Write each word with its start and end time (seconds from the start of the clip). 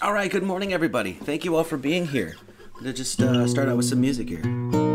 All 0.00 0.12
right, 0.12 0.30
good 0.30 0.44
morning, 0.44 0.72
everybody. 0.72 1.14
Thank 1.14 1.44
you 1.44 1.56
all 1.56 1.64
for 1.64 1.76
being 1.76 2.06
here. 2.06 2.36
I'm 2.76 2.82
gonna 2.82 2.92
just 2.92 3.20
uh, 3.20 3.48
start 3.48 3.68
out 3.68 3.76
with 3.76 3.86
some 3.86 4.00
music 4.00 4.28
here. 4.28 4.87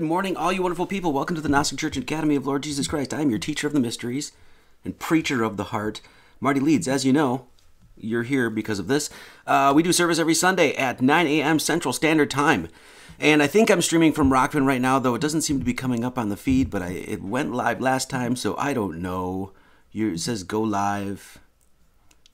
Good 0.00 0.06
morning, 0.08 0.34
all 0.34 0.50
you 0.50 0.62
wonderful 0.62 0.86
people. 0.86 1.12
Welcome 1.12 1.36
to 1.36 1.42
the 1.42 1.48
Gnostic 1.50 1.78
Church 1.78 1.94
Academy 1.98 2.34
of 2.34 2.46
Lord 2.46 2.62
Jesus 2.62 2.88
Christ. 2.88 3.12
I 3.12 3.20
am 3.20 3.28
your 3.28 3.38
teacher 3.38 3.66
of 3.66 3.74
the 3.74 3.80
mysteries 3.80 4.32
and 4.82 4.98
preacher 4.98 5.42
of 5.42 5.58
the 5.58 5.64
heart, 5.64 6.00
Marty 6.40 6.58
Leeds. 6.58 6.88
As 6.88 7.04
you 7.04 7.12
know, 7.12 7.48
you're 7.98 8.22
here 8.22 8.48
because 8.48 8.78
of 8.78 8.88
this. 8.88 9.10
Uh, 9.46 9.74
we 9.76 9.82
do 9.82 9.92
service 9.92 10.18
every 10.18 10.32
Sunday 10.32 10.72
at 10.74 11.02
9 11.02 11.26
a.m. 11.26 11.58
Central 11.58 11.92
Standard 11.92 12.30
Time. 12.30 12.68
And 13.18 13.42
I 13.42 13.46
think 13.46 13.70
I'm 13.70 13.82
streaming 13.82 14.14
from 14.14 14.30
Rokfin 14.30 14.64
right 14.64 14.80
now, 14.80 14.98
though 14.98 15.14
it 15.14 15.20
doesn't 15.20 15.42
seem 15.42 15.58
to 15.58 15.66
be 15.66 15.74
coming 15.74 16.02
up 16.02 16.16
on 16.16 16.30
the 16.30 16.36
feed, 16.38 16.70
but 16.70 16.80
I, 16.80 16.92
it 16.92 17.22
went 17.22 17.52
live 17.52 17.78
last 17.78 18.08
time, 18.08 18.36
so 18.36 18.56
I 18.56 18.72
don't 18.72 19.02
know. 19.02 19.52
you 19.92 20.12
it 20.12 20.20
says 20.20 20.44
go 20.44 20.62
live. 20.62 21.36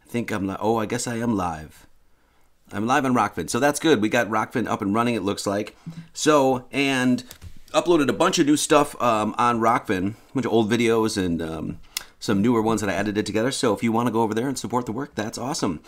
I 0.05 0.09
think 0.09 0.31
I'm 0.31 0.47
li- 0.47 0.57
Oh, 0.61 0.77
I 0.77 0.87
guess 0.87 1.09
I 1.09 1.17
am 1.17 1.37
live. 1.37 1.85
I'm 2.71 2.87
live 2.87 3.05
on 3.05 3.15
Rokfin, 3.15 3.51
so 3.51 3.59
that's 3.59 3.81
good. 3.81 4.01
We 4.01 4.09
got 4.09 4.29
Rokfin 4.29 4.69
up 4.69 4.83
and 4.83 4.95
running. 4.95 5.17
It 5.17 5.25
looks 5.25 5.49
like 5.49 5.75
so, 6.13 6.67
and 6.71 7.25
uploaded 7.77 8.09
a 8.09 8.15
bunch 8.15 8.39
of 8.39 8.47
new 8.47 8.57
stuff 8.57 9.01
um, 9.03 9.35
on 9.39 9.61
Rokfin, 9.61 10.15
a 10.15 10.35
bunch 10.35 10.47
of 10.47 10.53
old 10.53 10.71
videos 10.71 11.23
and 11.23 11.43
um, 11.43 11.79
some 12.19 12.41
newer 12.41 12.63
ones 12.63 12.81
that 12.81 12.89
I 12.89 12.95
edited 12.95 13.27
together. 13.27 13.51
So 13.51 13.75
if 13.75 13.83
you 13.83 13.93
want 13.93 14.07
to 14.07 14.13
go 14.13 14.23
over 14.23 14.35
there 14.35 14.49
and 14.49 14.59
support 14.59 14.87
the 14.87 14.93
work, 14.93 15.15
that's 15.15 15.37
awesome. 15.39 15.81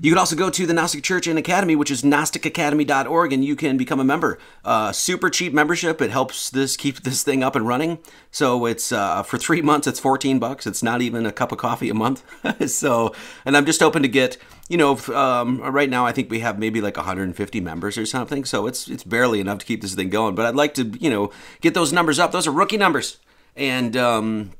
You 0.00 0.10
can 0.10 0.18
also 0.18 0.36
go 0.36 0.50
to 0.50 0.66
the 0.66 0.74
Gnostic 0.74 1.02
Church 1.02 1.26
and 1.26 1.38
Academy, 1.38 1.76
which 1.76 1.90
is 1.90 2.02
gnosticacademy.org, 2.02 3.32
and 3.32 3.44
you 3.44 3.56
can 3.56 3.76
become 3.76 4.00
a 4.00 4.04
member. 4.04 4.38
Uh, 4.64 4.92
super 4.92 5.30
cheap 5.30 5.52
membership. 5.52 6.00
It 6.00 6.10
helps 6.10 6.50
this 6.50 6.76
keep 6.76 7.02
this 7.02 7.22
thing 7.22 7.42
up 7.42 7.54
and 7.54 7.66
running. 7.66 7.98
So 8.30 8.66
it's 8.66 8.92
uh, 8.92 9.22
for 9.22 9.38
three 9.38 9.62
months, 9.62 9.86
it's 9.86 10.00
14 10.00 10.38
bucks. 10.38 10.66
It's 10.66 10.82
not 10.82 11.02
even 11.02 11.24
a 11.24 11.32
cup 11.32 11.52
of 11.52 11.58
coffee 11.58 11.88
a 11.88 11.94
month. 11.94 12.24
so, 12.70 13.14
and 13.44 13.56
I'm 13.56 13.64
just 13.64 13.80
hoping 13.80 14.02
to 14.02 14.08
get, 14.08 14.36
you 14.68 14.76
know, 14.76 14.98
um, 15.14 15.60
right 15.60 15.88
now 15.88 16.04
I 16.04 16.12
think 16.12 16.30
we 16.30 16.40
have 16.40 16.58
maybe 16.58 16.80
like 16.80 16.96
150 16.96 17.60
members 17.60 17.96
or 17.96 18.06
something. 18.06 18.44
So 18.44 18.66
it's 18.66 18.88
it's 18.88 19.04
barely 19.04 19.40
enough 19.40 19.58
to 19.58 19.66
keep 19.66 19.82
this 19.82 19.94
thing 19.94 20.10
going. 20.10 20.34
But 20.34 20.46
I'd 20.46 20.56
like 20.56 20.74
to, 20.74 20.84
you 20.84 21.10
know, 21.10 21.30
get 21.60 21.74
those 21.74 21.92
numbers 21.92 22.18
up. 22.18 22.32
Those 22.32 22.46
are 22.46 22.52
rookie 22.52 22.76
numbers, 22.76 23.18
and 23.54 23.96
um, 23.96 24.50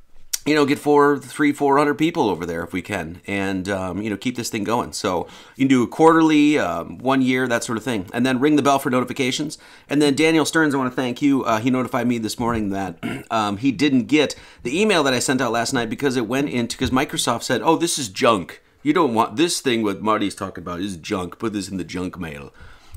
you 0.46 0.54
know, 0.54 0.64
get 0.64 0.78
four, 0.78 1.18
three, 1.18 1.52
four 1.52 1.76
hundred 1.76 1.94
people 1.94 2.28
over 2.30 2.46
there 2.46 2.62
if 2.62 2.72
we 2.72 2.80
can, 2.80 3.20
and 3.26 3.68
um, 3.68 4.00
you 4.00 4.08
know, 4.08 4.16
keep 4.16 4.36
this 4.36 4.48
thing 4.48 4.62
going. 4.62 4.92
So 4.92 5.26
you 5.56 5.64
can 5.64 5.68
do 5.68 5.82
a 5.82 5.88
quarterly, 5.88 6.56
um, 6.56 6.98
one 6.98 7.20
year, 7.20 7.48
that 7.48 7.64
sort 7.64 7.76
of 7.76 7.82
thing, 7.84 8.08
and 8.12 8.24
then 8.24 8.38
ring 8.38 8.54
the 8.54 8.62
bell 8.62 8.78
for 8.78 8.88
notifications. 8.88 9.58
And 9.88 10.00
then 10.00 10.14
Daniel 10.14 10.44
Stearns, 10.44 10.72
I 10.72 10.78
want 10.78 10.92
to 10.92 10.96
thank 10.96 11.20
you. 11.20 11.42
Uh, 11.44 11.58
he 11.58 11.68
notified 11.68 12.06
me 12.06 12.18
this 12.18 12.38
morning 12.38 12.70
that 12.70 13.26
um, 13.30 13.56
he 13.56 13.72
didn't 13.72 14.04
get 14.04 14.36
the 14.62 14.80
email 14.80 15.02
that 15.02 15.12
I 15.12 15.18
sent 15.18 15.40
out 15.40 15.50
last 15.50 15.72
night 15.72 15.90
because 15.90 16.16
it 16.16 16.28
went 16.28 16.48
into 16.48 16.76
because 16.76 16.90
Microsoft 16.90 17.42
said, 17.42 17.60
"Oh, 17.62 17.76
this 17.76 17.98
is 17.98 18.08
junk. 18.08 18.62
You 18.84 18.92
don't 18.92 19.14
want 19.14 19.34
this 19.34 19.60
thing. 19.60 19.82
What 19.82 20.00
Marty's 20.00 20.36
talking 20.36 20.62
about 20.62 20.80
is 20.80 20.96
junk. 20.96 21.40
Put 21.40 21.54
this 21.54 21.68
in 21.68 21.76
the 21.76 21.84
junk 21.84 22.18
mail." 22.20 22.54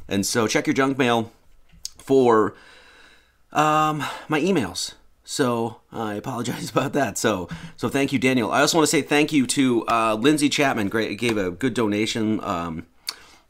And 0.08 0.24
so 0.24 0.48
check 0.48 0.68
your 0.68 0.76
junk 0.76 1.00
mail 1.00 1.32
for 1.98 2.56
um, 3.52 4.04
my 4.28 4.40
emails. 4.40 4.94
So 5.30 5.82
I 5.92 6.16
apologize 6.16 6.72
about 6.72 6.94
that. 6.94 7.16
So 7.20 7.50
so 7.78 7.88
thank 7.88 8.12
you, 8.12 8.18
Daniel. 8.18 8.52
I 8.52 8.62
also 8.62 8.80
want 8.80 8.90
to 8.90 8.92
say 8.92 9.04
thank 9.04 9.32
you 9.32 9.46
to 9.46 9.86
uh, 9.88 10.16
Lindsay 10.16 10.50
Chapman. 10.50 10.90
Great, 10.90 11.16
gave 11.20 11.38
a 11.38 11.52
good 11.52 11.76
donation 11.76 12.44
um, 12.44 12.88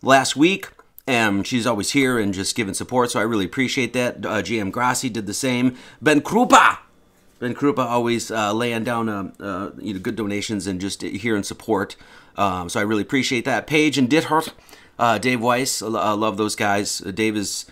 last 0.03 0.35
week. 0.35 0.67
And 1.07 1.47
she's 1.47 1.65
always 1.65 1.91
here 1.91 2.19
and 2.19 2.33
just 2.33 2.53
giving 2.55 2.73
support, 2.73 3.11
so 3.11 3.19
I 3.19 3.23
really 3.23 3.45
appreciate 3.45 3.93
that. 3.93 4.17
Uh, 4.17 4.43
GM 4.43 4.71
Grassi 4.71 5.09
did 5.09 5.25
the 5.25 5.33
same. 5.33 5.75
Ben 5.99 6.21
Krupa, 6.21 6.79
Ben 7.39 7.55
Krupa 7.55 7.79
always 7.79 8.29
uh, 8.29 8.53
laying 8.53 8.83
down 8.83 9.07
uh, 9.07 9.31
uh, 9.39 9.71
you 9.79 9.93
know 9.93 9.99
good 10.01 10.17
donations 10.17 10.67
and 10.67 10.81
just 10.81 11.01
here 11.01 11.37
in 11.37 11.43
support. 11.43 11.95
Um, 12.35 12.67
so 12.67 12.81
I 12.81 12.83
really 12.83 13.03
appreciate 13.03 13.45
that. 13.45 13.67
Paige 13.67 13.97
and 13.97 14.09
Dithert, 14.09 14.51
uh, 14.99 15.17
Dave 15.17 15.39
Weiss, 15.39 15.81
love 15.81 16.35
those 16.35 16.57
guys. 16.57 17.01
Uh, 17.01 17.11
Dave 17.11 17.37
is 17.37 17.65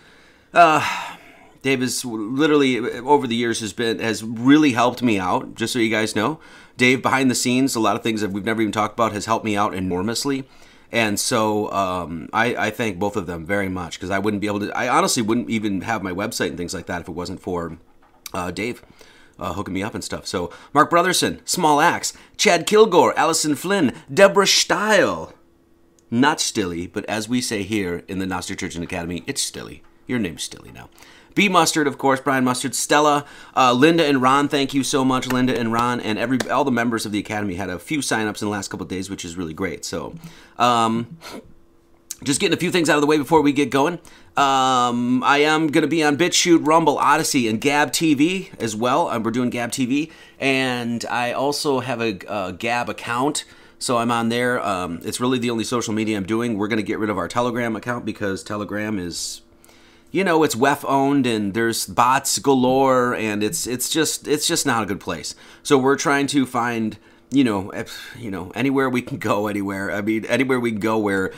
Dave 1.67 1.81
has 1.81 2.05
literally 2.05 2.79
over 2.79 3.27
the 3.27 3.35
years 3.35 3.59
has 3.59 3.73
been 3.73 3.99
has 3.99 4.23
really 4.23 4.71
helped 4.71 5.03
me 5.03 5.19
out. 5.19 5.53
Just 5.53 5.73
so 5.73 5.79
you 5.79 5.89
guys 5.89 6.15
know, 6.15 6.39
Dave 6.77 7.01
behind 7.01 7.29
the 7.29 7.35
scenes, 7.35 7.75
a 7.75 7.81
lot 7.81 7.97
of 7.97 8.03
things 8.03 8.21
that 8.21 8.31
we've 8.31 8.45
never 8.45 8.61
even 8.61 8.71
talked 8.71 8.93
about 8.93 9.11
has 9.11 9.25
helped 9.25 9.43
me 9.43 9.57
out 9.57 9.73
enormously. 9.73 10.47
And 10.93 11.19
so 11.19 11.69
um, 11.73 12.29
I, 12.31 12.55
I 12.55 12.69
thank 12.69 12.99
both 12.99 13.17
of 13.17 13.25
them 13.27 13.45
very 13.45 13.67
much 13.67 13.97
because 13.97 14.09
I 14.09 14.17
wouldn't 14.17 14.39
be 14.39 14.47
able 14.47 14.61
to. 14.61 14.71
I 14.77 14.87
honestly 14.87 15.21
wouldn't 15.21 15.49
even 15.49 15.81
have 15.81 16.01
my 16.01 16.13
website 16.13 16.47
and 16.47 16.57
things 16.57 16.73
like 16.73 16.85
that 16.85 17.01
if 17.01 17.09
it 17.09 17.11
wasn't 17.11 17.41
for 17.41 17.77
uh, 18.33 18.49
Dave 18.51 18.81
uh, 19.37 19.51
hooking 19.51 19.73
me 19.73 19.83
up 19.83 19.93
and 19.93 20.05
stuff. 20.05 20.25
So 20.25 20.49
Mark 20.73 20.89
Brotherson, 20.89 21.45
Small 21.45 21.81
Axe, 21.81 22.13
Chad 22.37 22.65
Kilgore, 22.65 23.13
Allison 23.19 23.55
Flynn, 23.55 23.93
Deborah 24.13 24.47
Steil, 24.47 25.33
not 26.09 26.39
Stilly, 26.39 26.87
but 26.87 27.03
as 27.09 27.27
we 27.27 27.41
say 27.41 27.63
here 27.63 28.05
in 28.07 28.19
the 28.19 28.25
Gnostic 28.25 28.57
Church 28.57 28.75
and 28.75 28.85
Academy, 28.85 29.25
it's 29.27 29.41
Stilly. 29.41 29.83
Your 30.07 30.19
name's 30.19 30.43
Stilly 30.43 30.71
now. 30.71 30.87
B 31.37 31.47
Mustard, 31.47 31.85
of 31.85 31.99
course, 31.99 32.19
Brian 32.19 32.43
Mustard, 32.43 32.73
Stella, 32.73 33.23
uh, 33.55 33.71
Linda 33.71 34.03
and 34.03 34.23
Ron. 34.23 34.47
Thank 34.47 34.73
you 34.73 34.83
so 34.83 35.05
much, 35.05 35.27
Linda 35.27 35.55
and 35.55 35.71
Ron, 35.71 36.01
and 36.01 36.17
every 36.17 36.39
all 36.49 36.63
the 36.63 36.71
members 36.71 37.05
of 37.05 37.11
the 37.11 37.19
academy 37.19 37.53
had 37.53 37.69
a 37.69 37.77
few 37.77 37.99
signups 37.99 38.41
in 38.41 38.47
the 38.47 38.51
last 38.51 38.69
couple 38.69 38.87
days, 38.87 39.07
which 39.07 39.23
is 39.23 39.37
really 39.37 39.53
great. 39.53 39.85
So, 39.85 40.15
um, 40.57 41.19
just 42.23 42.39
getting 42.39 42.57
a 42.57 42.59
few 42.59 42.71
things 42.71 42.89
out 42.89 42.95
of 42.95 43.01
the 43.01 43.07
way 43.07 43.19
before 43.19 43.43
we 43.43 43.51
get 43.51 43.69
going. 43.69 43.99
Um, 44.35 45.23
I 45.23 45.41
am 45.43 45.67
going 45.67 45.83
to 45.83 45.87
be 45.87 46.03
on 46.03 46.17
BitChute, 46.17 46.65
Rumble, 46.65 46.97
Odysee, 46.97 47.47
and 47.47 47.61
Gab 47.61 47.91
TV 47.91 48.49
as 48.59 48.75
well. 48.75 49.07
Um, 49.07 49.21
we're 49.21 49.29
doing 49.29 49.51
Gab 49.51 49.69
TV, 49.69 50.11
and 50.39 51.05
I 51.05 51.33
also 51.33 51.81
have 51.81 52.01
a, 52.01 52.17
a 52.27 52.53
Gab 52.53 52.89
account. 52.89 53.45
So 53.77 53.97
I'm 53.97 54.09
on 54.09 54.29
there. 54.29 54.59
Um, 54.65 55.01
it's 55.03 55.19
really 55.19 55.37
the 55.37 55.51
only 55.51 55.63
social 55.63 55.93
media 55.93 56.17
I'm 56.17 56.25
doing. 56.25 56.57
We're 56.57 56.67
going 56.67 56.77
to 56.77 56.83
get 56.83 56.97
rid 56.97 57.11
of 57.11 57.19
our 57.19 57.27
Telegram 57.27 57.75
account 57.75 58.05
because 58.05 58.43
Telegram 58.43 58.97
is, 58.97 59.41
you 60.11 60.23
know, 60.23 60.43
it's 60.43 60.55
WEF 60.55 60.83
owned 60.87 61.27
and 61.27 61.53
there's 61.53 61.85
bots 61.85 62.39
galore, 62.39 63.13
and 63.15 63.43
it's 63.43 63.67
it's 63.67 63.89
just 63.89 64.27
it's 64.27 64.47
just 64.47 64.65
not 64.65 64.83
a 64.83 64.85
good 64.85 64.99
place. 64.99 65.35
So 65.63 65.77
we're 65.77 65.97
trying 65.97 66.27
to 66.27 66.45
find, 66.45 66.97
you 67.31 67.43
know, 67.43 67.71
you 68.17 68.31
know, 68.31 68.51
anywhere 68.55 68.89
we 68.89 69.01
can 69.01 69.17
go, 69.17 69.47
anywhere. 69.47 69.91
I 69.91 70.01
mean, 70.01 70.25
anywhere 70.25 70.59
we 70.59 70.71
can 70.71 70.79
go 70.79 70.97
where 70.97 71.33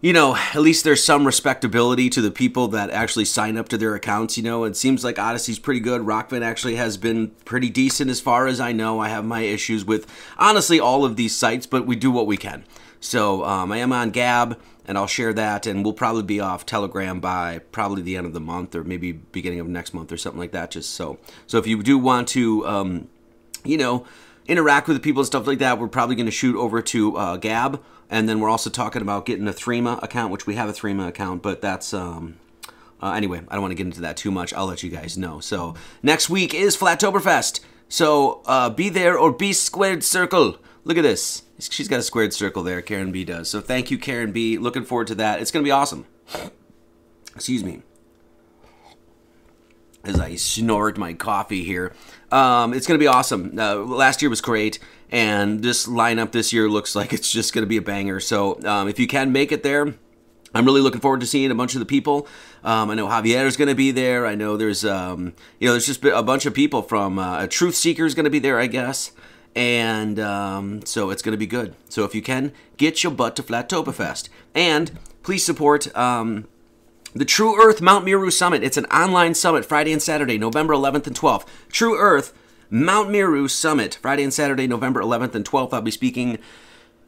you 0.00 0.12
know, 0.12 0.36
at 0.36 0.60
least 0.60 0.84
there's 0.84 1.02
some 1.02 1.26
respectability 1.26 2.08
to 2.10 2.20
the 2.20 2.30
people 2.30 2.68
that 2.68 2.90
actually 2.90 3.24
sign 3.24 3.56
up 3.56 3.68
to 3.70 3.76
their 3.76 3.96
accounts. 3.96 4.36
You 4.36 4.44
know, 4.44 4.62
it 4.62 4.76
seems 4.76 5.02
like 5.02 5.16
Odysee's 5.16 5.58
pretty 5.58 5.80
good. 5.80 6.02
Rockman 6.02 6.42
actually 6.42 6.76
has 6.76 6.96
been 6.96 7.32
pretty 7.44 7.68
decent 7.68 8.08
as 8.08 8.20
far 8.20 8.46
as 8.46 8.60
I 8.60 8.70
know. 8.70 9.00
I 9.00 9.08
have 9.08 9.24
my 9.24 9.40
issues 9.40 9.84
with 9.84 10.06
honestly 10.38 10.78
all 10.78 11.04
of 11.04 11.16
these 11.16 11.34
sites, 11.34 11.66
but 11.66 11.84
we 11.84 11.96
do 11.96 12.12
what 12.12 12.28
we 12.28 12.36
can. 12.36 12.64
So 13.00 13.44
um, 13.44 13.70
I 13.72 13.78
am 13.78 13.92
on 13.92 14.10
Gab, 14.10 14.58
and 14.84 14.98
I'll 14.98 15.06
share 15.06 15.32
that, 15.32 15.66
and 15.66 15.84
we'll 15.84 15.92
probably 15.92 16.22
be 16.22 16.40
off 16.40 16.66
Telegram 16.66 17.20
by 17.20 17.60
probably 17.72 18.02
the 18.02 18.16
end 18.16 18.26
of 18.26 18.32
the 18.32 18.40
month, 18.40 18.74
or 18.74 18.84
maybe 18.84 19.12
beginning 19.12 19.60
of 19.60 19.68
next 19.68 19.94
month, 19.94 20.10
or 20.10 20.16
something 20.16 20.40
like 20.40 20.52
that. 20.52 20.70
Just 20.70 20.94
so, 20.94 21.18
so 21.46 21.58
if 21.58 21.66
you 21.66 21.82
do 21.82 21.98
want 21.98 22.28
to, 22.28 22.66
um, 22.66 23.08
you 23.64 23.76
know, 23.76 24.06
interact 24.46 24.88
with 24.88 24.96
the 24.96 25.02
people 25.02 25.20
and 25.20 25.26
stuff 25.26 25.46
like 25.46 25.58
that, 25.58 25.78
we're 25.78 25.88
probably 25.88 26.16
going 26.16 26.26
to 26.26 26.32
shoot 26.32 26.56
over 26.56 26.82
to 26.82 27.16
uh, 27.16 27.36
Gab 27.36 27.82
and 28.10 28.28
then 28.28 28.40
we're 28.40 28.48
also 28.48 28.70
talking 28.70 29.02
about 29.02 29.26
getting 29.26 29.46
a 29.48 29.52
Threema 29.52 30.02
account, 30.02 30.32
which 30.32 30.46
we 30.46 30.54
have 30.54 30.68
a 30.68 30.72
Threema 30.72 31.08
account, 31.08 31.42
but 31.42 31.60
that's 31.60 31.92
um, 31.92 32.38
uh, 33.02 33.12
anyway. 33.12 33.42
I 33.48 33.54
don't 33.54 33.62
want 33.62 33.72
to 33.72 33.76
get 33.76 33.86
into 33.86 34.00
that 34.00 34.16
too 34.16 34.30
much. 34.30 34.54
I'll 34.54 34.66
let 34.66 34.82
you 34.82 34.90
guys 34.90 35.18
know. 35.18 35.40
So 35.40 35.74
next 36.02 36.30
week 36.30 36.54
is 36.54 36.76
Flattoberfest. 36.76 37.60
So 37.88 38.42
uh, 38.46 38.70
be 38.70 38.88
there 38.88 39.18
or 39.18 39.32
be 39.32 39.52
squared 39.52 40.02
circle. 40.02 40.58
Look 40.84 40.96
at 40.96 41.02
this. 41.02 41.42
She's 41.58 41.88
got 41.88 42.00
a 42.00 42.02
squared 42.02 42.32
circle 42.32 42.62
there. 42.62 42.80
Karen 42.80 43.12
B 43.12 43.24
does. 43.24 43.50
So 43.50 43.60
thank 43.60 43.90
you, 43.90 43.98
Karen 43.98 44.32
B. 44.32 44.58
Looking 44.58 44.84
forward 44.84 45.08
to 45.08 45.14
that. 45.16 45.40
It's 45.40 45.50
gonna 45.50 45.64
be 45.64 45.70
awesome. 45.70 46.06
Excuse 47.34 47.62
me. 47.62 47.82
As 50.04 50.18
I 50.18 50.36
snort 50.36 50.96
my 50.96 51.12
coffee 51.12 51.64
here, 51.64 51.92
um, 52.30 52.72
it's 52.72 52.86
gonna 52.86 52.98
be 52.98 53.06
awesome. 53.06 53.58
Uh, 53.58 53.76
last 53.76 54.22
year 54.22 54.30
was 54.30 54.40
great 54.40 54.78
and 55.10 55.62
this 55.62 55.86
lineup 55.86 56.32
this 56.32 56.52
year 56.52 56.68
looks 56.68 56.94
like 56.94 57.12
it's 57.12 57.30
just 57.30 57.54
going 57.54 57.62
to 57.62 57.68
be 57.68 57.76
a 57.76 57.82
banger. 57.82 58.20
So 58.20 58.60
um, 58.64 58.88
if 58.88 58.98
you 58.98 59.06
can 59.06 59.32
make 59.32 59.52
it 59.52 59.62
there, 59.62 59.94
I'm 60.54 60.64
really 60.64 60.80
looking 60.80 61.00
forward 61.00 61.20
to 61.20 61.26
seeing 61.26 61.50
a 61.50 61.54
bunch 61.54 61.74
of 61.74 61.80
the 61.80 61.86
people. 61.86 62.26
Um, 62.64 62.90
I 62.90 62.94
know 62.94 63.06
Javier 63.06 63.44
is 63.44 63.56
going 63.56 63.68
to 63.68 63.74
be 63.74 63.90
there. 63.90 64.26
I 64.26 64.34
know 64.34 64.56
there's 64.56 64.84
um, 64.84 65.34
you 65.58 65.68
know 65.68 65.72
there's 65.72 65.86
just 65.86 66.04
a 66.04 66.22
bunch 66.22 66.46
of 66.46 66.54
people 66.54 66.82
from 66.82 67.18
uh, 67.18 67.46
Truth 67.46 67.74
Seeker 67.74 68.06
is 68.06 68.14
going 68.14 68.24
to 68.24 68.30
be 68.30 68.38
there, 68.38 68.58
I 68.58 68.66
guess. 68.66 69.12
And 69.54 70.20
um, 70.20 70.84
so 70.84 71.10
it's 71.10 71.22
going 71.22 71.32
to 71.32 71.38
be 71.38 71.46
good. 71.46 71.74
So 71.88 72.04
if 72.04 72.14
you 72.14 72.22
can, 72.22 72.52
get 72.76 73.02
your 73.02 73.12
butt 73.12 73.36
to 73.36 73.42
Flattoberfest. 73.42 74.28
And 74.54 74.98
please 75.22 75.44
support 75.44 75.94
um, 75.96 76.46
the 77.14 77.24
True 77.24 77.60
Earth 77.60 77.80
Mount 77.80 78.04
Meru 78.04 78.30
Summit. 78.30 78.62
It's 78.62 78.76
an 78.76 78.86
online 78.86 79.34
summit 79.34 79.64
Friday 79.64 79.92
and 79.92 80.02
Saturday, 80.02 80.38
November 80.38 80.74
11th 80.74 81.06
and 81.06 81.16
12th. 81.16 81.46
True 81.70 81.98
Earth 81.98 82.32
Mount 82.70 83.10
Meru 83.10 83.48
Summit, 83.48 83.98
Friday 84.00 84.22
and 84.22 84.32
Saturday, 84.32 84.66
November 84.66 85.00
11th 85.00 85.34
and 85.34 85.44
12th. 85.44 85.72
I'll 85.72 85.80
be 85.80 85.90
speaking 85.90 86.38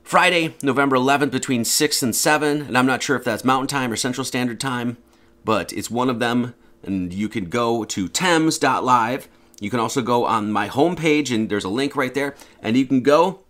Friday, 0.02 0.54
November 0.62 0.96
11th 0.96 1.30
between 1.30 1.64
6 1.64 2.02
and 2.02 2.16
7, 2.16 2.62
and 2.62 2.78
I'm 2.78 2.86
not 2.86 3.02
sure 3.02 3.16
if 3.16 3.24
that's 3.24 3.44
Mountain 3.44 3.68
Time 3.68 3.92
or 3.92 3.96
Central 3.96 4.24
Standard 4.24 4.58
Time, 4.58 4.96
but 5.44 5.72
it's 5.72 5.90
one 5.90 6.08
of 6.08 6.18
them, 6.18 6.54
and 6.82 7.12
you 7.12 7.28
can 7.28 7.44
go 7.44 7.84
to 7.84 8.08
Thames.live. 8.08 9.28
You 9.60 9.70
can 9.70 9.78
also 9.78 10.02
go 10.02 10.24
on 10.24 10.50
my 10.50 10.68
homepage, 10.68 11.32
and 11.32 11.48
there's 11.48 11.64
a 11.64 11.68
link 11.68 11.94
right 11.94 12.12
there, 12.12 12.34
and 12.60 12.76
you 12.76 12.86
can 12.86 13.02
go 13.02 13.40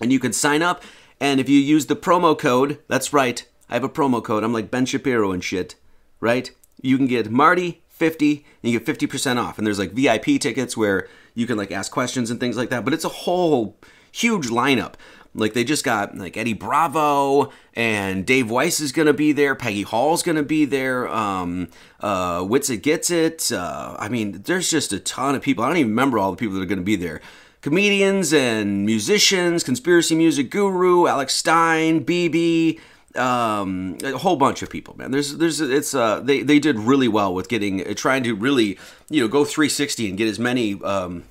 and 0.00 0.12
you 0.12 0.18
can 0.18 0.32
sign 0.32 0.60
up. 0.60 0.82
And 1.20 1.40
if 1.40 1.48
you 1.48 1.58
use 1.58 1.86
the 1.86 1.96
promo 1.96 2.38
code, 2.38 2.80
that's 2.88 3.12
right, 3.12 3.46
I 3.70 3.74
have 3.74 3.84
a 3.84 3.88
promo 3.88 4.22
code. 4.22 4.44
I'm 4.44 4.52
like 4.52 4.70
Ben 4.70 4.84
Shapiro 4.84 5.32
and 5.32 5.42
shit, 5.42 5.76
right? 6.20 6.50
You 6.82 6.96
can 6.98 7.06
get 7.06 7.30
Marty 7.30 7.82
50 7.88 8.44
and 8.62 8.72
you 8.72 8.78
get 8.78 8.98
50% 8.98 9.38
off. 9.38 9.56
And 9.56 9.66
there's 9.66 9.78
like 9.78 9.92
VIP 9.92 10.40
tickets 10.40 10.76
where 10.76 11.08
you 11.34 11.46
can 11.46 11.56
like 11.56 11.70
ask 11.70 11.90
questions 11.92 12.30
and 12.30 12.40
things 12.40 12.56
like 12.56 12.70
that. 12.70 12.84
But 12.84 12.92
it's 12.92 13.04
a 13.04 13.08
whole 13.08 13.78
huge 14.12 14.48
lineup. 14.48 14.94
Like 15.34 15.52
they 15.52 15.64
just 15.64 15.84
got 15.84 16.16
like 16.16 16.36
Eddie 16.36 16.52
Bravo 16.52 17.52
and 17.74 18.24
Dave 18.24 18.50
Weiss 18.50 18.80
is 18.80 18.92
gonna 18.92 19.12
be 19.12 19.32
there. 19.32 19.54
Peggy 19.54 19.82
Hall's 19.82 20.22
gonna 20.22 20.44
be 20.44 20.64
there. 20.64 21.08
Um, 21.08 21.68
uh, 22.00 22.40
Witsit 22.40 22.82
Gets 22.82 23.10
It. 23.10 23.50
Uh, 23.52 23.96
I 23.98 24.08
mean, 24.08 24.42
there's 24.42 24.70
just 24.70 24.92
a 24.92 25.00
ton 25.00 25.34
of 25.34 25.42
people. 25.42 25.64
I 25.64 25.68
don't 25.68 25.78
even 25.78 25.90
remember 25.90 26.18
all 26.18 26.30
the 26.30 26.36
people 26.36 26.54
that 26.54 26.62
are 26.62 26.66
gonna 26.66 26.82
be 26.82 26.96
there. 26.96 27.20
Comedians 27.62 28.32
and 28.32 28.84
musicians, 28.84 29.64
conspiracy 29.64 30.14
music 30.14 30.50
guru, 30.50 31.06
Alex 31.06 31.34
Stein, 31.34 32.04
BB, 32.04 32.78
um, 33.16 33.96
a 34.04 34.18
whole 34.18 34.36
bunch 34.36 34.62
of 34.62 34.70
people, 34.70 34.96
man. 34.96 35.10
There's, 35.10 35.36
there's, 35.38 35.60
it's, 35.60 35.94
uh, 35.94 36.20
they, 36.20 36.42
they 36.42 36.58
did 36.58 36.78
really 36.78 37.08
well 37.08 37.34
with 37.34 37.48
getting, 37.48 37.82
trying 37.94 38.22
to 38.24 38.34
really, 38.34 38.78
you 39.08 39.22
know, 39.22 39.28
go 39.28 39.44
360 39.44 40.08
and 40.10 40.18
get 40.18 40.28
as 40.28 40.38
many, 40.38 40.80
um, 40.82 41.24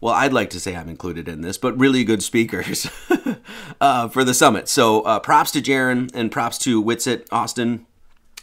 well, 0.00 0.14
I'd 0.14 0.32
like 0.32 0.50
to 0.50 0.60
say 0.60 0.76
I'm 0.76 0.88
included 0.88 1.28
in 1.28 1.40
this, 1.40 1.58
but 1.58 1.78
really 1.78 2.04
good 2.04 2.22
speakers 2.22 2.88
uh, 3.80 4.08
for 4.08 4.24
the 4.24 4.34
summit. 4.34 4.68
So 4.68 5.02
uh, 5.02 5.20
props 5.20 5.50
to 5.52 5.62
Jaron 5.62 6.10
and 6.14 6.30
props 6.30 6.58
to 6.58 6.82
Witsit 6.82 7.26
Austin. 7.32 7.86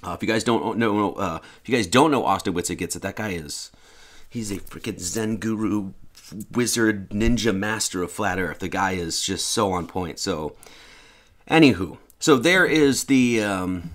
Uh, 0.04 0.14
if 0.14 0.22
you 0.22 0.28
guys 0.28 0.44
don't 0.44 0.78
know, 0.78 1.14
uh, 1.14 1.40
if 1.62 1.70
you 1.70 1.76
guys 1.76 1.88
don't 1.88 2.12
know 2.12 2.26
Austin 2.26 2.54
Witsit 2.54 2.78
gets 2.78 2.96
it, 2.96 3.02
that 3.04 3.16
guy 3.16 3.30
is, 3.30 3.72
he's 4.30 4.52
a 4.52 4.58
freaking 4.58 5.00
Zen 5.00 5.38
guru, 5.38 5.94
wizard, 6.52 7.10
ninja 7.10 7.56
master 7.56 8.04
of 8.04 8.12
flat 8.12 8.40
Earth. 8.40 8.60
The 8.60 8.68
guy 8.68 8.94
is 8.94 9.22
just 9.24 9.48
so 9.48 9.72
on 9.72 9.88
point. 9.88 10.20
So, 10.20 10.56
anywho, 11.50 11.98
so 12.20 12.38
there 12.38 12.66
is 12.66 13.06
the 13.06 13.42
um, 13.42 13.92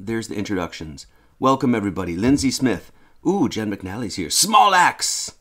there's 0.00 0.28
the 0.28 0.34
introductions. 0.34 1.06
Welcome 1.38 1.74
everybody. 1.74 2.16
Lindsay 2.16 2.50
Smith. 2.50 2.90
Ooh, 3.26 3.48
Jen 3.48 3.74
McNally's 3.74 4.14
here. 4.16 4.30
Small 4.30 4.74
Axe. 4.74 5.35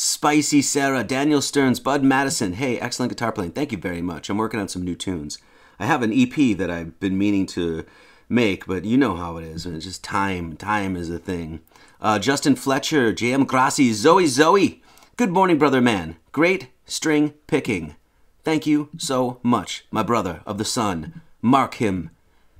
Spicy 0.00 0.62
Sarah, 0.62 1.02
Daniel 1.02 1.42
Stearns, 1.42 1.80
Bud 1.80 2.04
Madison. 2.04 2.52
Hey, 2.52 2.78
excellent 2.78 3.10
guitar 3.10 3.32
playing. 3.32 3.50
Thank 3.50 3.72
you 3.72 3.78
very 3.78 4.00
much. 4.00 4.30
I'm 4.30 4.38
working 4.38 4.60
on 4.60 4.68
some 4.68 4.84
new 4.84 4.94
tunes. 4.94 5.38
I 5.80 5.86
have 5.86 6.04
an 6.04 6.12
EP 6.12 6.56
that 6.56 6.70
I've 6.70 7.00
been 7.00 7.18
meaning 7.18 7.46
to 7.46 7.84
make, 8.28 8.64
but 8.64 8.84
you 8.84 8.96
know 8.96 9.16
how 9.16 9.38
it 9.38 9.44
is. 9.44 9.66
It's 9.66 9.84
just 9.84 10.04
time. 10.04 10.56
Time 10.56 10.94
is 10.94 11.10
a 11.10 11.18
thing. 11.18 11.62
Uh, 12.00 12.20
Justin 12.20 12.54
Fletcher, 12.54 13.12
JM 13.12 13.48
Grassi, 13.48 13.92
Zoe 13.92 14.28
Zoe. 14.28 14.84
Good 15.16 15.30
morning, 15.30 15.58
brother 15.58 15.80
man. 15.80 16.14
Great 16.30 16.68
string 16.86 17.34
picking. 17.48 17.96
Thank 18.44 18.68
you 18.68 18.90
so 18.98 19.40
much, 19.42 19.84
my 19.90 20.04
brother 20.04 20.42
of 20.46 20.58
the 20.58 20.64
sun. 20.64 21.22
Mark 21.42 21.74
him. 21.74 22.10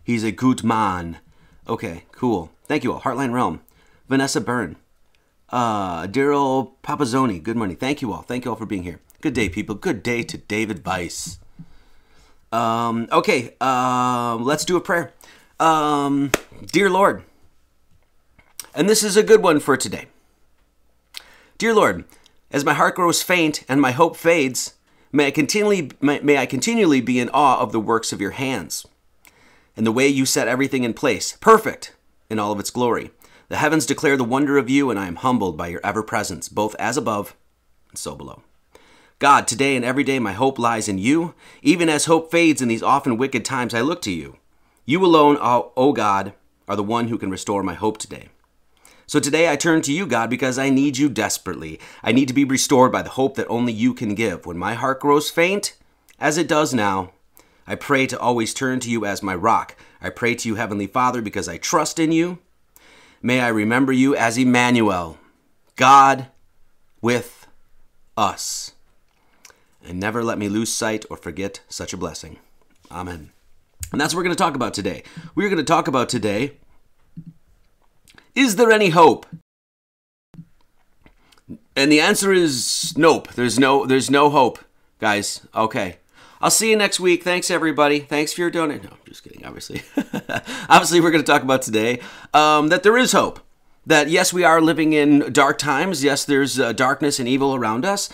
He's 0.03 0.25
a 0.25 0.33
good 0.33 0.65
man. 0.65 1.19
Okay, 1.69 2.03
cool. 2.11 2.51
Thank 2.65 2.83
you 2.83 2.93
all. 2.93 3.03
Heartline 3.03 3.33
Realm. 3.33 3.61
Vanessa 4.09 4.41
Byrne. 4.41 4.75
Uh, 5.51 6.07
Daryl 6.07 6.73
Papazzoni. 6.83 7.43
Good 7.43 7.57
morning. 7.57 7.77
Thank 7.77 8.03
you 8.03 8.13
all. 8.13 8.23
Thank 8.23 8.45
you 8.45 8.51
all 8.51 8.57
for 8.57 8.67
being 8.67 8.83
here. 8.83 9.01
Good 9.21 9.35
day, 9.35 9.49
people. 9.49 9.75
Good 9.75 10.03
day 10.03 10.23
to 10.23 10.39
David 10.39 10.85
Weiss. 10.85 11.39
Um, 12.53 13.09
okay, 13.11 13.55
um, 13.61 14.45
let's 14.45 14.65
do 14.65 14.77
a 14.77 14.81
prayer. 14.81 15.13
Um, 15.61 16.31
dear 16.73 16.89
Lord, 16.89 17.25
and 18.75 18.89
this 18.89 19.03
is 19.03 19.17
a 19.17 19.23
good 19.23 19.43
one 19.43 19.61
for 19.61 19.77
today. 19.77 20.07
Dear 21.59 21.75
Lord, 21.75 22.05
as 22.51 22.65
my 22.65 22.75
heart 22.75 22.95
grows 22.95 23.23
faint 23.23 23.65
and 23.69 23.81
my 23.81 23.91
hope 23.91 24.17
fades, 24.17 24.75
May 25.11 25.29
I 25.29 25.31
continually 25.31 25.91
may, 26.01 26.21
may 26.21 26.37
I 26.37 26.47
continually 26.47 27.01
be 27.01 27.19
in 27.19 27.31
awe 27.31 27.61
of 27.61 27.73
the 27.73 27.81
works 27.81 28.13
of 28.13 28.21
your 28.21 28.33
hands 28.33 28.87
and 29.77 29.87
the 29.87 29.93
way 29.93 30.07
you 30.07 30.27
set 30.27 30.49
everything 30.49 30.85
in 30.85 30.93
place, 30.93 31.37
perfect 31.41 31.95
in 32.29 32.39
all 32.39 32.53
of 32.53 32.61
its 32.61 32.71
glory. 32.71 33.11
The 33.49 33.57
heavens 33.57 33.87
declare 33.87 34.17
the 34.17 34.25
wonder 34.25 34.59
of 34.59 34.69
you, 34.69 34.91
and 34.91 34.99
I 34.99 35.07
am 35.07 35.17
humbled 35.17 35.57
by 35.57 35.69
your 35.69 35.81
ever 35.83 36.03
presence, 36.03 36.49
both 36.49 36.75
as 36.79 36.97
above 36.97 37.35
and 37.89 37.99
so 37.99 38.15
below. 38.15 38.43
God, 39.19 39.49
today 39.49 39.75
and 39.75 39.85
every 39.85 40.05
day 40.05 40.19
my 40.19 40.33
hope 40.33 40.59
lies 40.59 40.87
in 40.87 40.99
you. 40.99 41.35
Even 41.63 41.89
as 41.89 42.05
hope 42.05 42.31
fades 42.31 42.61
in 42.61 42.69
these 42.69 42.83
often 42.83 43.17
wicked 43.17 43.45
times, 43.45 43.75
I 43.75 43.81
look 43.81 44.03
to 44.03 44.13
you. 44.13 44.37
You 44.85 45.05
alone, 45.05 45.39
O 45.41 45.93
God, 45.93 46.35
are 46.69 46.77
the 46.77 46.83
one 46.83 47.09
who 47.09 47.19
can 47.19 47.31
restore 47.31 47.63
my 47.63 47.75
hope 47.75 47.99
today. 47.99 48.29
So 49.07 49.19
today 49.19 49.51
I 49.51 49.57
turn 49.57 49.81
to 49.83 49.93
you, 49.93 50.07
God, 50.07 50.29
because 50.29 50.59
I 50.59 50.69
need 50.69 50.99
you 50.99 51.09
desperately. 51.09 51.81
I 52.03 52.13
need 52.13 52.29
to 52.29 52.35
be 52.35 52.45
restored 52.45 52.93
by 52.93 53.01
the 53.01 53.11
hope 53.11 53.37
that 53.37 53.49
only 53.49 53.73
you 53.73 53.95
can 53.95 54.15
give. 54.15 54.45
When 54.45 54.59
my 54.59 54.75
heart 54.75 55.01
grows 55.01 55.31
faint, 55.31 55.75
as 56.21 56.37
it 56.37 56.47
does 56.47 56.75
now, 56.75 57.13
I 57.67 57.75
pray 57.75 58.07
to 58.07 58.21
always 58.21 58.53
turn 58.53 58.81
to 58.81 58.91
you 58.91 59.07
as 59.07 59.23
my 59.23 59.35
rock. 59.35 59.75
I 60.01 60.11
pray 60.11 60.35
to 60.35 60.49
you, 60.49 60.57
Heavenly 60.57 60.87
Father, 60.87 61.23
because 61.23 61.49
I 61.49 61.57
trust 61.57 61.99
in 61.99 62.13
you. 62.13 62.39
May 63.23 63.41
I 63.41 63.49
remember 63.49 63.93
you 63.93 64.15
as 64.15 64.39
Emmanuel, 64.39 65.19
God 65.77 66.29
with 67.01 67.47
us. 68.17 68.73
And 69.85 70.01
never 70.01 70.23
let 70.25 70.39
me 70.39 70.49
lose 70.49 70.73
sight 70.73 71.05
or 71.09 71.17
forget 71.17 71.61
such 71.69 71.93
a 71.93 71.97
blessing. 71.97 72.39
Amen. 72.91 73.31
And 73.93 74.01
that's 74.01 74.13
what 74.13 74.19
we're 74.19 74.25
going 74.25 74.37
to 74.37 74.43
talk 74.43 74.55
about 74.55 74.75
today. 74.75 75.03
We're 75.35 75.49
going 75.49 75.59
to 75.59 75.65
talk 75.65 75.89
about 75.89 76.09
today 76.09 76.59
is 78.39 78.55
there 78.55 78.71
any 78.71 78.91
hope? 78.91 79.27
And 81.75 81.91
the 81.91 82.01
answer 82.01 82.33
is 82.33 82.97
nope. 82.97 83.33
There's 83.35 83.59
no 83.59 83.85
there's 83.85 84.13
no 84.13 84.31
hope, 84.31 84.61
guys. 85.01 85.45
Okay. 85.57 85.97
I'll 86.41 86.51
see 86.51 86.71
you 86.71 86.77
next 86.77 87.01
week. 87.01 87.25
Thanks 87.25 87.51
everybody. 87.51 88.01
Thanks 88.01 88.33
for 88.33 88.43
your 88.43 88.51
donation. 88.51 88.85
No, 88.85 88.91
I'm 88.93 88.99
just 89.07 89.25
kidding. 89.25 89.45
Obviously, 89.45 89.83
obviously, 90.69 91.01
we're 91.01 91.11
going 91.11 91.25
to 91.25 91.31
talk 91.31 91.43
about 91.43 91.63
today 91.63 92.01
um, 92.33 92.69
that 92.69 92.83
there 92.83 92.97
is 92.97 93.13
hope. 93.13 93.41
That 93.87 94.09
yes, 94.09 94.33
we 94.33 94.45
are 94.45 94.61
living 94.61 94.93
in 94.93 95.33
dark 95.33 95.59
times. 95.59 96.05
Yes, 96.05 96.25
there's 96.25 96.61
uh, 96.61 96.73
darkness 96.73 97.19
and 97.19 97.27
evil 97.29 97.55
around 97.55 97.85
us. 97.85 98.11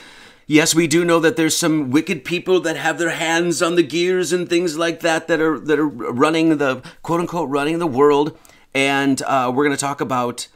Yes, 0.46 0.74
we 0.74 0.86
do 0.86 1.04
know 1.04 1.20
that 1.20 1.36
there's 1.36 1.56
some 1.56 1.90
wicked 1.90 2.24
people 2.24 2.60
that 2.60 2.76
have 2.76 2.98
their 2.98 3.10
hands 3.10 3.60
on 3.60 3.74
the 3.76 3.82
gears 3.82 4.32
and 4.32 4.48
things 4.48 4.78
like 4.78 5.00
that 5.00 5.26
that 5.28 5.40
are 5.40 5.58
that 5.58 5.78
are 5.78 5.88
running 5.88 6.56
the 6.58 6.82
quote 7.02 7.20
unquote 7.20 7.50
running 7.50 7.78
the 7.78 7.86
world. 7.86 8.38
And 8.72 9.20
uh, 9.22 9.52
we're 9.54 9.64
going 9.64 9.76
to 9.76 9.80
talk 9.80 10.00
about 10.00 10.48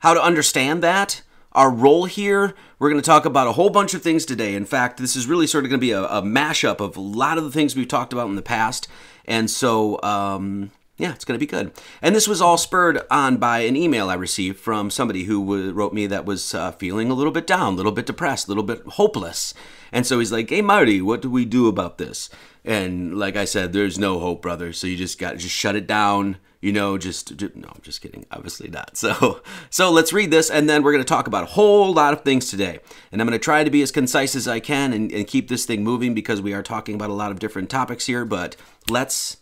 how 0.00 0.14
to 0.14 0.22
understand 0.22 0.82
that 0.82 1.22
our 1.52 1.70
role 1.70 2.06
here. 2.06 2.54
We're 2.82 2.90
going 2.90 3.00
to 3.00 3.06
talk 3.06 3.26
about 3.26 3.46
a 3.46 3.52
whole 3.52 3.70
bunch 3.70 3.94
of 3.94 4.02
things 4.02 4.24
today. 4.24 4.56
In 4.56 4.64
fact, 4.64 4.98
this 4.98 5.14
is 5.14 5.28
really 5.28 5.46
sort 5.46 5.62
of 5.62 5.70
going 5.70 5.78
to 5.78 5.86
be 5.86 5.92
a, 5.92 6.02
a 6.02 6.20
mashup 6.20 6.80
of 6.80 6.96
a 6.96 7.00
lot 7.00 7.38
of 7.38 7.44
the 7.44 7.52
things 7.52 7.76
we've 7.76 7.86
talked 7.86 8.12
about 8.12 8.26
in 8.26 8.34
the 8.34 8.42
past. 8.42 8.88
And 9.24 9.48
so, 9.48 10.02
um, 10.02 10.72
yeah, 10.96 11.12
it's 11.12 11.24
going 11.24 11.38
to 11.38 11.46
be 11.46 11.48
good. 11.48 11.70
And 12.02 12.12
this 12.12 12.26
was 12.26 12.42
all 12.42 12.58
spurred 12.58 13.00
on 13.08 13.36
by 13.36 13.60
an 13.60 13.76
email 13.76 14.10
I 14.10 14.14
received 14.14 14.58
from 14.58 14.90
somebody 14.90 15.22
who 15.22 15.70
wrote 15.70 15.92
me 15.92 16.08
that 16.08 16.24
was 16.24 16.54
uh, 16.54 16.72
feeling 16.72 17.08
a 17.08 17.14
little 17.14 17.30
bit 17.30 17.46
down, 17.46 17.74
a 17.74 17.76
little 17.76 17.92
bit 17.92 18.06
depressed, 18.06 18.48
a 18.48 18.50
little 18.50 18.64
bit 18.64 18.82
hopeless. 18.84 19.54
And 19.92 20.04
so 20.04 20.18
he's 20.18 20.32
like, 20.32 20.50
"Hey 20.50 20.60
Marty, 20.60 21.00
what 21.00 21.22
do 21.22 21.30
we 21.30 21.44
do 21.44 21.68
about 21.68 21.98
this?" 21.98 22.30
And 22.64 23.16
like 23.16 23.36
I 23.36 23.44
said, 23.44 23.72
there's 23.72 23.96
no 23.96 24.18
hope, 24.18 24.42
brother. 24.42 24.72
So 24.72 24.88
you 24.88 24.96
just 24.96 25.20
got 25.20 25.30
to 25.30 25.36
just 25.36 25.54
shut 25.54 25.76
it 25.76 25.86
down 25.86 26.38
you 26.62 26.72
know, 26.72 26.96
just, 26.96 27.36
just, 27.36 27.56
no, 27.56 27.68
I'm 27.68 27.82
just 27.82 28.00
kidding. 28.00 28.24
Obviously 28.30 28.68
not. 28.68 28.96
So, 29.02 29.42
so 29.68 29.90
let's 29.90 30.12
read 30.12 30.30
this, 30.30 30.48
and 30.48 30.70
then 30.70 30.84
we're 30.84 30.92
going 30.92 31.02
to 31.02 31.08
talk 31.08 31.26
about 31.26 31.42
a 31.42 31.46
whole 31.46 31.92
lot 31.92 32.12
of 32.12 32.22
things 32.22 32.48
today. 32.48 32.78
And 33.10 33.20
I'm 33.20 33.26
going 33.26 33.38
to 33.38 33.42
try 33.42 33.64
to 33.64 33.70
be 33.70 33.82
as 33.82 33.90
concise 33.90 34.36
as 34.36 34.46
I 34.46 34.60
can 34.60 34.92
and, 34.92 35.10
and 35.10 35.26
keep 35.26 35.48
this 35.48 35.66
thing 35.66 35.82
moving 35.82 36.14
because 36.14 36.40
we 36.40 36.54
are 36.54 36.62
talking 36.62 36.94
about 36.94 37.10
a 37.10 37.14
lot 37.14 37.32
of 37.32 37.40
different 37.40 37.68
topics 37.68 38.06
here. 38.06 38.24
But 38.24 38.54
let's 38.88 39.38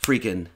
freaking 0.00 0.48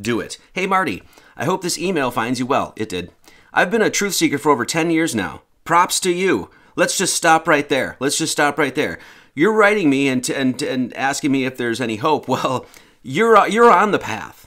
do 0.00 0.20
it. 0.20 0.38
Hey, 0.52 0.66
Marty, 0.66 1.02
I 1.36 1.44
hope 1.44 1.62
this 1.62 1.78
email 1.78 2.12
finds 2.12 2.38
you 2.38 2.46
well. 2.46 2.72
It 2.76 2.88
did. 2.88 3.10
I've 3.52 3.70
been 3.70 3.82
a 3.82 3.90
truth 3.90 4.14
seeker 4.14 4.38
for 4.38 4.52
over 4.52 4.64
10 4.64 4.92
years 4.92 5.12
now. 5.12 5.42
Props 5.64 5.98
to 6.00 6.12
you. 6.12 6.50
Let's 6.76 6.96
just 6.96 7.14
stop 7.14 7.48
right 7.48 7.68
there. 7.68 7.96
Let's 7.98 8.18
just 8.18 8.32
stop 8.32 8.58
right 8.58 8.74
there. 8.76 9.00
You're 9.34 9.54
writing 9.54 9.90
me 9.90 10.06
and, 10.06 10.28
and, 10.30 10.62
and 10.62 10.96
asking 10.96 11.32
me 11.32 11.46
if 11.46 11.56
there's 11.56 11.80
any 11.80 11.96
hope. 11.96 12.28
Well, 12.36 12.66
you're, 13.02 13.48
you're 13.48 13.72
on 13.72 13.90
the 13.90 13.98
path 13.98 14.46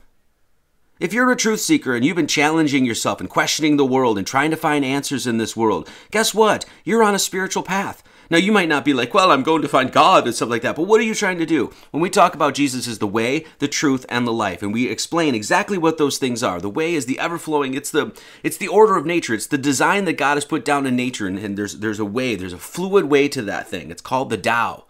if 1.00 1.14
you're 1.14 1.32
a 1.32 1.36
truth 1.36 1.62
seeker 1.62 1.96
and 1.96 2.04
you've 2.04 2.16
been 2.16 2.28
challenging 2.28 2.86
yourself 2.86 3.20
and 3.20 3.30
questioning 3.30 3.78
the 3.78 3.86
world 3.86 4.18
and 4.18 4.28
trying 4.28 4.52
to 4.52 4.58
find 4.58 4.84
answers 4.84 5.26
in 5.26 5.38
this 5.38 5.56
world, 5.56 5.90
guess 6.12 6.34
what? 6.34 6.66
You're 6.84 7.04
on 7.04 7.16
a 7.16 7.20
spiritual 7.20 7.64
path. 7.64 8.04
Now, 8.32 8.38
you 8.38 8.52
might 8.52 8.70
not 8.70 8.86
be 8.86 8.94
like, 8.94 9.12
well, 9.16 9.32
I'm 9.32 9.42
going 9.42 9.64
to 9.64 9.68
find 9.68 9.92
God 9.92 10.26
and 10.26 10.36
stuff 10.36 10.50
like 10.50 10.62
that, 10.62 10.76
but 10.76 10.84
what 10.84 11.00
are 11.00 11.04
you 11.04 11.16
trying 11.16 11.40
to 11.40 11.48
do? 11.48 11.74
When 11.90 12.02
we 12.02 12.12
talk 12.12 12.36
about 12.36 12.54
Jesus 12.54 12.88
as 12.88 13.00
the 13.00 13.08
way, 13.08 13.46
the 13.58 13.68
truth, 13.68 14.06
and 14.08 14.28
the 14.28 14.32
life, 14.32 14.62
and 14.62 14.72
we 14.72 14.88
explain 14.88 15.34
exactly 15.34 15.80
what 15.80 15.98
those 15.98 16.20
things 16.20 16.44
are. 16.44 16.62
The 16.62 16.70
way 16.70 16.94
is 16.94 17.08
the 17.08 17.18
ever-flowing, 17.18 17.74
it's 17.74 17.90
the 17.90 18.16
it's 18.44 18.58
the 18.58 18.68
order 18.68 18.98
of 18.98 19.06
nature. 19.08 19.34
It's 19.34 19.48
the 19.48 19.58
design 19.58 20.06
that 20.06 20.14
God 20.14 20.36
has 20.36 20.46
put 20.46 20.64
down 20.64 20.86
in 20.86 20.96
nature, 20.96 21.26
and, 21.26 21.40
and 21.40 21.58
there's 21.58 21.80
there's 21.80 22.00
a 22.00 22.06
way, 22.06 22.36
there's 22.36 22.54
a 22.54 22.60
fluid 22.60 23.06
way 23.06 23.28
to 23.30 23.42
that 23.42 23.68
thing. 23.68 23.90
It's 23.90 24.02
called 24.02 24.30
the 24.30 24.38
Tao. 24.38 24.86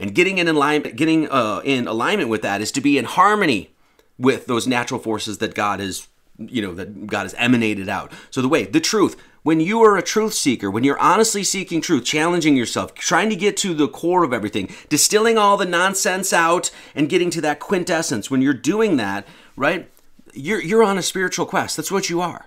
And 0.00 0.12
getting 0.12 0.38
in 0.38 0.48
alignment, 0.48 0.96
getting 0.96 1.30
uh, 1.30 1.60
in 1.64 1.86
alignment 1.86 2.28
with 2.28 2.42
that 2.42 2.60
is 2.60 2.72
to 2.72 2.80
be 2.80 2.98
in 2.98 3.04
harmony 3.04 3.73
with 4.18 4.46
those 4.46 4.66
natural 4.66 5.00
forces 5.00 5.38
that 5.38 5.54
God 5.54 5.80
has, 5.80 6.08
you 6.38 6.62
know, 6.62 6.74
that 6.74 7.06
God 7.06 7.22
has 7.22 7.34
emanated 7.34 7.88
out. 7.88 8.12
So 8.30 8.42
the 8.42 8.48
way, 8.48 8.64
the 8.64 8.80
truth, 8.80 9.16
when 9.42 9.60
you 9.60 9.82
are 9.82 9.96
a 9.96 10.02
truth 10.02 10.34
seeker, 10.34 10.70
when 10.70 10.84
you're 10.84 10.98
honestly 10.98 11.44
seeking 11.44 11.80
truth, 11.80 12.04
challenging 12.04 12.56
yourself, 12.56 12.94
trying 12.94 13.28
to 13.28 13.36
get 13.36 13.56
to 13.58 13.74
the 13.74 13.88
core 13.88 14.24
of 14.24 14.32
everything, 14.32 14.74
distilling 14.88 15.36
all 15.36 15.56
the 15.56 15.66
nonsense 15.66 16.32
out 16.32 16.70
and 16.94 17.10
getting 17.10 17.30
to 17.30 17.40
that 17.42 17.60
quintessence, 17.60 18.30
when 18.30 18.40
you're 18.40 18.54
doing 18.54 18.96
that, 18.96 19.26
right, 19.56 19.90
you're, 20.32 20.62
you're 20.62 20.82
on 20.82 20.96
a 20.96 21.02
spiritual 21.02 21.46
quest. 21.46 21.76
That's 21.76 21.92
what 21.92 22.08
you 22.08 22.20
are. 22.20 22.46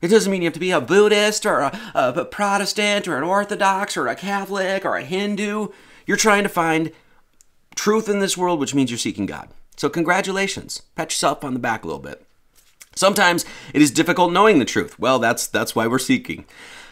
It 0.00 0.08
doesn't 0.08 0.30
mean 0.30 0.42
you 0.42 0.46
have 0.46 0.54
to 0.54 0.60
be 0.60 0.70
a 0.70 0.80
Buddhist 0.80 1.46
or 1.46 1.60
a, 1.60 1.80
a 1.94 2.24
Protestant 2.24 3.08
or 3.08 3.16
an 3.16 3.24
Orthodox 3.24 3.96
or 3.96 4.06
a 4.06 4.14
Catholic 4.14 4.84
or 4.84 4.96
a 4.96 5.02
Hindu. 5.02 5.68
You're 6.06 6.16
trying 6.16 6.42
to 6.42 6.48
find 6.48 6.92
truth 7.74 8.08
in 8.08 8.20
this 8.20 8.36
world, 8.36 8.60
which 8.60 8.74
means 8.74 8.90
you're 8.90 8.98
seeking 8.98 9.26
God. 9.26 9.48
So, 9.76 9.88
congratulations. 9.88 10.82
Pat 10.94 11.10
yourself 11.10 11.44
on 11.44 11.52
the 11.54 11.60
back 11.60 11.84
a 11.84 11.86
little 11.86 12.02
bit. 12.02 12.26
Sometimes 12.94 13.44
it 13.74 13.82
is 13.82 13.90
difficult 13.90 14.32
knowing 14.32 14.58
the 14.58 14.64
truth. 14.64 14.98
Well, 14.98 15.18
that's 15.18 15.46
that's 15.46 15.76
why 15.76 15.86
we're 15.86 15.98
seeking. 15.98 16.46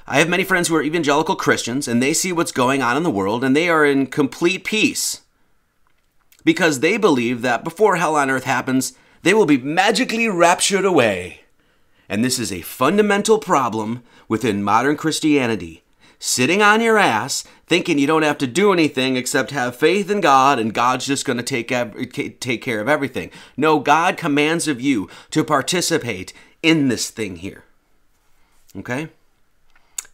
I 0.06 0.18
have 0.18 0.28
many 0.28 0.44
friends 0.44 0.68
who 0.68 0.76
are 0.76 0.82
evangelical 0.82 1.34
Christians 1.34 1.88
and 1.88 2.02
they 2.02 2.12
see 2.12 2.30
what's 2.30 2.52
going 2.52 2.82
on 2.82 2.98
in 2.98 3.02
the 3.02 3.10
world 3.10 3.42
and 3.42 3.56
they 3.56 3.70
are 3.70 3.86
in 3.86 4.06
complete 4.06 4.64
peace 4.64 5.22
because 6.44 6.80
they 6.80 6.98
believe 6.98 7.40
that 7.40 7.64
before 7.64 7.96
hell 7.96 8.16
on 8.16 8.30
earth 8.30 8.44
happens, 8.44 8.92
they 9.22 9.32
will 9.32 9.46
be 9.46 9.56
magically 9.56 10.28
raptured 10.28 10.84
away. 10.84 11.40
And 12.06 12.22
this 12.22 12.38
is 12.38 12.52
a 12.52 12.60
fundamental 12.60 13.38
problem 13.38 14.02
within 14.28 14.62
modern 14.62 14.98
Christianity 14.98 15.83
sitting 16.25 16.62
on 16.62 16.81
your 16.81 16.97
ass, 16.97 17.45
thinking 17.66 17.99
you 17.99 18.07
don't 18.07 18.23
have 18.23 18.38
to 18.38 18.47
do 18.47 18.73
anything 18.73 19.14
except 19.14 19.50
have 19.50 19.76
faith 19.76 20.09
in 20.09 20.23
God 20.23 20.59
and 20.59 20.73
God's 20.73 21.07
just 21.07 21.26
going 21.26 21.37
to 21.37 21.43
take, 21.43 21.69
take 22.40 22.62
care 22.62 22.81
of 22.81 22.88
everything. 22.88 23.31
No, 23.59 23.78
God 23.78 24.16
commands 24.16 24.66
of 24.66 24.81
you 24.81 25.11
to 25.31 25.45
participate 25.45 26.33
in 26.62 26.88
this 26.88 27.11
thing 27.11 27.37
here. 27.37 27.64
Okay? 28.75 29.09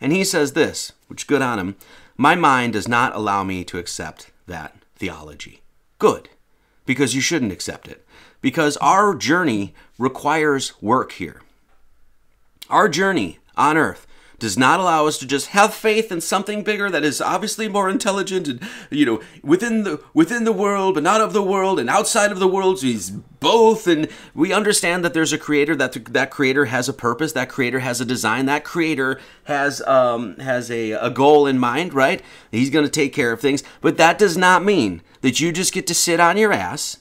And 0.00 0.10
he 0.10 0.24
says 0.24 0.54
this, 0.54 0.92
which 1.06 1.28
good 1.28 1.42
on 1.42 1.60
him. 1.60 1.76
My 2.16 2.34
mind 2.34 2.72
does 2.72 2.88
not 2.88 3.14
allow 3.14 3.44
me 3.44 3.62
to 3.64 3.78
accept 3.78 4.32
that 4.48 4.74
theology. 4.96 5.62
Good, 6.00 6.28
because 6.86 7.14
you 7.14 7.20
shouldn't 7.20 7.52
accept 7.52 7.86
it. 7.86 8.04
Because 8.40 8.76
our 8.78 9.14
journey 9.14 9.74
requires 9.96 10.72
work 10.82 11.12
here. 11.12 11.40
Our 12.68 12.88
journey 12.88 13.38
on 13.56 13.76
earth 13.76 14.08
does 14.40 14.58
not 14.58 14.80
allow 14.80 15.06
us 15.06 15.18
to 15.18 15.26
just 15.26 15.48
have 15.48 15.72
faith 15.72 16.10
in 16.10 16.20
something 16.20 16.64
bigger 16.64 16.90
that 16.90 17.04
is 17.04 17.20
obviously 17.20 17.68
more 17.68 17.88
intelligent 17.88 18.48
and 18.48 18.60
you 18.90 19.06
know 19.06 19.20
within 19.42 19.84
the 19.84 20.02
within 20.14 20.44
the 20.44 20.52
world 20.52 20.94
but 20.94 21.02
not 21.02 21.20
of 21.20 21.32
the 21.32 21.42
world 21.42 21.78
and 21.78 21.88
outside 21.88 22.32
of 22.32 22.40
the 22.40 22.48
world. 22.48 22.80
So 22.80 22.86
he's 22.86 23.10
both 23.10 23.86
and 23.86 24.08
we 24.34 24.52
understand 24.52 25.04
that 25.04 25.14
there's 25.14 25.32
a 25.32 25.38
creator 25.38 25.76
that 25.76 25.92
that 26.12 26.30
creator 26.30 26.64
has 26.64 26.88
a 26.88 26.92
purpose 26.92 27.32
that 27.32 27.48
creator 27.48 27.80
has 27.80 28.00
a 28.00 28.04
design 28.04 28.46
that 28.46 28.64
creator 28.64 29.20
has 29.44 29.80
um 29.82 30.36
has 30.38 30.70
a, 30.70 30.92
a 30.92 31.10
goal 31.10 31.46
in 31.46 31.58
mind 31.58 31.94
right? 31.94 32.22
He's 32.50 32.70
going 32.70 32.84
to 32.84 32.90
take 32.90 33.12
care 33.12 33.32
of 33.32 33.40
things. 33.40 33.62
But 33.80 33.98
that 33.98 34.18
does 34.18 34.36
not 34.36 34.64
mean 34.64 35.02
that 35.20 35.38
you 35.38 35.52
just 35.52 35.72
get 35.72 35.86
to 35.86 35.94
sit 35.94 36.18
on 36.18 36.36
your 36.36 36.52
ass 36.52 36.98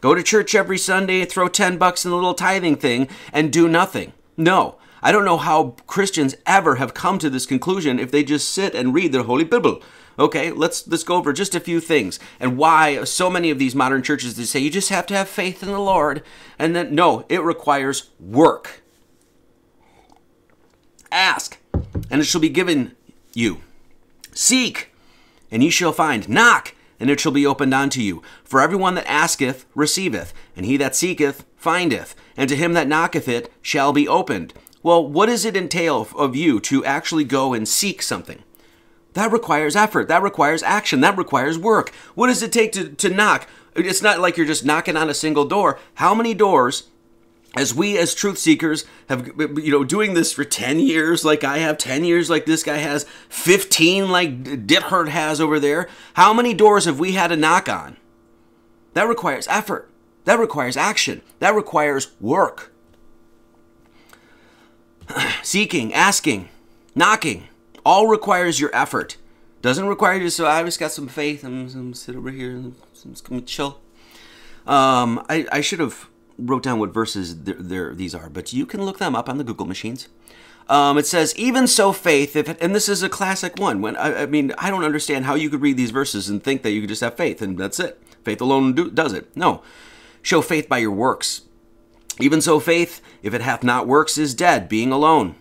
go 0.00 0.14
to 0.14 0.22
church 0.22 0.54
every 0.54 0.78
sunday 0.78 1.24
throw 1.24 1.48
10 1.48 1.76
bucks 1.76 2.04
in 2.04 2.12
the 2.12 2.16
little 2.16 2.34
tithing 2.34 2.76
thing 2.76 3.08
and 3.32 3.52
do 3.52 3.68
nothing. 3.68 4.12
No 4.36 4.78
I 5.02 5.12
don't 5.12 5.24
know 5.24 5.36
how 5.36 5.76
Christians 5.86 6.34
ever 6.46 6.76
have 6.76 6.94
come 6.94 7.18
to 7.18 7.30
this 7.30 7.46
conclusion 7.46 7.98
if 7.98 8.10
they 8.10 8.24
just 8.24 8.50
sit 8.50 8.74
and 8.74 8.94
read 8.94 9.12
their 9.12 9.22
Holy 9.22 9.44
Bible. 9.44 9.82
Okay, 10.18 10.50
let's 10.50 10.86
let's 10.88 11.04
go 11.04 11.16
over 11.16 11.32
just 11.32 11.54
a 11.54 11.60
few 11.60 11.80
things 11.80 12.18
and 12.40 12.56
why 12.56 13.04
so 13.04 13.30
many 13.30 13.50
of 13.50 13.58
these 13.60 13.74
modern 13.74 14.02
churches 14.02 14.34
they 14.34 14.44
say 14.44 14.58
you 14.58 14.70
just 14.70 14.88
have 14.88 15.06
to 15.06 15.14
have 15.14 15.28
faith 15.28 15.62
in 15.62 15.68
the 15.68 15.78
Lord 15.78 16.24
and 16.58 16.74
then 16.74 16.94
no, 16.94 17.24
it 17.28 17.42
requires 17.42 18.10
work. 18.18 18.82
Ask, 21.12 21.58
and 22.10 22.20
it 22.20 22.24
shall 22.24 22.40
be 22.40 22.48
given 22.48 22.96
you. 23.32 23.62
Seek, 24.34 24.92
and 25.50 25.62
ye 25.62 25.70
shall 25.70 25.92
find. 25.92 26.28
Knock, 26.28 26.74
and 27.00 27.08
it 27.08 27.20
shall 27.20 27.32
be 27.32 27.46
opened 27.46 27.72
unto 27.72 28.00
you. 28.00 28.22
For 28.44 28.60
everyone 28.60 28.94
that 28.96 29.10
asketh 29.10 29.64
receiveth, 29.74 30.34
and 30.56 30.66
he 30.66 30.76
that 30.76 30.96
seeketh 30.96 31.44
findeth, 31.56 32.14
and 32.36 32.48
to 32.48 32.56
him 32.56 32.72
that 32.74 32.88
knocketh 32.88 33.28
it 33.28 33.50
shall 33.62 33.92
be 33.92 34.06
opened. 34.06 34.52
Well, 34.88 35.06
what 35.06 35.26
does 35.26 35.44
it 35.44 35.54
entail 35.54 36.08
of 36.16 36.34
you 36.34 36.60
to 36.60 36.82
actually 36.82 37.24
go 37.24 37.52
and 37.52 37.68
seek 37.68 38.00
something? 38.00 38.42
That 39.12 39.30
requires 39.30 39.76
effort. 39.76 40.08
That 40.08 40.22
requires 40.22 40.62
action. 40.62 41.02
That 41.02 41.18
requires 41.18 41.58
work. 41.58 41.90
What 42.14 42.28
does 42.28 42.42
it 42.42 42.52
take 42.52 42.72
to, 42.72 42.88
to 42.88 43.10
knock? 43.10 43.46
It's 43.76 44.00
not 44.00 44.18
like 44.18 44.38
you're 44.38 44.46
just 44.46 44.64
knocking 44.64 44.96
on 44.96 45.10
a 45.10 45.14
single 45.14 45.44
door. 45.44 45.78
How 45.96 46.14
many 46.14 46.32
doors, 46.32 46.88
as 47.54 47.74
we 47.74 47.98
as 47.98 48.14
truth 48.14 48.38
seekers 48.38 48.86
have, 49.10 49.26
you 49.58 49.70
know, 49.70 49.84
doing 49.84 50.14
this 50.14 50.32
for 50.32 50.42
10 50.42 50.80
years, 50.80 51.22
like 51.22 51.44
I 51.44 51.58
have, 51.58 51.76
10 51.76 52.04
years 52.04 52.30
like 52.30 52.46
this 52.46 52.62
guy 52.62 52.78
has, 52.78 53.04
15 53.28 54.08
like 54.08 54.42
Dithert 54.42 55.10
has 55.10 55.38
over 55.38 55.60
there, 55.60 55.86
how 56.14 56.32
many 56.32 56.54
doors 56.54 56.86
have 56.86 56.98
we 56.98 57.12
had 57.12 57.28
to 57.28 57.36
knock 57.36 57.68
on? 57.68 57.98
That 58.94 59.06
requires 59.06 59.46
effort. 59.48 59.90
That 60.24 60.38
requires 60.38 60.78
action. 60.78 61.20
That 61.40 61.54
requires 61.54 62.12
work. 62.22 62.72
seeking, 65.42 65.92
asking, 65.94 66.48
knocking, 66.94 67.48
all 67.84 68.06
requires 68.06 68.60
your 68.60 68.74
effort. 68.74 69.16
Doesn't 69.62 69.86
require 69.86 70.14
you 70.14 70.24
to 70.24 70.30
say, 70.30 70.44
I 70.44 70.62
just 70.62 70.78
got 70.78 70.92
some 70.92 71.08
faith. 71.08 71.44
I'm, 71.44 71.66
I'm 71.66 71.72
gonna 71.72 71.94
sit 71.94 72.16
over 72.16 72.30
here 72.30 72.50
and 72.50 72.74
I'm 73.04 73.12
just 73.12 73.28
gonna 73.28 73.40
chill. 73.40 73.80
Um, 74.66 75.24
I, 75.28 75.46
I 75.50 75.60
should 75.60 75.80
have 75.80 76.08
wrote 76.38 76.62
down 76.62 76.78
what 76.78 76.94
verses 76.94 77.42
there, 77.42 77.56
there 77.58 77.94
these 77.94 78.14
are, 78.14 78.28
but 78.28 78.52
you 78.52 78.66
can 78.66 78.82
look 78.84 78.98
them 78.98 79.16
up 79.16 79.28
on 79.28 79.38
the 79.38 79.44
Google 79.44 79.66
machines. 79.66 80.08
Um, 80.68 80.98
it 80.98 81.06
says, 81.06 81.34
"Even 81.36 81.66
so, 81.66 81.92
faith, 81.92 82.36
if, 82.36 82.60
and 82.62 82.74
this 82.74 82.88
is 82.90 83.02
a 83.02 83.08
classic 83.08 83.58
one. 83.58 83.80
When 83.80 83.96
I, 83.96 84.22
I, 84.22 84.26
mean, 84.26 84.52
I 84.58 84.68
don't 84.68 84.84
understand 84.84 85.24
how 85.24 85.34
you 85.34 85.48
could 85.48 85.62
read 85.62 85.78
these 85.78 85.90
verses 85.90 86.28
and 86.28 86.42
think 86.42 86.62
that 86.62 86.70
you 86.70 86.82
could 86.82 86.90
just 86.90 87.00
have 87.00 87.16
faith 87.16 87.40
and 87.40 87.56
that's 87.56 87.80
it. 87.80 88.00
Faith 88.22 88.40
alone 88.42 88.74
do, 88.74 88.90
does 88.90 89.14
it. 89.14 89.34
No, 89.34 89.62
show 90.22 90.42
faith 90.42 90.68
by 90.68 90.78
your 90.78 90.90
works. 90.90 91.42
Even 92.20 92.40
so, 92.40 92.58
faith, 92.58 93.00
if 93.22 93.34
it 93.34 93.40
hath 93.40 93.62
not 93.62 93.86
works, 93.86 94.18
is 94.18 94.34
dead, 94.34 94.68
being 94.68 94.92
alone. 94.92 95.34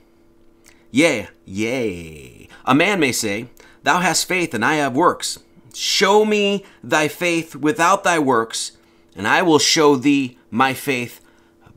Yea, 0.92 1.28
yea. 1.46 2.48
A 2.66 2.76
man 2.76 3.00
may 3.00 3.12
say, 3.12 3.48
Thou 3.84 4.00
hast 4.00 4.28
faith, 4.28 4.54
and 4.54 4.64
I 4.64 4.76
have 4.76 4.96
works. 4.96 5.40
Show 5.74 6.26
me 6.26 6.66
thy 6.84 7.08
faith 7.08 7.56
without 7.56 8.04
thy 8.04 8.20
works, 8.20 8.74
and 9.16 9.28
I 9.28 9.42
will 9.42 9.60
show 9.60 9.96
thee 9.96 10.38
my 10.50 10.74
faith 10.74 11.22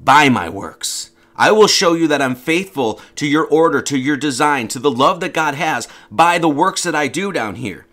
by 0.03 0.29
my 0.29 0.49
works. 0.49 1.11
I 1.37 1.53
will 1.53 1.67
show 1.67 1.95
you 1.95 2.07
that 2.09 2.21
I'm 2.21 2.35
faithful 2.35 3.01
to 3.17 3.27
your 3.27 3.47
order, 3.47 3.81
to 3.83 3.97
your 3.99 4.17
design, 4.17 4.69
to 4.69 4.79
the 4.79 4.91
love 4.91 5.21
that 5.21 5.33
God 5.33 5.55
has 5.55 5.89
by 6.11 6.39
the 6.39 6.49
works 6.49 6.83
that 6.83 6.95
I 6.95 7.09
do 7.09 7.33
down 7.33 7.55
here. 7.55 7.87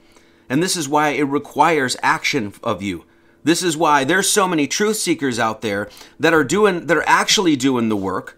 And 0.50 0.62
this 0.62 0.76
is 0.76 0.90
why 0.90 1.10
it 1.10 1.24
requires 1.24 1.96
action 2.02 2.54
of 2.62 2.82
you. 2.82 3.06
This 3.48 3.64
is 3.64 3.78
why 3.78 4.04
there's 4.04 4.30
so 4.30 4.46
many 4.46 4.68
truth 4.68 4.98
seekers 4.98 5.40
out 5.40 5.62
there 5.62 5.90
that 6.20 6.34
are 6.34 6.44
doing 6.44 6.88
that 6.88 6.98
are 6.98 7.08
actually 7.08 7.56
doing 7.56 7.88
the 7.88 7.96
work. 7.96 8.38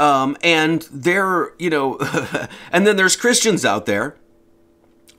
Um, 0.00 0.36
and 0.42 0.82
they're, 0.90 1.52
you 1.56 1.70
know, 1.70 1.98
and 2.72 2.84
then 2.84 2.96
there's 2.96 3.14
Christians 3.14 3.64
out 3.64 3.86
there 3.86 4.16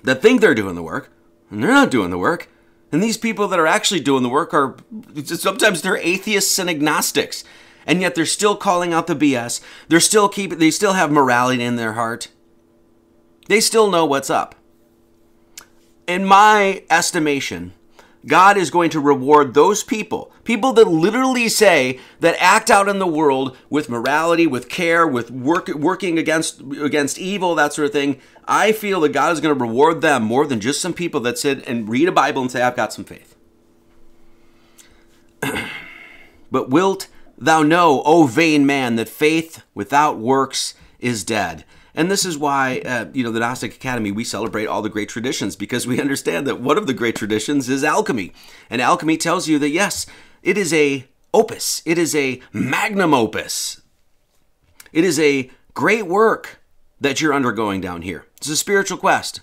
that 0.03 0.21
think 0.21 0.41
they're 0.41 0.53
doing 0.53 0.75
the 0.75 0.83
work, 0.83 1.13
and 1.49 1.63
they're 1.63 1.71
not 1.71 1.91
doing 1.91 2.09
the 2.09 2.17
work. 2.17 2.49
And 2.91 3.01
these 3.01 3.15
people 3.15 3.47
that 3.47 3.57
are 3.57 3.65
actually 3.65 4.01
doing 4.01 4.21
the 4.21 4.27
work 4.27 4.53
are 4.53 4.75
sometimes 5.23 5.81
they're 5.81 5.95
atheists 5.95 6.59
and 6.59 6.69
agnostics, 6.69 7.45
and 7.87 8.01
yet 8.01 8.15
they're 8.15 8.25
still 8.25 8.57
calling 8.57 8.91
out 8.91 9.07
the 9.07 9.15
BS. 9.15 9.61
They're 9.87 10.01
still 10.01 10.27
keep 10.27 10.57
they 10.57 10.71
still 10.71 10.91
have 10.91 11.09
morality 11.09 11.63
in 11.63 11.77
their 11.77 11.93
heart. 11.93 12.27
They 13.47 13.61
still 13.61 13.89
know 13.89 14.05
what's 14.05 14.29
up. 14.29 14.55
In 16.05 16.25
my 16.25 16.83
estimation, 16.89 17.71
God 18.25 18.57
is 18.57 18.71
going 18.71 18.89
to 18.91 18.99
reward 18.99 19.53
those 19.53 19.83
people, 19.83 20.31
people 20.43 20.73
that 20.73 20.87
literally 20.87 21.47
say 21.47 21.99
that 22.19 22.35
act 22.39 22.71
out 22.71 22.87
in 22.87 22.99
the 22.99 23.07
world 23.07 23.55
with 23.69 23.89
morality, 23.89 24.47
with 24.47 24.67
care, 24.69 25.05
with 25.05 25.29
work, 25.29 25.67
working 25.69 26.17
against 26.17 26.61
against 26.61 27.19
evil, 27.19 27.53
that 27.55 27.73
sort 27.73 27.87
of 27.87 27.91
thing. 27.91 28.19
I 28.47 28.71
feel 28.71 28.99
that 29.01 29.09
God 29.09 29.31
is 29.33 29.41
going 29.41 29.55
to 29.55 29.63
reward 29.63 30.01
them 30.01 30.23
more 30.23 30.47
than 30.47 30.59
just 30.59 30.81
some 30.81 30.93
people 30.93 31.19
that 31.21 31.37
sit 31.37 31.67
and 31.67 31.87
read 31.87 32.07
a 32.07 32.11
Bible 32.11 32.41
and 32.41 32.51
say, 32.51 32.61
"I've 32.61 32.75
got 32.75 32.93
some 32.93 33.05
faith." 33.05 33.35
but 36.51 36.69
wilt 36.69 37.07
thou 37.37 37.61
know, 37.61 38.01
O 38.05 38.25
vain 38.25 38.65
man, 38.65 38.95
that 38.95 39.09
faith 39.09 39.63
without 39.73 40.17
works 40.17 40.73
is 40.99 41.23
dead? 41.23 41.63
And 41.95 42.11
this 42.11 42.25
is 42.25 42.37
why, 42.37 42.79
uh, 42.79 43.05
you 43.13 43.23
know, 43.23 43.31
the 43.31 43.39
Gnostic 43.39 43.75
Academy, 43.75 44.11
we 44.11 44.25
celebrate 44.25 44.65
all 44.65 44.81
the 44.81 44.89
great 44.89 45.07
traditions 45.07 45.55
because 45.55 45.87
we 45.87 46.01
understand 46.01 46.45
that 46.45 46.59
one 46.59 46.77
of 46.77 46.87
the 46.87 46.93
great 46.93 47.15
traditions 47.15 47.69
is 47.69 47.83
alchemy. 47.83 48.33
And 48.69 48.81
alchemy 48.81 49.17
tells 49.17 49.47
you 49.47 49.57
that, 49.59 49.69
yes, 49.69 50.05
it 50.43 50.57
is 50.57 50.73
a 50.73 51.07
opus, 51.33 51.81
it 51.85 51.97
is 51.97 52.13
a 52.15 52.41
magnum 52.51 53.13
opus. 53.13 53.81
It 54.91 55.03
is 55.03 55.19
a 55.19 55.49
great 55.73 56.07
work 56.07 56.59
that 57.01 57.21
you're 57.21 57.33
undergoing 57.33 57.81
down 57.81 58.01
here. 58.01 58.25
It's 58.37 58.49
a 58.49 58.55
spiritual 58.55 58.97
quest. 58.97 59.41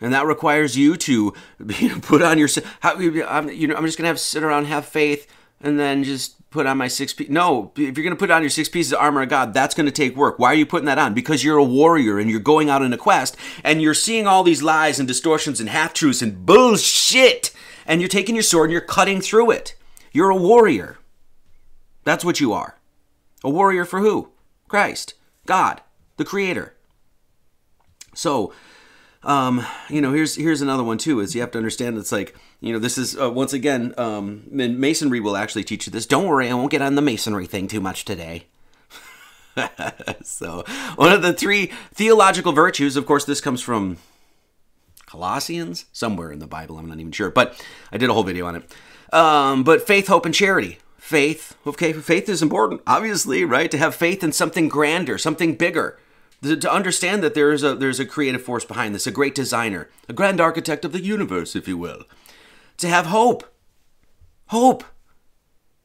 And 0.00 0.12
that 0.12 0.26
requires 0.26 0.76
you 0.76 0.96
to 0.96 1.32
you 1.78 1.88
know, 1.88 2.00
put 2.00 2.22
on 2.22 2.38
your, 2.38 2.48
how, 2.80 2.98
you 2.98 3.66
know, 3.66 3.74
I'm 3.74 3.86
just 3.86 3.98
going 3.98 4.04
to 4.04 4.08
have 4.08 4.20
sit 4.20 4.42
around, 4.42 4.66
have 4.66 4.86
faith, 4.86 5.26
and 5.60 5.78
then 5.78 6.04
just 6.04 6.36
put 6.50 6.66
on 6.66 6.78
my 6.78 6.88
six 6.88 7.12
piece. 7.12 7.28
No, 7.28 7.72
if 7.76 7.96
you're 7.96 8.04
going 8.04 8.10
to 8.10 8.16
put 8.16 8.30
on 8.30 8.42
your 8.42 8.50
six 8.50 8.68
pieces 8.68 8.92
of 8.92 9.00
armor 9.00 9.22
of 9.22 9.28
God, 9.28 9.52
that's 9.52 9.74
going 9.74 9.86
to 9.86 9.92
take 9.92 10.16
work. 10.16 10.38
Why 10.38 10.48
are 10.48 10.54
you 10.54 10.66
putting 10.66 10.86
that 10.86 10.98
on? 10.98 11.14
Because 11.14 11.44
you're 11.44 11.58
a 11.58 11.64
warrior 11.64 12.18
and 12.18 12.30
you're 12.30 12.40
going 12.40 12.70
out 12.70 12.82
in 12.82 12.92
a 12.92 12.98
quest 12.98 13.36
and 13.64 13.82
you're 13.82 13.94
seeing 13.94 14.26
all 14.26 14.42
these 14.42 14.62
lies 14.62 14.98
and 14.98 15.08
distortions 15.08 15.60
and 15.60 15.68
half 15.68 15.92
truths 15.92 16.22
and 16.22 16.46
bullshit. 16.46 17.52
And 17.86 18.00
you're 18.00 18.08
taking 18.08 18.34
your 18.34 18.42
sword 18.42 18.70
and 18.70 18.72
you're 18.72 18.80
cutting 18.80 19.20
through 19.20 19.50
it. 19.52 19.74
You're 20.12 20.30
a 20.30 20.36
warrior. 20.36 20.98
That's 22.04 22.24
what 22.24 22.40
you 22.40 22.52
are. 22.52 22.78
A 23.44 23.50
warrior 23.50 23.84
for 23.84 24.00
who? 24.00 24.30
Christ, 24.68 25.14
God, 25.44 25.82
the 26.16 26.24
Creator. 26.24 26.74
So, 28.14 28.52
um, 29.26 29.66
you 29.90 30.00
know, 30.00 30.12
here's 30.12 30.36
here's 30.36 30.62
another 30.62 30.84
one 30.84 30.98
too. 30.98 31.18
Is 31.18 31.34
you 31.34 31.40
have 31.40 31.50
to 31.50 31.58
understand 31.58 31.98
it's 31.98 32.12
like 32.12 32.34
you 32.60 32.72
know 32.72 32.78
this 32.78 32.96
is 32.96 33.18
uh, 33.18 33.30
once 33.30 33.52
again, 33.52 33.92
um, 33.98 34.44
masonry 34.50 35.18
will 35.18 35.36
actually 35.36 35.64
teach 35.64 35.86
you 35.86 35.90
this. 35.90 36.06
Don't 36.06 36.26
worry, 36.26 36.48
I 36.48 36.54
won't 36.54 36.70
get 36.70 36.80
on 36.80 36.94
the 36.94 37.02
masonry 37.02 37.46
thing 37.46 37.66
too 37.66 37.80
much 37.80 38.04
today. 38.04 38.46
so, 40.22 40.64
one 40.94 41.12
of 41.12 41.22
the 41.22 41.32
three 41.32 41.72
theological 41.92 42.52
virtues, 42.52 42.96
of 42.96 43.04
course, 43.04 43.24
this 43.24 43.40
comes 43.40 43.60
from 43.60 43.96
Colossians, 45.06 45.86
somewhere 45.92 46.30
in 46.30 46.38
the 46.38 46.46
Bible. 46.46 46.78
I'm 46.78 46.88
not 46.88 47.00
even 47.00 47.10
sure, 47.10 47.30
but 47.30 47.60
I 47.90 47.98
did 47.98 48.08
a 48.08 48.12
whole 48.12 48.22
video 48.22 48.46
on 48.46 48.54
it. 48.54 48.74
Um, 49.12 49.64
but 49.64 49.84
faith, 49.84 50.06
hope, 50.06 50.24
and 50.24 50.34
charity. 50.34 50.78
Faith, 50.98 51.56
okay, 51.66 51.92
faith 51.92 52.28
is 52.28 52.42
important, 52.42 52.80
obviously, 52.86 53.44
right? 53.44 53.70
To 53.72 53.78
have 53.78 53.94
faith 53.94 54.22
in 54.22 54.30
something 54.32 54.68
grander, 54.68 55.18
something 55.18 55.54
bigger 55.56 55.98
to 56.42 56.72
understand 56.72 57.22
that 57.22 57.34
there 57.34 57.52
is 57.52 57.62
a 57.62 57.74
there's 57.74 58.00
a 58.00 58.06
creative 58.06 58.42
force 58.42 58.64
behind 58.64 58.94
this, 58.94 59.06
a 59.06 59.10
great 59.10 59.34
designer, 59.34 59.88
a 60.08 60.12
grand 60.12 60.40
architect 60.40 60.84
of 60.84 60.92
the 60.92 61.02
universe, 61.02 61.56
if 61.56 61.66
you 61.66 61.78
will. 61.78 62.04
To 62.78 62.88
have 62.88 63.06
hope. 63.06 63.44
Hope. 64.48 64.84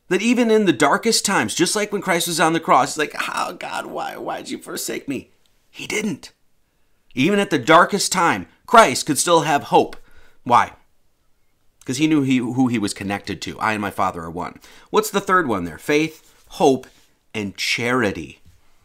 That 0.10 0.22
even 0.22 0.52
in 0.52 0.66
the 0.66 0.74
darkest 0.74 1.26
times, 1.26 1.56
just 1.56 1.76
like 1.76 1.92
when 1.92 2.02
Christ 2.02 2.28
was 2.28 2.40
on 2.40 2.54
the 2.54 2.60
cross, 2.60 2.90
it's 2.90 2.98
like, 2.98 3.16
oh 3.34 3.54
God, 3.54 3.86
why 3.86 4.18
why'd 4.18 4.50
you 4.50 4.58
forsake 4.58 5.08
me? 5.08 5.32
He 5.70 5.88
didn't. 5.88 6.34
Even 7.16 7.40
at 7.40 7.50
the 7.50 7.60
darkest 7.60 8.12
time, 8.12 8.48
Christ 8.66 9.06
could 9.06 9.18
still 9.18 9.42
have 9.42 9.64
hope. 9.64 9.96
Why? 10.44 10.74
Because 11.80 11.98
he 11.98 12.08
knew 12.08 12.22
he, 12.22 12.38
who 12.38 12.68
he 12.68 12.78
was 12.78 12.94
connected 12.94 13.42
to. 13.44 13.60
I 13.60 13.74
and 13.74 13.82
my 13.82 13.90
Father 13.90 14.22
are 14.22 14.32
one. 14.32 14.60
What's 14.90 15.10
the 15.10 15.22
third 15.22 15.48
one 15.48 15.64
there? 15.64 15.78
Faith, 15.78 16.46
hope, 16.50 16.88
and 17.34 17.56
charity. 17.56 18.41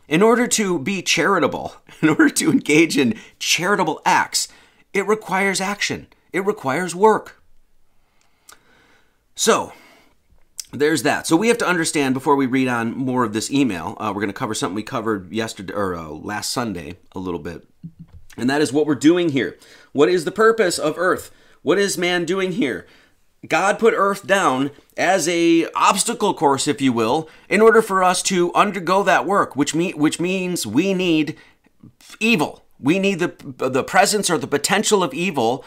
In 0.09 0.23
order 0.23 0.47
to 0.47 0.79
be 0.79 1.03
charitable, 1.03 1.75
in 2.03 2.09
order 2.09 2.31
to 2.31 2.51
engage 2.51 2.97
in 2.97 3.19
charitable 3.39 4.01
acts, 4.05 4.49
it 4.93 5.07
requires 5.07 5.61
action, 5.61 6.07
it 6.33 6.45
requires 6.45 6.95
work. 6.95 7.43
So, 9.35 9.73
there's 10.73 11.03
that. 11.03 11.27
So 11.27 11.37
we 11.37 11.49
have 11.49 11.59
to 11.59 11.67
understand 11.67 12.15
before 12.15 12.37
we 12.37 12.47
read 12.47 12.69
on 12.69 12.97
more 12.97 13.25
of 13.25 13.33
this 13.33 13.51
email. 13.51 13.97
Uh, 13.99 14.13
we're 14.15 14.21
going 14.21 14.29
to 14.29 14.35
cover 14.35 14.55
something 14.55 14.75
we 14.75 14.83
covered 14.83 15.33
yesterday 15.33 15.75
or 15.75 15.95
uh, 15.95 16.09
last 16.09 16.51
Sunday 16.51 16.97
a 17.13 17.19
little 17.19 17.41
bit, 17.41 17.67
and 18.37 18.49
that 18.51 18.61
is 18.61 18.73
what 18.73 18.87
we're 18.87 18.95
doing 18.95 19.31
here. 19.31 19.57
What 19.93 20.09
is 20.09 20.25
the 20.25 20.33
purpose 20.33 20.79
of 20.79 20.99
Earth? 20.99 21.31
What 21.63 21.79
is 21.79 21.99
man 21.99 22.25
doing 22.25 22.53
here? 22.53 22.87
God 23.49 23.79
put 23.79 23.95
earth 23.97 24.27
down 24.27 24.71
as 24.97 25.29
a 25.29 25.67
obstacle 25.75 26.35
course, 26.35 26.67
if 26.67 26.81
you 26.81 26.93
will, 26.93 27.29
in 27.49 27.61
order 27.61 27.83
for 27.83 28.03
us 28.03 28.23
to 28.25 28.53
undergo 28.55 29.03
that 29.03 29.27
work, 29.27 29.57
which 29.57 29.75
mean, 29.75 29.97
which 29.97 30.19
means 30.19 30.67
we 30.67 30.95
need 30.95 31.37
evil. 32.21 32.65
We 32.79 32.99
need 32.99 33.19
the 33.19 33.35
the 33.57 33.85
presence 33.85 34.29
or 34.29 34.39
the 34.39 34.47
potential 34.47 35.03
of 35.03 35.15
evil 35.15 35.65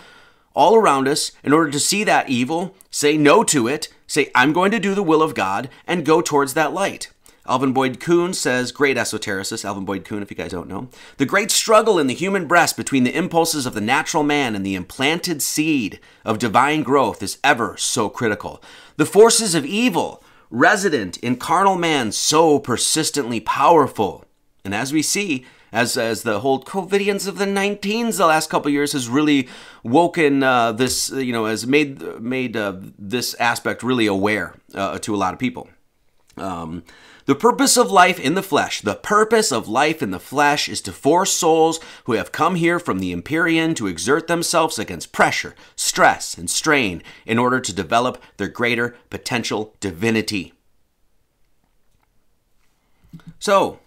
all 0.54 0.76
around 0.76 1.08
us 1.08 1.32
in 1.44 1.54
order 1.54 1.72
to 1.72 1.80
see 1.80 2.04
that 2.04 2.30
evil, 2.30 2.76
say 2.92 3.18
no 3.18 3.44
to 3.46 3.68
it, 3.68 3.90
say 4.08 4.32
I'm 4.36 4.54
going 4.54 4.72
to 4.72 4.80
do 4.80 4.96
the 4.96 5.04
will 5.04 5.22
of 5.22 5.36
God 5.36 5.70
and 5.88 6.06
go 6.06 6.22
towards 6.22 6.54
that 6.54 6.74
light. 6.74 7.12
Alvin 7.50 7.74
Boyd 7.74 8.00
Kuhn 8.00 8.32
says, 8.34 8.72
great 8.72 8.96
esotericist, 8.96 9.66
Alvin 9.66 9.84
Boyd 9.84 10.06
Kuhn, 10.06 10.22
if 10.22 10.30
you 10.30 10.38
guys 10.38 10.52
don't 10.52 10.70
know, 10.70 10.88
the 11.18 11.26
great 11.26 11.50
struggle 11.50 11.98
in 11.98 12.06
the 12.06 12.14
human 12.14 12.48
breast 12.48 12.78
between 12.78 13.04
the 13.04 13.16
impulses 13.16 13.66
of 13.66 13.74
the 13.74 13.82
natural 13.82 14.22
man 14.22 14.56
and 14.56 14.64
the 14.64 14.76
implanted 14.76 15.42
seed 15.42 16.00
of 16.24 16.38
divine 16.38 16.84
growth 16.84 17.24
is 17.24 17.40
ever 17.44 17.76
so 17.76 18.08
critical. 18.08 18.62
The 18.98 19.06
forces 19.06 19.56
of 19.56 19.66
evil 19.66 20.24
resident 20.52 21.18
in 21.18 21.38
carnal 21.38 21.76
man 21.76 22.12
so 22.12 22.60
persistently 22.60 23.40
powerful. 23.40 24.26
And 24.64 24.76
as 24.76 24.94
we 24.94 25.02
see, 25.02 25.46
as, 25.72 25.98
as 25.98 26.22
the 26.22 26.42
whole 26.42 26.64
COVIDians 26.64 27.28
of 27.28 27.40
the 27.40 27.46
19s 27.46 28.18
the 28.18 28.28
last 28.28 28.50
couple 28.50 28.70
years 28.72 28.94
has 28.94 29.10
really 29.10 29.48
woken 29.84 30.44
uh, 30.44 30.72
this, 30.72 31.10
you 31.10 31.34
know, 31.34 31.46
has 31.46 31.66
made, 31.66 32.02
made 32.22 32.56
uh, 32.56 32.76
this 32.98 33.34
aspect 33.36 33.82
really 33.82 34.06
aware 34.06 34.54
uh, 34.76 35.00
to 35.00 35.16
a 35.16 35.18
lot 35.18 35.34
of 35.34 35.40
people. 35.40 35.68
Um, 36.38 36.84
the 37.30 37.36
purpose 37.36 37.78
of 37.78 37.92
life 37.92 38.20
in 38.20 38.34
the 38.34 38.42
flesh, 38.42 38.82
the 38.82 38.96
purpose 38.96 39.52
of 39.52 39.68
life 39.68 40.02
in 40.02 40.10
the 40.10 40.20
flesh 40.20 40.68
is 40.68 40.82
to 40.82 40.92
force 40.92 41.32
souls 41.32 41.80
who 42.06 42.14
have 42.14 42.32
come 42.32 42.56
here 42.56 42.80
from 42.80 42.98
the 42.98 43.12
Empyrean 43.12 43.76
to 43.76 43.86
exert 43.86 44.26
themselves 44.26 44.80
against 44.80 45.12
pressure, 45.12 45.54
stress, 45.76 46.36
and 46.36 46.50
strain 46.50 47.04
in 47.28 47.38
order 47.38 47.60
to 47.60 47.72
develop 47.72 48.20
their 48.38 48.48
greater 48.48 48.96
potential 49.12 49.76
divinity. 49.80 50.54
So, 53.38 53.78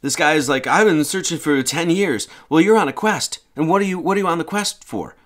This 0.00 0.16
guy 0.16 0.32
is 0.32 0.48
like, 0.48 0.66
I've 0.66 0.86
been 0.86 1.04
searching 1.04 1.36
for 1.36 1.62
10 1.62 1.90
years. 1.90 2.28
Well, 2.48 2.62
you're 2.62 2.78
on 2.78 2.88
a 2.88 2.94
quest. 2.94 3.40
And 3.54 3.68
what 3.68 3.82
are 3.82 3.84
you 3.84 3.98
what 3.98 4.16
are 4.16 4.20
you 4.20 4.26
on 4.26 4.38
the 4.38 4.42
quest 4.42 4.84
for? 4.84 5.16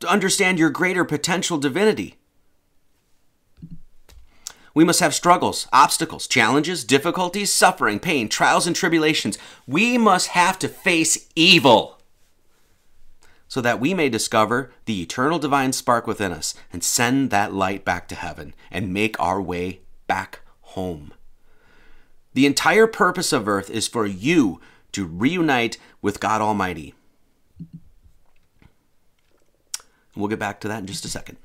To 0.00 0.06
understand 0.06 0.58
your 0.58 0.68
greater 0.68 1.06
potential 1.06 1.56
divinity. 1.56 2.17
We 4.78 4.84
must 4.84 5.00
have 5.00 5.12
struggles, 5.12 5.66
obstacles, 5.72 6.28
challenges, 6.28 6.84
difficulties, 6.84 7.50
suffering, 7.50 7.98
pain, 7.98 8.28
trials, 8.28 8.64
and 8.64 8.76
tribulations. 8.76 9.36
We 9.66 9.98
must 9.98 10.28
have 10.28 10.56
to 10.60 10.68
face 10.68 11.28
evil 11.34 11.98
so 13.48 13.60
that 13.60 13.80
we 13.80 13.92
may 13.92 14.08
discover 14.08 14.70
the 14.84 15.02
eternal 15.02 15.40
divine 15.40 15.72
spark 15.72 16.06
within 16.06 16.30
us 16.30 16.54
and 16.72 16.84
send 16.84 17.30
that 17.30 17.52
light 17.52 17.84
back 17.84 18.06
to 18.06 18.14
heaven 18.14 18.54
and 18.70 18.94
make 18.94 19.18
our 19.18 19.42
way 19.42 19.80
back 20.06 20.42
home. 20.60 21.12
The 22.34 22.46
entire 22.46 22.86
purpose 22.86 23.32
of 23.32 23.48
earth 23.48 23.70
is 23.70 23.88
for 23.88 24.06
you 24.06 24.60
to 24.92 25.04
reunite 25.04 25.76
with 26.00 26.20
God 26.20 26.40
Almighty. 26.40 26.94
We'll 30.14 30.28
get 30.28 30.38
back 30.38 30.60
to 30.60 30.68
that 30.68 30.78
in 30.78 30.86
just 30.86 31.04
a 31.04 31.08
second. 31.08 31.36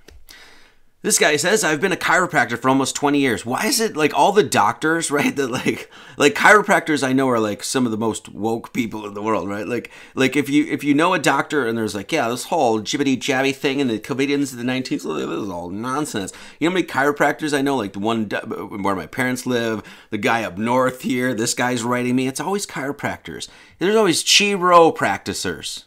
This 1.03 1.19
guy 1.19 1.35
says, 1.35 1.65
I've 1.65 1.81
been 1.81 1.91
a 1.91 1.97
chiropractor 1.97 2.57
for 2.57 2.69
almost 2.69 2.95
20 2.95 3.19
years. 3.19 3.45
Why 3.45 3.65
is 3.65 3.81
it 3.81 3.97
like 3.97 4.13
all 4.13 4.31
the 4.31 4.41
doctors, 4.41 5.11
right? 5.11 5.35
That 5.35 5.51
like 5.51 5.91
like 6.15 6.33
chiropractors 6.33 7.05
I 7.05 7.11
know 7.11 7.29
are 7.29 7.41
like 7.41 7.61
some 7.61 7.85
of 7.85 7.91
the 7.91 7.97
most 7.97 8.29
woke 8.29 8.71
people 8.71 9.05
in 9.05 9.13
the 9.13 9.21
world, 9.21 9.49
right? 9.49 9.67
Like 9.67 9.91
like 10.15 10.37
if 10.37 10.47
you 10.49 10.65
if 10.65 10.81
you 10.81 10.93
know 10.93 11.13
a 11.13 11.19
doctor 11.19 11.67
and 11.67 11.77
there's 11.77 11.93
like, 11.93 12.13
yeah, 12.13 12.29
this 12.29 12.45
whole 12.45 12.79
jibbity 12.79 13.17
jabby 13.17 13.53
thing 13.53 13.81
and 13.81 13.89
the 13.89 13.99
comedians 13.99 14.53
of 14.53 14.59
the 14.59 14.63
19th, 14.63 14.89
this 14.89 15.03
is 15.03 15.49
all 15.49 15.69
nonsense. 15.69 16.31
You 16.57 16.69
know 16.69 16.71
how 16.71 16.75
many 16.75 16.87
chiropractors 16.87 17.55
I 17.55 17.61
know? 17.61 17.75
Like 17.75 17.91
the 17.91 17.99
one 17.99 18.29
where 18.29 18.95
my 18.95 19.07
parents 19.07 19.45
live, 19.45 19.83
the 20.09 20.17
guy 20.17 20.45
up 20.45 20.57
north 20.57 21.01
here, 21.01 21.33
this 21.33 21.53
guy's 21.53 21.83
writing 21.83 22.15
me. 22.15 22.29
It's 22.29 22.39
always 22.39 22.65
chiropractors. 22.65 23.49
There's 23.77 23.97
always 23.97 24.23
chiropractors. 24.23 25.83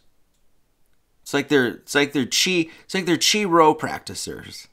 It's 1.22 1.32
like 1.32 1.48
they're 1.48 1.68
it's 1.68 1.94
like 1.94 2.12
they're 2.12 2.26
chi 2.26 2.68
it's 2.84 2.94
like 2.94 3.06
they're 3.06 3.16
chiropractors. 3.16 4.66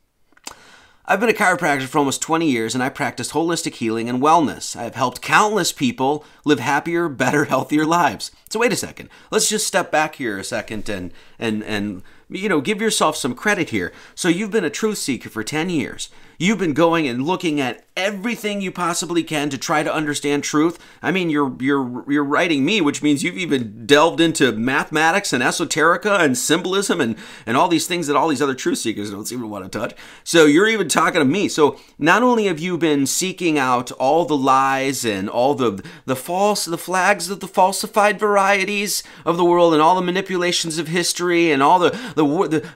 I've 1.06 1.20
been 1.20 1.30
a 1.30 1.34
chiropractor 1.34 1.84
for 1.84 1.98
almost 1.98 2.22
20 2.22 2.50
years 2.50 2.74
and 2.74 2.82
I 2.82 2.88
practice 2.88 3.34
holistic 3.34 3.76
healing 3.76 4.08
and 4.08 4.22
wellness. 4.22 4.74
I 4.74 4.84
have 4.84 4.96
helped 4.96 5.22
countless 5.22 5.74
people 5.74 6.24
live 6.46 6.60
happier, 6.60 7.10
better, 7.24 7.46
healthier 7.46 7.86
lives. 7.86 8.32
So 8.50 8.60
wait 8.60 8.72
a 8.72 8.78
second. 8.78 9.10
Let's 9.30 9.50
just 9.50 9.68
step 9.68 9.92
back 9.92 10.16
here 10.16 10.40
a 10.40 10.46
second 10.46 10.88
and 10.88 11.12
and 11.38 11.62
and 11.64 12.04
you 12.30 12.48
know, 12.48 12.62
give 12.62 12.82
yourself 12.82 13.18
some 13.18 13.36
credit 13.36 13.70
here. 13.70 13.92
So 14.16 14.30
you've 14.30 14.50
been 14.50 14.64
a 14.64 14.70
truth 14.70 14.98
seeker 14.98 15.30
for 15.30 15.44
10 15.44 15.70
years. 15.70 16.10
You've 16.38 16.60
been 16.60 16.74
going 16.74 17.08
and 17.08 17.26
looking 17.26 17.62
at 17.62 17.84
everything 17.96 18.60
you 18.60 18.72
possibly 18.72 19.24
can 19.24 19.50
to 19.50 19.58
try 19.58 19.84
to 19.84 19.94
understand 19.94 20.44
truth. 20.44 20.80
I 21.02 21.12
mean, 21.12 21.30
you're 21.30 21.56
you're 21.60 22.04
you're 22.12 22.24
writing 22.24 22.66
me, 22.66 22.82
which 22.82 23.04
means 23.04 23.24
you've 23.24 23.38
even 23.38 23.86
delved 23.86 24.20
into 24.20 24.52
mathematics 24.52 25.32
and 25.32 25.44
esoterica 25.44 26.20
and 26.20 26.38
symbolism 26.38 27.00
and 27.00 27.16
and 27.46 27.56
all 27.56 27.68
these 27.68 27.88
things 27.88 28.08
that 28.08 28.16
all 28.16 28.28
these 28.28 28.42
other 28.42 28.56
truth 28.56 28.80
seekers 28.80 29.12
don't 29.12 29.28
seem 29.28 29.42
to 29.42 29.48
want 29.48 29.72
to 29.72 29.80
touch. 29.80 29.94
So 30.24 30.46
you're 30.46 30.68
even 30.68 30.88
talking 30.88 31.20
to 31.20 31.26
me. 31.26 31.48
So 31.48 31.80
not 32.00 32.24
only 32.24 32.46
have 32.46 32.60
you 32.60 32.78
been 32.78 33.06
seeking 33.06 33.60
out 33.60 33.92
all 33.94 34.26
the 34.26 34.38
lies 34.38 35.06
and 35.06 35.30
all 35.30 35.54
the 35.54 35.84
the 36.06 36.16
false 36.16 36.66
the 36.66 36.78
flags 36.78 37.30
of 37.30 37.40
the 37.42 37.48
falsified 37.48 38.20
varieties 38.20 39.04
of 39.26 39.38
the 39.38 39.46
world 39.46 39.74
and 39.74 39.82
all 39.82 39.96
the 39.96 40.02
manipulations 40.02 40.78
of 40.80 40.88
history 40.88 41.52
and 41.52 41.62
all 41.62 41.78
the 41.78 41.92
the, 42.16 42.24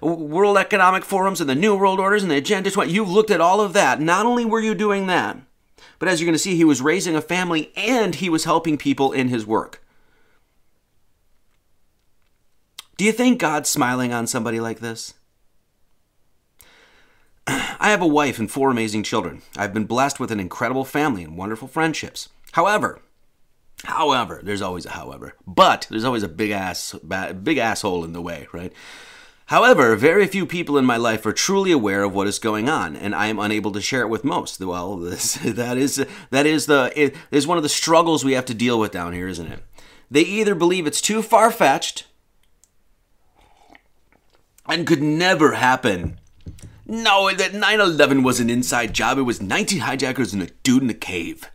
the 0.02 0.06
World 0.06 0.58
Economic 0.58 1.04
Forums 1.04 1.42
and 1.42 1.50
the 1.50 1.56
New 1.56 1.76
World 1.76 2.00
Orders 2.00 2.22
and 2.22 2.32
the 2.32 2.38
Agenda 2.38 2.70
20, 2.70 2.92
you've 2.92 3.10
looked 3.10 3.32
at 3.32 3.42
all 3.42 3.47
of 3.62 3.74
that. 3.74 4.02
Not 4.02 4.26
only 4.26 4.46
were 4.46 4.60
you 4.60 4.76
doing 4.76 5.08
that, 5.08 5.38
but 6.00 6.08
as 6.08 6.20
you're 6.20 6.28
going 6.28 6.34
to 6.34 6.40
see, 6.40 6.56
he 6.56 6.64
was 6.64 6.82
raising 6.82 7.16
a 7.16 7.22
family 7.22 7.72
and 7.76 8.16
he 8.16 8.30
was 8.30 8.44
helping 8.44 8.78
people 8.78 9.12
in 9.12 9.30
his 9.30 9.46
work. 9.46 9.84
Do 12.98 13.06
you 13.06 13.12
think 13.12 13.40
God's 13.40 13.70
smiling 13.70 14.12
on 14.12 14.28
somebody 14.28 14.60
like 14.60 14.80
this? 14.80 15.14
I 17.48 17.92
have 17.92 18.02
a 18.02 18.08
wife 18.08 18.40
and 18.40 18.50
four 18.50 18.72
amazing 18.72 19.04
children. 19.04 19.44
I've 19.56 19.74
been 19.74 19.86
blessed 19.86 20.20
with 20.20 20.32
an 20.32 20.40
incredible 20.40 20.84
family 20.84 21.24
and 21.24 21.38
wonderful 21.38 21.68
friendships. 21.68 22.30
However, 22.54 23.00
however, 23.84 24.42
there's 24.44 24.64
always 24.64 24.88
a 24.88 24.92
however, 24.92 25.36
but 25.46 25.88
there's 25.92 26.04
always 26.04 26.24
a 26.24 26.28
big 26.28 26.50
ass, 26.50 26.94
big 27.44 27.58
asshole 27.58 28.04
in 28.04 28.14
the 28.14 28.22
way, 28.22 28.48
right? 28.52 28.74
However, 29.48 29.96
very 29.96 30.28
few 30.28 30.46
people 30.46 30.78
in 30.78 30.84
my 30.84 30.98
life 30.98 31.26
are 31.26 31.32
truly 31.32 31.72
aware 31.72 32.04
of 32.04 32.14
what 32.14 32.28
is 32.28 32.38
going 32.38 32.68
on, 32.68 32.98
and 32.98 33.16
I 33.16 33.28
am 33.28 33.40
unable 33.40 33.72
to 33.72 33.82
share 33.82 34.02
it 34.02 34.10
with 34.10 34.26
most. 34.26 34.60
Well, 34.60 34.98
this, 34.98 35.36
that 35.36 35.78
is 35.78 36.06
that 36.32 36.46
is 36.46 36.66
the 36.66 36.92
it 36.96 37.16
is 37.32 37.48
one 37.48 37.58
of 37.58 37.64
the 37.64 37.70
struggles 37.70 38.26
we 38.26 38.34
have 38.34 38.46
to 38.46 38.54
deal 38.54 38.78
with 38.78 38.92
down 38.92 39.14
here, 39.14 39.28
isn't 39.28 39.48
it? 39.48 39.64
They 40.12 40.22
either 40.22 40.54
believe 40.54 40.86
it's 40.86 41.02
too 41.02 41.22
far 41.22 41.50
fetched 41.50 42.08
and 44.68 44.86
could 44.86 45.02
never 45.02 45.54
happen. 45.54 46.20
No, 46.86 47.34
that 47.34 47.54
9/11 47.54 48.24
was 48.24 48.42
an 48.42 48.50
inside 48.50 48.94
job. 48.94 49.18
It 49.18 49.22
was 49.22 49.42
19 49.42 49.80
hijackers 49.80 50.34
and 50.34 50.44
a 50.44 50.48
dude 50.64 50.84
in 50.84 50.90
a 50.90 50.94
cave. 50.94 51.50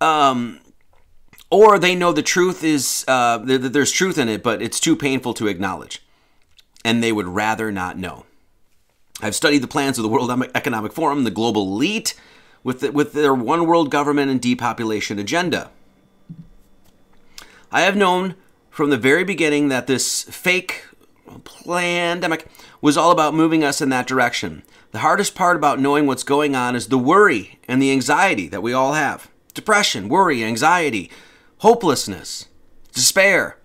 Um, 0.00 0.60
or 1.50 1.78
they 1.78 1.94
know 1.94 2.12
the 2.12 2.22
truth 2.22 2.64
is 2.64 3.04
uh, 3.06 3.38
there's 3.38 3.92
truth 3.92 4.16
in 4.16 4.30
it, 4.30 4.42
but 4.42 4.62
it's 4.62 4.80
too 4.80 4.96
painful 4.96 5.34
to 5.34 5.46
acknowledge 5.46 6.03
and 6.84 7.02
they 7.02 7.12
would 7.12 7.26
rather 7.26 7.72
not 7.72 7.98
know. 7.98 8.26
I've 9.20 9.34
studied 9.34 9.62
the 9.62 9.68
plans 9.68 9.98
of 9.98 10.02
the 10.02 10.08
World 10.08 10.30
Economic 10.54 10.92
Forum, 10.92 11.24
the 11.24 11.30
global 11.30 11.62
elite, 11.62 12.14
with, 12.62 12.80
the, 12.80 12.92
with 12.92 13.12
their 13.12 13.34
one 13.34 13.66
world 13.66 13.90
government 13.90 14.30
and 14.30 14.40
depopulation 14.40 15.18
agenda. 15.18 15.70
I 17.72 17.82
have 17.82 17.96
known 17.96 18.34
from 18.70 18.90
the 18.90 18.98
very 18.98 19.24
beginning 19.24 19.68
that 19.68 19.86
this 19.86 20.22
fake 20.24 20.84
pandemic 21.64 22.46
was 22.80 22.96
all 22.96 23.10
about 23.10 23.34
moving 23.34 23.64
us 23.64 23.80
in 23.80 23.88
that 23.90 24.06
direction. 24.06 24.62
The 24.90 24.98
hardest 25.00 25.34
part 25.34 25.56
about 25.56 25.80
knowing 25.80 26.06
what's 26.06 26.22
going 26.22 26.54
on 26.54 26.76
is 26.76 26.88
the 26.88 26.98
worry 26.98 27.58
and 27.66 27.80
the 27.80 27.92
anxiety 27.92 28.48
that 28.48 28.62
we 28.62 28.72
all 28.72 28.92
have 28.92 29.30
depression, 29.54 30.08
worry, 30.08 30.42
anxiety, 30.42 31.10
hopelessness, 31.58 32.46
despair 32.92 33.56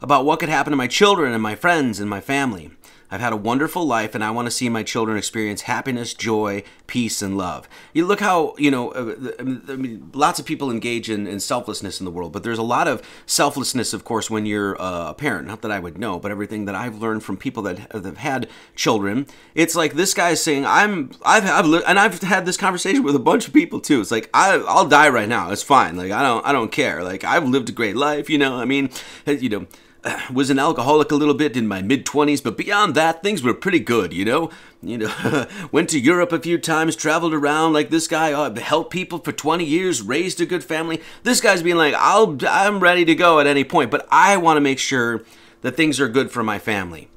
about 0.00 0.24
what 0.24 0.40
could 0.40 0.48
happen 0.48 0.70
to 0.70 0.76
my 0.76 0.86
children 0.86 1.32
and 1.32 1.42
my 1.42 1.54
friends 1.54 2.00
and 2.00 2.08
my 2.08 2.20
family. 2.20 2.70
I've 3.10 3.20
had 3.20 3.32
a 3.32 3.36
wonderful 3.36 3.86
life 3.86 4.14
and 4.14 4.22
I 4.22 4.30
want 4.30 4.46
to 4.46 4.50
see 4.50 4.68
my 4.68 4.82
children 4.82 5.16
experience 5.16 5.62
happiness, 5.62 6.12
joy, 6.12 6.62
peace, 6.86 7.22
and 7.22 7.38
love. 7.38 7.68
You 7.94 8.04
look 8.04 8.20
how, 8.20 8.54
you 8.58 8.70
know, 8.70 8.90
uh, 8.90 9.32
I 9.38 9.42
mean, 9.42 10.10
lots 10.12 10.38
of 10.38 10.44
people 10.44 10.70
engage 10.70 11.08
in, 11.08 11.26
in 11.26 11.40
selflessness 11.40 12.00
in 12.00 12.04
the 12.04 12.10
world, 12.10 12.32
but 12.32 12.42
there's 12.42 12.58
a 12.58 12.62
lot 12.62 12.86
of 12.86 13.02
selflessness, 13.24 13.94
of 13.94 14.04
course, 14.04 14.28
when 14.28 14.44
you're 14.44 14.80
uh, 14.80 15.10
a 15.10 15.14
parent. 15.14 15.46
Not 15.46 15.62
that 15.62 15.70
I 15.70 15.78
would 15.78 15.96
know, 15.96 16.18
but 16.18 16.30
everything 16.30 16.66
that 16.66 16.74
I've 16.74 17.00
learned 17.00 17.24
from 17.24 17.38
people 17.38 17.62
that 17.62 17.90
have 17.92 18.18
had 18.18 18.48
children, 18.74 19.26
it's 19.54 19.74
like 19.74 19.94
this 19.94 20.12
guy's 20.12 20.42
saying, 20.42 20.66
I'm, 20.66 21.10
I've, 21.24 21.46
I've 21.46 21.82
and 21.86 21.98
I've 21.98 22.20
had 22.20 22.44
this 22.44 22.58
conversation 22.58 23.02
with 23.02 23.16
a 23.16 23.20
bunch 23.20 23.48
of 23.48 23.54
people 23.54 23.80
too. 23.80 24.02
It's 24.02 24.10
like, 24.10 24.28
I, 24.34 24.56
I'll 24.68 24.86
die 24.86 25.08
right 25.08 25.28
now. 25.28 25.50
It's 25.50 25.62
fine. 25.62 25.96
Like, 25.96 26.12
I 26.12 26.22
don't, 26.22 26.44
I 26.44 26.52
don't 26.52 26.70
care. 26.70 27.02
Like, 27.02 27.24
I've 27.24 27.48
lived 27.48 27.70
a 27.70 27.72
great 27.72 27.96
life, 27.96 28.28
you 28.28 28.36
know, 28.36 28.56
I 28.56 28.66
mean, 28.66 28.90
you 29.26 29.48
know, 29.48 29.66
was 30.32 30.50
an 30.50 30.58
alcoholic 30.58 31.10
a 31.10 31.16
little 31.16 31.34
bit 31.34 31.56
in 31.56 31.66
my 31.66 31.82
mid 31.82 32.06
20s, 32.06 32.42
but 32.42 32.56
beyond 32.56 32.94
that, 32.94 33.22
things 33.22 33.42
were 33.42 33.54
pretty 33.54 33.80
good, 33.80 34.12
you 34.12 34.24
know? 34.24 34.50
You 34.82 34.98
know, 34.98 35.46
went 35.72 35.88
to 35.90 35.98
Europe 35.98 36.32
a 36.32 36.40
few 36.40 36.58
times, 36.58 36.94
traveled 36.94 37.34
around 37.34 37.72
like 37.72 37.90
this 37.90 38.06
guy, 38.06 38.32
uh, 38.32 38.54
helped 38.60 38.92
people 38.92 39.18
for 39.18 39.32
20 39.32 39.64
years, 39.64 40.02
raised 40.02 40.40
a 40.40 40.46
good 40.46 40.62
family. 40.62 41.00
This 41.22 41.40
guy's 41.40 41.62
being 41.62 41.76
like, 41.76 41.94
I'll, 41.96 42.38
I'm 42.48 42.80
ready 42.80 43.04
to 43.04 43.14
go 43.14 43.40
at 43.40 43.46
any 43.46 43.64
point, 43.64 43.90
but 43.90 44.06
I 44.10 44.36
want 44.36 44.56
to 44.56 44.62
make 44.62 44.78
sure 44.78 45.24
that 45.62 45.76
things 45.76 45.98
are 45.98 46.08
good 46.08 46.30
for 46.30 46.42
my 46.42 46.58
family 46.58 47.08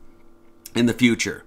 in 0.76 0.88
the 0.88 0.94
future. 0.94 1.44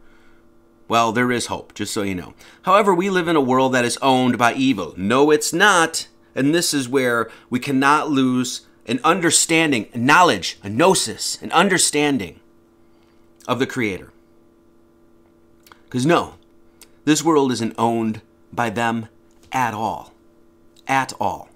Well, 0.87 1.12
there 1.12 1.33
is 1.33 1.47
hope, 1.47 1.75
just 1.75 1.92
so 1.92 2.03
you 2.03 2.14
know. 2.14 2.35
However, 2.62 2.94
we 2.94 3.09
live 3.09 3.27
in 3.27 3.37
a 3.37 3.40
world 3.40 3.73
that 3.73 3.87
is 3.87 3.97
owned 4.03 4.37
by 4.37 4.53
evil. 4.53 4.94
No, 4.97 5.31
it's 5.31 5.53
not. 5.53 6.09
And 6.35 6.55
this 6.55 6.75
is 6.75 6.88
where 6.88 7.31
we 7.49 7.59
cannot 7.59 8.11
lose 8.11 8.66
an 8.87 9.01
understanding, 9.05 9.88
a 9.92 9.99
knowledge, 9.99 10.59
a 10.62 10.68
gnosis, 10.68 11.40
an 11.42 11.51
understanding 11.53 12.40
of 13.49 13.59
the 13.59 13.66
Creator. 13.66 14.12
Because 15.85 16.05
no, 16.05 16.35
this 17.05 17.23
world 17.23 17.53
isn't 17.53 17.75
owned 17.79 18.20
by 18.53 18.70
them 18.70 19.09
at 19.53 19.75
all. 19.75 20.12
At 20.87 21.12
all. 21.20 21.49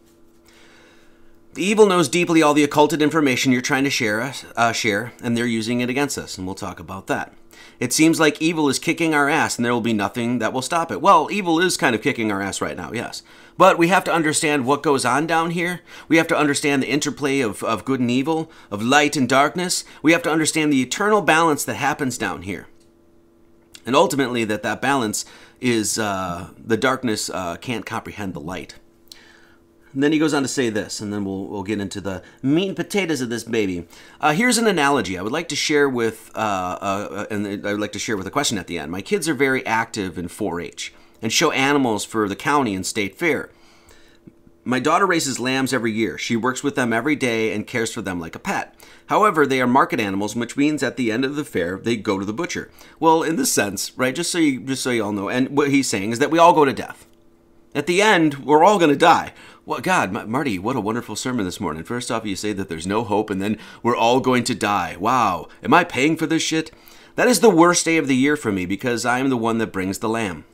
The 1.55 1.65
evil 1.65 1.87
knows 1.87 2.09
deeply 2.09 2.41
all 2.41 2.55
the 2.55 2.63
occulted 2.63 3.03
information 3.03 3.51
you're 3.51 3.61
trying 3.61 3.85
to 3.85 3.91
share, 3.91 4.33
uh, 4.55 4.73
share, 4.73 5.13
and 5.23 5.37
they're 5.37 5.47
using 5.47 5.81
it 5.81 5.91
against 5.91 6.17
us, 6.17 6.39
and 6.39 6.47
we'll 6.47 6.55
talk 6.55 6.79
about 6.79 7.09
that. 7.09 7.33
It 7.81 7.93
seems 7.93 8.21
like 8.21 8.41
evil 8.41 8.69
is 8.69 8.79
kicking 8.79 9.15
our 9.15 9.29
ass, 9.29 9.57
and 9.57 9.65
there 9.65 9.73
will 9.73 9.81
be 9.81 9.93
nothing 9.93 10.39
that 10.39 10.53
will 10.53 10.63
stop 10.63 10.93
it. 10.93 11.01
Well, 11.01 11.29
evil 11.33 11.59
is 11.61 11.77
kind 11.77 11.95
of 11.95 12.03
kicking 12.03 12.31
our 12.31 12.41
ass 12.41 12.61
right 12.61 12.77
now, 12.77 12.93
yes. 12.93 13.23
But 13.59 13.77
we 13.77 13.89
have 13.89 14.05
to 14.05 14.13
understand 14.13 14.65
what 14.65 14.85
goes 14.85 15.05
on 15.05 15.27
down 15.27 15.51
here. 15.51 15.81
We 16.07 16.17
have 16.17 16.29
to 16.29 16.39
understand 16.39 16.81
the 16.81 16.89
interplay 16.89 17.41
of, 17.41 17.65
of 17.65 17.85
good 17.85 17.99
and 17.99 18.11
evil, 18.11 18.51
of 18.71 18.83
light 18.83 19.17
and 19.17 19.29
darkness. 19.29 19.85
We 20.01 20.13
have 20.13 20.23
to 20.23 20.31
understand 20.31 20.73
the 20.73 20.81
eternal 20.81 21.21
balance 21.21 21.65
that 21.65 21.75
happens 21.75 22.17
down 22.17 22.43
here. 22.43 22.69
And 23.85 23.97
ultimately, 23.97 24.45
that 24.45 24.63
that 24.63 24.81
balance 24.81 25.25
is 25.61 25.99
uh, 25.99 26.51
the 26.57 26.77
darkness 26.77 27.31
uh, 27.31 27.57
can't 27.57 27.85
comprehend 27.85 28.33
the 28.33 28.41
light. 28.41 28.77
And 29.93 30.03
then 30.05 30.13
he 30.13 30.19
goes 30.21 30.35
on 30.35 30.43
to 30.43 30.49
say 30.49 30.71
this, 30.71 31.01
and 31.01 31.13
then 31.13 31.25
we'll, 31.25 31.47
we'll 31.47 31.63
get 31.65 31.81
into 31.81 32.01
the 32.01 32.23
meat 32.43 32.69
and 32.69 32.77
potatoes 32.77 33.21
of 33.21 33.31
this 33.31 33.43
baby. 33.43 33.89
Uh, 34.21 34.35
here's 34.35 34.59
an 34.59 34.69
analogy 34.69 35.19
I 35.19 35.23
would 35.23 35.33
like 35.33 35.49
to 35.49 35.57
share 35.57 35.89
with, 35.89 36.31
uh, 36.37 36.39
uh, 36.81 37.27
and 37.31 37.67
I 37.67 37.73
would 37.73 37.81
like 37.81 37.93
to 37.93 37.99
share 37.99 38.17
with 38.17 38.27
a 38.27 38.31
question 38.31 38.59
at 38.59 38.69
the 38.69 38.79
end. 38.79 38.93
My 38.93 39.03
kids 39.03 39.29
are 39.29 39.35
very 39.35 39.67
active 39.67 40.17
in 40.17 40.29
4-H 40.29 40.93
and 41.23 41.33
show 41.33 41.51
animals 41.53 42.05
for 42.05 42.29
the 42.29 42.37
county 42.37 42.75
and 42.75 42.87
state 42.87 43.17
fair. 43.17 43.51
My 44.65 44.81
daughter 44.81 45.07
raises 45.07 45.41
lambs 45.41 45.73
every 45.73 45.93
year. 45.93 46.19
She 46.19 46.37
works 46.37 46.63
with 46.63 46.75
them 46.75 46.93
every 46.93 47.17
day 47.17 47.55
and 47.55 47.67
cares 47.67 47.93
for 47.93 48.03
them 48.03 48.21
like 48.21 48.35
a 48.35 48.39
pet. 48.39 48.75
However, 49.07 49.47
they 49.47 49.63
are 49.63 49.67
market 49.67 49.99
animals, 49.99 50.37
which 50.37 50.59
means 50.59 50.83
at 50.83 50.99
the 50.99 51.11
end 51.11 51.25
of 51.25 51.37
the 51.37 51.45
fair 51.45 51.79
they 51.79 51.97
go 51.97 52.19
to 52.19 52.25
the 52.27 52.35
butcher. 52.35 52.71
Well, 53.01 53.23
in 53.23 53.37
this 53.37 53.51
sense, 53.51 53.97
right? 53.97 54.15
Just 54.15 54.31
so 54.31 54.37
you, 54.37 54.61
just 54.61 54.83
so 54.83 54.91
you 54.91 55.05
all 55.05 55.13
know, 55.13 55.31
and 55.31 55.57
what 55.57 55.71
he's 55.71 55.89
saying 55.89 56.11
is 56.13 56.19
that 56.19 56.31
we 56.31 56.39
all 56.39 56.53
go 56.53 56.67
to 56.67 56.73
death. 56.75 57.07
At 57.75 57.87
the 57.87 58.03
end, 58.03 58.45
we're 58.45 58.65
all 58.65 58.79
going 58.79 58.91
to 58.91 58.97
die. 58.97 59.33
Well, 59.65 59.81
God, 59.81 60.13
Marty, 60.13 60.59
what 60.59 60.77
a 60.77 60.81
wonderful 60.81 61.17
sermon 61.17 61.45
this 61.45 61.61
morning. 61.61 61.85
First 61.85 62.11
off, 62.11 62.27
you 62.27 62.37
say 62.37 62.53
that 62.53 62.69
there's 62.69 62.87
no 62.87 63.05
hope, 63.05 63.31
and 63.31 63.41
then 63.41 63.59
we're 63.83 63.97
all 63.97 64.21
going 64.21 64.45
to 64.45 64.55
die. 64.55 64.97
Wow, 64.99 65.49
am 65.63 65.73
I 65.73 65.85
paying 65.85 66.17
for 66.17 66.27
this 66.27 66.43
shit? 66.43 66.71
That 67.17 67.29
is 67.29 67.41
the 67.41 67.51
worst 67.51 67.85
day 67.85 67.97
of 67.97 68.07
the 68.07 68.17
year 68.17 68.37
for 68.37 68.53
me 68.53 68.67
because 68.67 69.05
I 69.05 69.19
am 69.19 69.29
the 69.29 69.37
one 69.37 69.59
that 69.59 69.73
brings 69.73 69.99
the 69.99 70.09
lamb. 70.09 70.45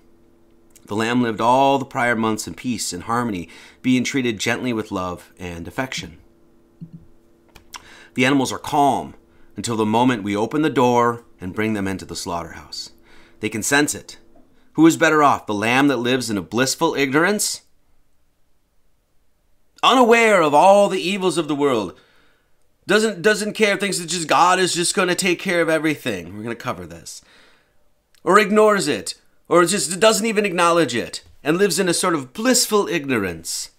The 0.87 0.97
lamb 0.97 1.23
lived 1.23 1.41
all 1.41 1.79
the 1.79 1.85
prior 1.85 2.15
months 2.15 2.47
in 2.47 2.55
peace 2.55 2.93
and 2.93 3.05
harmony, 3.05 3.49
being 3.83 4.05
treated 4.05 4.39
gently 4.39 4.73
with 4.73 4.93
love 4.93 5.33
and 5.39 5.67
affection. 5.67 6.19
The 8.15 8.25
animals 8.25 8.53
are 8.53 8.59
calm 8.59 9.15
until 9.57 9.77
the 9.77 9.87
moment 9.87 10.23
we 10.23 10.37
open 10.37 10.63
the 10.63 10.71
door 10.71 11.25
and 11.41 11.55
bring 11.55 11.75
them 11.75 11.89
into 11.89 12.05
the 12.05 12.17
slaughterhouse. 12.17 12.91
They 13.41 13.49
can 13.49 13.63
sense 13.63 13.95
it. 13.95 14.19
Who 14.75 14.87
is 14.87 14.97
better 14.97 15.23
off, 15.23 15.47
the 15.47 15.55
lamb 15.55 15.89
that 15.89 15.99
lives 15.99 16.31
in 16.31 16.37
a 16.37 16.43
blissful 16.43 16.95
ignorance, 16.95 17.63
unaware 19.83 20.43
of 20.43 20.55
all 20.55 20.89
the 20.89 21.01
evils 21.01 21.39
of 21.39 21.47
the 21.47 21.55
world, 21.55 21.99
doesn't 22.87 23.23
doesn't 23.23 23.55
care, 23.55 23.77
thinks 23.77 23.99
that 23.99 24.09
just 24.09 24.29
God 24.29 24.59
is 24.59 24.75
just 24.75 24.95
going 24.95 25.09
to 25.09 25.15
take 25.15 25.39
care 25.39 25.63
of 25.63 25.69
everything. 25.69 26.37
We're 26.37 26.43
going 26.43 26.57
to 26.57 26.63
cover 26.63 26.87
this, 26.87 27.23
or 28.23 28.39
ignores 28.39 28.89
it, 28.89 29.15
or 29.49 29.65
just 29.65 29.99
doesn't 30.01 30.27
even 30.27 30.47
acknowledge 30.47 30.95
it 30.95 31.23
and 31.43 31.59
lives 31.59 31.79
in 31.79 31.89
a 31.89 31.95
sort 31.95 32.15
of 32.15 32.33
blissful 32.33 32.89
ignorance. 32.89 33.71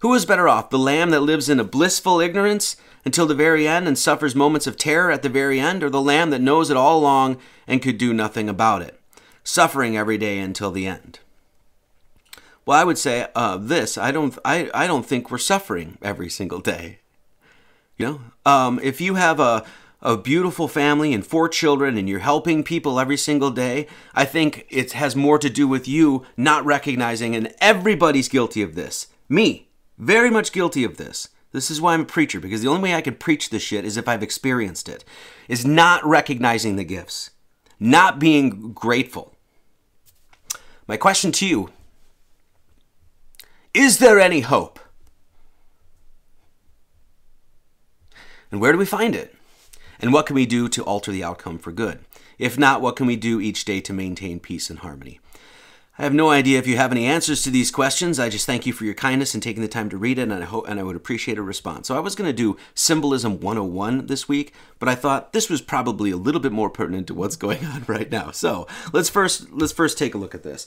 Who 0.00 0.14
is 0.14 0.24
better 0.24 0.48
off, 0.48 0.70
the 0.70 0.78
lamb 0.78 1.10
that 1.10 1.20
lives 1.20 1.48
in 1.48 1.60
a 1.60 1.64
blissful 1.64 2.20
ignorance 2.20 2.76
until 3.04 3.26
the 3.26 3.34
very 3.34 3.68
end 3.68 3.86
and 3.86 3.98
suffers 3.98 4.34
moments 4.34 4.66
of 4.66 4.76
terror 4.76 5.10
at 5.10 5.22
the 5.22 5.28
very 5.28 5.60
end, 5.60 5.82
or 5.82 5.90
the 5.90 6.00
lamb 6.00 6.30
that 6.30 6.40
knows 6.40 6.70
it 6.70 6.76
all 6.76 6.98
along 6.98 7.38
and 7.66 7.82
could 7.82 7.98
do 7.98 8.12
nothing 8.12 8.48
about 8.48 8.82
it, 8.82 8.98
suffering 9.44 9.96
every 9.96 10.18
day 10.18 10.38
until 10.38 10.70
the 10.70 10.86
end? 10.86 11.18
Well, 12.66 12.78
I 12.78 12.84
would 12.84 12.98
say 12.98 13.26
uh, 13.34 13.56
this: 13.56 13.96
I 13.96 14.10
don't, 14.10 14.36
I, 14.44 14.70
I 14.74 14.86
don't 14.86 15.06
think 15.06 15.30
we're 15.30 15.38
suffering 15.38 15.98
every 16.02 16.28
single 16.28 16.60
day. 16.60 16.98
You 17.96 18.06
know, 18.06 18.20
um, 18.46 18.80
if 18.82 19.00
you 19.00 19.14
have 19.14 19.40
a 19.40 19.64
a 20.02 20.16
beautiful 20.16 20.68
family 20.68 21.12
and 21.12 21.26
four 21.26 21.48
children 21.48 21.96
and 21.96 22.08
you're 22.08 22.20
helping 22.20 22.64
people 22.64 22.98
every 22.98 23.16
single 23.16 23.50
day, 23.50 23.86
I 24.14 24.24
think 24.24 24.66
it 24.68 24.92
has 24.92 25.14
more 25.14 25.38
to 25.38 25.50
do 25.50 25.68
with 25.68 25.86
you 25.86 26.24
not 26.36 26.64
recognizing, 26.64 27.34
and 27.36 27.54
everybody's 27.60 28.28
guilty 28.28 28.62
of 28.62 28.74
this. 28.74 29.08
Me, 29.28 29.68
very 29.98 30.30
much 30.30 30.52
guilty 30.52 30.84
of 30.84 30.96
this. 30.96 31.28
This 31.52 31.70
is 31.70 31.80
why 31.80 31.94
I'm 31.94 32.02
a 32.02 32.06
preacher, 32.06 32.40
because 32.40 32.62
the 32.62 32.68
only 32.68 32.82
way 32.82 32.94
I 32.94 33.00
can 33.00 33.16
preach 33.16 33.50
this 33.50 33.62
shit 33.62 33.84
is 33.84 33.96
if 33.96 34.08
I've 34.08 34.22
experienced 34.22 34.88
it, 34.88 35.04
is 35.48 35.66
not 35.66 36.04
recognizing 36.06 36.76
the 36.76 36.84
gifts, 36.84 37.30
not 37.78 38.18
being 38.18 38.72
grateful. 38.72 39.34
My 40.86 40.96
question 40.96 41.32
to 41.32 41.46
you 41.46 41.70
is 43.72 43.98
there 43.98 44.18
any 44.18 44.40
hope? 44.40 44.80
And 48.50 48.60
where 48.60 48.72
do 48.72 48.78
we 48.78 48.84
find 48.84 49.14
it? 49.14 49.34
And 50.00 50.12
what 50.12 50.26
can 50.26 50.34
we 50.34 50.46
do 50.46 50.68
to 50.68 50.82
alter 50.84 51.12
the 51.12 51.24
outcome 51.24 51.58
for 51.58 51.72
good? 51.72 52.00
If 52.38 52.58
not, 52.58 52.80
what 52.80 52.96
can 52.96 53.06
we 53.06 53.16
do 53.16 53.40
each 53.40 53.64
day 53.64 53.80
to 53.82 53.92
maintain 53.92 54.40
peace 54.40 54.70
and 54.70 54.78
harmony? 54.78 55.20
I 55.98 56.04
have 56.04 56.14
no 56.14 56.30
idea 56.30 56.58
if 56.58 56.66
you 56.66 56.78
have 56.78 56.92
any 56.92 57.04
answers 57.04 57.42
to 57.42 57.50
these 57.50 57.70
questions. 57.70 58.18
I 58.18 58.30
just 58.30 58.46
thank 58.46 58.64
you 58.64 58.72
for 58.72 58.86
your 58.86 58.94
kindness 58.94 59.34
and 59.34 59.42
taking 59.42 59.60
the 59.60 59.68
time 59.68 59.90
to 59.90 59.98
read 59.98 60.18
it, 60.18 60.22
and 60.22 60.32
I 60.32 60.46
hope 60.46 60.66
and 60.66 60.80
I 60.80 60.82
would 60.82 60.96
appreciate 60.96 61.36
a 61.36 61.42
response. 61.42 61.88
So 61.88 61.94
I 61.94 62.00
was 62.00 62.14
going 62.14 62.30
to 62.30 62.32
do 62.32 62.56
symbolism 62.74 63.38
101 63.38 64.06
this 64.06 64.26
week, 64.26 64.54
but 64.78 64.88
I 64.88 64.94
thought 64.94 65.34
this 65.34 65.50
was 65.50 65.60
probably 65.60 66.10
a 66.10 66.16
little 66.16 66.40
bit 66.40 66.52
more 66.52 66.70
pertinent 66.70 67.06
to 67.08 67.14
what's 67.14 67.36
going 67.36 67.66
on 67.66 67.84
right 67.86 68.10
now. 68.10 68.30
So 68.30 68.66
let's 68.94 69.10
first 69.10 69.52
let's 69.52 69.72
first 69.72 69.98
take 69.98 70.14
a 70.14 70.18
look 70.18 70.34
at 70.34 70.42
this 70.42 70.66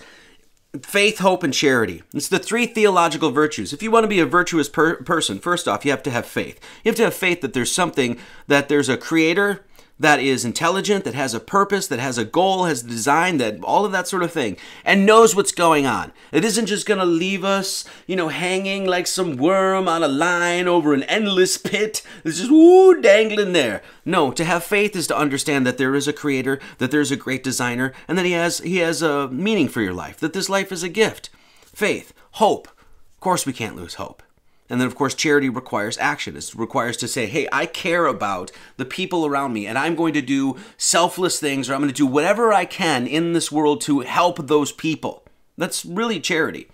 faith, 0.81 1.19
hope, 1.19 1.43
and 1.43 1.53
charity. 1.53 2.01
It's 2.13 2.27
the 2.27 2.39
three 2.39 2.65
theological 2.65 3.31
virtues. 3.31 3.73
If 3.73 3.83
you 3.83 3.91
want 3.91 4.05
to 4.05 4.07
be 4.07 4.19
a 4.19 4.25
virtuous 4.25 4.69
per- 4.69 5.03
person, 5.03 5.39
first 5.39 5.67
off, 5.67 5.85
you 5.85 5.91
have 5.91 6.03
to 6.03 6.11
have 6.11 6.25
faith. 6.25 6.59
You 6.83 6.89
have 6.89 6.97
to 6.97 7.03
have 7.03 7.13
faith 7.13 7.41
that 7.41 7.53
there's 7.53 7.71
something, 7.71 8.17
that 8.47 8.69
there's 8.69 8.89
a 8.89 8.97
creator, 8.97 9.63
that 9.99 10.19
is 10.19 10.43
intelligent, 10.43 11.03
that 11.03 11.13
has 11.13 11.33
a 11.33 11.39
purpose, 11.39 11.87
that 11.87 11.99
has 11.99 12.17
a 12.17 12.25
goal, 12.25 12.65
has 12.65 12.81
design, 12.81 13.37
that 13.37 13.63
all 13.63 13.85
of 13.85 13.91
that 13.91 14.07
sort 14.07 14.23
of 14.23 14.31
thing, 14.31 14.57
and 14.83 15.05
knows 15.05 15.35
what's 15.35 15.51
going 15.51 15.85
on. 15.85 16.11
It 16.31 16.43
isn't 16.43 16.65
just 16.65 16.87
to 16.87 17.05
leave 17.05 17.43
us, 17.43 17.85
you 18.07 18.15
know, 18.15 18.29
hanging 18.29 18.85
like 18.85 19.07
some 19.07 19.37
worm 19.37 19.87
on 19.87 20.03
a 20.03 20.07
line 20.07 20.67
over 20.67 20.93
an 20.93 21.03
endless 21.03 21.57
pit. 21.57 22.01
It's 22.23 22.39
just 22.39 22.51
ooh 22.51 22.99
dangling 23.01 23.53
there. 23.53 23.81
No, 24.03 24.31
to 24.31 24.43
have 24.43 24.63
faith 24.63 24.95
is 24.95 25.07
to 25.07 25.17
understand 25.17 25.65
that 25.65 25.77
there 25.77 25.95
is 25.95 26.07
a 26.07 26.13
creator, 26.13 26.59
that 26.79 26.91
there's 26.91 27.11
a 27.11 27.15
great 27.15 27.43
designer, 27.43 27.93
and 28.07 28.17
that 28.17 28.25
he 28.25 28.31
has 28.31 28.59
he 28.59 28.77
has 28.77 29.01
a 29.01 29.29
meaning 29.29 29.67
for 29.67 29.81
your 29.81 29.93
life, 29.93 30.19
that 30.19 30.33
this 30.33 30.49
life 30.49 30.71
is 30.71 30.83
a 30.83 30.89
gift. 30.89 31.29
Faith, 31.61 32.13
hope. 32.31 32.67
Of 32.67 33.19
course 33.19 33.45
we 33.45 33.53
can't 33.53 33.75
lose 33.75 33.95
hope. 33.95 34.23
And 34.69 34.79
then, 34.79 34.87
of 34.87 34.95
course, 34.95 35.13
charity 35.13 35.49
requires 35.49 35.97
action. 35.97 36.37
It 36.37 36.53
requires 36.55 36.97
to 36.97 37.07
say, 37.07 37.25
hey, 37.25 37.47
I 37.51 37.65
care 37.65 38.05
about 38.05 38.51
the 38.77 38.85
people 38.85 39.25
around 39.25 39.53
me, 39.53 39.67
and 39.67 39.77
I'm 39.77 39.95
going 39.95 40.13
to 40.13 40.21
do 40.21 40.57
selfless 40.77 41.39
things, 41.39 41.69
or 41.69 41.73
I'm 41.73 41.81
going 41.81 41.89
to 41.89 41.95
do 41.95 42.07
whatever 42.07 42.53
I 42.53 42.65
can 42.65 43.05
in 43.05 43.33
this 43.33 43.51
world 43.51 43.81
to 43.81 43.99
help 44.01 44.47
those 44.47 44.71
people. 44.71 45.25
That's 45.57 45.85
really 45.85 46.19
charity. 46.19 46.69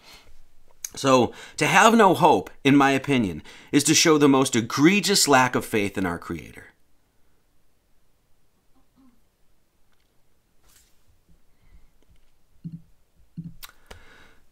So, 0.96 1.34
to 1.58 1.68
have 1.68 1.94
no 1.96 2.14
hope, 2.14 2.50
in 2.64 2.76
my 2.76 2.92
opinion, 2.92 3.44
is 3.72 3.84
to 3.86 3.94
show 3.94 4.18
the 4.18 4.30
most 4.30 4.56
egregious 4.56 5.28
lack 5.28 5.54
of 5.56 5.66
faith 5.66 5.98
in 5.98 6.06
our 6.06 6.18
Creator. 6.18 6.69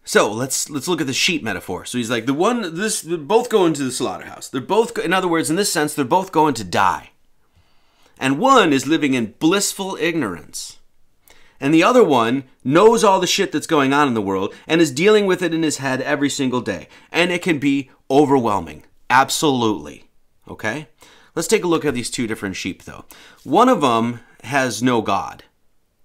So 0.08 0.32
let's 0.32 0.70
let's 0.70 0.88
look 0.88 1.02
at 1.02 1.08
the 1.08 1.14
sheep 1.14 1.44
metaphor. 1.44 1.84
So 1.84 1.98
he's 1.98 2.10
like 2.10 2.28
the 2.28 2.34
one 2.34 2.76
this 2.76 3.04
both 3.04 3.50
go 3.50 3.66
into 3.66 3.84
the 3.84 3.92
slaughterhouse. 3.92 4.48
They're 4.48 4.62
both 4.62 4.98
in 4.98 5.12
other 5.12 5.28
words 5.28 5.50
in 5.50 5.58
this 5.58 5.72
sense 5.72 5.94
they're 5.94 6.06
both 6.06 6.32
going 6.32 6.54
to 6.54 6.64
die. 6.64 7.12
And 8.18 8.40
one 8.40 8.72
is 8.72 8.88
living 8.88 9.16
in 9.16 9.36
blissful 9.38 9.98
ignorance. 10.00 10.78
And 11.60 11.74
the 11.74 11.84
other 11.84 12.06
one 12.06 12.46
knows 12.64 13.04
all 13.04 13.20
the 13.20 13.28
shit 13.28 13.52
that's 13.52 13.68
going 13.68 13.92
on 13.92 14.08
in 14.08 14.14
the 14.14 14.22
world 14.22 14.56
and 14.66 14.80
is 14.80 14.92
dealing 14.92 15.26
with 15.26 15.42
it 15.42 15.54
in 15.54 15.62
his 15.62 15.78
head 15.78 16.02
every 16.02 16.30
single 16.30 16.62
day. 16.62 16.88
And 17.12 17.30
it 17.30 17.42
can 17.42 17.60
be 17.60 17.92
overwhelming. 18.10 18.86
Absolutely. 19.10 20.06
Okay? 20.48 20.88
Let's 21.36 21.50
take 21.50 21.66
a 21.66 21.68
look 21.68 21.84
at 21.84 21.94
these 21.94 22.10
two 22.10 22.28
different 22.28 22.56
sheep 22.56 22.84
though. 22.84 23.04
One 23.44 23.68
of 23.68 23.82
them 23.82 24.22
has 24.44 24.82
no 24.82 25.02
God 25.02 25.44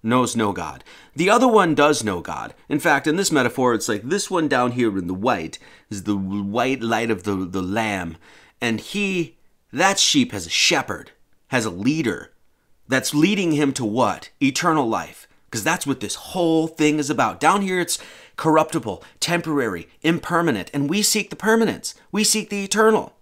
knows 0.03 0.35
no 0.35 0.51
God. 0.51 0.83
The 1.15 1.29
other 1.29 1.47
one 1.47 1.75
does 1.75 2.03
know 2.03 2.21
God. 2.21 2.53
In 2.67 2.79
fact, 2.79 3.05
in 3.05 3.17
this 3.17 3.31
metaphor, 3.31 3.73
it's 3.73 3.87
like 3.87 4.03
this 4.03 4.31
one 4.31 4.47
down 4.47 4.71
here 4.71 4.97
in 4.97 5.07
the 5.07 5.13
white 5.13 5.59
is 5.89 6.03
the 6.03 6.17
white 6.17 6.81
light 6.81 7.11
of 7.11 7.23
the, 7.23 7.35
the 7.35 7.61
lamb. 7.61 8.17
And 8.59 8.79
he, 8.79 9.37
that 9.71 9.99
sheep, 9.99 10.31
has 10.31 10.47
a 10.47 10.49
shepherd, 10.49 11.11
has 11.49 11.65
a 11.65 11.69
leader 11.69 12.31
that's 12.87 13.13
leading 13.13 13.51
him 13.51 13.73
to 13.73 13.85
what? 13.85 14.29
Eternal 14.41 14.87
life. 14.87 15.27
Because 15.45 15.63
that's 15.63 15.85
what 15.85 15.99
this 15.99 16.15
whole 16.15 16.67
thing 16.67 16.97
is 16.97 17.11
about. 17.11 17.39
Down 17.39 17.61
here, 17.61 17.79
it's 17.79 17.99
corruptible, 18.35 19.03
temporary, 19.19 19.87
impermanent, 20.01 20.71
and 20.73 20.89
we 20.89 21.03
seek 21.03 21.29
the 21.29 21.35
permanence. 21.35 21.93
We 22.11 22.23
seek 22.23 22.49
the 22.49 22.63
eternal. 22.63 23.13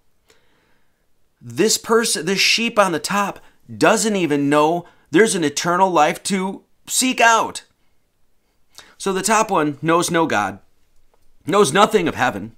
This 1.41 1.77
person, 1.77 2.25
this 2.25 2.39
sheep 2.39 2.79
on 2.79 2.93
the 2.93 2.99
top, 2.99 3.39
doesn't 3.77 4.15
even 4.15 4.49
know 4.49 4.85
there's 5.09 5.35
an 5.35 5.43
eternal 5.43 5.89
life 5.89 6.23
to 6.23 6.63
seek 6.87 7.19
out. 7.19 7.63
So 9.01 9.11
the 9.11 9.23
top 9.23 9.49
one 9.49 9.79
knows 9.81 10.11
no 10.11 10.27
God, 10.27 10.59
knows 11.47 11.73
nothing 11.73 12.07
of 12.07 12.13
heaven, 12.13 12.55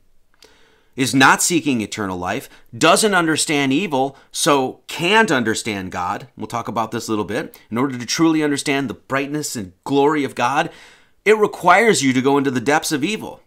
is 0.93 1.15
not 1.15 1.41
seeking 1.41 1.79
eternal 1.79 2.17
life, 2.17 2.49
doesn't 2.77 3.13
understand 3.13 3.71
evil, 3.71 4.17
so 4.29 4.81
can't 4.87 5.31
understand 5.31 5.93
God. 5.93 6.27
We'll 6.35 6.47
talk 6.47 6.67
about 6.67 6.91
this 6.91 7.07
a 7.07 7.11
little 7.13 7.23
bit. 7.23 7.57
In 7.71 7.77
order 7.77 7.97
to 7.97 8.05
truly 8.05 8.43
understand 8.43 8.89
the 8.89 8.93
brightness 8.93 9.55
and 9.55 9.71
glory 9.85 10.25
of 10.25 10.35
God, 10.35 10.69
it 11.23 11.37
requires 11.37 12.03
you 12.03 12.11
to 12.11 12.21
go 12.21 12.37
into 12.37 12.51
the 12.51 12.59
depths 12.59 12.91
of 12.91 13.05
evil. 13.05 13.39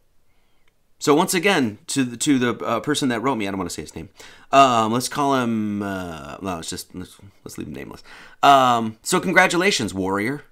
So 0.99 1.15
once 1.15 1.35
again, 1.35 1.77
to 1.89 2.03
the, 2.03 2.17
to 2.17 2.39
the 2.39 2.65
uh, 2.65 2.81
person 2.81 3.11
that 3.11 3.21
wrote 3.21 3.37
me, 3.37 3.47
I 3.47 3.51
don't 3.51 3.59
want 3.59 3.69
to 3.69 3.75
say 3.75 3.83
his 3.83 3.95
name. 3.95 4.09
Um, 4.53 4.91
let's 4.91 5.11
call 5.11 5.35
him. 5.35 5.83
Uh, 5.83 6.39
no, 6.41 6.61
it's 6.61 6.71
just 6.71 6.95
let's, 6.95 7.19
let's 7.45 7.59
leave 7.59 7.69
him 7.69 7.75
nameless. 7.75 8.03
Um, 8.43 8.97
so 9.03 9.21
congratulations, 9.21 9.93
warrior. 9.93 10.45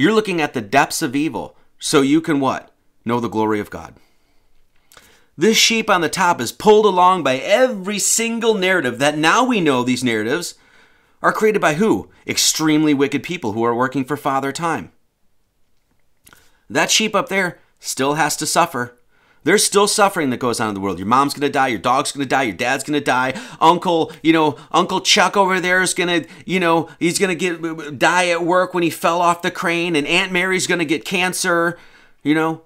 You're 0.00 0.14
looking 0.14 0.40
at 0.40 0.54
the 0.54 0.62
depths 0.62 1.02
of 1.02 1.14
evil 1.14 1.58
so 1.78 2.00
you 2.00 2.22
can 2.22 2.40
what? 2.40 2.70
Know 3.04 3.20
the 3.20 3.28
glory 3.28 3.60
of 3.60 3.68
God. 3.68 3.96
This 5.36 5.58
sheep 5.58 5.90
on 5.90 6.00
the 6.00 6.08
top 6.08 6.40
is 6.40 6.52
pulled 6.52 6.86
along 6.86 7.22
by 7.22 7.36
every 7.36 7.98
single 7.98 8.54
narrative 8.54 8.98
that 8.98 9.18
now 9.18 9.44
we 9.44 9.60
know 9.60 9.82
these 9.82 10.02
narratives 10.02 10.54
are 11.20 11.34
created 11.34 11.60
by 11.60 11.74
who? 11.74 12.08
Extremely 12.26 12.94
wicked 12.94 13.22
people 13.22 13.52
who 13.52 13.62
are 13.62 13.74
working 13.74 14.06
for 14.06 14.16
Father 14.16 14.52
Time. 14.52 14.90
That 16.70 16.90
sheep 16.90 17.14
up 17.14 17.28
there 17.28 17.58
still 17.78 18.14
has 18.14 18.38
to 18.38 18.46
suffer. 18.46 18.96
There's 19.42 19.64
still 19.64 19.88
suffering 19.88 20.30
that 20.30 20.36
goes 20.38 20.60
on 20.60 20.68
in 20.68 20.74
the 20.74 20.80
world. 20.80 20.98
Your 20.98 21.06
mom's 21.06 21.32
gonna 21.32 21.48
die, 21.48 21.68
your 21.68 21.78
dog's 21.78 22.12
gonna 22.12 22.26
die, 22.26 22.42
your 22.42 22.56
dad's 22.56 22.84
gonna 22.84 23.00
die. 23.00 23.40
Uncle, 23.60 24.12
you 24.22 24.32
know, 24.32 24.56
Uncle 24.70 25.00
Chuck 25.00 25.36
over 25.36 25.60
there 25.60 25.80
is 25.80 25.94
gonna, 25.94 26.24
you 26.44 26.60
know, 26.60 26.88
he's 26.98 27.18
gonna 27.18 27.34
get 27.34 27.98
die 27.98 28.28
at 28.28 28.44
work 28.44 28.74
when 28.74 28.82
he 28.82 28.90
fell 28.90 29.20
off 29.22 29.42
the 29.42 29.50
crane, 29.50 29.96
and 29.96 30.06
Aunt 30.06 30.30
Mary's 30.30 30.66
gonna 30.66 30.84
get 30.84 31.04
cancer. 31.04 31.78
You 32.22 32.34
know, 32.34 32.62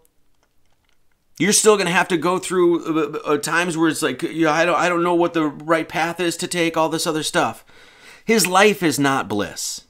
you're 1.38 1.52
still 1.52 1.76
gonna 1.76 1.90
have 1.90 2.08
to 2.08 2.16
go 2.16 2.38
through 2.40 2.84
uh, 2.84 3.18
uh, 3.24 3.38
times 3.38 3.76
where 3.76 3.88
it's 3.88 4.02
like, 4.02 4.22
you 4.22 4.46
know, 4.46 4.52
I 4.52 4.64
don't, 4.64 4.76
I 4.76 4.88
don't 4.88 5.04
know 5.04 5.14
what 5.14 5.32
the 5.32 5.46
right 5.46 5.88
path 5.88 6.18
is 6.18 6.36
to 6.38 6.48
take. 6.48 6.76
All 6.76 6.88
this 6.88 7.06
other 7.06 7.22
stuff. 7.22 7.64
His 8.24 8.46
life 8.46 8.82
is 8.82 8.98
not 8.98 9.28
bliss. 9.28 9.83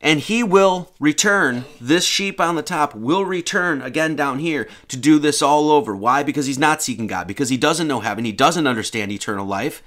And 0.00 0.20
he 0.20 0.44
will 0.44 0.92
return, 1.00 1.64
this 1.80 2.04
sheep 2.04 2.40
on 2.40 2.54
the 2.54 2.62
top 2.62 2.94
will 2.94 3.24
return 3.24 3.82
again 3.82 4.14
down 4.14 4.38
here 4.38 4.68
to 4.86 4.96
do 4.96 5.18
this 5.18 5.42
all 5.42 5.70
over. 5.70 5.94
Why? 5.96 6.22
Because 6.22 6.46
he's 6.46 6.58
not 6.58 6.82
seeking 6.82 7.08
God, 7.08 7.26
because 7.26 7.48
he 7.48 7.56
doesn't 7.56 7.88
know 7.88 8.00
heaven, 8.00 8.24
he 8.24 8.30
doesn't 8.30 8.68
understand 8.68 9.10
eternal 9.10 9.44
life. 9.44 9.82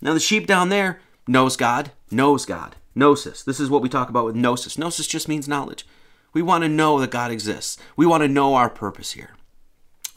Now, 0.00 0.14
the 0.14 0.20
sheep 0.20 0.46
down 0.46 0.68
there 0.68 1.00
knows 1.26 1.56
God, 1.56 1.90
knows 2.10 2.46
God, 2.46 2.76
gnosis. 2.94 3.42
This 3.42 3.58
is 3.58 3.70
what 3.70 3.82
we 3.82 3.88
talk 3.88 4.08
about 4.08 4.24
with 4.24 4.36
gnosis. 4.36 4.78
Gnosis 4.78 5.06
just 5.08 5.28
means 5.28 5.48
knowledge. 5.48 5.86
We 6.32 6.42
want 6.42 6.62
to 6.62 6.68
know 6.68 7.00
that 7.00 7.10
God 7.10 7.30
exists, 7.30 7.76
we 7.96 8.06
want 8.06 8.22
to 8.22 8.28
know 8.28 8.54
our 8.54 8.70
purpose 8.70 9.12
here. 9.12 9.30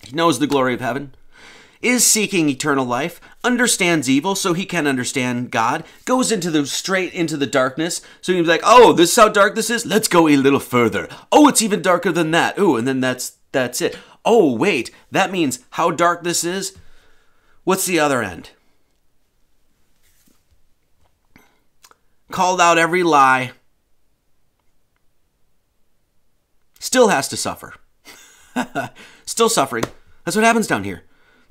He 0.03 0.15
knows 0.15 0.37
the 0.37 0.47
glory 0.47 0.75
of 0.75 0.81
heaven, 0.81 1.15
is 1.85 2.05
seeking 2.05 2.49
eternal 2.49 2.85
life, 2.85 3.21
understands 3.43 4.09
evil 4.09 4.35
so 4.35 4.53
he 4.53 4.65
can 4.65 4.87
understand 4.87 5.51
God, 5.51 5.83
goes 6.05 6.31
into 6.31 6.49
the 6.49 6.65
straight 6.65 7.13
into 7.13 7.37
the 7.37 7.45
darkness. 7.45 8.01
So 8.21 8.33
he's 8.33 8.47
like, 8.47 8.61
"Oh, 8.63 8.91
this 8.91 9.11
is 9.11 9.15
how 9.15 9.29
dark 9.29 9.55
this 9.55 9.69
is. 9.69 9.85
Let's 9.85 10.07
go 10.07 10.27
a 10.27 10.35
little 10.35 10.59
further. 10.59 11.07
Oh, 11.31 11.47
it's 11.47 11.61
even 11.61 11.81
darker 11.81 12.11
than 12.11 12.31
that. 12.31 12.57
Ooh, 12.57 12.75
and 12.75 12.87
then 12.87 12.99
that's 12.99 13.37
that's 13.51 13.81
it. 13.81 13.97
Oh, 14.25 14.55
wait, 14.55 14.89
that 15.11 15.31
means 15.31 15.59
how 15.71 15.91
dark 15.91 16.23
this 16.23 16.43
is. 16.43 16.75
What's 17.63 17.85
the 17.85 17.99
other 17.99 18.21
end? 18.23 18.49
Called 22.31 22.59
out 22.59 22.77
every 22.77 23.03
lie. 23.03 23.51
Still 26.79 27.07
has 27.09 27.27
to 27.29 27.37
suffer. 27.37 27.73
Still 29.25 29.49
suffering. 29.49 29.85
That's 30.23 30.35
what 30.35 30.45
happens 30.45 30.67
down 30.67 30.83
here. 30.83 31.03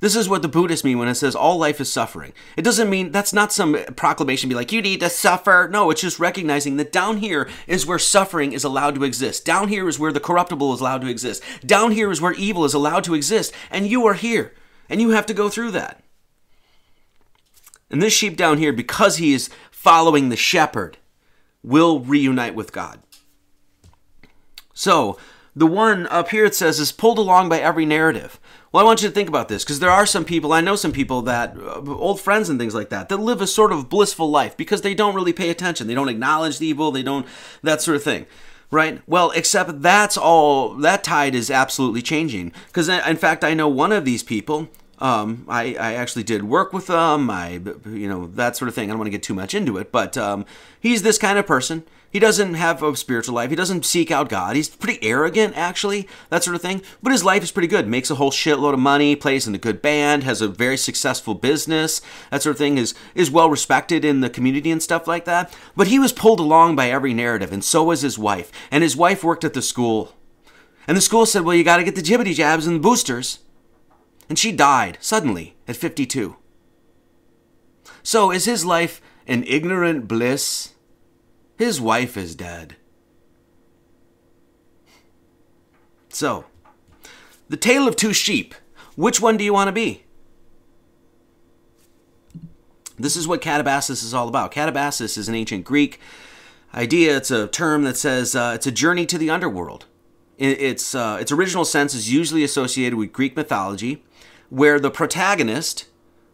This 0.05 0.15
is 0.15 0.29
what 0.29 0.43
the 0.43 0.47
Buddhists 0.47 0.83
mean 0.83 0.99
when 0.99 1.07
it 1.07 1.15
says 1.15 1.35
all 1.35 1.57
life 1.57 1.81
is 1.81 1.91
suffering. 1.91 2.31
It 2.55 2.61
doesn't 2.61 2.91
mean 2.91 3.11
that's 3.11 3.33
not 3.33 3.51
some 3.51 3.73
proclamation 3.95 4.47
be 4.47 4.53
like, 4.53 4.71
you 4.71 4.79
need 4.79 4.99
to 4.99 5.09
suffer. 5.09 5.67
No, 5.71 5.89
it's 5.89 6.01
just 6.01 6.19
recognizing 6.19 6.77
that 6.77 6.91
down 6.91 7.17
here 7.17 7.49
is 7.65 7.87
where 7.87 7.97
suffering 7.97 8.53
is 8.53 8.63
allowed 8.63 8.93
to 8.93 9.03
exist. 9.03 9.45
Down 9.45 9.67
here 9.67 9.87
is 9.87 9.97
where 9.97 10.11
the 10.13 10.19
corruptible 10.19 10.71
is 10.75 10.79
allowed 10.79 11.01
to 11.01 11.07
exist. 11.07 11.41
Down 11.65 11.89
here 11.89 12.11
is 12.11 12.21
where 12.21 12.33
evil 12.33 12.65
is 12.65 12.75
allowed 12.75 13.03
to 13.05 13.15
exist. 13.15 13.51
And 13.71 13.87
you 13.87 14.05
are 14.05 14.13
here. 14.13 14.53
And 14.89 15.01
you 15.01 15.09
have 15.09 15.25
to 15.25 15.33
go 15.33 15.49
through 15.49 15.71
that. 15.71 16.03
And 17.89 17.99
this 17.99 18.13
sheep 18.13 18.37
down 18.37 18.59
here, 18.59 18.73
because 18.73 19.17
he 19.17 19.33
is 19.33 19.49
following 19.71 20.29
the 20.29 20.37
shepherd, 20.37 20.99
will 21.63 21.99
reunite 21.99 22.53
with 22.53 22.71
God. 22.71 22.99
So, 24.71 25.17
the 25.55 25.67
one 25.67 26.07
up 26.07 26.29
here 26.29 26.45
it 26.45 26.55
says 26.55 26.79
is 26.79 26.91
pulled 26.91 27.17
along 27.17 27.49
by 27.49 27.59
every 27.59 27.85
narrative. 27.85 28.39
Well, 28.71 28.83
I 28.83 28.85
want 28.85 29.01
you 29.01 29.07
to 29.07 29.13
think 29.13 29.29
about 29.29 29.47
this 29.47 29.63
because 29.63 29.79
there 29.79 29.89
are 29.89 30.05
some 30.05 30.25
people, 30.25 30.51
I 30.51 30.59
know 30.59 30.75
some 30.75 30.91
people 30.91 31.21
that, 31.21 31.55
uh, 31.57 31.81
old 31.87 32.19
friends 32.19 32.49
and 32.49 32.59
things 32.59 32.75
like 32.75 32.89
that, 32.89 33.07
that 33.07 33.17
live 33.17 33.39
a 33.39 33.47
sort 33.47 33.71
of 33.71 33.87
blissful 33.87 34.29
life 34.29 34.57
because 34.57 34.81
they 34.81 34.93
don't 34.93 35.15
really 35.15 35.31
pay 35.31 35.49
attention. 35.49 35.87
They 35.87 35.93
don't 35.93 36.09
acknowledge 36.09 36.59
the 36.59 36.67
evil, 36.67 36.91
they 36.91 37.03
don't, 37.03 37.25
that 37.63 37.81
sort 37.81 37.95
of 37.95 38.03
thing. 38.03 38.25
Right? 38.71 39.01
Well, 39.07 39.31
except 39.31 39.81
that's 39.81 40.17
all, 40.17 40.73
that 40.75 41.03
tide 41.03 41.35
is 41.35 41.49
absolutely 41.49 42.01
changing. 42.01 42.51
Because, 42.67 42.89
in 42.89 43.15
fact, 43.15 43.43
I 43.43 43.53
know 43.53 43.69
one 43.69 43.93
of 43.93 44.03
these 44.03 44.23
people, 44.23 44.67
um, 44.99 45.45
I, 45.47 45.75
I 45.75 45.93
actually 45.93 46.23
did 46.23 46.43
work 46.43 46.73
with 46.73 46.87
them, 46.87 47.29
I, 47.29 47.61
you 47.85 48.09
know, 48.09 48.27
that 48.27 48.57
sort 48.57 48.67
of 48.67 48.75
thing. 48.75 48.89
I 48.89 48.91
don't 48.91 48.99
want 48.99 49.07
to 49.07 49.11
get 49.11 49.23
too 49.23 49.33
much 49.33 49.53
into 49.53 49.77
it, 49.77 49.91
but 49.91 50.17
um, 50.17 50.45
he's 50.79 51.03
this 51.03 51.17
kind 51.17 51.37
of 51.37 51.45
person. 51.45 51.83
He 52.15 52.19
doesn't 52.19 52.53
have 52.53 52.81
a 52.81 52.95
spiritual 52.95 53.35
life. 53.35 53.49
He 53.49 53.57
doesn't 53.57 53.83
seek 53.83 54.09
out 54.09 54.29
God. 54.29 54.55
He's 54.55 54.69
pretty 54.69 55.05
arrogant, 55.05 55.57
actually, 55.57 56.07
that 56.29 56.45
sort 56.45 56.55
of 56.55 56.61
thing. 56.61 56.81
But 57.03 57.11
his 57.11 57.25
life 57.25 57.43
is 57.43 57.51
pretty 57.51 57.67
good. 57.67 57.89
Makes 57.89 58.09
a 58.09 58.15
whole 58.15 58.31
shitload 58.31 58.73
of 58.73 58.79
money, 58.79 59.17
plays 59.17 59.47
in 59.47 59.53
a 59.53 59.57
good 59.57 59.81
band, 59.81 60.23
has 60.23 60.39
a 60.39 60.47
very 60.47 60.77
successful 60.77 61.33
business, 61.33 61.99
that 62.31 62.41
sort 62.41 62.55
of 62.55 62.57
thing. 62.57 62.77
Is 62.77 62.93
is 63.15 63.29
well 63.29 63.49
respected 63.49 64.05
in 64.05 64.21
the 64.21 64.29
community 64.29 64.71
and 64.71 64.81
stuff 64.81 65.09
like 65.09 65.25
that. 65.25 65.53
But 65.75 65.87
he 65.87 65.99
was 65.99 66.13
pulled 66.13 66.39
along 66.39 66.77
by 66.77 66.89
every 66.89 67.13
narrative, 67.13 67.51
and 67.51 67.61
so 67.61 67.83
was 67.83 67.99
his 67.99 68.17
wife. 68.17 68.49
And 68.71 68.81
his 68.81 68.95
wife 68.95 69.21
worked 69.21 69.43
at 69.43 69.53
the 69.53 69.61
school. 69.61 70.13
And 70.87 70.95
the 70.95 71.01
school 71.01 71.25
said, 71.25 71.43
"Well, 71.43 71.57
you 71.57 71.65
got 71.65 71.77
to 71.77 71.83
get 71.83 71.95
the 71.95 72.01
jibbity 72.01 72.33
jabs 72.33 72.65
and 72.65 72.77
the 72.77 72.79
boosters." 72.79 73.39
And 74.29 74.39
she 74.39 74.53
died 74.53 74.99
suddenly 75.01 75.57
at 75.67 75.75
52. 75.75 76.37
So 78.03 78.31
is 78.31 78.45
his 78.45 78.63
life 78.63 79.01
an 79.27 79.43
ignorant 79.45 80.07
bliss? 80.07 80.74
His 81.57 81.79
wife 81.79 82.17
is 82.17 82.35
dead. 82.35 82.75
So, 86.09 86.45
the 87.49 87.57
tale 87.57 87.87
of 87.87 87.95
two 87.95 88.13
sheep. 88.13 88.55
Which 88.95 89.19
one 89.19 89.35
do 89.35 89.43
you 89.43 89.53
want 89.53 89.67
to 89.67 89.73
be? 89.73 90.03
This 92.97 93.17
is 93.17 93.27
what 93.27 93.41
catabasis 93.41 94.03
is 94.03 94.13
all 94.13 94.29
about. 94.29 94.53
Catabasis 94.53 95.17
is 95.17 95.27
an 95.27 95.35
ancient 95.35 95.65
Greek 95.65 95.99
idea. 96.73 97.17
It's 97.17 97.31
a 97.31 97.47
term 97.47 97.83
that 97.83 97.97
says 97.97 98.35
uh, 98.35 98.53
it's 98.55 98.67
a 98.67 98.71
journey 98.71 99.05
to 99.07 99.17
the 99.17 99.29
underworld. 99.29 99.85
Its 100.37 100.93
uh, 100.93 101.17
its 101.19 101.31
original 101.31 101.63
sense 101.63 101.93
is 101.93 102.11
usually 102.11 102.43
associated 102.43 102.97
with 102.97 103.13
Greek 103.13 103.35
mythology, 103.37 104.03
where 104.49 104.79
the 104.79 104.91
protagonist 104.91 105.85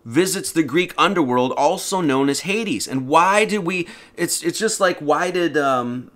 visits 0.03 0.51
the 0.51 0.63
Greek 0.63 0.93
underworld, 0.97 1.51
also 1.53 2.01
known 2.01 2.29
as 2.29 2.41
Hades. 2.41 2.87
And 2.87 3.07
why 3.07 3.45
did 3.45 3.59
we? 3.59 3.87
It's 4.15 4.43
it's 4.43 4.59
just 4.59 4.79
like 4.79 4.99
why 4.99 5.31
did 5.31 5.57
um, 5.57 6.11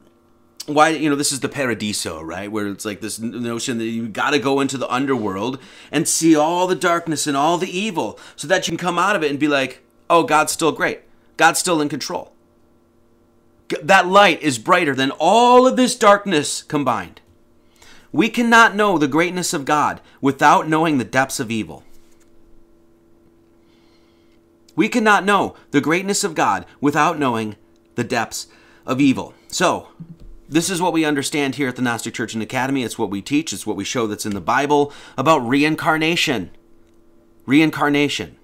why 0.68 0.90
you 0.90 1.10
know 1.10 1.16
this 1.16 1.32
is 1.32 1.42
the 1.42 1.50
paradiso 1.50 2.22
right 2.22 2.52
where 2.52 2.68
it's 2.68 2.86
like 2.86 3.00
this 3.00 3.20
notion 3.20 3.78
that 3.78 3.86
you 3.86 4.08
got 4.08 4.32
to 4.32 4.40
go 4.40 4.60
into 4.60 4.78
the 4.78 4.92
underworld 4.92 5.60
and 5.92 6.08
see 6.08 6.36
all 6.36 6.66
the 6.66 6.76
darkness 6.76 7.28
and 7.28 7.38
all 7.38 7.58
the 7.58 7.78
evil 7.78 8.20
so 8.36 8.48
that 8.48 8.68
you 8.68 8.72
can 8.72 8.78
come 8.78 8.98
out 8.98 9.16
of 9.16 9.24
it 9.24 9.30
and 9.30 9.40
be 9.40 9.48
like 9.48 9.84
oh 10.10 10.24
god's 10.24 10.52
still 10.52 10.72
great 10.72 11.02
god's 11.38 11.60
still 11.60 11.82
in 11.82 11.90
control 11.90 12.34
that 13.82 14.08
light 14.08 14.42
is 14.42 14.58
brighter 14.58 14.96
than 14.96 15.12
all 15.20 15.68
of 15.68 15.76
this 15.76 15.96
darkness 15.96 16.64
combined 16.64 17.22
we 18.12 18.28
cannot 18.28 18.76
know 18.76 18.98
the 18.98 19.08
greatness 19.08 19.54
of 19.54 19.66
god 19.66 20.02
without 20.20 20.68
knowing 20.68 20.98
the 20.98 21.04
depths 21.04 21.40
of 21.40 21.52
evil 21.52 21.84
we 24.76 24.90
cannot 24.90 25.26
know 25.26 25.56
the 25.72 25.82
greatness 25.82 26.24
of 26.24 26.36
God 26.36 26.66
without 26.82 27.20
knowing 27.20 27.56
the 27.96 28.04
depths 28.04 28.48
of 28.86 29.00
evil. 29.00 29.34
So, 29.48 29.90
this 30.48 30.70
is 30.70 30.82
what 30.82 30.94
we 30.94 31.06
understand 31.06 31.56
here 31.56 31.70
at 31.70 31.76
the 31.76 31.82
Gnostic 31.82 32.14
Church 32.14 32.34
and 32.34 32.44
Academy. 32.44 32.84
It's 32.84 33.00
what 33.00 33.10
we 33.10 33.22
teach, 33.22 33.52
it's 33.52 33.66
what 33.66 33.78
we 33.78 33.84
show 33.84 34.06
that's 34.06 34.26
in 34.26 34.34
the 34.34 34.42
Bible 34.42 34.94
about 35.18 35.40
reincarnation. 35.40 36.52
Reincarnation. 37.46 38.38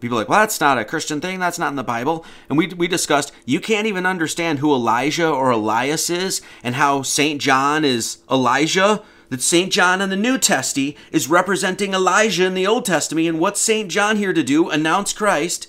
People 0.00 0.16
are 0.16 0.20
like, 0.20 0.28
well, 0.28 0.40
that's 0.40 0.60
not 0.60 0.78
a 0.78 0.84
Christian 0.84 1.20
thing. 1.20 1.40
That's 1.40 1.58
not 1.58 1.70
in 1.70 1.76
the 1.76 1.82
Bible. 1.82 2.24
And 2.48 2.56
we, 2.56 2.68
we 2.68 2.86
discussed 2.86 3.32
you 3.44 3.60
can't 3.60 3.86
even 3.86 4.06
understand 4.06 4.60
who 4.60 4.72
Elijah 4.72 5.28
or 5.28 5.50
Elias 5.50 6.08
is 6.08 6.40
and 6.62 6.76
how 6.76 7.02
St. 7.02 7.40
John 7.40 7.84
is 7.84 8.18
Elijah 8.30 9.02
that 9.30 9.42
St. 9.42 9.72
John 9.72 10.00
in 10.00 10.10
the 10.10 10.16
New 10.16 10.38
Testament 10.38 10.96
is 11.12 11.28
representing 11.28 11.94
Elijah 11.94 12.46
in 12.46 12.54
the 12.54 12.66
Old 12.66 12.84
Testament, 12.84 13.28
and 13.28 13.40
what's 13.40 13.60
St. 13.60 13.90
John 13.90 14.16
here 14.16 14.32
to 14.32 14.42
do? 14.42 14.70
Announce 14.70 15.12
Christ. 15.12 15.68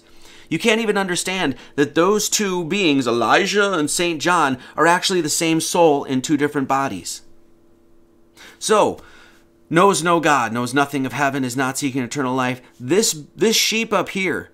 You 0.50 0.58
can't 0.58 0.82
even 0.82 0.98
understand 0.98 1.56
that 1.76 1.96
those 1.96 2.28
two 2.28 2.66
beings, 2.66 3.06
Elijah 3.08 3.74
and 3.74 3.90
St. 3.90 4.22
John, 4.22 4.58
are 4.76 4.88
actually 4.88 5.22
the 5.22 5.30
same 5.30 5.62
soul 5.62 6.04
in 6.04 6.22
two 6.22 6.38
different 6.38 6.68
bodies. 6.68 7.22
So, 8.58 9.00
knows 9.70 10.02
no 10.04 10.20
God, 10.20 10.52
knows 10.52 10.74
nothing 10.74 11.06
of 11.06 11.14
heaven, 11.14 11.44
is 11.44 11.56
not 11.56 11.78
seeking 11.78 12.02
eternal 12.02 12.36
life. 12.36 12.62
This, 12.80 13.26
this 13.36 13.56
sheep 13.56 13.94
up 13.94 14.10
here 14.10 14.52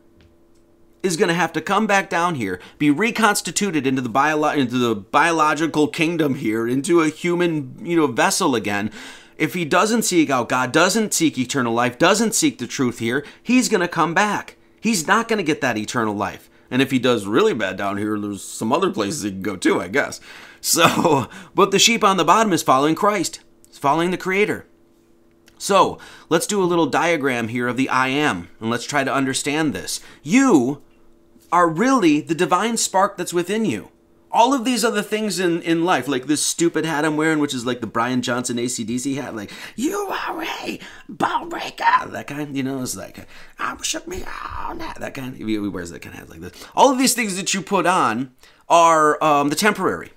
is 1.06 1.18
going 1.18 1.30
to 1.30 1.36
have 1.36 1.54
to 1.54 1.62
come 1.62 1.86
back 1.88 2.10
down 2.10 2.36
here, 2.36 2.60
be 2.78 2.90
reconstituted 2.90 3.86
into 3.86 4.02
the 4.02 4.10
bio- 4.10 4.44
into 4.50 4.78
the 4.78 4.96
biological 4.96 5.88
kingdom 5.88 6.36
here, 6.36 6.68
into 6.68 7.02
a 7.02 7.10
human, 7.10 7.78
you 7.86 7.96
know, 7.96 8.08
vessel 8.08 8.56
again. 8.56 8.92
If 9.38 9.54
he 9.54 9.66
doesn't 9.66 10.04
seek 10.04 10.30
out 10.30 10.50
God, 10.50 10.72
doesn't 10.72 11.14
seek 11.14 11.38
eternal 11.38 11.74
life, 11.74 12.00
doesn't 12.00 12.34
seek 12.34 12.58
the 12.58 12.68
truth 12.68 13.00
here, 13.00 13.26
he's 13.42 13.70
going 13.70 13.82
to 13.82 13.88
come 13.88 14.14
back. 14.14 14.58
He's 14.80 15.08
not 15.08 15.28
going 15.28 15.38
to 15.38 15.44
get 15.44 15.62
that 15.62 15.78
eternal 15.78 16.16
life. 16.16 16.50
And 16.72 16.82
if 16.82 16.92
he 16.92 17.00
does 17.00 17.28
really 17.28 17.54
bad 17.54 17.78
down 17.78 17.98
here, 17.98 18.20
there's 18.20 18.44
some 18.44 18.74
other 18.74 18.92
places 18.92 19.24
he 19.24 19.32
can 19.32 19.42
go 19.42 19.56
too, 19.56 19.80
I 19.80 19.88
guess. 19.88 20.20
So, 20.66 21.30
but 21.54 21.70
the 21.70 21.78
sheep 21.78 22.04
on 22.04 22.18
the 22.18 22.26
bottom 22.26 22.52
is 22.52 22.64
following 22.64 22.96
Christ. 22.96 23.40
It's 23.68 23.78
following 23.78 24.10
the 24.10 24.18
Creator. 24.18 24.66
So 25.60 26.00
let's 26.28 26.48
do 26.48 26.62
a 26.62 26.66
little 26.66 26.88
diagram 26.88 27.50
here 27.50 27.68
of 27.68 27.78
the 27.78 27.88
I 27.90 28.08
am, 28.08 28.50
and 28.60 28.72
let's 28.72 28.86
try 28.86 29.04
to 29.04 29.14
understand 29.14 29.74
this. 29.74 30.00
You 30.24 30.82
are 31.56 31.70
really 31.70 32.20
the 32.20 32.36
divine 32.36 32.76
spark 32.76 33.16
that's 33.16 33.34
within 33.34 33.64
you. 33.64 33.88
All 34.30 34.54
of 34.54 34.66
these 34.66 34.84
other 34.84 35.02
things 35.02 35.40
in, 35.40 35.62
in 35.62 35.86
life, 35.86 36.06
like 36.06 36.26
this 36.26 36.44
stupid 36.44 36.84
hat 36.84 37.06
I'm 37.06 37.16
wearing, 37.16 37.40
which 37.40 37.54
is 37.54 37.66
like 37.66 37.80
the 37.80 37.88
Brian 37.88 38.22
Johnson 38.22 38.58
ACDC 38.58 39.16
hat, 39.16 39.38
like, 39.38 39.54
you 39.78 39.96
are 39.98 40.44
a 40.44 40.80
ball 41.08 41.48
breaker, 41.48 42.08
that 42.08 42.28
kind, 42.28 42.58
you 42.58 42.62
know, 42.62 42.82
it's 42.82 42.98
like, 42.98 43.26
I 43.58 43.74
shook 43.82 44.06
me 44.06 44.26
on 44.68 44.80
that, 44.80 45.00
that 45.00 45.14
kind, 45.14 45.38
he 45.38 45.58
wears 45.70 45.92
that 45.92 46.02
kind 46.02 46.14
of 46.14 46.20
hat 46.20 46.30
like 46.30 46.42
this. 46.42 46.68
All 46.76 46.92
of 46.92 46.98
these 46.98 47.14
things 47.14 47.38
that 47.38 47.54
you 47.54 47.62
put 47.62 47.86
on 47.86 48.34
are 48.68 49.24
um, 49.24 49.48
the 49.48 49.56
temporary. 49.56 50.12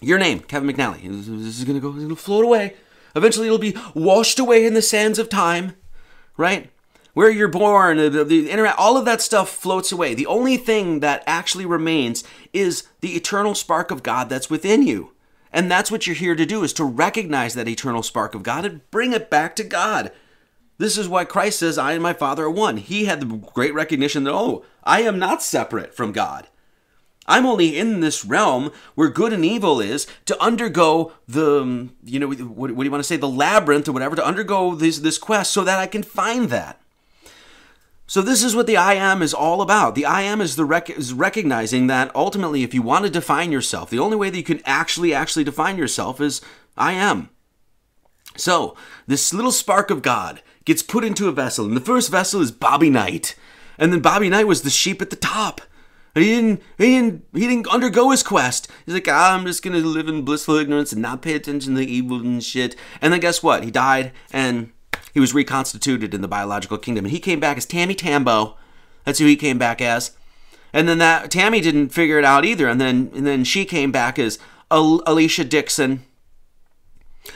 Your 0.00 0.18
name, 0.18 0.40
Kevin 0.40 0.68
McNally, 0.68 1.02
this 1.08 1.28
is 1.28 1.62
gonna 1.62 1.78
go, 1.78 1.90
it's 1.90 2.02
gonna 2.02 2.16
float 2.16 2.44
away. 2.44 2.74
Eventually 3.14 3.46
it'll 3.46 3.58
be 3.58 3.76
washed 3.94 4.40
away 4.40 4.66
in 4.66 4.74
the 4.74 4.82
sands 4.82 5.20
of 5.20 5.28
time, 5.28 5.76
right? 6.36 6.72
Where 7.20 7.30
you're 7.30 7.48
born, 7.48 7.98
the, 7.98 8.24
the 8.24 8.50
internet, 8.50 8.74
all 8.78 8.96
of 8.96 9.04
that 9.04 9.20
stuff 9.20 9.50
floats 9.50 9.92
away. 9.92 10.14
The 10.14 10.24
only 10.24 10.56
thing 10.56 11.00
that 11.00 11.22
actually 11.26 11.66
remains 11.66 12.24
is 12.54 12.84
the 13.02 13.14
eternal 13.14 13.54
spark 13.54 13.90
of 13.90 14.02
God 14.02 14.30
that's 14.30 14.48
within 14.48 14.86
you. 14.86 15.12
And 15.52 15.70
that's 15.70 15.90
what 15.90 16.06
you're 16.06 16.16
here 16.16 16.34
to 16.34 16.46
do 16.46 16.64
is 16.64 16.72
to 16.72 16.84
recognize 16.84 17.52
that 17.52 17.68
eternal 17.68 18.02
spark 18.02 18.34
of 18.34 18.42
God 18.42 18.64
and 18.64 18.90
bring 18.90 19.12
it 19.12 19.28
back 19.28 19.54
to 19.56 19.64
God. 19.64 20.12
This 20.78 20.96
is 20.96 21.10
why 21.10 21.26
Christ 21.26 21.58
says, 21.58 21.76
I 21.76 21.92
and 21.92 22.02
my 22.02 22.14
Father 22.14 22.44
are 22.44 22.50
one. 22.50 22.78
He 22.78 23.04
had 23.04 23.20
the 23.20 23.26
great 23.26 23.74
recognition 23.74 24.24
that, 24.24 24.32
oh, 24.32 24.64
I 24.82 25.02
am 25.02 25.18
not 25.18 25.42
separate 25.42 25.94
from 25.94 26.12
God. 26.12 26.48
I'm 27.26 27.44
only 27.44 27.78
in 27.78 28.00
this 28.00 28.24
realm 28.24 28.72
where 28.94 29.10
good 29.10 29.34
and 29.34 29.44
evil 29.44 29.78
is 29.78 30.06
to 30.24 30.42
undergo 30.42 31.12
the, 31.28 31.90
you 32.02 32.18
know, 32.18 32.28
what, 32.28 32.70
what 32.70 32.78
do 32.78 32.84
you 32.84 32.90
want 32.90 33.04
to 33.04 33.06
say, 33.06 33.18
the 33.18 33.28
labyrinth 33.28 33.90
or 33.90 33.92
whatever, 33.92 34.16
to 34.16 34.24
undergo 34.24 34.74
this, 34.74 35.00
this 35.00 35.18
quest 35.18 35.52
so 35.52 35.64
that 35.64 35.78
I 35.78 35.86
can 35.86 36.02
find 36.02 36.48
that. 36.48 36.79
So 38.10 38.22
this 38.22 38.42
is 38.42 38.56
what 38.56 38.66
the 38.66 38.76
I 38.76 38.94
am 38.94 39.22
is 39.22 39.32
all 39.32 39.62
about. 39.62 39.94
The 39.94 40.04
I 40.04 40.22
am 40.22 40.40
is 40.40 40.56
the 40.56 40.64
rec- 40.64 40.90
is 40.90 41.12
recognizing 41.12 41.86
that 41.86 42.10
ultimately, 42.12 42.64
if 42.64 42.74
you 42.74 42.82
want 42.82 43.04
to 43.04 43.10
define 43.10 43.52
yourself, 43.52 43.88
the 43.88 44.00
only 44.00 44.16
way 44.16 44.30
that 44.30 44.36
you 44.36 44.42
can 44.42 44.60
actually 44.64 45.14
actually 45.14 45.44
define 45.44 45.78
yourself 45.78 46.20
is 46.20 46.40
I 46.76 46.90
am. 46.90 47.30
So 48.36 48.76
this 49.06 49.32
little 49.32 49.52
spark 49.52 49.92
of 49.92 50.02
God 50.02 50.42
gets 50.64 50.82
put 50.82 51.04
into 51.04 51.28
a 51.28 51.32
vessel, 51.32 51.66
and 51.66 51.76
the 51.76 51.80
first 51.80 52.10
vessel 52.10 52.40
is 52.40 52.50
Bobby 52.50 52.90
Knight, 52.90 53.36
and 53.78 53.92
then 53.92 54.00
Bobby 54.00 54.28
Knight 54.28 54.48
was 54.48 54.62
the 54.62 54.70
sheep 54.70 55.00
at 55.00 55.10
the 55.10 55.14
top. 55.14 55.60
He 56.16 56.24
didn't, 56.24 56.62
he 56.78 56.86
didn't, 56.86 57.24
he 57.32 57.46
didn't 57.46 57.68
undergo 57.68 58.10
his 58.10 58.24
quest. 58.24 58.66
He's 58.86 58.94
like, 58.94 59.06
ah, 59.06 59.36
I'm 59.36 59.46
just 59.46 59.62
gonna 59.62 59.78
live 59.78 60.08
in 60.08 60.22
blissful 60.22 60.56
ignorance 60.56 60.92
and 60.92 61.00
not 61.00 61.22
pay 61.22 61.34
attention 61.34 61.74
to 61.74 61.78
the 61.78 61.86
evil 61.86 62.18
and 62.18 62.42
shit. 62.42 62.74
And 63.00 63.12
then 63.12 63.20
guess 63.20 63.40
what? 63.40 63.62
He 63.62 63.70
died, 63.70 64.10
and 64.32 64.72
he 65.12 65.20
was 65.20 65.34
reconstituted 65.34 66.14
in 66.14 66.20
the 66.20 66.28
biological 66.28 66.78
kingdom, 66.78 67.04
and 67.04 67.12
he 67.12 67.20
came 67.20 67.40
back 67.40 67.56
as 67.56 67.66
Tammy 67.66 67.94
Tambo. 67.94 68.56
That's 69.04 69.18
who 69.18 69.26
he 69.26 69.36
came 69.36 69.58
back 69.58 69.80
as. 69.80 70.12
And 70.72 70.88
then 70.88 70.98
that 70.98 71.30
Tammy 71.30 71.60
didn't 71.60 71.88
figure 71.88 72.18
it 72.18 72.24
out 72.24 72.44
either, 72.44 72.68
and 72.68 72.80
then 72.80 73.10
and 73.14 73.26
then 73.26 73.44
she 73.44 73.64
came 73.64 73.90
back 73.90 74.18
as 74.18 74.38
Alicia 74.70 75.44
Dixon. 75.44 76.04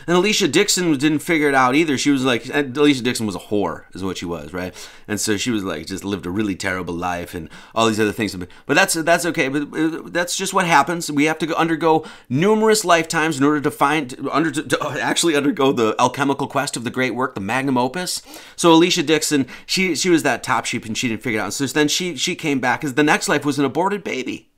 And 0.07 0.17
Alicia 0.17 0.49
Dixon 0.49 0.97
didn't 0.97 1.19
figure 1.19 1.49
it 1.49 1.55
out 1.55 1.75
either. 1.75 1.99
She 1.99 2.11
was 2.11 2.25
like, 2.25 2.49
Alicia 2.49 3.03
Dixon 3.03 3.27
was 3.27 3.37
a 3.37 3.41
whore, 3.41 3.85
is 3.95 4.03
what 4.03 4.17
she 4.17 4.25
was, 4.25 4.53
right? 4.53 4.75
And 5.07 5.21
so 5.21 5.37
she 5.37 5.51
was 5.51 5.63
like, 5.63 5.87
just 5.87 6.05
lived 6.05 6.25
a 6.27 6.31
really 6.31 6.57
terrible 6.57 6.95
life 6.95 7.35
and 7.35 7.51
all 7.75 7.87
these 7.87 8.01
other 8.01 8.13
things. 8.13 8.35
But 8.35 8.75
that's 8.75 8.95
that's 8.95 9.27
okay. 9.27 9.49
But 9.49 9.77
uh, 9.77 10.03
that's 10.07 10.37
just 10.37 10.55
what 10.55 10.67
happens. 10.67 11.11
We 11.11 11.25
have 11.27 11.39
to 11.39 11.57
undergo 11.57 12.05
numerous 12.29 12.85
lifetimes 12.85 13.39
in 13.39 13.45
order 13.45 13.61
to 13.61 13.71
find, 13.71 14.29
under 14.31 14.51
to 14.51 14.99
actually 15.01 15.37
undergo 15.37 15.73
the 15.73 15.95
alchemical 15.99 16.47
quest 16.47 16.77
of 16.77 16.85
the 16.85 16.91
great 16.91 17.15
work, 17.15 17.35
the 17.35 17.41
magnum 17.41 17.77
opus. 17.77 18.23
So 18.57 18.73
Alicia 18.73 19.03
Dixon, 19.03 19.47
she 19.67 19.95
she 19.95 20.09
was 20.09 20.23
that 20.23 20.43
top 20.43 20.65
sheep, 20.65 20.87
and 20.87 20.97
she 20.97 21.09
didn't 21.09 21.23
figure 21.23 21.41
it 21.41 21.43
out. 21.43 21.53
So 21.53 21.67
then 21.67 21.89
she 21.89 22.17
she 22.17 22.35
came 22.35 22.59
back 22.59 22.81
because 22.81 22.95
the 22.95 23.03
next 23.03 23.29
life 23.29 23.45
was 23.45 23.59
an 23.59 23.65
aborted 23.65 24.03
baby. 24.03 24.49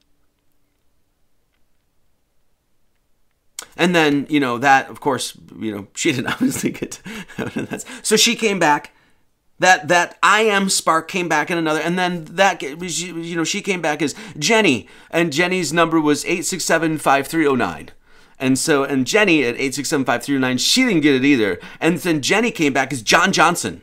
And 3.76 3.94
then, 3.94 4.26
you 4.28 4.40
know, 4.40 4.58
that, 4.58 4.88
of 4.88 5.00
course, 5.00 5.36
you 5.58 5.74
know, 5.74 5.86
she 5.94 6.12
didn't 6.14 6.28
obviously 6.28 6.70
get 6.70 7.00
to, 7.36 7.84
so 8.02 8.16
she 8.16 8.34
came 8.34 8.58
back. 8.58 8.92
That 9.58 9.88
that 9.88 10.18
I 10.22 10.42
am 10.42 10.68
spark 10.68 11.08
came 11.08 11.30
back 11.30 11.50
in 11.50 11.56
another, 11.56 11.80
and 11.80 11.98
then 11.98 12.26
that 12.26 12.60
you 12.60 13.36
know 13.36 13.44
she 13.44 13.62
came 13.62 13.80
back 13.80 14.02
as 14.02 14.14
Jenny, 14.38 14.86
and 15.10 15.32
Jenny's 15.32 15.72
number 15.72 15.98
was 15.98 16.26
eight 16.26 16.44
six 16.44 16.62
seven 16.62 16.98
five 16.98 17.26
three 17.26 17.44
zero 17.44 17.54
oh 17.54 17.56
nine, 17.56 17.88
and 18.38 18.58
so 18.58 18.84
and 18.84 19.06
Jenny 19.06 19.44
at 19.44 19.58
eight 19.58 19.74
six 19.74 19.88
seven 19.88 20.04
five 20.04 20.22
three 20.22 20.34
zero 20.34 20.44
oh 20.44 20.48
nine 20.48 20.58
she 20.58 20.84
didn't 20.84 21.00
get 21.00 21.14
it 21.14 21.24
either, 21.24 21.58
and 21.80 21.96
then 21.96 22.20
Jenny 22.20 22.50
came 22.50 22.74
back 22.74 22.92
as 22.92 23.00
John 23.00 23.32
Johnson. 23.32 23.80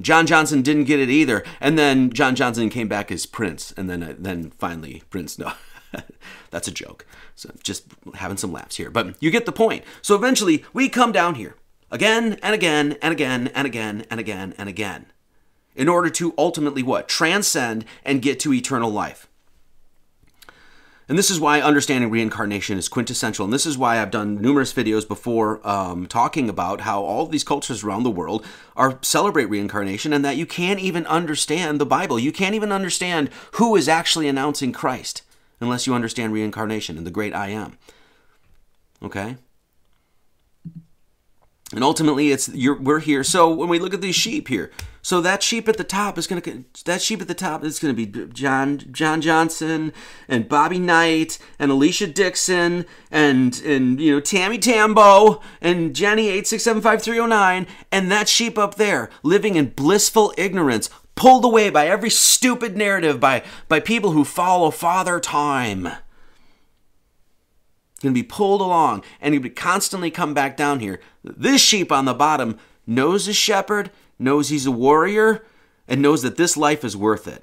John 0.00 0.26
Johnson 0.26 0.62
didn't 0.62 0.84
get 0.84 0.98
it 0.98 1.10
either, 1.10 1.44
and 1.60 1.78
then 1.78 2.10
John 2.10 2.34
Johnson 2.34 2.68
came 2.68 2.88
back 2.88 3.12
as 3.12 3.26
Prince, 3.26 3.72
and 3.76 3.88
then 3.88 4.02
uh, 4.02 4.14
then 4.18 4.50
finally 4.50 5.02
Prince. 5.10 5.38
No, 5.38 5.52
that's 6.50 6.68
a 6.68 6.72
joke. 6.72 7.06
So 7.34 7.50
just 7.62 7.84
having 8.14 8.36
some 8.36 8.52
laughs 8.52 8.76
here, 8.76 8.90
but 8.90 9.20
you 9.22 9.30
get 9.30 9.46
the 9.46 9.52
point. 9.52 9.84
So 10.02 10.14
eventually 10.14 10.64
we 10.72 10.88
come 10.88 11.12
down 11.12 11.34
here 11.34 11.56
again 11.90 12.38
and 12.42 12.54
again 12.54 12.96
and 13.02 13.12
again 13.12 13.48
and 13.54 13.66
again 13.66 14.04
and 14.10 14.20
again 14.20 14.54
and 14.58 14.68
again 14.68 15.06
in 15.74 15.88
order 15.88 16.08
to 16.10 16.34
ultimately 16.38 16.82
what? 16.82 17.08
Transcend 17.08 17.84
and 18.04 18.22
get 18.22 18.40
to 18.40 18.52
eternal 18.52 18.90
life. 18.90 19.28
And 21.06 21.18
this 21.18 21.30
is 21.30 21.38
why 21.38 21.60
understanding 21.60 22.10
reincarnation 22.10 22.78
is 22.78 22.88
quintessential. 22.88 23.44
And 23.44 23.52
this 23.52 23.66
is 23.66 23.76
why 23.76 24.00
I've 24.00 24.10
done 24.10 24.40
numerous 24.40 24.72
videos 24.72 25.06
before 25.06 25.66
um, 25.66 26.06
talking 26.06 26.48
about 26.48 26.80
how 26.80 27.02
all 27.02 27.26
these 27.26 27.44
cultures 27.44 27.84
around 27.84 28.04
the 28.04 28.10
world 28.10 28.44
are 28.74 28.98
celebrate 29.02 29.44
reincarnation 29.46 30.14
and 30.14 30.24
that 30.24 30.38
you 30.38 30.46
can't 30.46 30.80
even 30.80 31.06
understand 31.06 31.78
the 31.78 31.86
Bible. 31.86 32.18
You 32.18 32.32
can't 32.32 32.54
even 32.54 32.72
understand 32.72 33.28
who 33.52 33.76
is 33.76 33.86
actually 33.86 34.28
announcing 34.28 34.72
Christ 34.72 35.22
unless 35.60 35.86
you 35.86 35.94
understand 35.94 36.32
reincarnation 36.32 36.96
and 36.96 37.06
the 37.06 37.10
great 37.10 37.34
I 37.34 37.48
am. 37.48 37.78
Okay? 39.02 39.36
And 41.72 41.82
ultimately, 41.82 42.30
it's 42.30 42.48
we're 42.48 43.00
here. 43.00 43.24
So 43.24 43.52
when 43.52 43.68
we 43.68 43.78
look 43.78 43.94
at 43.94 44.00
these 44.00 44.14
sheep 44.14 44.48
here, 44.48 44.70
so 45.02 45.20
that 45.22 45.42
sheep 45.42 45.68
at 45.68 45.76
the 45.76 45.84
top 45.84 46.16
is 46.16 46.26
to 46.26 46.64
that 46.84 47.02
sheep 47.02 47.20
at 47.20 47.26
the 47.26 47.34
top 47.34 47.64
is 47.64 47.80
to 47.80 47.92
be 47.92 48.06
John 48.06 48.78
John 48.92 49.20
Johnson 49.20 49.92
and 50.28 50.48
Bobby 50.48 50.78
Knight 50.78 51.38
and 51.58 51.70
Alicia 51.70 52.06
Dixon 52.06 52.86
and 53.10 53.60
and 53.64 54.00
you 54.00 54.12
know 54.12 54.20
Tammy 54.20 54.58
Tambo 54.58 55.40
and 55.60 55.96
Jenny 55.96 56.28
eight 56.28 56.46
six 56.46 56.62
seven 56.62 56.80
five 56.80 57.02
three 57.02 57.14
zero 57.14 57.24
oh 57.24 57.28
nine 57.28 57.66
and 57.90 58.10
that 58.10 58.28
sheep 58.28 58.56
up 58.56 58.76
there 58.76 59.10
living 59.22 59.56
in 59.56 59.70
blissful 59.70 60.32
ignorance, 60.36 60.90
pulled 61.14 61.44
away 61.44 61.70
by 61.70 61.86
every 61.86 62.10
stupid 62.10 62.76
narrative 62.76 63.20
by, 63.20 63.42
by 63.68 63.80
people 63.80 64.12
who 64.12 64.24
follow 64.24 64.70
Father 64.70 65.20
Time. 65.20 65.84
Going 68.02 68.12
to 68.14 68.22
be 68.22 68.22
pulled 68.22 68.60
along 68.60 69.02
and 69.20 69.32
going 69.32 69.42
to 69.42 69.50
constantly 69.50 70.10
come 70.10 70.34
back 70.34 70.56
down 70.56 70.80
here. 70.80 71.00
This 71.22 71.62
sheep 71.62 71.90
on 71.90 72.04
the 72.04 72.14
bottom 72.14 72.58
knows 72.86 73.26
his 73.26 73.36
shepherd, 73.36 73.90
knows 74.18 74.48
he's 74.48 74.66
a 74.66 74.70
warrior, 74.70 75.44
and 75.88 76.02
knows 76.02 76.22
that 76.22 76.36
this 76.36 76.56
life 76.56 76.84
is 76.84 76.96
worth 76.96 77.26
it. 77.26 77.42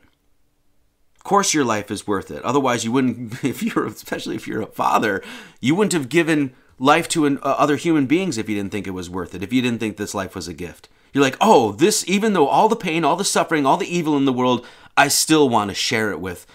Of 1.16 1.24
course, 1.24 1.54
your 1.54 1.66
life 1.66 1.92
is 1.92 2.08
worth 2.08 2.32
it. 2.32 2.44
Otherwise, 2.44 2.84
you 2.84 2.92
wouldn't, 2.92 3.44
if 3.44 3.64
you're, 3.64 3.86
especially 3.88 4.36
if 4.36 4.48
you're 4.48 4.62
a 4.62 4.68
father, 4.68 5.24
you 5.60 5.76
wouldn't 5.76 5.94
have 5.94 6.10
given 6.10 6.54
life 6.80 7.08
to 7.10 7.26
an, 7.26 7.38
uh, 7.40 7.56
other 7.58 7.76
human 7.76 8.08
beings 8.08 8.38
if 8.38 8.50
you 8.50 8.56
didn't 8.56 8.72
think 8.72 8.88
it 8.88 8.92
was 8.92 9.10
worth 9.10 9.36
it, 9.36 9.44
if 9.44 9.54
you 9.54 9.62
didn't 9.62 9.80
think 9.80 9.98
this 9.98 10.16
life 10.16 10.36
was 10.36 10.48
a 10.48 10.54
gift. 10.54 10.90
You're 11.14 11.24
like, 11.24 11.38
oh, 11.42 11.74
this, 11.74 12.08
even 12.08 12.34
though 12.34 12.48
all 12.48 12.70
the 12.70 12.76
pain, 12.76 13.04
all 13.04 13.16
the 13.16 13.26
suffering, 13.26 13.66
all 13.66 13.78
the 13.78 13.94
evil 13.94 14.16
in 14.16 14.26
the 14.26 14.34
world, 14.34 14.66
I 14.96 15.08
still 15.08 15.50
want 15.50 15.70
to 15.70 15.76
share 15.76 16.12
it 16.12 16.20
with, 16.20 16.46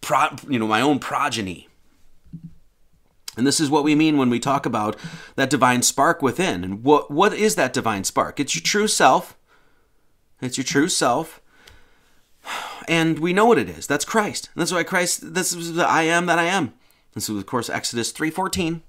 pro, 0.00 0.28
you 0.48 0.58
know, 0.58 0.66
my 0.66 0.80
own 0.80 0.98
progeny. 0.98 1.68
And 3.36 3.46
this 3.46 3.60
is 3.60 3.70
what 3.70 3.84
we 3.84 3.94
mean 3.94 4.16
when 4.16 4.30
we 4.30 4.40
talk 4.40 4.66
about 4.66 4.96
that 5.36 5.50
divine 5.50 5.82
spark 5.82 6.22
within. 6.22 6.64
And 6.64 6.82
what, 6.82 7.10
what 7.10 7.32
is 7.32 7.54
that 7.54 7.72
divine 7.72 8.04
spark? 8.04 8.40
It's 8.40 8.54
your 8.54 8.62
true 8.62 8.88
self. 8.88 9.36
It's 10.40 10.56
your 10.56 10.64
true 10.64 10.88
self. 10.88 11.40
And 12.88 13.18
we 13.18 13.32
know 13.32 13.44
what 13.44 13.58
it 13.58 13.68
is. 13.68 13.86
That's 13.86 14.04
Christ. 14.04 14.48
And 14.54 14.60
that's 14.60 14.72
why 14.72 14.82
Christ, 14.82 15.34
this 15.34 15.52
is 15.52 15.74
the 15.74 15.86
I 15.86 16.02
am 16.02 16.26
that 16.26 16.38
I 16.38 16.44
am. 16.44 16.72
This 17.14 17.28
is, 17.28 17.36
of 17.36 17.46
course, 17.46 17.68
Exodus 17.68 18.12
3.14. 18.12 18.80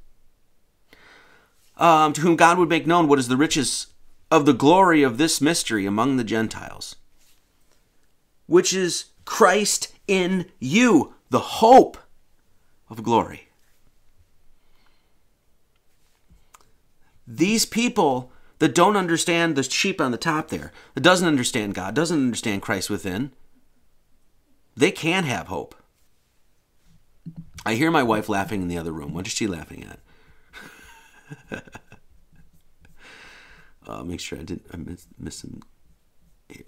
Um, 1.77 2.13
to 2.13 2.21
whom 2.21 2.35
God 2.35 2.57
would 2.57 2.69
make 2.69 2.87
known 2.87 3.07
what 3.07 3.19
is 3.19 3.27
the 3.27 3.37
riches 3.37 3.87
of 4.31 4.45
the 4.45 4.53
glory 4.53 5.03
of 5.03 5.17
this 5.17 5.41
mystery 5.41 5.85
among 5.85 6.17
the 6.17 6.23
Gentiles, 6.23 6.95
which 8.45 8.73
is 8.73 9.05
Christ 9.25 9.93
in 10.07 10.45
you, 10.59 11.13
the 11.29 11.39
hope 11.39 11.97
of 12.89 13.03
glory. 13.03 13.49
These 17.27 17.65
people 17.65 18.31
that 18.57 18.75
don't 18.75 18.97
understand 18.97 19.55
the 19.55 19.63
sheep 19.63 20.01
on 20.01 20.11
the 20.11 20.17
top 20.17 20.49
there, 20.49 20.71
that 20.93 21.01
doesn't 21.01 21.27
understand 21.27 21.75
God, 21.75 21.93
doesn't 21.93 22.17
understand 22.17 22.61
Christ 22.61 22.89
within, 22.89 23.31
they 24.75 24.91
can 24.91 25.25
have 25.25 25.47
hope. 25.47 25.75
I 27.65 27.75
hear 27.75 27.91
my 27.91 28.03
wife 28.03 28.29
laughing 28.29 28.61
in 28.61 28.67
the 28.67 28.77
other 28.77 28.91
room. 28.91 29.13
What 29.13 29.27
is 29.27 29.33
she 29.33 29.47
laughing 29.47 29.91
at? 31.51 31.63
uh, 33.89 34.03
make 34.03 34.19
sure 34.19 34.37
I 34.37 34.43
didn't 34.43 34.67
I 34.71 34.77
miss, 34.77 35.07
miss 35.17 35.43
him 35.43 35.61
here. 36.47 36.65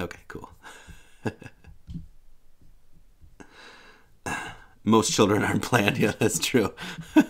Okay, 0.00 0.20
cool. 0.28 0.50
Most 4.84 5.12
children 5.12 5.42
aren't 5.44 5.62
planned. 5.62 5.98
Yeah, 5.98 6.12
that's 6.18 6.38
true. 6.38 6.74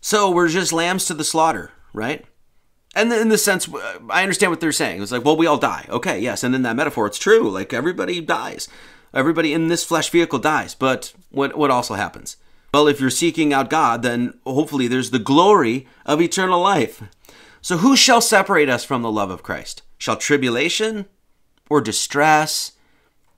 so 0.00 0.30
we're 0.30 0.48
just 0.48 0.72
lambs 0.72 1.04
to 1.06 1.14
the 1.14 1.24
slaughter, 1.24 1.72
right? 1.92 2.24
And 2.94 3.12
in 3.12 3.28
the 3.28 3.38
sense, 3.38 3.68
I 4.08 4.22
understand 4.22 4.50
what 4.50 4.60
they're 4.60 4.72
saying. 4.72 5.00
It's 5.02 5.12
like, 5.12 5.24
well, 5.24 5.36
we 5.36 5.46
all 5.46 5.58
die. 5.58 5.86
Okay, 5.88 6.18
yes. 6.18 6.42
And 6.42 6.54
in 6.54 6.62
that 6.62 6.76
metaphor, 6.76 7.06
it's 7.06 7.18
true. 7.18 7.48
Like 7.48 7.72
everybody 7.72 8.20
dies. 8.20 8.68
Everybody 9.14 9.54
in 9.54 9.68
this 9.68 9.84
flesh 9.84 10.10
vehicle 10.10 10.40
dies. 10.40 10.74
But 10.74 11.12
what 11.30 11.56
what 11.56 11.70
also 11.70 11.94
happens? 11.94 12.36
Well, 12.72 12.86
if 12.86 13.00
you're 13.00 13.10
seeking 13.10 13.52
out 13.52 13.70
God, 13.70 14.02
then 14.02 14.38
hopefully 14.46 14.86
there's 14.86 15.10
the 15.10 15.18
glory 15.18 15.88
of 16.06 16.20
eternal 16.20 16.60
life. 16.60 17.02
So 17.60 17.78
who 17.78 17.96
shall 17.96 18.20
separate 18.20 18.68
us 18.68 18.84
from 18.84 19.02
the 19.02 19.10
love 19.10 19.30
of 19.30 19.42
Christ? 19.42 19.82
Shall 19.98 20.16
tribulation 20.16 21.06
or 21.68 21.80
distress 21.80 22.72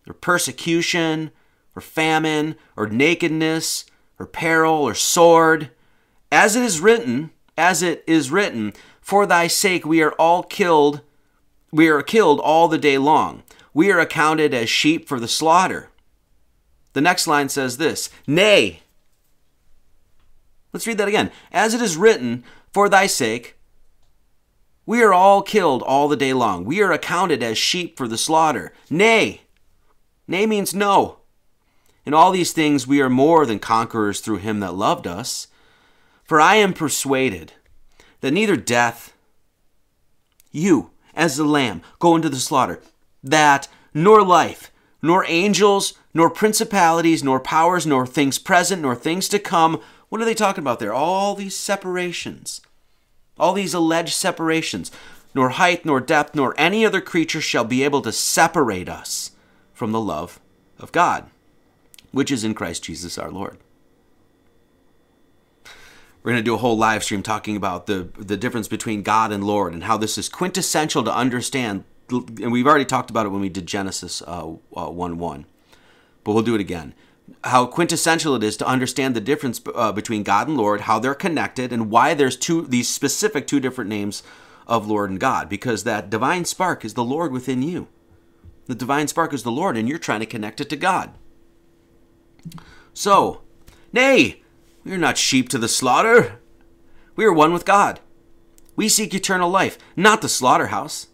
or 0.06 0.12
persecution 0.12 1.30
or 1.74 1.82
famine 1.82 2.56
or 2.76 2.86
nakedness 2.86 3.86
or 4.18 4.26
peril 4.26 4.74
or 4.74 4.94
sword? 4.94 5.70
As 6.30 6.54
it 6.54 6.62
is 6.62 6.80
written, 6.80 7.30
as 7.56 7.82
it 7.82 8.04
is 8.06 8.30
written, 8.30 8.74
for 9.00 9.26
thy 9.26 9.46
sake 9.46 9.84
we 9.84 10.02
are 10.02 10.12
all 10.12 10.42
killed, 10.42 11.00
we 11.72 11.88
are 11.88 12.02
killed 12.02 12.38
all 12.38 12.68
the 12.68 12.78
day 12.78 12.98
long. 12.98 13.42
We 13.74 13.90
are 13.90 13.98
accounted 13.98 14.52
as 14.52 14.68
sheep 14.68 15.08
for 15.08 15.18
the 15.18 15.28
slaughter. 15.28 15.88
The 16.92 17.00
next 17.00 17.26
line 17.26 17.48
says 17.48 17.78
this 17.78 18.10
Nay, 18.26 18.82
let's 20.72 20.86
read 20.86 20.98
that 20.98 21.08
again. 21.08 21.30
As 21.50 21.74
it 21.74 21.82
is 21.82 21.96
written, 21.96 22.44
for 22.72 22.88
thy 22.88 23.06
sake 23.06 23.56
we 24.84 25.02
are 25.02 25.12
all 25.12 25.42
killed 25.42 25.82
all 25.82 26.08
the 26.08 26.16
day 26.16 26.32
long. 26.32 26.64
We 26.64 26.82
are 26.82 26.92
accounted 26.92 27.42
as 27.42 27.56
sheep 27.56 27.96
for 27.96 28.08
the 28.08 28.18
slaughter. 28.18 28.72
Nay, 28.90 29.42
nay 30.26 30.44
means 30.44 30.74
no. 30.74 31.18
In 32.04 32.14
all 32.14 32.32
these 32.32 32.52
things 32.52 32.86
we 32.86 33.00
are 33.00 33.08
more 33.08 33.46
than 33.46 33.60
conquerors 33.60 34.20
through 34.20 34.38
him 34.38 34.60
that 34.60 34.74
loved 34.74 35.06
us. 35.06 35.46
For 36.24 36.40
I 36.40 36.56
am 36.56 36.72
persuaded 36.72 37.52
that 38.20 38.32
neither 38.32 38.56
death, 38.56 39.12
you, 40.50 40.90
as 41.14 41.36
the 41.36 41.44
lamb, 41.44 41.82
go 41.98 42.16
into 42.16 42.28
the 42.28 42.36
slaughter, 42.36 42.80
that 43.22 43.68
nor 43.94 44.22
life, 44.22 44.72
nor 45.00 45.24
angels, 45.28 45.94
nor 46.14 46.28
principalities, 46.30 47.22
nor 47.22 47.38
powers, 47.38 47.86
nor 47.86 48.06
things 48.06 48.38
present, 48.38 48.82
nor 48.82 48.96
things 48.96 49.28
to 49.28 49.38
come. 49.38 49.80
What 50.12 50.20
are 50.20 50.26
they 50.26 50.34
talking 50.34 50.60
about 50.60 50.78
there? 50.78 50.92
All 50.92 51.34
these 51.34 51.56
separations, 51.56 52.60
all 53.38 53.54
these 53.54 53.72
alleged 53.72 54.12
separations. 54.12 54.90
Nor 55.34 55.48
height, 55.48 55.86
nor 55.86 56.02
depth, 56.02 56.34
nor 56.34 56.54
any 56.58 56.84
other 56.84 57.00
creature 57.00 57.40
shall 57.40 57.64
be 57.64 57.82
able 57.82 58.02
to 58.02 58.12
separate 58.12 58.90
us 58.90 59.30
from 59.72 59.90
the 59.90 60.00
love 60.00 60.38
of 60.78 60.92
God, 60.92 61.30
which 62.10 62.30
is 62.30 62.44
in 62.44 62.52
Christ 62.52 62.84
Jesus 62.84 63.16
our 63.16 63.30
Lord. 63.30 63.56
We're 66.22 66.32
going 66.32 66.36
to 66.36 66.42
do 66.42 66.56
a 66.56 66.58
whole 66.58 66.76
live 66.76 67.02
stream 67.02 67.22
talking 67.22 67.56
about 67.56 67.86
the 67.86 68.10
the 68.18 68.36
difference 68.36 68.68
between 68.68 69.02
God 69.02 69.32
and 69.32 69.42
Lord 69.42 69.72
and 69.72 69.84
how 69.84 69.96
this 69.96 70.18
is 70.18 70.28
quintessential 70.28 71.02
to 71.04 71.16
understand. 71.16 71.84
And 72.10 72.52
we've 72.52 72.66
already 72.66 72.84
talked 72.84 73.08
about 73.08 73.24
it 73.24 73.30
when 73.30 73.40
we 73.40 73.48
did 73.48 73.64
Genesis 73.66 74.20
uh, 74.26 74.56
uh, 74.76 74.90
1 74.90 75.16
1. 75.16 75.46
But 76.22 76.32
we'll 76.34 76.42
do 76.42 76.54
it 76.54 76.60
again. 76.60 76.92
How 77.44 77.66
quintessential 77.66 78.34
it 78.34 78.42
is 78.42 78.56
to 78.58 78.66
understand 78.66 79.16
the 79.16 79.20
difference 79.20 79.60
uh, 79.74 79.92
between 79.92 80.22
God 80.22 80.48
and 80.48 80.56
Lord, 80.56 80.82
how 80.82 80.98
they're 80.98 81.14
connected, 81.14 81.72
and 81.72 81.90
why 81.90 82.14
there's 82.14 82.36
two 82.36 82.62
these 82.62 82.88
specific 82.88 83.46
two 83.46 83.60
different 83.60 83.90
names 83.90 84.22
of 84.66 84.86
Lord 84.86 85.10
and 85.10 85.20
God. 85.20 85.48
Because 85.48 85.84
that 85.84 86.10
divine 86.10 86.44
spark 86.44 86.84
is 86.84 86.94
the 86.94 87.04
Lord 87.04 87.32
within 87.32 87.62
you. 87.62 87.88
The 88.66 88.74
divine 88.74 89.08
spark 89.08 89.32
is 89.32 89.42
the 89.42 89.50
Lord, 89.50 89.76
and 89.76 89.88
you're 89.88 89.98
trying 89.98 90.20
to 90.20 90.26
connect 90.26 90.60
it 90.60 90.70
to 90.70 90.76
God. 90.76 91.12
So, 92.94 93.42
nay, 93.92 94.42
we 94.84 94.92
are 94.92 94.98
not 94.98 95.18
sheep 95.18 95.48
to 95.50 95.58
the 95.58 95.68
slaughter. 95.68 96.38
We 97.16 97.24
are 97.24 97.32
one 97.32 97.52
with 97.52 97.64
God. 97.64 98.00
We 98.76 98.88
seek 98.88 99.14
eternal 99.14 99.50
life, 99.50 99.78
not 99.96 100.22
the 100.22 100.28
slaughterhouse. 100.28 101.08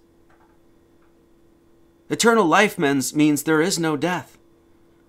Eternal 2.09 2.47
life 2.47 2.79
means, 2.79 3.15
means 3.15 3.43
there 3.43 3.61
is 3.61 3.79
no 3.79 3.97
death. 3.97 4.38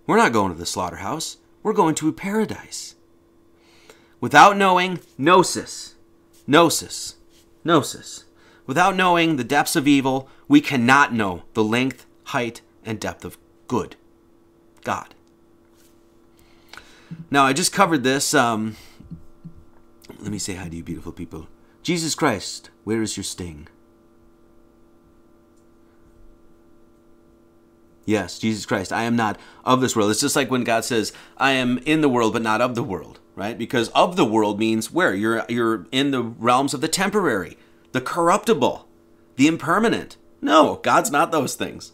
We're 0.10 0.18
not 0.18 0.34
going 0.34 0.51
to 0.51 0.57
the 0.57 0.66
slaughterhouse. 0.66 1.38
We're 1.62 1.72
going 1.72 1.93
to 1.93 2.12
paradise. 2.12 2.95
Without 4.20 4.57
knowing 4.57 5.01
gnosis, 5.20 5.93
gnosis, 6.47 7.18
gnosis. 7.64 8.24
Without 8.66 8.95
knowing 8.95 9.36
the 9.36 9.43
depths 9.43 9.76
of 9.76 9.88
evil, 9.88 10.28
we 10.47 10.62
cannot 10.62 11.14
know 11.14 11.43
the 11.53 11.64
length, 11.64 12.07
height, 12.24 12.62
and 12.84 12.99
depth 12.99 13.24
of 13.24 13.38
good. 13.68 13.97
God. 14.84 15.14
Now, 17.30 17.45
I 17.45 17.53
just 17.53 17.72
covered 17.72 18.01
this. 18.01 18.34
Um, 18.34 18.78
let 20.18 20.32
me 20.32 20.39
say 20.39 20.55
hi 20.55 20.70
to 20.70 20.76
you, 20.76 20.84
beautiful 20.84 21.12
people. 21.12 21.49
Jesus 21.84 22.16
Christ, 22.16 22.72
where 22.84 23.03
is 23.03 23.16
your 23.16 23.24
sting? 23.24 23.68
Yes, 28.10 28.39
Jesus 28.39 28.66
Christ, 28.66 28.91
I 28.91 29.03
am 29.03 29.16
not 29.16 29.39
of 29.64 29.82
this 29.82 29.95
world. 29.95 30.10
It's 30.10 30.20
just 30.20 30.36
like 30.36 30.49
when 30.49 30.64
God 30.64 30.84
says, 30.84 31.14
I 31.38 31.51
am 31.51 31.78
in 31.86 32.01
the 32.01 32.10
world, 32.10 32.34
but 32.34 32.41
not 32.41 32.60
of 32.60 32.74
the 32.74 32.82
world, 32.82 33.20
right? 33.36 33.55
Because 33.55 33.89
of 33.89 34.16
the 34.16 34.26
world 34.26 34.57
means 34.57 34.91
where? 34.91 35.14
You're, 35.14 35.45
you're 35.47 35.86
in 35.91 36.10
the 36.10 36.24
realms 36.24 36.74
of 36.74 36.82
the 36.82 36.88
temporary, 36.88 37.55
the 37.91 38.01
corruptible, 38.01 38.88
the 39.36 39.45
impermanent. 39.45 40.18
No, 40.41 40.78
God's 40.82 41.12
not 41.12 41.32
those 41.32 41.53
things. 41.53 41.91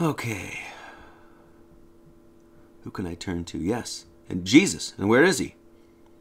Okay. 0.00 0.62
Who 2.82 2.90
can 2.90 3.06
I 3.06 3.14
turn 3.14 3.44
to? 3.44 3.58
Yes. 3.58 4.06
And 4.28 4.44
Jesus. 4.44 4.94
And 4.98 5.08
where 5.08 5.24
is 5.24 5.38
he? 5.38 5.54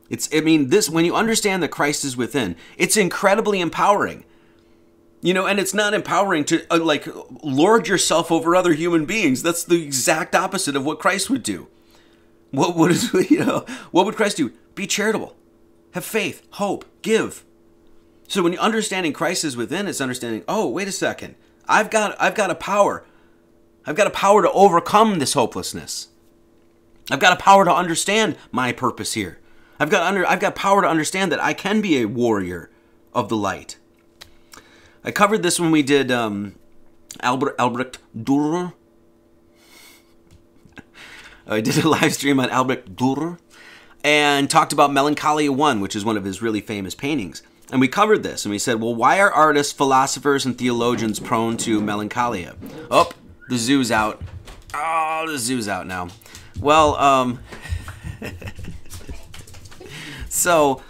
It's 0.10 0.30
I 0.34 0.42
mean 0.42 0.70
this 0.70 0.90
when 0.90 1.06
you 1.06 1.16
understand 1.16 1.64
that 1.64 1.70
Christ 1.70 2.06
is 2.06 2.16
within, 2.16 2.56
it's 2.78 2.98
incredibly 2.98 3.60
empowering. 3.60 4.24
You 5.22 5.34
know, 5.34 5.48
and 5.48 5.60
it's 5.60 5.74
not 5.74 5.96
empowering 5.96 6.46
to 6.46 6.64
uh, 6.70 6.78
like 6.78 7.08
lord 7.44 7.88
yourself 7.88 8.32
over 8.32 8.56
other 8.56 8.74
human 8.74 9.06
beings. 9.06 9.42
That's 9.42 9.64
the 9.64 9.82
exact 9.82 10.36
opposite 10.36 10.76
of 10.76 10.86
what 10.86 11.00
Christ 11.00 11.30
would 11.30 11.42
do. 11.42 11.68
What 12.52 12.76
would 12.76 13.02
you 13.30 13.44
know, 13.44 13.66
what 13.92 14.06
would 14.06 14.16
Christ 14.16 14.38
do? 14.38 14.54
Be 14.76 14.86
charitable. 14.86 15.36
Have 15.94 16.06
faith, 16.06 16.46
hope, 16.52 16.86
give. 17.02 17.44
So 18.28 18.44
when 18.44 18.54
you 18.54 18.60
understanding 18.60 19.14
Christ 19.14 19.44
is 19.44 19.58
within, 19.58 19.88
it's 19.88 20.02
understanding, 20.02 20.44
oh, 20.48 20.68
wait 20.68 20.88
a 20.88 20.92
second. 20.92 21.36
I've 21.68 21.90
got 21.90 22.16
I've 22.22 22.36
got 22.36 22.52
a 22.52 22.56
power 22.56 23.06
I've 23.86 23.96
got 23.96 24.08
a 24.08 24.12
power 24.12 24.42
to 24.42 24.52
overcome 24.52 25.20
this 25.20 25.34
hopelessness. 25.34 26.08
I've 27.12 27.20
got 27.20 27.34
a 27.34 27.42
power 27.42 27.66
to 27.66 27.74
understand 27.74 28.36
my 28.52 28.72
purpose 28.72 29.14
here. 29.14 29.40
I've 29.80 29.90
got 29.90 30.04
under 30.04 30.26
I've 30.26 30.40
got 30.40 30.56
power 30.56 30.82
to 30.82 30.88
understand 30.88 31.32
that 31.32 31.44
I 31.44 31.54
can 31.54 31.82
be 31.82 32.02
a 32.02 32.06
warrior 32.06 32.70
of 33.14 33.30
the 33.30 33.38
light. 33.38 33.78
I 35.04 35.12
covered 35.12 35.44
this 35.44 35.60
when 35.60 35.72
we 35.72 35.84
did 35.84 36.12
um, 36.12 36.56
Albert 37.22 37.56
Albrecht 37.60 38.00
Dürer. 38.18 38.74
I 41.48 41.62
did 41.62 41.84
a 41.84 41.88
live 41.88 42.14
stream 42.14 42.40
on 42.40 42.50
Albrecht 42.50 42.96
Dürer 42.96 43.38
and 44.04 44.50
talked 44.50 44.74
about 44.74 44.94
Melancholia 44.94 45.52
1, 45.52 45.80
which 45.82 45.96
is 45.96 46.06
one 46.06 46.18
of 46.18 46.24
his 46.24 46.42
really 46.42 46.62
famous 46.62 46.96
paintings. 46.96 47.42
And 47.72 47.82
we 47.82 47.88
covered 47.88 48.22
this 48.22 48.46
and 48.46 48.52
we 48.52 48.60
said, 48.60 48.80
well, 48.80 48.94
why 48.94 49.20
are 49.20 49.32
artists, 49.32 49.74
philosophers, 49.74 50.46
and 50.46 50.58
theologians 50.58 51.20
prone 51.20 51.58
to 51.58 51.82
melancholia? 51.82 52.56
Oh, 52.92 53.12
the 53.50 53.58
zoo's 53.58 53.92
out. 53.92 54.22
Oh, 54.74 55.26
the 55.28 55.40
zoo's 55.40 55.68
out 55.68 55.88
now. 55.88 56.10
Well, 56.60 56.96
um, 56.96 57.40
so 60.30 60.82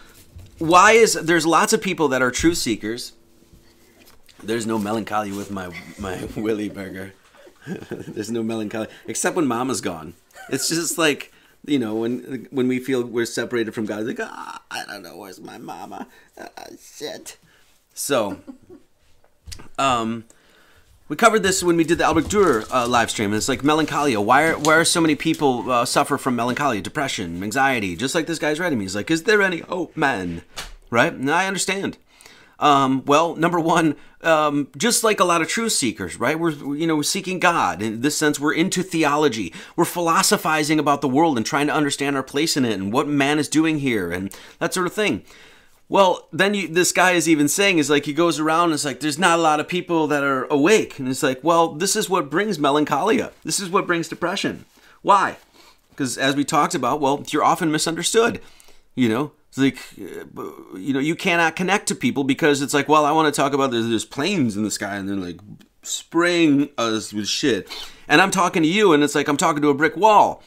why 0.57 0.93
is 0.93 1.13
there's 1.13 1.45
lots 1.45 1.73
of 1.73 1.81
people 1.81 2.07
that 2.09 2.21
are 2.21 2.31
truth 2.31 2.57
seekers. 2.57 3.13
There's 4.43 4.65
no 4.65 4.77
melancholy 4.77 5.31
with 5.31 5.51
my 5.51 5.69
my 5.97 6.27
Willy 6.35 6.69
burger. 6.69 7.13
there's 7.89 8.31
no 8.31 8.43
melancholy 8.43 8.87
except 9.07 9.35
when 9.35 9.47
Mama's 9.47 9.81
gone. 9.81 10.13
It's 10.49 10.69
just 10.69 10.97
like 10.97 11.31
you 11.65 11.79
know 11.79 11.95
when 11.95 12.47
when 12.51 12.67
we 12.67 12.79
feel 12.79 13.03
we're 13.03 13.25
separated 13.25 13.73
from 13.73 13.85
God. 13.85 14.05
Like 14.05 14.19
ah, 14.21 14.61
I 14.69 14.83
don't 14.85 15.03
know 15.03 15.17
where's 15.17 15.39
my 15.41 15.57
mama. 15.57 16.07
Ah, 16.39 16.49
shit. 16.79 17.37
So, 17.93 18.39
um, 19.79 20.25
we 21.07 21.15
covered 21.15 21.43
this 21.43 21.63
when 21.63 21.77
we 21.77 21.83
did 21.83 21.99
the 21.99 22.03
Albert 22.03 22.25
Dürer 22.25 22.67
uh, 22.71 22.87
live 22.87 23.11
stream. 23.11 23.33
It's 23.33 23.47
like 23.47 23.63
melancholia. 23.63 24.19
Why 24.19 24.47
are, 24.47 24.57
why 24.57 24.73
are 24.75 24.85
so 24.85 25.01
many 25.01 25.15
people 25.15 25.69
uh, 25.71 25.85
suffer 25.85 26.17
from 26.17 26.35
melancholia, 26.35 26.81
depression, 26.81 27.43
anxiety? 27.43 27.95
Just 27.95 28.15
like 28.15 28.25
this 28.25 28.39
guy's 28.39 28.59
writing 28.59 28.79
me. 28.79 28.85
He's 28.85 28.95
like, 28.95 29.11
is 29.11 29.23
there 29.23 29.41
any 29.41 29.59
hope, 29.59 29.95
man? 29.95 30.41
Right? 30.89 31.13
And 31.13 31.29
I 31.29 31.45
understand. 31.45 31.99
Um, 32.57 33.03
well, 33.05 33.35
number 33.35 33.59
one, 33.59 33.97
um, 34.21 34.69
just 34.77 35.03
like 35.03 35.19
a 35.19 35.25
lot 35.25 35.41
of 35.41 35.47
truth 35.47 35.73
seekers, 35.73 36.19
right? 36.19 36.39
We're, 36.39 36.51
you 36.51 36.87
know, 36.87 37.01
seeking 37.03 37.37
God. 37.37 37.81
In 37.83 38.01
this 38.01 38.17
sense, 38.17 38.39
we're 38.39 38.53
into 38.53 38.81
theology. 38.81 39.53
We're 39.75 39.85
philosophizing 39.85 40.79
about 40.79 41.01
the 41.01 41.09
world 41.09 41.37
and 41.37 41.45
trying 41.45 41.67
to 41.67 41.73
understand 41.73 42.15
our 42.15 42.23
place 42.23 42.57
in 42.57 42.65
it 42.65 42.73
and 42.73 42.91
what 42.91 43.07
man 43.07 43.37
is 43.37 43.49
doing 43.49 43.79
here 43.79 44.11
and 44.11 44.35
that 44.59 44.73
sort 44.73 44.87
of 44.87 44.93
thing. 44.93 45.23
Well, 45.87 46.27
then 46.31 46.55
you, 46.55 46.67
this 46.67 46.91
guy 46.91 47.11
is 47.11 47.29
even 47.29 47.47
saying 47.47 47.77
is 47.77 47.89
like 47.89 48.05
he 48.05 48.13
goes 48.13 48.39
around 48.39 48.65
and 48.65 48.73
it's 48.73 48.85
like 48.85 49.01
there's 49.01 49.19
not 49.19 49.37
a 49.37 49.41
lot 49.41 49.59
of 49.59 49.67
people 49.67 50.07
that 50.07 50.23
are 50.23 50.45
awake, 50.45 50.97
and 50.97 51.07
it's 51.07 51.21
like, 51.21 51.43
well, 51.43 51.73
this 51.73 51.95
is 51.95 52.09
what 52.09 52.29
brings 52.29 52.57
melancholia. 52.57 53.31
This 53.43 53.59
is 53.59 53.69
what 53.69 53.85
brings 53.85 54.07
depression. 54.07 54.65
Why? 55.03 55.37
Because 55.91 56.17
as 56.17 56.35
we 56.35 56.43
talked 56.43 56.73
about, 56.73 56.99
well, 56.99 57.23
you're 57.29 57.43
often 57.43 57.71
misunderstood. 57.71 58.41
You 58.95 59.09
know, 59.09 59.31
it's 59.49 59.57
like 59.59 59.77
uh, 59.99 60.77
you 60.77 60.93
know 60.93 60.99
you 60.99 61.15
cannot 61.15 61.55
connect 61.55 61.87
to 61.89 61.95
people 61.95 62.23
because 62.23 62.61
it's 62.63 62.73
like, 62.73 62.89
well, 62.89 63.05
I 63.05 63.11
want 63.11 63.33
to 63.33 63.41
talk 63.41 63.53
about 63.53 63.69
there's, 63.69 63.87
there's 63.87 64.05
planes 64.05 64.57
in 64.57 64.63
the 64.63 64.71
sky 64.71 64.95
and 64.95 65.07
they're 65.07 65.15
like 65.15 65.39
spraying 65.83 66.69
us 66.79 67.13
with 67.13 67.27
shit, 67.27 67.69
and 68.07 68.21
I'm 68.21 68.31
talking 68.31 68.63
to 68.63 68.67
you, 68.67 68.91
and 68.91 69.03
it's 69.03 69.13
like 69.13 69.27
I'm 69.27 69.37
talking 69.37 69.61
to 69.61 69.69
a 69.69 69.75
brick 69.75 69.95
wall. 69.95 70.41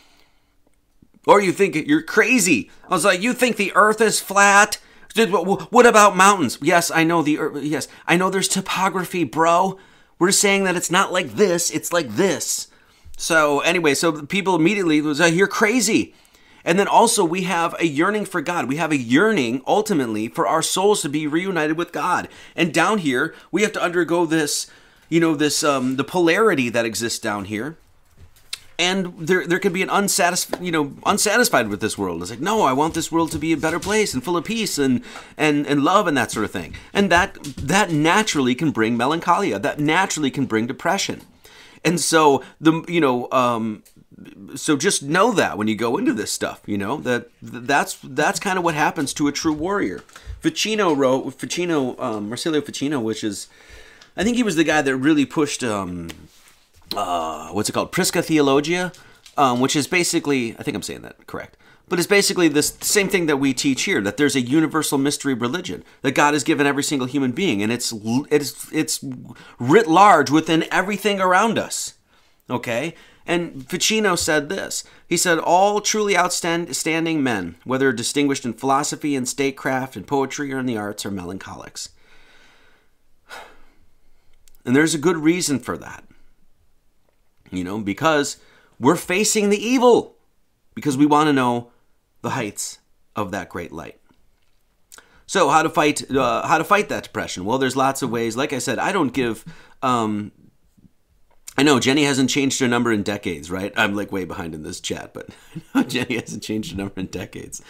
Or 1.27 1.41
you 1.43 1.53
think 1.53 1.75
you're 1.87 2.03
crazy. 2.03 2.71
I 2.89 2.95
was 2.95 3.05
like, 3.05 3.21
you 3.21 3.35
think 3.35 3.57
the 3.57 3.73
Earth 3.75 4.01
is 4.01 4.19
flat? 4.19 4.79
What 5.17 5.87
about 5.87 6.17
mountains? 6.17 6.59
Yes, 6.63 6.91
I 6.91 7.05
know 7.05 7.23
the 7.23 7.39
earth. 7.39 7.63
yes, 7.63 7.89
I 8.07 8.17
know 8.17 8.31
there's 8.31 8.49
topography, 8.49 9.25
bro. 9.25 9.79
We're 10.19 10.33
saying 10.33 10.65
that 10.65 10.77
it's 10.77 10.91
not 10.91 11.13
like 11.13 11.35
this, 11.35 11.71
it's 11.71 11.93
like 11.93 12.11
this. 12.17 12.69
So 13.17 13.61
anyway, 13.61 13.95
so 13.95 14.23
people 14.23 14.55
immediately 14.55 15.01
was 15.01 15.21
like, 15.21 15.35
"You're 15.35 15.49
crazy." 15.49 16.15
And 16.65 16.79
then 16.79 16.89
also 16.89 17.25
we 17.25 17.43
have 17.43 17.75
a 17.79 17.87
yearning 17.87 18.27
for 18.27 18.41
God. 18.41 18.69
We 18.69 18.77
have 18.77 18.93
a 18.93 18.97
yearning 18.97 19.63
ultimately 19.67 20.29
for 20.29 20.47
our 20.47 20.63
souls 20.63 21.03
to 21.03 21.09
be 21.09 21.27
reunited 21.27 21.77
with 21.79 21.93
God. 21.93 22.29
And 22.55 22.75
down 22.75 22.99
here, 22.99 23.35
we 23.51 23.63
have 23.63 23.73
to 23.73 23.83
undergo 23.83 24.27
this, 24.27 24.67
you 25.09 25.19
know, 25.19 25.35
this 25.35 25.65
um 25.65 25.97
the 25.97 26.05
polarity 26.05 26.69
that 26.69 26.85
exists 26.85 27.19
down 27.19 27.47
here 27.47 27.79
and 28.79 29.19
there 29.19 29.47
there 29.47 29.59
could 29.59 29.73
be 29.73 29.83
an 29.83 29.91
unsatisfied 29.91 30.63
you 30.63 30.71
know 30.71 30.93
unsatisfied 31.05 31.69
with 31.69 31.81
this 31.81 31.99
world. 31.99 32.23
It's 32.23 32.31
like 32.31 32.41
no, 32.41 32.63
I 32.63 32.73
want 32.73 32.95
this 32.95 33.11
world 33.11 33.33
to 33.33 33.39
be 33.39 33.53
a 33.53 33.57
better 33.57 33.81
place 33.81 34.15
and 34.15 34.23
full 34.23 34.37
of 34.37 34.45
peace 34.45 34.79
and 34.79 35.03
and 35.37 35.67
and 35.67 35.83
love 35.83 36.07
and 36.07 36.17
that 36.17 36.31
sort 36.31 36.45
of 36.45 36.51
thing. 36.51 36.75
And 36.93 37.11
that 37.11 37.35
that 37.43 37.91
naturally 37.91 38.55
can 38.55 38.71
bring 38.71 38.97
melancholia. 38.97 39.59
That 39.59 39.81
naturally 39.81 40.31
can 40.31 40.47
bring 40.47 40.67
depression. 40.67 41.23
And 41.85 42.01
so 42.01 42.43
the 42.61 42.85
you 42.89 43.01
know 43.01 43.29
um, 43.33 43.83
so 44.55 44.77
just 44.77 45.03
know 45.03 45.33
that 45.33 45.59
when 45.59 45.69
you 45.69 45.77
go 45.77 45.97
into 45.97 46.13
this 46.13 46.33
stuff, 46.33 46.63
you 46.67 46.79
know 46.79 46.99
that 46.99 47.31
that's 47.43 47.99
that's 48.03 48.39
kind 48.39 48.59
of 48.59 48.65
what 48.65 48.75
happens 48.75 49.13
to 49.15 49.27
a 49.27 49.33
true 49.33 49.53
warrior. 49.53 50.03
Ficino 50.41 50.95
wrote 50.95 51.35
Ficino 51.35 51.97
um, 51.99 52.29
Marsilio 52.29 52.61
Ficino, 52.61 53.01
which 53.01 53.25
is 53.25 53.49
I 54.17 54.25
think 54.25 54.37
he 54.37 54.43
was 54.43 54.57
the 54.57 54.65
guy 54.65 54.83
that 54.83 54.97
really 54.97 55.27
pushed 55.27 55.63
um, 55.65 56.11
uh, 56.97 57.49
what's 57.51 57.69
it 57.69 57.73
called? 57.73 57.93
Prisca 57.93 58.23
Theologia, 58.23 58.93
um, 59.37 59.61
which 59.61 59.77
is 59.77 59.87
basically, 59.87 60.57
I 60.59 60.63
think 60.63 60.75
I'm 60.75 60.83
saying 60.83 61.03
that 61.03 61.27
correct, 61.27 61.57
but 61.89 61.99
it's 61.99 62.09
basically 62.09 62.49
this 62.49 62.77
same 62.81 63.09
thing 63.09 63.27
that 63.27 63.39
we 63.39 63.55
teach 63.55 63.83
here 63.83 64.01
that 64.03 64.17
there's 64.17 64.37
a 64.37 64.41
universal 64.41 64.99
mystery 64.99 65.35
religion 65.35 65.85
that 66.03 66.13
God 66.13 66.35
has 66.35 66.45
given 66.45 66.67
every 66.67 66.83
single 66.83 67.07
human 67.07 67.33
being, 67.33 67.63
and 67.63 67.73
it's 67.73 67.93
it's 68.31 68.73
it's 68.73 69.05
writ 69.59 69.87
large 69.87 70.31
within 70.31 70.65
everything 70.71 71.21
around 71.21 71.59
us. 71.59 71.95
Okay. 72.51 72.95
And 73.29 73.69
Ficino 73.69 74.17
said 74.17 74.49
this. 74.49 74.85
He 75.07 75.19
said, 75.19 75.39
All 75.39 75.83
truly 75.83 76.17
outstanding 76.17 77.23
men, 77.23 77.57
whether 77.65 77.93
distinguished 77.93 78.47
in 78.47 78.55
philosophy 78.55 79.15
and 79.15 79.29
statecraft 79.29 79.97
and 79.97 80.07
poetry 80.07 80.51
or 80.51 80.59
in 80.59 80.65
the 80.65 80.79
arts, 80.79 81.05
are 81.05 81.11
melancholics. 81.11 81.91
And 84.65 84.75
there's 84.75 84.95
a 84.95 84.99
good 84.99 85.19
reason 85.19 85.59
for 85.59 85.77
that. 85.77 86.05
You 87.51 87.65
know, 87.65 87.79
because 87.79 88.37
we're 88.79 88.97
facing 88.97 89.51
the 89.51 89.65
evil, 89.65 90.17
because 90.75 90.97
we 90.97 91.07
want 91.07 91.29
to 91.29 91.33
know 91.33 91.71
the 92.23 92.31
heights 92.31 92.79
of 93.17 93.31
that 93.33 93.49
great 93.49 93.73
light. 93.73 94.01
So 95.27 95.51
how 95.51 95.63
to 95.63 95.69
fight 95.69 96.11
uh, 96.11 96.47
how 96.47 96.59
to 96.59 96.65
fight 96.65 96.89
that 96.89 97.05
depression? 97.05 97.45
Well, 97.45 97.59
there's 97.59 97.77
lots 97.77 98.01
of 98.01 98.11
ways. 98.11 98.37
Like 98.37 98.53
I 98.53 98.59
said, 98.59 98.79
I 98.79 98.93
don't 98.93 99.13
give. 99.13 99.45
Um, 99.83 100.33
I 101.59 101.63
know 101.65 101.81
Jenny 101.81 102.05
hasn't 102.05 102.31
changed 102.31 102.61
her 102.61 102.69
number 102.69 102.93
in 102.93 103.03
decades, 103.03 103.51
right? 103.51 103.73
I'm 103.77 103.95
like 103.95 104.13
way 104.13 104.25
behind 104.25 104.55
in 104.55 104.63
this 104.63 104.81
chat, 104.81 105.13
but 105.13 105.29
Jenny 105.89 106.15
hasn't 106.15 106.43
changed 106.43 106.71
her 106.71 106.79
number 106.79 107.01
in 107.01 107.07
decades. 107.07 107.61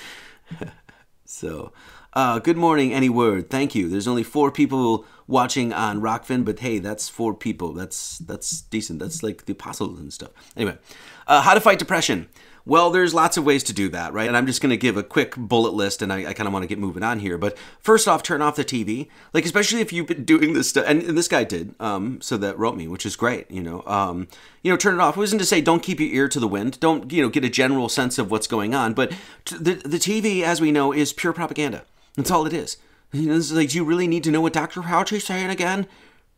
so, 1.25 1.73
uh, 2.15 2.39
good 2.39 2.57
morning, 2.57 2.93
any 2.93 3.09
word. 3.09 3.51
Thank 3.51 3.75
you. 3.75 3.89
There's 3.89 4.09
only 4.09 4.23
four 4.23 4.51
people 4.51 5.05
watching 5.27 5.73
on 5.73 6.01
Rokfin, 6.01 6.45
but 6.45 6.61
hey, 6.61 6.79
that's 6.79 7.09
four 7.09 7.35
people. 7.35 7.73
That's 7.75 8.19
that's 8.19 8.63
decent. 8.63 8.99
That's 8.99 9.23
like 9.23 9.45
the 9.45 9.53
apostles 9.53 10.01
and 10.01 10.13
stuff. 10.13 10.31
Anyway, 10.57 10.79
uh, 11.27 11.43
how 11.43 11.55
to 11.55 11.61
fight 11.61 11.79
depression. 11.79 12.29
Well, 12.65 12.91
there's 12.91 13.15
lots 13.15 13.39
of 13.39 13.47
ways 13.47 13.63
to 13.65 13.73
do 13.73 13.89
that, 13.91 14.13
right? 14.13 14.29
And 14.29 14.37
I'm 14.37 14.47
just 14.47 14.61
going 14.61 14.69
to 14.71 14.77
give 14.77 14.99
a 14.99 15.03
quick 15.03 15.35
bullet 15.37 15.73
list, 15.73 16.03
and 16.03 16.13
I, 16.13 16.27
I 16.27 16.33
kind 16.35 16.47
of 16.47 16.53
want 16.53 16.65
to 16.65 16.67
get 16.67 16.79
moving 16.79 17.03
on 17.03 17.19
here. 17.19 17.39
But 17.39 17.57
first 17.81 18.07
off, 18.07 18.23
turn 18.23 18.43
off 18.43 18.57
the 18.57 18.65
TV. 18.65 19.09
Like, 19.33 19.47
especially 19.47 19.81
if 19.81 19.91
you've 19.91 20.07
been 20.07 20.25
doing 20.27 20.53
this 20.53 20.69
stuff, 20.69 20.85
and, 20.87 21.03
and 21.03 21.17
this 21.17 21.29
guy 21.29 21.45
did, 21.45 21.75
um, 21.81 22.21
so 22.21 22.37
that 22.37 22.59
wrote 22.59 22.77
me, 22.77 22.87
which 22.87 23.07
is 23.07 23.17
great. 23.17 23.51
You 23.51 23.63
know, 23.63 23.83
um, 23.87 24.29
you 24.63 24.71
know, 24.71 24.77
turn 24.77 24.95
it 24.95 25.01
off. 25.01 25.17
It 25.17 25.21
wasn't 25.21 25.41
to 25.41 25.47
say 25.47 25.63
don't 25.63 25.83
keep 25.83 25.99
your 25.99 26.11
ear 26.11 26.29
to 26.29 26.41
the 26.41 26.49
wind. 26.49 26.79
Don't 26.81 27.11
you 27.11 27.23
know 27.23 27.31
get 27.31 27.45
a 27.45 27.49
general 27.49 27.89
sense 27.89 28.19
of 28.19 28.31
what's 28.31 28.47
going 28.47 28.75
on. 28.75 28.93
But 28.93 29.13
the 29.47 29.75
the 29.75 29.99
TV, 29.99 30.43
as 30.43 30.61
we 30.61 30.71
know, 30.71 30.93
is 30.93 31.15
pure 31.15 31.33
propaganda. 31.33 31.85
That's 32.19 32.33
all 32.33 32.47
it 32.47 32.53
is. 32.53 32.77
You 33.13 33.35
it's 33.35 33.53
like, 33.53 33.71
do 33.71 33.77
you 33.77 33.85
really 33.85 34.09
need 34.09 34.25
to 34.25 34.31
know 34.31 34.41
what 34.41 34.53
Dr. 34.53 34.83
Fauci's 34.83 35.25
saying 35.25 35.51
again? 35.51 35.87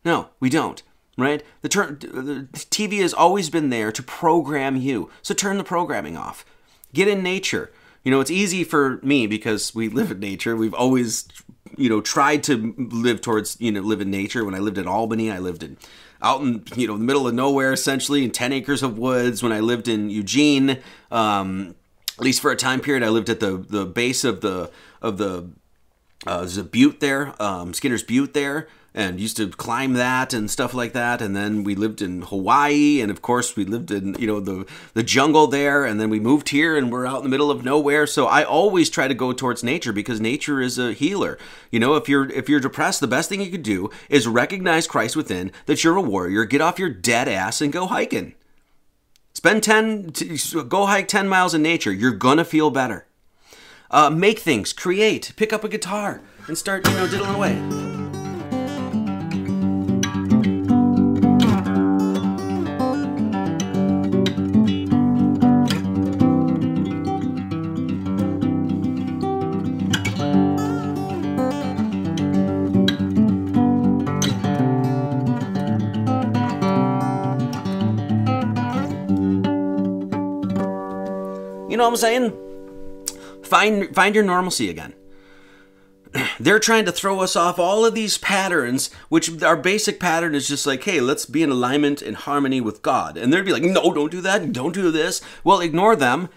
No, 0.05 0.29
we 0.39 0.49
don't. 0.49 0.81
Right? 1.17 1.43
The, 1.61 1.69
ter- 1.69 1.95
the 1.95 2.47
TV 2.53 3.01
has 3.01 3.13
always 3.13 3.49
been 3.49 3.69
there 3.69 3.91
to 3.91 4.03
program 4.03 4.77
you. 4.77 5.09
So 5.21 5.33
turn 5.33 5.57
the 5.57 5.63
programming 5.63 6.15
off. 6.15 6.45
Get 6.93 7.07
in 7.07 7.21
nature. 7.23 7.71
You 8.03 8.11
know, 8.11 8.21
it's 8.21 8.31
easy 8.31 8.63
for 8.63 8.99
me 9.03 9.27
because 9.27 9.75
we 9.75 9.89
live 9.89 10.11
in 10.11 10.19
nature. 10.19 10.55
We've 10.55 10.73
always, 10.73 11.27
you 11.77 11.89
know, 11.89 11.99
tried 11.99 12.43
to 12.43 12.73
live 12.77 13.21
towards, 13.21 13.57
you 13.59 13.71
know, 13.71 13.81
live 13.81 14.01
in 14.01 14.11
nature. 14.11 14.45
When 14.45 14.55
I 14.55 14.59
lived 14.59 14.77
in 14.77 14.87
Albany, 14.87 15.31
I 15.31 15.39
lived 15.39 15.63
in 15.63 15.77
out 16.23 16.41
in 16.41 16.63
you 16.75 16.85
know 16.85 16.97
the 16.97 17.03
middle 17.03 17.27
of 17.27 17.33
nowhere 17.33 17.73
essentially 17.73 18.23
in 18.23 18.29
10 18.29 18.53
acres 18.53 18.83
of 18.83 18.95
woods 18.95 19.41
when 19.41 19.51
i 19.51 19.59
lived 19.59 19.87
in 19.87 20.07
eugene 20.11 20.77
um, 21.09 21.73
at 22.15 22.23
least 22.23 22.39
for 22.39 22.51
a 22.51 22.55
time 22.55 22.79
period 22.79 23.01
i 23.01 23.09
lived 23.09 23.27
at 23.27 23.39
the 23.39 23.57
the 23.57 23.87
base 23.87 24.23
of 24.23 24.41
the 24.41 24.69
of 25.01 25.17
the 25.17 25.49
uh, 26.27 26.39
there's 26.39 26.57
a 26.57 26.63
butte 26.63 26.99
there, 26.99 27.33
um, 27.41 27.73
Skinner's 27.73 28.03
Butte 28.03 28.33
there, 28.33 28.67
and 28.93 29.19
used 29.19 29.37
to 29.37 29.49
climb 29.49 29.93
that 29.93 30.33
and 30.33 30.51
stuff 30.51 30.73
like 30.73 30.93
that. 30.93 31.21
And 31.21 31.35
then 31.35 31.63
we 31.63 31.75
lived 31.75 32.01
in 32.01 32.23
Hawaii, 32.23 33.01
and 33.01 33.09
of 33.09 33.21
course 33.21 33.55
we 33.55 33.65
lived 33.65 33.89
in 33.89 34.15
you 34.19 34.27
know 34.27 34.39
the 34.39 34.65
the 34.93 35.03
jungle 35.03 35.47
there. 35.47 35.85
And 35.85 35.99
then 35.99 36.09
we 36.09 36.19
moved 36.19 36.49
here, 36.49 36.77
and 36.77 36.91
we're 36.91 37.07
out 37.07 37.17
in 37.17 37.23
the 37.23 37.29
middle 37.29 37.49
of 37.49 37.63
nowhere. 37.63 38.05
So 38.05 38.27
I 38.27 38.43
always 38.43 38.89
try 38.89 39.07
to 39.07 39.13
go 39.13 39.33
towards 39.33 39.63
nature 39.63 39.93
because 39.93 40.21
nature 40.21 40.61
is 40.61 40.77
a 40.77 40.93
healer. 40.93 41.37
You 41.71 41.79
know, 41.79 41.95
if 41.95 42.07
you're 42.07 42.29
if 42.29 42.49
you're 42.49 42.59
depressed, 42.59 42.99
the 42.99 43.07
best 43.07 43.29
thing 43.29 43.41
you 43.41 43.51
could 43.51 43.63
do 43.63 43.89
is 44.09 44.27
recognize 44.27 44.87
Christ 44.87 45.15
within 45.15 45.51
that 45.65 45.83
you're 45.83 45.97
a 45.97 46.01
warrior. 46.01 46.45
Get 46.45 46.61
off 46.61 46.79
your 46.79 46.89
dead 46.89 47.27
ass 47.27 47.61
and 47.61 47.73
go 47.73 47.87
hiking. 47.87 48.35
Spend 49.33 49.63
ten, 49.63 50.11
go 50.67 50.85
hike 50.85 51.07
ten 51.07 51.27
miles 51.27 51.55
in 51.55 51.63
nature. 51.63 51.91
You're 51.91 52.11
gonna 52.11 52.45
feel 52.45 52.69
better. 52.69 53.07
Uh, 53.93 54.09
make 54.09 54.39
things, 54.39 54.71
create, 54.71 55.33
pick 55.35 55.51
up 55.51 55.65
a 55.65 55.67
guitar, 55.67 56.21
and 56.47 56.57
start, 56.57 56.87
you 56.87 56.93
know, 56.93 57.07
diddling 57.09 57.35
away. 57.35 57.55
You 81.69 81.77
know 81.77 81.83
what 81.83 81.91
I'm 81.91 81.97
saying? 81.97 82.50
Find 83.51 83.93
find 83.93 84.15
your 84.15 84.23
normalcy 84.23 84.69
again. 84.69 84.93
They're 86.39 86.57
trying 86.57 86.85
to 86.85 86.91
throw 86.93 87.19
us 87.19 87.35
off 87.35 87.59
all 87.59 87.83
of 87.83 87.93
these 87.93 88.17
patterns, 88.17 88.89
which 89.09 89.43
our 89.43 89.57
basic 89.57 89.99
pattern 89.99 90.35
is 90.35 90.47
just 90.47 90.65
like, 90.65 90.81
hey, 90.85 91.01
let's 91.01 91.25
be 91.25 91.43
in 91.43 91.49
alignment 91.49 92.01
and 92.01 92.15
harmony 92.15 92.61
with 92.61 92.81
God. 92.81 93.17
And 93.17 93.33
they'd 93.33 93.43
be 93.43 93.51
like, 93.51 93.63
no, 93.63 93.93
don't 93.93 94.09
do 94.09 94.21
that, 94.21 94.53
don't 94.53 94.73
do 94.73 94.89
this. 94.89 95.19
Well, 95.43 95.59
ignore 95.59 95.97
them 95.97 96.29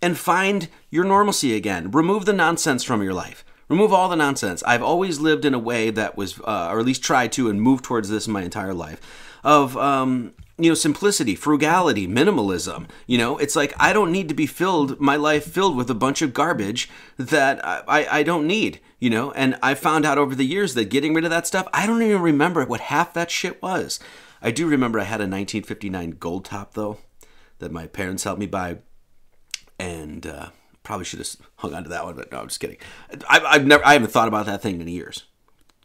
and 0.00 0.16
find 0.16 0.68
your 0.88 1.02
normalcy 1.02 1.56
again. 1.56 1.90
Remove 1.90 2.26
the 2.26 2.32
nonsense 2.32 2.84
from 2.84 3.02
your 3.02 3.12
life. 3.12 3.44
Remove 3.68 3.92
all 3.92 4.08
the 4.08 4.14
nonsense. 4.14 4.62
I've 4.62 4.84
always 4.84 5.18
lived 5.18 5.44
in 5.44 5.52
a 5.52 5.58
way 5.58 5.90
that 5.90 6.16
was, 6.16 6.38
uh, 6.42 6.68
or 6.70 6.78
at 6.78 6.86
least 6.86 7.02
tried 7.02 7.32
to, 7.32 7.50
and 7.50 7.60
moved 7.60 7.82
towards 7.82 8.08
this 8.08 8.28
in 8.28 8.32
my 8.32 8.42
entire 8.42 8.72
life, 8.72 9.00
of 9.42 9.76
um, 9.76 10.32
you 10.58 10.70
know 10.70 10.74
simplicity 10.74 11.34
frugality 11.34 12.06
minimalism 12.08 12.88
you 13.06 13.18
know? 13.18 13.38
It's 13.38 13.56
like 13.56 13.74
i 13.78 13.92
don't 13.92 14.12
need 14.12 14.28
to 14.28 14.34
be 14.34 14.46
filled 14.46 15.00
my 15.00 15.16
life 15.16 15.44
filled 15.44 15.76
with 15.76 15.90
a 15.90 15.94
bunch 15.94 16.22
of 16.22 16.32
garbage 16.32 16.88
that 17.18 17.60
i 17.64 18.06
i 18.10 18.22
don't 18.22 18.46
need 18.46 18.80
you 18.98 19.10
know? 19.10 19.32
And 19.32 19.58
i 19.62 19.74
found 19.74 20.06
out 20.06 20.18
over 20.18 20.34
the 20.34 20.46
years 20.46 20.74
that 20.74 20.90
getting 20.90 21.14
rid 21.14 21.24
of 21.24 21.30
that 21.30 21.46
stuff 21.46 21.68
i 21.72 21.86
don't 21.86 22.02
even 22.02 22.22
remember 22.22 22.64
what 22.64 22.80
half 22.80 23.12
that 23.14 23.30
shit 23.30 23.60
was. 23.62 24.00
I 24.42 24.50
do 24.50 24.66
remember 24.66 24.98
i 24.98 25.04
had 25.04 25.20
a 25.20 25.28
1959 25.28 26.10
gold 26.12 26.44
top 26.44 26.74
though 26.74 26.98
that 27.58 27.72
my 27.72 27.86
parents 27.86 28.24
helped 28.24 28.40
me 28.40 28.46
buy. 28.46 28.78
And 29.78 30.26
uh, 30.26 30.48
probably 30.82 31.04
should 31.04 31.18
have 31.18 31.36
hung 31.56 31.74
on 31.74 31.82
to 31.82 31.90
that 31.90 32.04
one 32.04 32.16
but 32.16 32.32
no 32.32 32.38
i'm 32.40 32.48
just 32.48 32.60
kidding. 32.60 32.78
I, 33.28 33.40
i've 33.40 33.66
never 33.66 33.84
i 33.86 33.92
haven't 33.92 34.10
thought 34.10 34.28
about 34.28 34.46
that 34.46 34.62
thing 34.62 34.80
in 34.80 34.88
years 34.88 35.24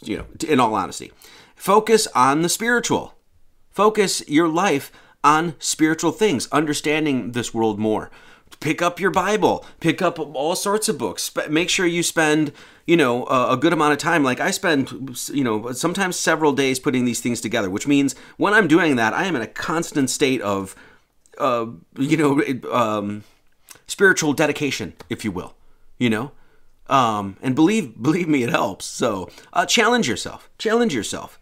you 0.02 0.18
know 0.18 0.26
in 0.48 0.60
all 0.60 0.76
honesty. 0.76 1.12
Focus 1.56 2.08
on 2.16 2.42
the 2.42 2.50
spiritual 2.50 3.16
Focus 3.72 4.28
your 4.28 4.48
life 4.48 4.92
on 5.24 5.56
spiritual 5.60 6.12
things, 6.12 6.48
understanding 6.52 7.32
this 7.32 7.54
world 7.54 7.80
more. 7.80 8.12
Pick 8.60 8.82
up 8.82 9.00
your 9.00 9.12
Bible, 9.12 9.66
pick 9.80 10.02
up 10.02 10.20
all 10.20 10.56
sorts 10.56 10.90
of 10.90 10.98
books. 10.98 11.32
Make 11.50 11.70
sure 11.70 11.86
you 11.86 12.04
spend, 12.04 12.52
you 12.86 12.98
know, 12.98 13.26
a 13.26 13.58
good 13.58 13.74
amount 13.74 13.94
of 13.94 13.98
time. 13.98 14.24
Like 14.24 14.40
I 14.40 14.52
spend, 14.52 15.18
you 15.30 15.44
know, 15.44 15.72
sometimes 15.72 16.20
several 16.20 16.52
days 16.52 16.80
putting 16.80 17.06
these 17.06 17.22
things 17.22 17.40
together, 17.40 17.70
which 17.70 17.88
means 17.88 18.14
when 18.38 18.54
I'm 18.54 18.68
doing 18.68 18.98
that, 18.98 19.14
I 19.14 19.24
am 19.24 19.36
in 19.36 19.42
a 19.42 19.48
constant 19.48 20.10
state 20.10 20.42
of, 20.42 20.76
uh, 21.38 21.68
you 21.98 22.18
know, 22.18 22.44
um, 22.72 23.24
spiritual 23.88 24.34
dedication, 24.34 24.94
if 25.10 25.24
you 25.24 25.32
will, 25.32 25.56
you 25.98 26.10
know. 26.10 26.32
Um, 26.88 27.38
and 27.42 27.56
believe 27.56 28.02
believe 28.02 28.28
me, 28.28 28.44
it 28.44 28.50
helps. 28.50 28.86
So 28.86 29.30
uh, 29.54 29.66
challenge 29.66 30.10
yourself. 30.10 30.50
Challenge 30.58 30.94
yourself 30.94 31.40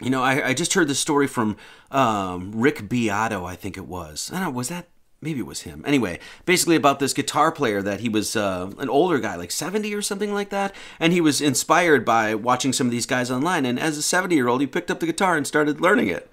you 0.00 0.10
know, 0.10 0.22
I, 0.22 0.48
I 0.48 0.54
just 0.54 0.74
heard 0.74 0.88
the 0.88 0.94
story 0.94 1.26
from 1.26 1.56
um, 1.90 2.52
Rick 2.54 2.88
Beato, 2.88 3.44
I 3.44 3.56
think 3.56 3.76
it 3.76 3.86
was. 3.86 4.30
I 4.32 4.40
don't 4.40 4.44
know, 4.44 4.50
was 4.50 4.68
that 4.68 4.88
maybe 5.20 5.40
it 5.40 5.46
was 5.46 5.62
him. 5.62 5.84
Anyway, 5.86 6.18
basically 6.46 6.76
about 6.76 6.98
this 6.98 7.12
guitar 7.12 7.52
player 7.52 7.82
that 7.82 8.00
he 8.00 8.08
was 8.08 8.36
uh, 8.36 8.70
an 8.78 8.88
older 8.88 9.18
guy, 9.18 9.36
like 9.36 9.50
70 9.50 9.94
or 9.94 10.02
something 10.02 10.32
like 10.32 10.50
that, 10.50 10.74
and 10.98 11.12
he 11.12 11.20
was 11.20 11.40
inspired 11.40 12.04
by 12.04 12.34
watching 12.34 12.72
some 12.72 12.86
of 12.86 12.90
these 12.90 13.06
guys 13.06 13.30
online. 13.30 13.66
And 13.66 13.78
as 13.78 13.98
a 13.98 14.02
70 14.02 14.34
year 14.34 14.48
old, 14.48 14.60
he 14.60 14.66
picked 14.66 14.90
up 14.90 15.00
the 15.00 15.06
guitar 15.06 15.36
and 15.36 15.46
started 15.46 15.80
learning 15.80 16.08
it. 16.08 16.30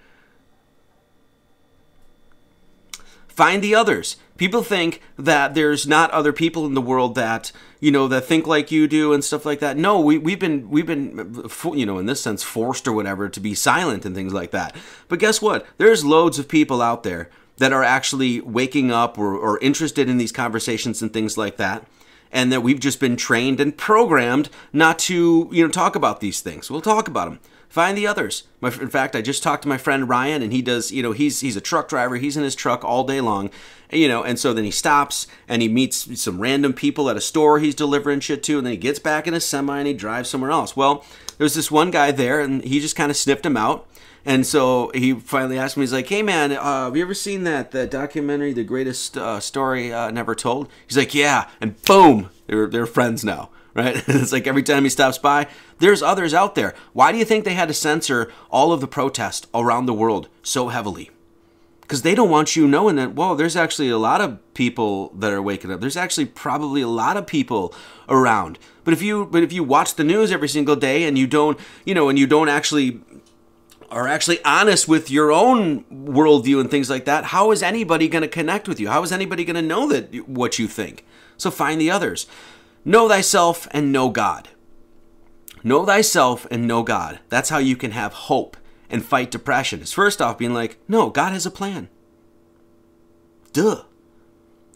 Find 3.37 3.63
the 3.63 3.75
others. 3.75 4.17
People 4.37 4.63
think 4.63 4.99
that 5.15 5.53
there's 5.53 5.85
not 5.85 6.09
other 6.09 6.33
people 6.33 6.65
in 6.65 6.73
the 6.73 6.81
world 6.81 7.13
that 7.13 7.51
you 7.79 7.91
know 7.91 8.07
that 8.07 8.21
think 8.21 8.47
like 8.47 8.71
you 8.71 8.87
do 8.87 9.13
and 9.13 9.23
stuff 9.23 9.45
like 9.45 9.59
that. 9.59 9.77
No, 9.77 9.99
we 9.99 10.17
we've 10.17 10.39
been 10.39 10.71
we've 10.71 10.87
been 10.87 11.47
you 11.71 11.85
know 11.85 11.99
in 11.99 12.07
this 12.07 12.19
sense 12.19 12.41
forced 12.41 12.87
or 12.87 12.93
whatever 12.93 13.29
to 13.29 13.39
be 13.39 13.53
silent 13.53 14.07
and 14.07 14.15
things 14.15 14.33
like 14.33 14.49
that. 14.49 14.75
But 15.07 15.19
guess 15.19 15.39
what? 15.39 15.67
There's 15.77 16.03
loads 16.03 16.39
of 16.39 16.47
people 16.47 16.81
out 16.81 17.03
there 17.03 17.29
that 17.57 17.71
are 17.71 17.83
actually 17.83 18.41
waking 18.41 18.89
up 18.89 19.19
or, 19.19 19.37
or 19.37 19.59
interested 19.59 20.09
in 20.09 20.17
these 20.17 20.31
conversations 20.31 21.03
and 21.03 21.13
things 21.13 21.37
like 21.37 21.57
that 21.57 21.85
and 22.31 22.51
that 22.51 22.61
we've 22.61 22.79
just 22.79 22.99
been 22.99 23.17
trained 23.17 23.59
and 23.59 23.77
programmed 23.77 24.49
not 24.73 24.97
to 24.97 25.47
you 25.51 25.63
know 25.63 25.71
talk 25.71 25.95
about 25.95 26.21
these 26.21 26.41
things 26.41 26.71
we'll 26.71 26.81
talk 26.81 27.07
about 27.07 27.29
them 27.29 27.39
find 27.69 27.97
the 27.97 28.07
others. 28.07 28.43
My, 28.61 28.69
in 28.69 28.89
fact, 28.89 29.15
I 29.15 29.21
just 29.21 29.43
talked 29.43 29.63
to 29.63 29.69
my 29.69 29.77
friend 29.77 30.09
Ryan, 30.09 30.41
and 30.41 30.51
he 30.51 30.61
does. 30.61 30.91
You 30.91 31.03
know, 31.03 31.11
he's 31.11 31.41
he's 31.41 31.55
a 31.55 31.61
truck 31.61 31.89
driver. 31.89 32.17
He's 32.17 32.37
in 32.37 32.43
his 32.43 32.55
truck 32.55 32.83
all 32.83 33.03
day 33.03 33.21
long. 33.21 33.49
You 33.91 34.07
know, 34.09 34.23
and 34.23 34.37
so 34.37 34.53
then 34.53 34.65
he 34.65 34.71
stops 34.71 35.27
and 35.47 35.61
he 35.61 35.69
meets 35.69 36.19
some 36.19 36.41
random 36.41 36.73
people 36.73 37.09
at 37.09 37.15
a 37.15 37.21
store 37.21 37.59
he's 37.59 37.75
delivering 37.75 38.19
shit 38.19 38.43
to, 38.43 38.57
and 38.57 38.67
then 38.67 38.71
he 38.71 38.77
gets 38.77 38.99
back 38.99 39.27
in 39.27 39.33
a 39.33 39.39
semi 39.39 39.77
and 39.77 39.87
he 39.87 39.93
drives 39.93 40.29
somewhere 40.29 40.51
else. 40.51 40.75
Well, 40.75 41.05
there's 41.37 41.53
this 41.53 41.71
one 41.71 41.91
guy 41.91 42.11
there, 42.11 42.41
and 42.41 42.63
he 42.63 42.79
just 42.79 42.97
kind 42.97 43.11
of 43.11 43.17
sniffed 43.17 43.45
him 43.45 43.55
out. 43.55 43.87
And 44.25 44.45
so 44.45 44.91
he 44.93 45.13
finally 45.13 45.57
asked 45.57 45.77
me, 45.77 45.83
he's 45.83 45.93
like, 45.93 46.09
"Hey 46.09 46.21
man, 46.21 46.51
uh, 46.51 46.85
have 46.85 46.97
you 46.97 47.03
ever 47.03 47.13
seen 47.13 47.43
that 47.45 47.71
that 47.71 47.89
documentary, 47.89 48.51
The 48.51 48.65
Greatest 48.65 49.17
uh, 49.17 49.39
Story 49.39 49.93
uh, 49.93 50.11
Never 50.11 50.35
Told?" 50.35 50.67
He's 50.85 50.97
like, 50.97 51.13
"Yeah," 51.15 51.47
and 51.61 51.81
boom, 51.83 52.29
they're 52.47 52.67
they're 52.67 52.85
friends 52.85 53.23
now 53.23 53.49
right? 53.77 53.95
it's 54.07 54.33
like 54.33 54.47
every 54.47 54.63
time 54.63 54.83
he 54.83 54.89
stops 54.89 55.17
by, 55.17 55.47
there's 55.79 56.01
others 56.01 56.33
out 56.33 56.55
there. 56.55 56.73
Why 56.91 57.11
do 57.11 57.17
you 57.17 57.25
think 57.25 57.45
they 57.45 57.53
had 57.53 57.69
to 57.69 57.73
censor 57.73 58.31
all 58.49 58.73
of 58.73 58.81
the 58.81 58.87
protest 58.87 59.47
around 59.53 59.85
the 59.85 59.93
world 59.93 60.27
so 60.41 60.67
heavily? 60.69 61.11
Because 61.81 62.01
they 62.01 62.15
don't 62.15 62.29
want 62.29 62.57
you 62.57 62.67
knowing 62.67 62.97
that, 62.97 63.13
whoa, 63.13 63.35
there's 63.35 63.55
actually 63.55 63.87
a 63.87 63.97
lot 63.97 64.19
of 64.19 64.39
people 64.53 65.09
that 65.15 65.31
are 65.31 65.41
waking 65.41 65.71
up. 65.71 65.79
There's 65.79 65.95
actually 65.95 66.25
probably 66.25 66.81
a 66.81 66.87
lot 66.87 67.15
of 67.15 67.25
people 67.25 67.73
around. 68.09 68.59
But 68.83 68.93
if 68.93 69.01
you 69.01 69.25
but 69.25 69.43
if 69.43 69.53
you 69.53 69.63
watch 69.63 69.95
the 69.95 70.03
news 70.03 70.31
every 70.31 70.49
single 70.49 70.75
day 70.75 71.03
and 71.03 71.17
you 71.17 71.27
don't, 71.27 71.57
you 71.85 71.93
know, 71.93 72.09
and 72.09 72.19
you 72.19 72.27
don't 72.27 72.49
actually 72.49 72.99
are 73.89 74.05
actually 74.05 74.43
honest 74.43 74.89
with 74.89 75.09
your 75.09 75.31
own 75.31 75.85
worldview 75.85 76.59
and 76.59 76.69
things 76.69 76.89
like 76.89 77.05
that, 77.05 77.25
how 77.25 77.51
is 77.51 77.63
anybody 77.63 78.09
going 78.09 78.21
to 78.21 78.27
connect 78.27 78.67
with 78.67 78.81
you? 78.81 78.89
How 78.89 79.01
is 79.03 79.13
anybody 79.13 79.45
going 79.45 79.55
to 79.55 79.61
know 79.61 79.87
that 79.87 80.27
what 80.27 80.59
you 80.59 80.67
think? 80.67 81.05
So 81.37 81.49
find 81.51 81.79
the 81.79 81.89
others. 81.89 82.27
Know 82.87 83.09
thyself 83.09 83.67
and 83.71 83.91
know 83.91 84.07
God. 84.09 84.47
Know 85.61 85.85
thyself 85.85 86.47
and 86.49 86.65
know 86.65 86.83
God. 86.83 87.19
That's 87.27 87.49
how 87.49 87.57
you 87.57 87.75
can 87.75 87.91
have 87.91 88.13
hope 88.13 88.55
and 88.89 89.03
fight 89.03 89.29
depression. 89.29 89.81
Is 89.81 89.91
first 89.91 90.21
off 90.21 90.37
being 90.37 90.53
like, 90.53 90.79
no, 90.87 91.09
God 91.09 91.33
has 91.33 91.45
a 91.45 91.51
plan. 91.51 91.89
Duh. 93.51 93.83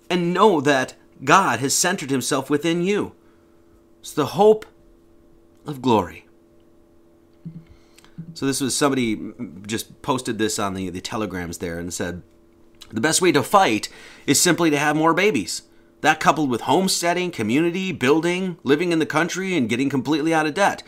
And 0.09 0.34
know 0.34 0.59
that 0.59 0.95
God 1.24 1.62
has 1.62 1.74
centered 1.74 2.09
himself 2.09 2.49
within 2.49 2.82
you. 2.82 3.14
It's 4.01 4.12
the 4.12 4.26
hope 4.26 4.66
of 5.66 5.82
glory. 5.82 6.26
So 8.34 8.45
this 8.45 8.59
was 8.59 8.76
somebody 8.76 9.32
just 9.66 10.01
posted 10.01 10.38
this 10.38 10.59
on 10.59 10.74
the, 10.74 10.89
the 10.89 10.99
telegrams 10.99 11.59
there 11.59 11.80
and 11.80 11.93
said, 11.93 12.24
the 12.89 12.99
best 12.99 13.22
way 13.22 13.32
to 13.32 13.41
fight 13.41 13.88
is 14.28 14.41
simply 14.41 14.70
to 14.70 14.78
have 14.78 14.97
more 14.97 15.14
babies. 15.14 15.62
That 16.02 16.20
coupled 16.20 16.49
with 16.49 16.62
homesteading, 16.62 17.32
community, 17.32 17.91
building, 17.91 18.58
living 18.64 18.91
in 18.91 18.99
the 18.99 19.06
country, 19.06 19.56
and 19.56 19.70
getting 19.70 19.89
completely 19.89 20.34
out 20.34 20.47
of 20.47 20.54
debt. 20.54 20.84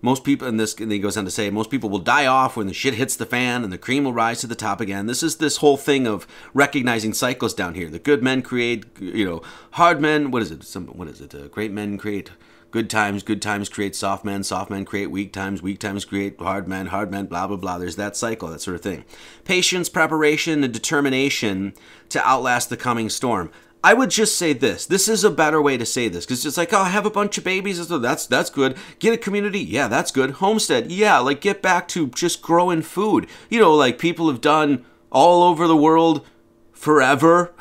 Most 0.00 0.22
people, 0.22 0.46
and 0.46 0.60
this 0.60 0.74
and 0.74 0.92
he 0.92 0.98
goes 0.98 1.16
on 1.16 1.24
to 1.24 1.30
say, 1.30 1.48
most 1.48 1.70
people 1.70 1.88
will 1.88 1.98
die 1.98 2.26
off 2.26 2.58
when 2.58 2.66
the 2.66 2.74
shit 2.74 2.92
hits 2.92 3.16
the 3.16 3.24
fan 3.24 3.64
and 3.64 3.72
the 3.72 3.78
cream 3.78 4.04
will 4.04 4.12
rise 4.12 4.40
to 4.42 4.46
the 4.46 4.54
top 4.54 4.78
again. 4.78 5.06
This 5.06 5.22
is 5.22 5.36
this 5.36 5.58
whole 5.58 5.78
thing 5.78 6.06
of 6.06 6.26
recognizing 6.52 7.14
cycles 7.14 7.54
down 7.54 7.74
here. 7.74 7.88
The 7.88 7.98
good 7.98 8.22
men 8.22 8.42
create, 8.42 8.84
you 9.00 9.24
know, 9.24 9.42
hard 9.72 10.02
men. 10.02 10.30
What 10.30 10.42
is 10.42 10.50
it? 10.50 10.62
Some, 10.62 10.88
what 10.88 11.08
is 11.08 11.22
it? 11.22 11.34
Uh, 11.34 11.48
great 11.48 11.72
men 11.72 11.96
create 11.96 12.32
good 12.70 12.90
times. 12.90 13.22
Good 13.22 13.40
times 13.40 13.70
create 13.70 13.96
soft 13.96 14.26
men. 14.26 14.42
Soft 14.42 14.68
men 14.68 14.84
create 14.84 15.10
weak 15.10 15.32
times. 15.32 15.62
Weak 15.62 15.78
times 15.78 16.04
create 16.04 16.38
hard 16.38 16.68
men. 16.68 16.88
Hard 16.88 17.10
men. 17.10 17.24
Blah 17.24 17.46
blah 17.46 17.56
blah. 17.56 17.78
There's 17.78 17.96
that 17.96 18.14
cycle. 18.14 18.48
That 18.48 18.60
sort 18.60 18.74
of 18.74 18.82
thing. 18.82 19.06
Patience, 19.44 19.88
preparation, 19.88 20.62
and 20.62 20.72
determination 20.74 21.72
to 22.10 22.22
outlast 22.28 22.68
the 22.68 22.76
coming 22.76 23.08
storm. 23.08 23.50
I 23.84 23.92
would 23.92 24.08
just 24.08 24.38
say 24.38 24.54
this. 24.54 24.86
This 24.86 25.08
is 25.08 25.24
a 25.24 25.30
better 25.30 25.60
way 25.60 25.76
to 25.76 25.84
say 25.84 26.08
this 26.08 26.24
because 26.24 26.46
it's 26.46 26.56
like, 26.56 26.72
oh, 26.72 26.78
I 26.78 26.88
have 26.88 27.04
a 27.04 27.10
bunch 27.10 27.36
of 27.36 27.44
babies. 27.44 27.86
That's 27.86 28.26
that's 28.26 28.48
good. 28.48 28.78
Get 28.98 29.12
a 29.12 29.18
community. 29.18 29.60
Yeah, 29.60 29.88
that's 29.88 30.10
good. 30.10 30.30
Homestead. 30.30 30.90
Yeah, 30.90 31.18
like 31.18 31.42
get 31.42 31.60
back 31.60 31.86
to 31.88 32.06
just 32.08 32.40
growing 32.40 32.80
food. 32.80 33.26
You 33.50 33.60
know, 33.60 33.74
like 33.74 33.98
people 33.98 34.28
have 34.28 34.40
done 34.40 34.86
all 35.12 35.42
over 35.42 35.68
the 35.68 35.76
world 35.76 36.26
forever. 36.72 37.52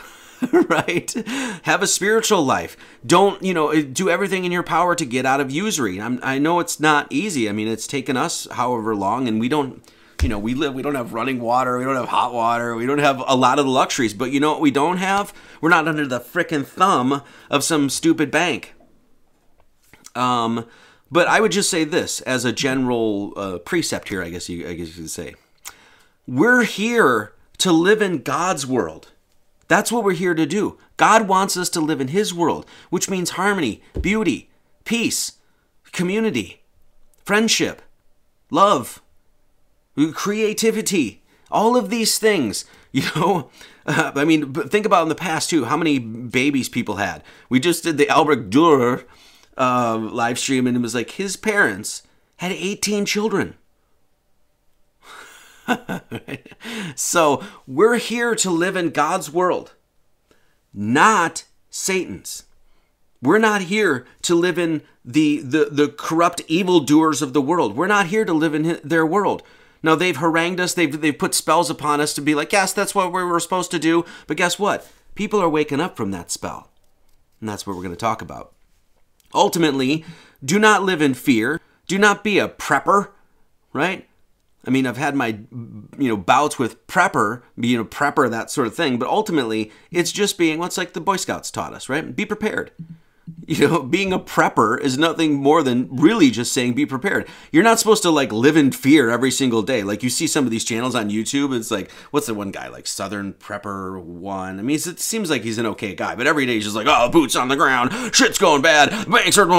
right? 0.69 1.11
Have 1.63 1.81
a 1.81 1.87
spiritual 1.87 2.43
life. 2.43 2.77
Don't, 3.05 3.41
you 3.43 3.53
know, 3.53 3.81
do 3.81 4.09
everything 4.09 4.45
in 4.45 4.51
your 4.51 4.63
power 4.63 4.95
to 4.95 5.05
get 5.05 5.25
out 5.25 5.39
of 5.39 5.51
usury. 5.51 6.01
I'm, 6.01 6.19
I 6.21 6.37
know 6.37 6.59
it's 6.59 6.79
not 6.81 7.07
easy. 7.09 7.47
I 7.47 7.53
mean, 7.53 7.67
it's 7.67 7.87
taken 7.87 8.17
us 8.17 8.47
however 8.51 8.95
long, 8.95 9.27
and 9.27 9.39
we 9.39 9.47
don't 9.47 9.81
you 10.21 10.29
know, 10.29 10.39
we 10.39 10.53
live, 10.53 10.73
we 10.73 10.81
don't 10.81 10.95
have 10.95 11.13
running 11.13 11.39
water, 11.39 11.77
we 11.77 11.83
don't 11.83 11.95
have 11.95 12.09
hot 12.09 12.33
water, 12.33 12.75
we 12.75 12.85
don't 12.85 12.99
have 12.99 13.23
a 13.25 13.35
lot 13.35 13.59
of 13.59 13.65
the 13.65 13.71
luxuries. 13.71 14.13
But 14.13 14.31
you 14.31 14.39
know 14.39 14.51
what 14.51 14.61
we 14.61 14.71
don't 14.71 14.97
have? 14.97 15.33
We're 15.61 15.69
not 15.69 15.87
under 15.87 16.07
the 16.07 16.19
frickin' 16.19 16.65
thumb 16.65 17.21
of 17.49 17.63
some 17.63 17.89
stupid 17.89 18.31
bank. 18.31 18.73
Um, 20.15 20.65
but 21.11 21.27
I 21.27 21.39
would 21.41 21.51
just 21.51 21.69
say 21.69 21.83
this 21.83 22.21
as 22.21 22.45
a 22.45 22.51
general 22.51 23.33
uh, 23.35 23.57
precept 23.59 24.09
here, 24.09 24.23
I 24.23 24.29
guess 24.29 24.49
you, 24.49 24.67
I 24.67 24.73
guess 24.73 24.89
you 24.89 25.03
could 25.03 25.09
say. 25.09 25.35
We're 26.25 26.63
here 26.63 27.33
to 27.59 27.71
live 27.71 28.01
in 28.01 28.23
God's 28.23 28.65
world. 28.65 29.11
That's 29.67 29.91
what 29.91 30.03
we're 30.03 30.13
here 30.13 30.33
to 30.33 30.45
do. 30.45 30.77
God 30.97 31.27
wants 31.27 31.57
us 31.57 31.69
to 31.69 31.81
live 31.81 32.01
in 32.01 32.09
His 32.09 32.33
world, 32.33 32.65
which 32.89 33.09
means 33.09 33.31
harmony, 33.31 33.81
beauty, 33.99 34.49
peace, 34.85 35.33
community, 35.91 36.61
friendship, 37.23 37.81
love, 38.49 39.01
creativity, 40.13 41.21
all 41.51 41.75
of 41.75 41.89
these 41.89 42.17
things. 42.17 42.65
You 42.95 43.01
know, 43.15 43.49
uh, 43.87 44.11
I 44.13 44.23
mean, 44.23 44.53
think 44.53 44.85
about 44.85 45.01
in 45.01 45.09
the 45.09 45.15
past 45.15 45.49
too, 45.49 45.65
how 45.65 45.75
many 45.75 45.97
babies 45.97 46.69
people 46.69 46.97
had. 46.97 47.23
We 47.49 47.59
just 47.59 47.83
did 47.83 47.97
the 47.97 48.07
Albrecht 48.07 48.51
Dürer 48.51 49.05
uh, 49.57 49.97
live 49.97 50.37
stream, 50.37 50.67
and 50.67 50.77
it 50.77 50.79
was 50.79 50.93
like 50.93 51.09
his 51.09 51.35
parents 51.35 52.03
had 52.37 52.51
18 52.51 53.05
children. 53.05 53.55
so 56.95 57.43
we're 57.65 57.97
here 57.97 58.35
to 58.35 58.51
live 58.51 58.75
in 58.75 58.89
God's 58.89 59.31
world, 59.31 59.73
not 60.73 61.45
Satan's. 61.69 62.43
We're 63.21 63.39
not 63.39 63.63
here 63.63 64.05
to 64.23 64.35
live 64.35 64.59
in 64.59 64.81
the, 65.05 65.39
the, 65.39 65.69
the 65.71 65.87
corrupt 65.87 66.41
evildoers 66.47 67.21
of 67.21 67.33
the 67.33 67.41
world. 67.41 67.75
We're 67.75 67.87
not 67.87 68.07
here 68.07 68.25
to 68.25 68.33
live 68.33 68.53
in 68.53 68.79
their 68.83 69.05
world. 69.05 69.43
Now 69.83 69.95
they've 69.95 70.15
harangued 70.15 70.61
us, 70.61 70.73
they've 70.73 70.99
they've 70.99 71.17
put 71.17 71.35
spells 71.35 71.69
upon 71.69 71.99
us 71.99 72.13
to 72.13 72.21
be 72.21 72.33
like, 72.33 72.53
yes, 72.53 72.73
that's 72.73 72.95
what 72.95 73.11
we 73.11 73.23
were 73.23 73.39
supposed 73.39 73.69
to 73.71 73.79
do. 73.79 74.05
But 74.25 74.37
guess 74.37 74.57
what? 74.57 74.89
People 75.13 75.41
are 75.41 75.49
waking 75.49 75.81
up 75.81 75.97
from 75.97 76.11
that 76.11 76.31
spell. 76.31 76.71
And 77.39 77.49
that's 77.49 77.67
what 77.67 77.75
we're 77.75 77.83
going 77.83 77.93
to 77.93 77.99
talk 77.99 78.21
about. 78.21 78.53
Ultimately, 79.33 80.05
do 80.43 80.57
not 80.57 80.83
live 80.83 81.01
in 81.01 81.13
fear. 81.13 81.59
Do 81.87 81.97
not 81.97 82.23
be 82.23 82.39
a 82.39 82.47
prepper, 82.47 83.09
right? 83.73 84.07
I 84.65 84.69
mean, 84.69 84.87
I've 84.87 84.97
had 84.97 85.13
my, 85.13 85.39
you 85.51 86.07
know, 86.07 86.15
bouts 86.15 86.57
with 86.57 86.87
prepper, 86.87 87.41
being 87.59 87.79
a 87.79 87.85
prepper, 87.85 88.29
that 88.29 88.49
sort 88.49 88.67
of 88.67 88.75
thing. 88.75 88.97
But 88.97 89.09
ultimately, 89.09 89.71
it's 89.91 90.13
just 90.13 90.37
being 90.37 90.57
what's 90.57 90.77
like 90.77 90.93
the 90.93 91.01
Boy 91.01 91.17
Scouts 91.17 91.51
taught 91.51 91.73
us, 91.73 91.89
right? 91.89 92.15
Be 92.15 92.25
prepared. 92.25 92.71
You 93.47 93.67
know, 93.67 93.83
being 93.83 94.11
a 94.11 94.19
prepper 94.19 94.79
is 94.79 94.97
nothing 94.97 95.35
more 95.35 95.63
than 95.63 95.87
really 95.89 96.29
just 96.29 96.51
saying 96.51 96.73
be 96.73 96.85
prepared. 96.85 97.27
You're 97.51 97.63
not 97.63 97.79
supposed 97.79 98.03
to 98.03 98.09
like 98.09 98.33
live 98.33 98.57
in 98.57 98.71
fear 98.71 99.09
every 99.09 99.31
single 99.31 99.61
day. 99.61 99.83
Like 99.83 100.03
you 100.03 100.09
see 100.09 100.27
some 100.27 100.43
of 100.43 100.51
these 100.51 100.65
channels 100.65 100.93
on 100.93 101.09
YouTube, 101.09 101.55
it's 101.55 101.71
like, 101.71 101.89
what's 102.11 102.27
the 102.27 102.33
one 102.33 102.51
guy 102.51 102.67
like 102.67 102.85
Southern 102.85 103.33
Prepper 103.33 104.01
One? 104.01 104.59
I 104.59 104.61
mean, 104.61 104.75
it 104.75 104.99
seems 104.99 105.29
like 105.29 105.43
he's 105.43 105.57
an 105.57 105.65
okay 105.67 105.95
guy, 105.95 106.15
but 106.15 106.27
every 106.27 106.45
day 106.45 106.55
he's 106.55 106.65
just 106.65 106.75
like, 106.75 106.87
oh, 106.89 107.09
boots 107.09 107.37
on 107.37 107.47
the 107.47 107.55
ground, 107.55 107.93
shit's 108.13 108.37
going 108.37 108.61
bad, 108.61 108.89
banks 109.09 109.37
are. 109.37 109.47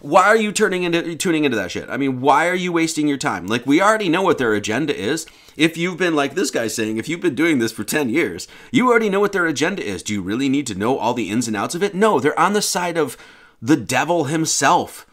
Why 0.00 0.24
are 0.24 0.36
you 0.36 0.52
turning 0.52 0.84
into 0.84 1.16
tuning 1.16 1.44
into 1.44 1.56
that 1.56 1.70
shit? 1.70 1.88
I 1.88 1.96
mean, 1.96 2.20
why 2.20 2.48
are 2.48 2.54
you 2.54 2.72
wasting 2.72 3.08
your 3.08 3.18
time? 3.18 3.46
Like 3.46 3.66
we 3.66 3.80
already 3.80 4.08
know 4.08 4.22
what 4.22 4.38
their 4.38 4.54
agenda 4.54 4.96
is 4.96 5.26
if 5.56 5.76
you've 5.76 5.96
been 5.96 6.14
like 6.14 6.34
this 6.34 6.50
guy 6.50 6.66
saying, 6.68 6.96
if 6.96 7.08
you've 7.08 7.20
been 7.20 7.34
doing 7.34 7.58
this 7.58 7.72
for 7.72 7.84
10 7.84 8.08
years, 8.08 8.46
you 8.70 8.88
already 8.88 9.08
know 9.08 9.20
what 9.20 9.32
their 9.32 9.46
agenda 9.46 9.84
is. 9.84 10.02
Do 10.02 10.12
you 10.12 10.22
really 10.22 10.48
need 10.48 10.66
to 10.68 10.74
know 10.74 10.98
all 10.98 11.14
the 11.14 11.30
ins 11.30 11.48
and 11.48 11.56
outs 11.56 11.74
of 11.74 11.82
it? 11.82 11.94
No, 11.94 12.20
they're 12.20 12.38
on 12.38 12.52
the 12.52 12.62
side 12.62 12.96
of 12.96 13.16
the 13.60 13.76
devil 13.76 14.24
himself. 14.24 15.06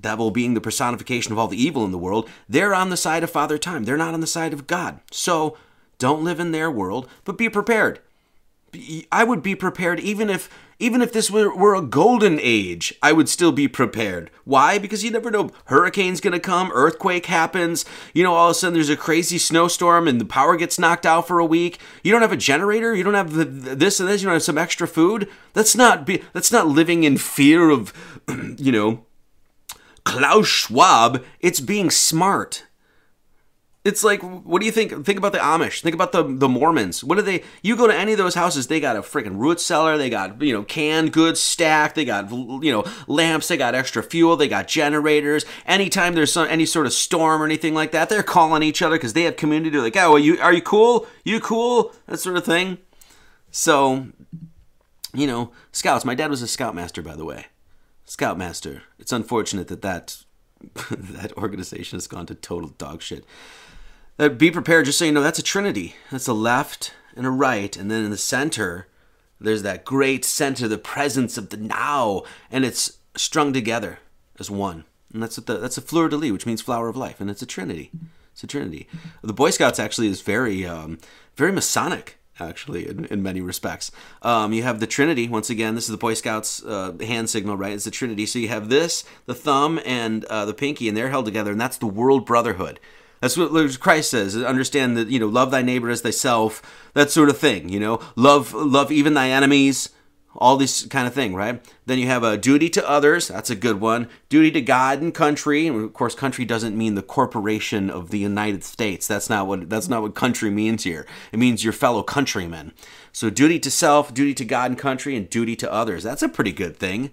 Devil 0.00 0.30
being 0.30 0.54
the 0.54 0.60
personification 0.60 1.32
of 1.32 1.38
all 1.38 1.48
the 1.48 1.60
evil 1.60 1.84
in 1.84 1.90
the 1.90 1.98
world, 1.98 2.28
they're 2.48 2.74
on 2.74 2.90
the 2.90 2.96
side 2.96 3.24
of 3.24 3.30
Father 3.30 3.58
Time. 3.58 3.84
They're 3.84 3.96
not 3.96 4.14
on 4.14 4.20
the 4.20 4.26
side 4.26 4.52
of 4.52 4.66
God. 4.66 5.00
So 5.10 5.56
don't 5.98 6.22
live 6.22 6.38
in 6.38 6.52
their 6.52 6.70
world, 6.70 7.08
but 7.24 7.38
be 7.38 7.48
prepared. 7.48 8.00
I 9.10 9.24
would 9.24 9.42
be 9.42 9.54
prepared 9.54 9.98
even 9.98 10.30
if 10.30 10.48
even 10.78 11.02
if 11.02 11.12
this 11.12 11.30
were, 11.30 11.54
were 11.54 11.74
a 11.74 11.82
golden 11.82 12.38
age, 12.40 12.94
I 13.02 13.12
would 13.12 13.28
still 13.28 13.50
be 13.50 13.66
prepared. 13.66 14.30
Why? 14.44 14.78
Because 14.78 15.02
you 15.02 15.10
never 15.10 15.30
know. 15.30 15.50
Hurricane's 15.66 16.20
gonna 16.20 16.38
come, 16.38 16.70
earthquake 16.72 17.26
happens, 17.26 17.84
you 18.14 18.22
know, 18.22 18.34
all 18.34 18.48
of 18.48 18.52
a 18.52 18.54
sudden 18.54 18.74
there's 18.74 18.88
a 18.88 18.96
crazy 18.96 19.38
snowstorm 19.38 20.06
and 20.06 20.20
the 20.20 20.24
power 20.24 20.56
gets 20.56 20.78
knocked 20.78 21.04
out 21.04 21.26
for 21.26 21.38
a 21.38 21.44
week. 21.44 21.78
You 22.02 22.12
don't 22.12 22.22
have 22.22 22.32
a 22.32 22.36
generator, 22.36 22.94
you 22.94 23.02
don't 23.02 23.14
have 23.14 23.32
the, 23.32 23.44
this 23.44 23.98
and 23.98 24.08
this, 24.08 24.22
you 24.22 24.26
don't 24.26 24.34
have 24.34 24.42
some 24.42 24.58
extra 24.58 24.86
food. 24.86 25.28
That's 25.52 25.74
not 25.74 26.06
be 26.06 26.22
that's 26.32 26.52
not 26.52 26.68
living 26.68 27.02
in 27.04 27.16
fear 27.18 27.70
of 27.70 27.92
you 28.56 28.70
know 28.70 29.04
Klaus 30.04 30.46
Schwab. 30.46 31.24
It's 31.40 31.60
being 31.60 31.90
smart. 31.90 32.64
It's 33.84 34.02
like, 34.02 34.20
what 34.22 34.60
do 34.60 34.66
you 34.66 34.72
think? 34.72 35.06
Think 35.06 35.18
about 35.18 35.32
the 35.32 35.38
Amish. 35.38 35.82
Think 35.82 35.94
about 35.94 36.12
the 36.12 36.22
the 36.22 36.48
Mormons. 36.48 37.04
What 37.04 37.14
do 37.14 37.22
they? 37.22 37.44
You 37.62 37.76
go 37.76 37.86
to 37.86 37.94
any 37.94 38.12
of 38.12 38.18
those 38.18 38.34
houses, 38.34 38.66
they 38.66 38.80
got 38.80 38.96
a 38.96 39.00
freaking 39.00 39.38
root 39.38 39.60
cellar. 39.60 39.96
They 39.96 40.10
got 40.10 40.42
you 40.42 40.52
know 40.52 40.64
canned 40.64 41.12
goods 41.12 41.40
stacked. 41.40 41.94
They 41.94 42.04
got 42.04 42.30
you 42.30 42.72
know 42.72 42.84
lamps. 43.06 43.48
They 43.48 43.56
got 43.56 43.74
extra 43.74 44.02
fuel. 44.02 44.36
They 44.36 44.48
got 44.48 44.68
generators. 44.68 45.46
Anytime 45.64 46.14
there's 46.14 46.32
some, 46.32 46.48
any 46.48 46.66
sort 46.66 46.86
of 46.86 46.92
storm 46.92 47.40
or 47.40 47.44
anything 47.46 47.72
like 47.72 47.92
that, 47.92 48.08
they're 48.08 48.22
calling 48.22 48.62
each 48.62 48.82
other 48.82 48.96
because 48.96 49.12
they 49.12 49.22
have 49.22 49.36
community. 49.36 49.70
They're 49.70 49.80
like, 49.80 49.96
oh, 49.96 50.14
are 50.14 50.18
you 50.18 50.38
are 50.40 50.52
you 50.52 50.62
cool? 50.62 51.06
You 51.24 51.40
cool? 51.40 51.94
That 52.06 52.18
sort 52.18 52.36
of 52.36 52.44
thing. 52.44 52.78
So, 53.50 54.08
you 55.14 55.26
know, 55.26 55.52
scouts. 55.72 56.04
My 56.04 56.14
dad 56.14 56.30
was 56.30 56.42
a 56.42 56.48
scoutmaster, 56.48 57.00
by 57.00 57.16
the 57.16 57.24
way. 57.24 57.46
Scoutmaster. 58.04 58.82
It's 58.98 59.12
unfortunate 59.12 59.68
that 59.68 59.82
that 59.82 60.24
that 60.90 61.32
organization 61.38 61.96
has 61.96 62.06
gone 62.06 62.26
to 62.26 62.34
total 62.34 62.70
dog 62.70 63.02
shit. 63.02 63.24
Uh, 64.18 64.28
be 64.28 64.50
prepared, 64.50 64.84
just 64.84 64.98
so 64.98 65.04
you 65.04 65.12
know, 65.12 65.22
that's 65.22 65.38
a 65.38 65.44
trinity. 65.44 65.94
That's 66.10 66.26
a 66.26 66.32
left 66.32 66.92
and 67.14 67.24
a 67.24 67.30
right, 67.30 67.76
and 67.76 67.90
then 67.90 68.04
in 68.04 68.10
the 68.10 68.16
center, 68.16 68.88
there's 69.40 69.62
that 69.62 69.84
great 69.84 70.24
center, 70.24 70.66
the 70.66 70.76
presence 70.76 71.38
of 71.38 71.50
the 71.50 71.56
now, 71.56 72.22
and 72.50 72.64
it's 72.64 72.98
strung 73.16 73.52
together 73.52 74.00
as 74.40 74.50
one. 74.50 74.84
And 75.12 75.22
that's 75.22 75.38
what 75.38 75.46
the, 75.46 75.58
that's 75.58 75.78
a 75.78 75.82
fleur 75.82 76.08
de 76.08 76.16
lis, 76.16 76.32
which 76.32 76.46
means 76.46 76.60
flower 76.60 76.88
of 76.88 76.96
life, 76.96 77.20
and 77.20 77.30
it's 77.30 77.42
a 77.42 77.46
trinity. 77.46 77.92
It's 78.32 78.42
a 78.42 78.48
trinity. 78.48 78.88
The 79.22 79.32
Boy 79.32 79.50
Scouts 79.50 79.78
actually 79.78 80.08
is 80.08 80.20
very, 80.20 80.66
um, 80.66 80.98
very 81.36 81.52
Masonic. 81.52 82.16
Actually, 82.40 82.88
in, 82.88 83.04
in 83.06 83.20
many 83.20 83.40
respects, 83.40 83.90
um, 84.22 84.52
you 84.52 84.62
have 84.62 84.78
the 84.78 84.86
Trinity. 84.86 85.28
Once 85.28 85.50
again, 85.50 85.74
this 85.74 85.86
is 85.86 85.90
the 85.90 85.96
Boy 85.96 86.14
Scouts 86.14 86.64
uh, 86.64 86.92
hand 87.00 87.28
signal, 87.28 87.56
right? 87.56 87.72
It's 87.72 87.84
the 87.84 87.90
Trinity. 87.90 88.26
So 88.26 88.38
you 88.38 88.46
have 88.46 88.68
this, 88.68 89.02
the 89.26 89.34
thumb, 89.34 89.80
and 89.84 90.24
uh, 90.26 90.44
the 90.44 90.54
pinky, 90.54 90.86
and 90.86 90.96
they're 90.96 91.08
held 91.08 91.24
together, 91.24 91.50
and 91.50 91.60
that's 91.60 91.78
the 91.78 91.88
World 91.88 92.24
Brotherhood. 92.24 92.78
That's 93.20 93.36
what 93.36 93.80
Christ 93.80 94.10
says. 94.10 94.36
Understand 94.36 94.96
that 94.96 95.08
you 95.08 95.18
know, 95.18 95.26
love 95.26 95.50
thy 95.50 95.62
neighbor 95.62 95.90
as 95.90 96.02
thyself. 96.02 96.62
That 96.94 97.10
sort 97.10 97.28
of 97.28 97.38
thing. 97.38 97.68
You 97.68 97.80
know, 97.80 98.00
love 98.16 98.52
love 98.54 98.92
even 98.92 99.14
thy 99.14 99.30
enemies. 99.30 99.90
All 100.40 100.56
this 100.56 100.86
kind 100.86 101.08
of 101.08 101.14
thing, 101.14 101.34
right? 101.34 101.60
Then 101.86 101.98
you 101.98 102.06
have 102.06 102.22
a 102.22 102.36
duty 102.36 102.68
to 102.70 102.88
others. 102.88 103.26
That's 103.26 103.50
a 103.50 103.56
good 103.56 103.80
one. 103.80 104.08
Duty 104.28 104.52
to 104.52 104.60
God 104.60 105.00
and 105.00 105.12
country. 105.12 105.66
And 105.66 105.82
of 105.82 105.92
course, 105.94 106.14
country 106.14 106.44
doesn't 106.44 106.78
mean 106.78 106.94
the 106.94 107.02
corporation 107.02 107.90
of 107.90 108.10
the 108.10 108.18
United 108.18 108.62
States. 108.62 109.08
That's 109.08 109.28
not 109.28 109.48
what 109.48 109.68
that's 109.68 109.88
not 109.88 110.02
what 110.02 110.14
country 110.14 110.50
means 110.50 110.84
here. 110.84 111.06
It 111.32 111.40
means 111.40 111.64
your 111.64 111.72
fellow 111.72 112.04
countrymen. 112.04 112.72
So 113.10 113.30
duty 113.30 113.58
to 113.60 113.70
self, 113.70 114.14
duty 114.14 114.34
to 114.34 114.44
God 114.44 114.70
and 114.70 114.78
country, 114.78 115.16
and 115.16 115.28
duty 115.28 115.56
to 115.56 115.72
others. 115.72 116.04
That's 116.04 116.22
a 116.22 116.28
pretty 116.28 116.52
good 116.52 116.76
thing. 116.76 117.10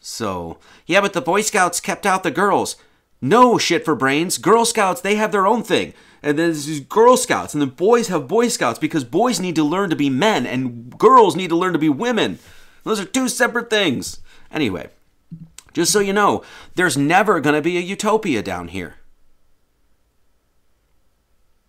So 0.00 0.58
yeah, 0.86 1.00
but 1.00 1.14
the 1.14 1.20
Boy 1.20 1.40
Scouts 1.40 1.80
kept 1.80 2.06
out 2.06 2.22
the 2.22 2.30
girls. 2.30 2.76
No 3.24 3.56
shit 3.56 3.84
for 3.84 3.94
brains. 3.94 4.36
Girl 4.36 4.64
Scouts, 4.64 5.00
they 5.00 5.14
have 5.14 5.30
their 5.30 5.46
own 5.46 5.62
thing. 5.62 5.94
And 6.24 6.36
then 6.36 6.50
there's 6.50 6.80
Girl 6.80 7.16
Scouts, 7.16 7.54
and 7.54 7.62
then 7.62 7.70
boys 7.70 8.08
have 8.08 8.28
Boy 8.28 8.48
Scouts 8.48 8.78
because 8.78 9.04
boys 9.04 9.40
need 9.40 9.54
to 9.54 9.64
learn 9.64 9.90
to 9.90 9.96
be 9.96 10.10
men 10.10 10.44
and 10.44 10.96
girls 10.98 11.36
need 11.36 11.48
to 11.48 11.56
learn 11.56 11.72
to 11.72 11.78
be 11.78 11.88
women. 11.88 12.40
Those 12.82 13.00
are 13.00 13.04
two 13.04 13.28
separate 13.28 13.70
things. 13.70 14.20
Anyway, 14.50 14.88
just 15.72 15.92
so 15.92 16.00
you 16.00 16.12
know, 16.12 16.42
there's 16.74 16.96
never 16.96 17.40
going 17.40 17.54
to 17.54 17.62
be 17.62 17.76
a 17.76 17.80
utopia 17.80 18.42
down 18.42 18.68
here. 18.68 18.96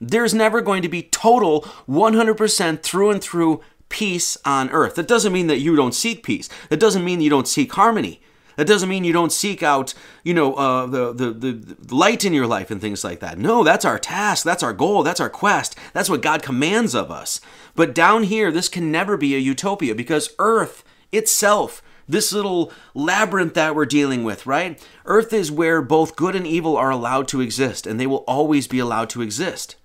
There's 0.01 0.33
never 0.33 0.59
going 0.59 0.81
to 0.81 0.89
be 0.89 1.03
total 1.03 1.61
100% 1.87 2.83
through 2.83 3.11
and 3.11 3.23
through 3.23 3.61
peace 3.89 4.37
on 4.43 4.69
earth. 4.71 4.95
That 4.95 5.07
doesn't 5.07 5.31
mean 5.31 5.47
that 5.47 5.59
you 5.59 5.75
don't 5.75 5.93
seek 5.93 6.23
peace. 6.23 6.49
That 6.69 6.79
doesn't 6.79 7.05
mean 7.05 7.21
you 7.21 7.29
don't 7.29 7.47
seek 7.47 7.71
harmony. 7.73 8.21
That 8.55 8.67
doesn't 8.67 8.89
mean 8.89 9.03
you 9.03 9.13
don't 9.13 9.31
seek 9.31 9.63
out, 9.63 9.93
you 10.23 10.33
know, 10.33 10.53
uh, 10.55 10.85
the, 10.85 11.13
the, 11.13 11.31
the 11.31 11.95
light 11.95 12.23
in 12.23 12.33
your 12.33 12.47
life 12.47 12.71
and 12.71 12.79
things 12.79 13.03
like 13.03 13.19
that. 13.19 13.37
No, 13.37 13.63
that's 13.63 13.85
our 13.85 13.99
task. 13.99 14.43
That's 14.43 14.63
our 14.63 14.73
goal. 14.73 15.03
That's 15.03 15.19
our 15.19 15.29
quest. 15.29 15.75
That's 15.93 16.09
what 16.09 16.21
God 16.21 16.43
commands 16.43 16.93
of 16.93 17.11
us. 17.11 17.41
But 17.75 17.95
down 17.95 18.23
here, 18.23 18.51
this 18.51 18.69
can 18.69 18.91
never 18.91 19.17
be 19.17 19.35
a 19.35 19.39
utopia 19.39 19.95
because 19.95 20.35
Earth 20.39 20.83
itself, 21.11 21.81
this 22.07 22.33
little 22.33 22.71
labyrinth 22.93 23.53
that 23.53 23.75
we're 23.75 23.85
dealing 23.85 24.23
with, 24.23 24.45
right? 24.45 24.85
Earth 25.05 25.33
is 25.33 25.51
where 25.51 25.81
both 25.81 26.15
good 26.15 26.35
and 26.35 26.45
evil 26.45 26.75
are 26.77 26.91
allowed 26.91 27.27
to 27.29 27.41
exist, 27.41 27.87
and 27.87 27.99
they 27.99 28.07
will 28.07 28.25
always 28.27 28.67
be 28.67 28.79
allowed 28.79 29.09
to 29.11 29.21
exist. 29.21 29.75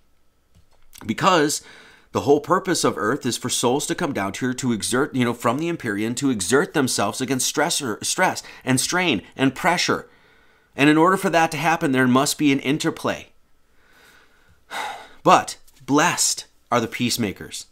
Because 1.07 1.63
the 2.19 2.25
whole 2.25 2.41
purpose 2.41 2.83
of 2.83 2.99
Earth 2.99 3.25
is 3.25 3.37
for 3.37 3.49
souls 3.49 3.87
to 3.87 3.95
come 3.95 4.13
down 4.13 4.33
here 4.35 4.53
to 4.53 4.73
exert, 4.73 5.15
you 5.15 5.25
know, 5.25 5.33
from 5.33 5.59
the 5.59 5.69
Empyrean 5.69 6.17
to 6.17 6.31
exert 6.31 6.75
themselves 6.75 7.21
against 7.21 7.55
stressor, 7.55 8.05
stress 8.05 8.43
and 8.65 8.81
strain 8.81 9.23
and 9.37 9.55
pressure. 9.55 10.09
And 10.75 10.91
in 10.91 10.97
order 10.97 11.17
for 11.17 11.31
that 11.31 11.53
to 11.53 11.57
happen, 11.57 11.93
there 11.93 12.09
must 12.09 12.37
be 12.37 12.51
an 12.51 12.59
interplay. 12.59 13.29
But 15.23 15.59
blessed 15.87 16.47
are 16.73 16.81
the 16.81 16.89
peacemakers. 16.89 17.67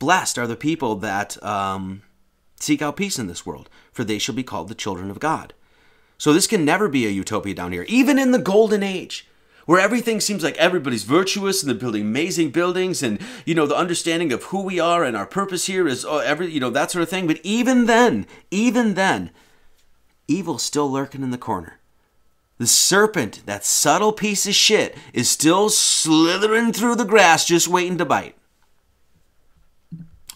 Blessed 0.00 0.36
are 0.36 0.48
the 0.48 0.56
people 0.56 0.96
that 0.96 1.40
um, 1.44 2.02
seek 2.58 2.82
out 2.82 2.96
peace 2.96 3.20
in 3.20 3.28
this 3.28 3.46
world, 3.46 3.70
for 3.92 4.02
they 4.02 4.18
shall 4.18 4.34
be 4.34 4.42
called 4.42 4.66
the 4.66 4.74
children 4.74 5.12
of 5.12 5.20
God. 5.20 5.54
So 6.18 6.32
this 6.32 6.48
can 6.48 6.64
never 6.64 6.88
be 6.88 7.06
a 7.06 7.10
utopia 7.10 7.54
down 7.54 7.70
here, 7.70 7.84
even 7.86 8.18
in 8.18 8.32
the 8.32 8.40
golden 8.40 8.82
age 8.82 9.28
where 9.66 9.80
everything 9.80 10.20
seems 10.20 10.42
like 10.42 10.56
everybody's 10.56 11.04
virtuous 11.04 11.62
and 11.62 11.70
they're 11.70 11.78
building 11.78 12.02
amazing 12.02 12.50
buildings 12.50 13.02
and 13.02 13.20
you 13.44 13.54
know 13.54 13.66
the 13.66 13.76
understanding 13.76 14.32
of 14.32 14.44
who 14.44 14.62
we 14.62 14.80
are 14.80 15.04
and 15.04 15.16
our 15.16 15.26
purpose 15.26 15.66
here 15.66 15.86
is 15.86 16.04
oh, 16.04 16.18
every 16.18 16.50
you 16.50 16.60
know 16.60 16.70
that 16.70 16.90
sort 16.90 17.02
of 17.02 17.08
thing. 17.08 17.26
But 17.26 17.40
even 17.42 17.86
then 17.86 18.26
even 18.50 18.94
then 18.94 19.30
evil's 20.28 20.62
still 20.62 20.90
lurking 20.90 21.22
in 21.22 21.30
the 21.30 21.38
corner. 21.38 21.78
The 22.58 22.66
serpent 22.66 23.42
that 23.46 23.64
subtle 23.64 24.12
piece 24.12 24.46
of 24.46 24.54
shit 24.54 24.96
is 25.14 25.30
still 25.30 25.70
slithering 25.70 26.72
through 26.72 26.96
the 26.96 27.04
grass 27.04 27.46
just 27.46 27.68
waiting 27.68 27.96
to 27.98 28.04
bite. 28.04 28.36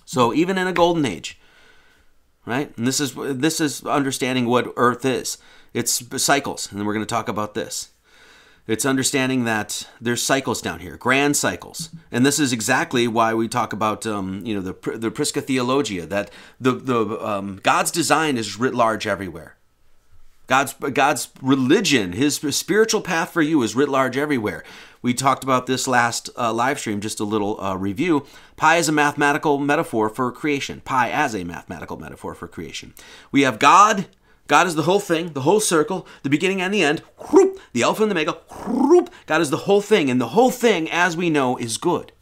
So 0.05 0.33
even 0.33 0.57
in 0.57 0.66
a 0.66 0.72
golden 0.72 1.05
age 1.05 1.39
right? 2.47 2.77
And 2.77 2.87
this 2.87 3.01
is 3.01 3.14
this 3.14 3.61
is 3.61 3.85
understanding 3.85 4.47
what 4.47 4.72
earth 4.77 5.05
is. 5.05 5.39
It's 5.72 6.22
cycles 6.22 6.70
and 6.70 6.79
then 6.79 6.87
we're 6.87 6.95
going 6.95 7.07
to 7.07 7.14
talk 7.14 7.29
about 7.29 7.55
this 7.55 7.91
it's 8.67 8.87
understanding 8.87 9.45
that 9.45 9.87
there's 10.01 10.23
cycles 10.23 10.62
down 10.62 10.81
here, 10.81 10.97
grand 10.97 11.37
cycles, 11.37 11.91
and 12.11 12.25
this 12.25 12.39
is 12.39 12.53
exactly 12.53 13.07
why 13.07 13.35
we 13.35 13.47
talk 13.47 13.73
about, 13.73 14.07
um, 14.07 14.41
you 14.45 14.55
know, 14.55 14.61
the 14.61 14.97
the 14.97 15.11
Prisca 15.11 15.41
Theologia 15.41 16.07
that 16.07 16.31
the 16.61 16.73
the 16.73 17.27
um, 17.27 17.61
God's 17.62 17.91
design 17.91 18.37
is 18.39 18.59
writ 18.59 18.75
large 18.75 19.07
everywhere. 19.07 19.57
God's 20.47 20.75
God's 20.75 21.29
religion, 21.43 22.12
His 22.12 22.37
spiritual 22.37 23.03
path 23.03 23.31
for 23.31 23.43
you 23.43 23.62
is 23.62 23.75
writ 23.75 23.89
large 23.89 24.17
everywhere. 24.17 24.65
We 25.03 25.12
talked 25.12 25.45
about 25.45 25.67
this 25.67 25.87
last 25.87 26.31
uh, 26.35 26.51
live 26.55 26.79
stream, 26.79 27.03
just 27.03 27.21
a 27.21 27.25
little 27.25 27.61
uh, 27.61 27.77
review. 27.77 28.25
Pi 28.57 28.77
is 28.77 28.89
a 28.89 28.93
mathematical 28.93 29.59
metaphor 29.59 30.09
for 30.09 30.33
creation. 30.33 30.81
Pi 30.83 31.11
as 31.11 31.35
a 31.35 31.45
mathematical 31.45 31.99
metaphor 31.99 32.35
for 32.35 32.49
creation. 32.49 32.95
We 33.31 33.43
have 33.43 33.59
God. 33.59 34.07
God 34.47 34.67
is 34.67 34.75
the 34.75 34.83
whole 34.83 35.01
thing, 35.01 35.33
the 35.33 35.43
whole 35.43 35.61
circle, 35.61 36.07
the 36.23 36.31
beginning 36.31 36.61
and 36.61 36.73
the 36.73 36.83
end. 36.83 37.03
The 37.73 37.83
Alpha 37.83 38.03
and 38.03 38.11
the 38.11 38.17
Omega. 38.17 38.39
God 39.27 39.41
is 39.41 39.51
the 39.51 39.57
whole 39.59 39.81
thing, 39.81 40.11
and 40.11 40.21
the 40.21 40.29
whole 40.29 40.51
thing, 40.51 40.91
as 40.91 41.17
we 41.17 41.31
know, 41.31 41.57
is 41.57 41.77
good. 41.77 42.13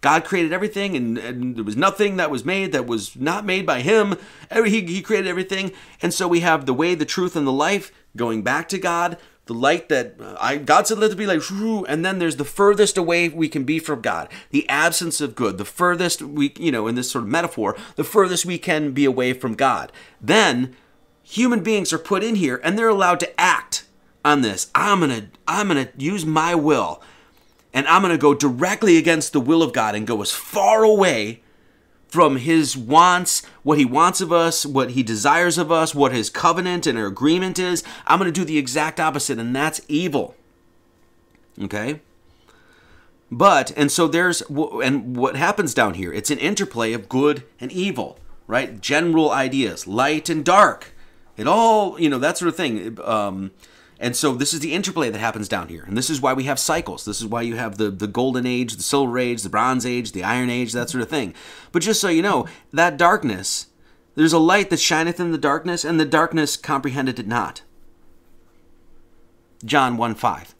God 0.00 0.24
created 0.24 0.52
everything, 0.52 0.96
and, 0.96 1.18
and, 1.18 1.56
there 1.56 1.64
was 1.64 1.76
nothing 1.76 2.16
that 2.16 2.30
was 2.30 2.44
made 2.44 2.72
that 2.72 2.86
was 2.86 3.16
not 3.16 3.44
made 3.44 3.66
by 3.66 3.80
Him. 3.80 4.16
He, 4.52 4.80
he 4.86 5.02
created 5.02 5.28
everything. 5.28 5.72
And 6.00 6.14
so 6.14 6.26
we 6.26 6.40
have 6.40 6.64
the 6.64 6.74
way, 6.74 6.94
the 6.94 7.04
truth, 7.04 7.36
and 7.36 7.46
the 7.46 7.52
life 7.52 7.92
going 8.16 8.42
back 8.42 8.68
to 8.70 8.78
God, 8.78 9.18
the 9.46 9.54
light 9.54 9.88
that 9.88 10.14
uh, 10.20 10.36
I, 10.40 10.56
God 10.56 10.86
said, 10.86 10.98
let 10.98 11.10
it 11.10 11.16
be 11.16 11.26
like, 11.26 11.42
and 11.50 12.04
then 12.04 12.18
there's 12.18 12.36
the 12.36 12.44
furthest 12.44 12.96
away 12.96 13.28
we 13.28 13.48
can 13.48 13.64
be 13.64 13.78
from 13.78 14.00
God, 14.00 14.28
the 14.50 14.68
absence 14.68 15.20
of 15.20 15.34
good, 15.34 15.58
the 15.58 15.64
furthest 15.64 16.22
we, 16.22 16.54
you 16.58 16.72
know, 16.72 16.86
in 16.86 16.94
this 16.94 17.10
sort 17.10 17.24
of 17.24 17.30
metaphor, 17.30 17.76
the 17.96 18.04
furthest 18.04 18.46
we 18.46 18.58
can 18.58 18.92
be 18.92 19.04
away 19.04 19.32
from 19.32 19.54
God. 19.54 19.92
Then 20.20 20.76
human 21.30 21.62
beings 21.62 21.92
are 21.92 21.98
put 21.98 22.24
in 22.24 22.34
here 22.34 22.60
and 22.62 22.78
they're 22.78 22.88
allowed 22.88 23.20
to 23.20 23.40
act 23.40 23.84
on 24.24 24.42
this. 24.42 24.70
I'm 24.74 25.00
going 25.00 25.10
to, 25.10 25.26
I'm 25.46 25.68
going 25.68 25.86
to 25.86 25.92
use 25.96 26.26
my 26.26 26.54
will 26.54 27.02
and 27.72 27.86
I'm 27.86 28.02
going 28.02 28.12
to 28.12 28.18
go 28.18 28.34
directly 28.34 28.96
against 28.96 29.32
the 29.32 29.40
will 29.40 29.62
of 29.62 29.72
God 29.72 29.94
and 29.94 30.06
go 30.06 30.20
as 30.22 30.32
far 30.32 30.82
away 30.82 31.42
from 32.08 32.38
his 32.38 32.76
wants, 32.76 33.46
what 33.62 33.78
he 33.78 33.84
wants 33.84 34.20
of 34.20 34.32
us, 34.32 34.66
what 34.66 34.90
he 34.90 35.02
desires 35.02 35.56
of 35.56 35.70
us, 35.70 35.94
what 35.94 36.12
his 36.12 36.28
covenant 36.28 36.86
and 36.86 36.98
our 36.98 37.06
agreement 37.06 37.58
is. 37.58 37.84
I'm 38.06 38.18
going 38.18 38.32
to 38.32 38.40
do 38.40 38.44
the 38.44 38.58
exact 38.58 38.98
opposite, 38.98 39.38
and 39.38 39.54
that's 39.54 39.80
evil. 39.86 40.34
Okay? 41.62 42.00
But, 43.30 43.70
and 43.76 43.92
so 43.92 44.08
there's, 44.08 44.42
and 44.50 45.16
what 45.16 45.36
happens 45.36 45.72
down 45.72 45.94
here, 45.94 46.12
it's 46.12 46.32
an 46.32 46.38
interplay 46.38 46.92
of 46.92 47.08
good 47.08 47.44
and 47.60 47.70
evil, 47.70 48.18
right? 48.48 48.80
General 48.80 49.30
ideas, 49.30 49.86
light 49.86 50.28
and 50.28 50.44
dark. 50.44 50.92
It 51.40 51.48
all, 51.48 51.98
you 51.98 52.10
know, 52.10 52.18
that 52.18 52.36
sort 52.36 52.50
of 52.50 52.56
thing. 52.56 52.98
Um, 53.02 53.52
and 53.98 54.14
so 54.14 54.34
this 54.34 54.52
is 54.52 54.60
the 54.60 54.74
interplay 54.74 55.08
that 55.08 55.18
happens 55.18 55.48
down 55.48 55.68
here. 55.68 55.84
And 55.86 55.96
this 55.96 56.10
is 56.10 56.20
why 56.20 56.34
we 56.34 56.44
have 56.44 56.58
cycles. 56.58 57.06
This 57.06 57.20
is 57.20 57.26
why 57.26 57.40
you 57.40 57.56
have 57.56 57.78
the, 57.78 57.90
the 57.90 58.06
golden 58.06 58.46
age, 58.46 58.76
the 58.76 58.82
silver 58.82 59.18
age, 59.18 59.42
the 59.42 59.48
bronze 59.48 59.86
age, 59.86 60.12
the 60.12 60.22
iron 60.22 60.50
age, 60.50 60.72
that 60.74 60.90
sort 60.90 61.00
of 61.00 61.08
thing. 61.08 61.32
But 61.72 61.80
just 61.80 61.98
so 61.98 62.08
you 62.08 62.20
know, 62.20 62.46
that 62.74 62.98
darkness, 62.98 63.68
there's 64.16 64.34
a 64.34 64.38
light 64.38 64.68
that 64.68 64.80
shineth 64.80 65.18
in 65.18 65.32
the 65.32 65.38
darkness, 65.38 65.82
and 65.82 65.98
the 65.98 66.04
darkness 66.04 66.58
comprehended 66.58 67.18
it 67.18 67.26
not. 67.26 67.62
John 69.64 69.96
1 69.96 70.14
5. 70.14 70.54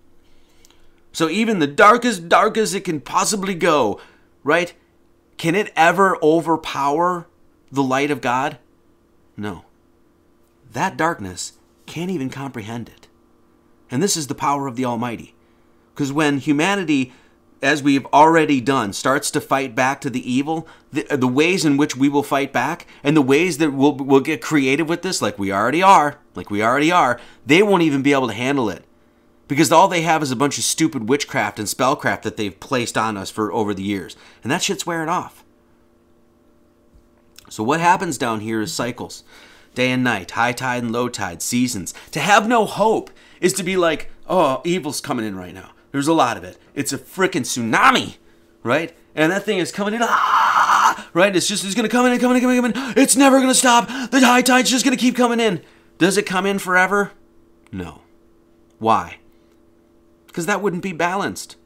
So 1.13 1.29
even 1.29 1.59
the 1.59 1.67
darkest, 1.67 2.29
dark 2.29 2.57
as 2.57 2.73
it 2.73 2.85
can 2.85 3.01
possibly 3.01 3.55
go, 3.55 4.01
right? 4.43 4.73
Can 5.37 5.55
it 5.55 5.73
ever 5.77 6.17
overpower 6.23 7.27
the 7.71 7.83
light 7.83 8.11
of 8.11 8.21
God? 8.23 8.59
No. 9.37 9.65
That 10.73 10.97
darkness 10.97 11.53
can't 11.87 12.11
even 12.11 12.31
comprehend 12.31 12.89
it. 12.89 13.09
And 13.91 14.03
this 14.03 14.17
is 14.17 14.29
the 14.29 14.35
power 14.35 14.67
of 14.67 14.77
the 14.77 14.85
Almighty. 14.85 15.35
Because 15.93 16.13
when 16.13 16.39
humanity, 16.39 17.13
as 17.61 17.83
we've 17.83 18.07
already 18.07 18.61
done, 18.61 18.93
starts 18.93 19.31
to 19.33 19.41
fight 19.41 19.75
back 19.75 20.01
to 20.01 20.11
the 20.11 20.33
evil, 20.33 20.69
the, 20.93 21.03
the 21.17 21.27
ways 21.27 21.65
in 21.65 21.77
which 21.77 21.97
we 21.97 22.09
will 22.09 22.23
fight 22.23 22.53
back, 22.53 22.87
and 23.03 23.17
the 23.17 23.23
ways 23.23 23.59
that 23.59 23.73
we'll, 23.73 23.95
we'll 23.97 24.21
get 24.21 24.41
creative 24.41 24.89
with 24.89 25.03
this, 25.03 25.21
like 25.21 25.39
we 25.39 25.53
already 25.53 25.83
are, 25.83 26.19
like 26.35 26.51
we 26.51 26.63
already 26.63 26.93
are, 26.93 27.21
they 27.45 27.63
won't 27.63 27.83
even 27.83 28.03
be 28.03 28.13
able 28.13 28.29
to 28.29 28.35
handle 28.35 28.71
it. 28.71 28.85
Because 29.49 29.73
all 29.73 29.89
they 29.89 30.03
have 30.03 30.23
is 30.23 30.31
a 30.31 30.37
bunch 30.37 30.59
of 30.59 30.65
stupid 30.65 31.09
witchcraft 31.09 31.59
and 31.59 31.67
spellcraft 31.67 32.23
that 32.23 32.37
they've 32.37 32.61
placed 32.61 32.97
on 32.97 33.17
us 33.17 33.31
for 33.31 33.53
over 33.53 33.75
the 33.75 33.83
years. 33.83 34.17
And 34.45 34.53
that 34.53 34.63
shit's 34.63 34.87
wearing 34.87 35.09
off. 35.09 35.43
So 37.49 37.65
what 37.65 37.81
happens 37.81 38.17
down 38.17 38.41
here 38.41 38.61
is 38.61 38.73
cycles 38.73 39.25
day 39.75 39.91
and 39.91 40.05
night, 40.05 40.33
high 40.33 40.53
tide 40.53 40.83
and 40.83 40.93
low 40.93 41.09
tide, 41.09 41.43
seasons. 41.43 41.95
To 42.13 42.21
have 42.21 42.49
no 42.49 42.65
hope 42.67 43.11
is 43.41 43.53
to 43.55 43.63
be 43.63 43.77
like, 43.77 44.11
oh, 44.29 44.61
evil's 44.65 45.01
coming 45.01 45.27
in 45.27 45.37
right 45.37 45.55
now. 45.55 45.71
There's 45.93 46.09
a 46.09 46.13
lot 46.13 46.37
of 46.37 46.45
it. 46.45 46.59
It's 46.75 46.93
a 46.93 46.99
freaking 46.99 47.43
tsunami, 47.43 48.17
right? 48.63 48.97
And 49.15 49.33
that 49.33 49.45
thing 49.45 49.59
is 49.59 49.73
coming 49.73 49.95
in, 49.95 50.01
ah, 50.03 51.09
right? 51.13 51.35
It's 51.35 51.49
just, 51.49 51.65
it's 51.65 51.75
gonna 51.75 51.89
come 51.89 52.07
in 52.07 52.13
and 52.13 52.21
come 52.21 52.31
in 52.31 52.37
and 52.37 52.45
come 52.45 52.65
in, 52.65 52.73
come 52.73 52.91
in. 52.91 52.99
It's 52.99 53.17
never 53.17 53.41
gonna 53.41 53.55
stop. 53.55 53.89
The 54.11 54.21
high 54.21 54.43
tide's 54.43 54.71
just 54.71 54.85
gonna 54.85 54.97
keep 54.97 55.17
coming 55.17 55.41
in. 55.41 55.63
Does 55.99 56.17
it 56.17 56.27
come 56.27 56.47
in 56.47 56.59
forever? 56.59 57.13
No. 57.73 58.03
Why? 58.79 59.19
Because 60.27 60.47
that 60.47 60.63
wouldn't 60.63 60.83
be 60.83 60.93
balanced. 60.93 61.57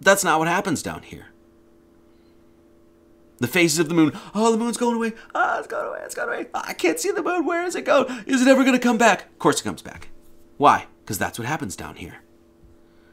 That's 0.00 0.24
not 0.24 0.38
what 0.38 0.48
happens 0.48 0.82
down 0.82 1.02
here. 1.02 1.31
The 3.42 3.48
phases 3.48 3.80
of 3.80 3.88
the 3.88 3.94
moon. 3.94 4.12
Oh, 4.36 4.52
the 4.52 4.56
moon's 4.56 4.76
going 4.76 4.94
away. 4.94 5.14
Oh, 5.34 5.58
it's 5.58 5.66
going 5.66 5.88
away. 5.88 5.98
It's 6.04 6.14
going 6.14 6.28
away. 6.28 6.46
Oh, 6.54 6.62
I 6.64 6.74
can't 6.74 7.00
see 7.00 7.10
the 7.10 7.24
moon. 7.24 7.44
Where 7.44 7.64
is 7.64 7.74
it 7.74 7.84
going? 7.84 8.22
Is 8.24 8.40
it 8.40 8.46
ever 8.46 8.62
going 8.62 8.76
to 8.76 8.78
come 8.78 8.98
back? 8.98 9.22
Of 9.32 9.38
course 9.40 9.60
it 9.60 9.64
comes 9.64 9.82
back. 9.82 10.10
Why? 10.58 10.86
Because 11.00 11.18
that's 11.18 11.40
what 11.40 11.48
happens 11.48 11.74
down 11.74 11.96
here. 11.96 12.18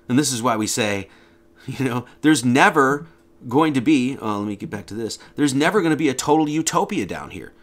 And 0.08 0.20
this 0.20 0.32
is 0.32 0.44
why 0.44 0.56
we 0.56 0.68
say, 0.68 1.10
you 1.66 1.84
know, 1.84 2.06
there's 2.22 2.46
never 2.46 3.08
going 3.48 3.74
to 3.74 3.82
be, 3.82 4.20
oh, 4.22 4.38
let 4.38 4.48
me 4.48 4.56
get 4.56 4.70
back 4.70 4.86
to 4.88 4.94
this. 4.94 5.18
There's 5.36 5.56
never 5.56 5.82
going 5.82 5.94
to 5.94 5.98
be 5.98 6.10
a 6.10 6.14
total 6.14 6.48
utopia 6.48 7.08
down 7.08 7.32
here. 7.32 7.54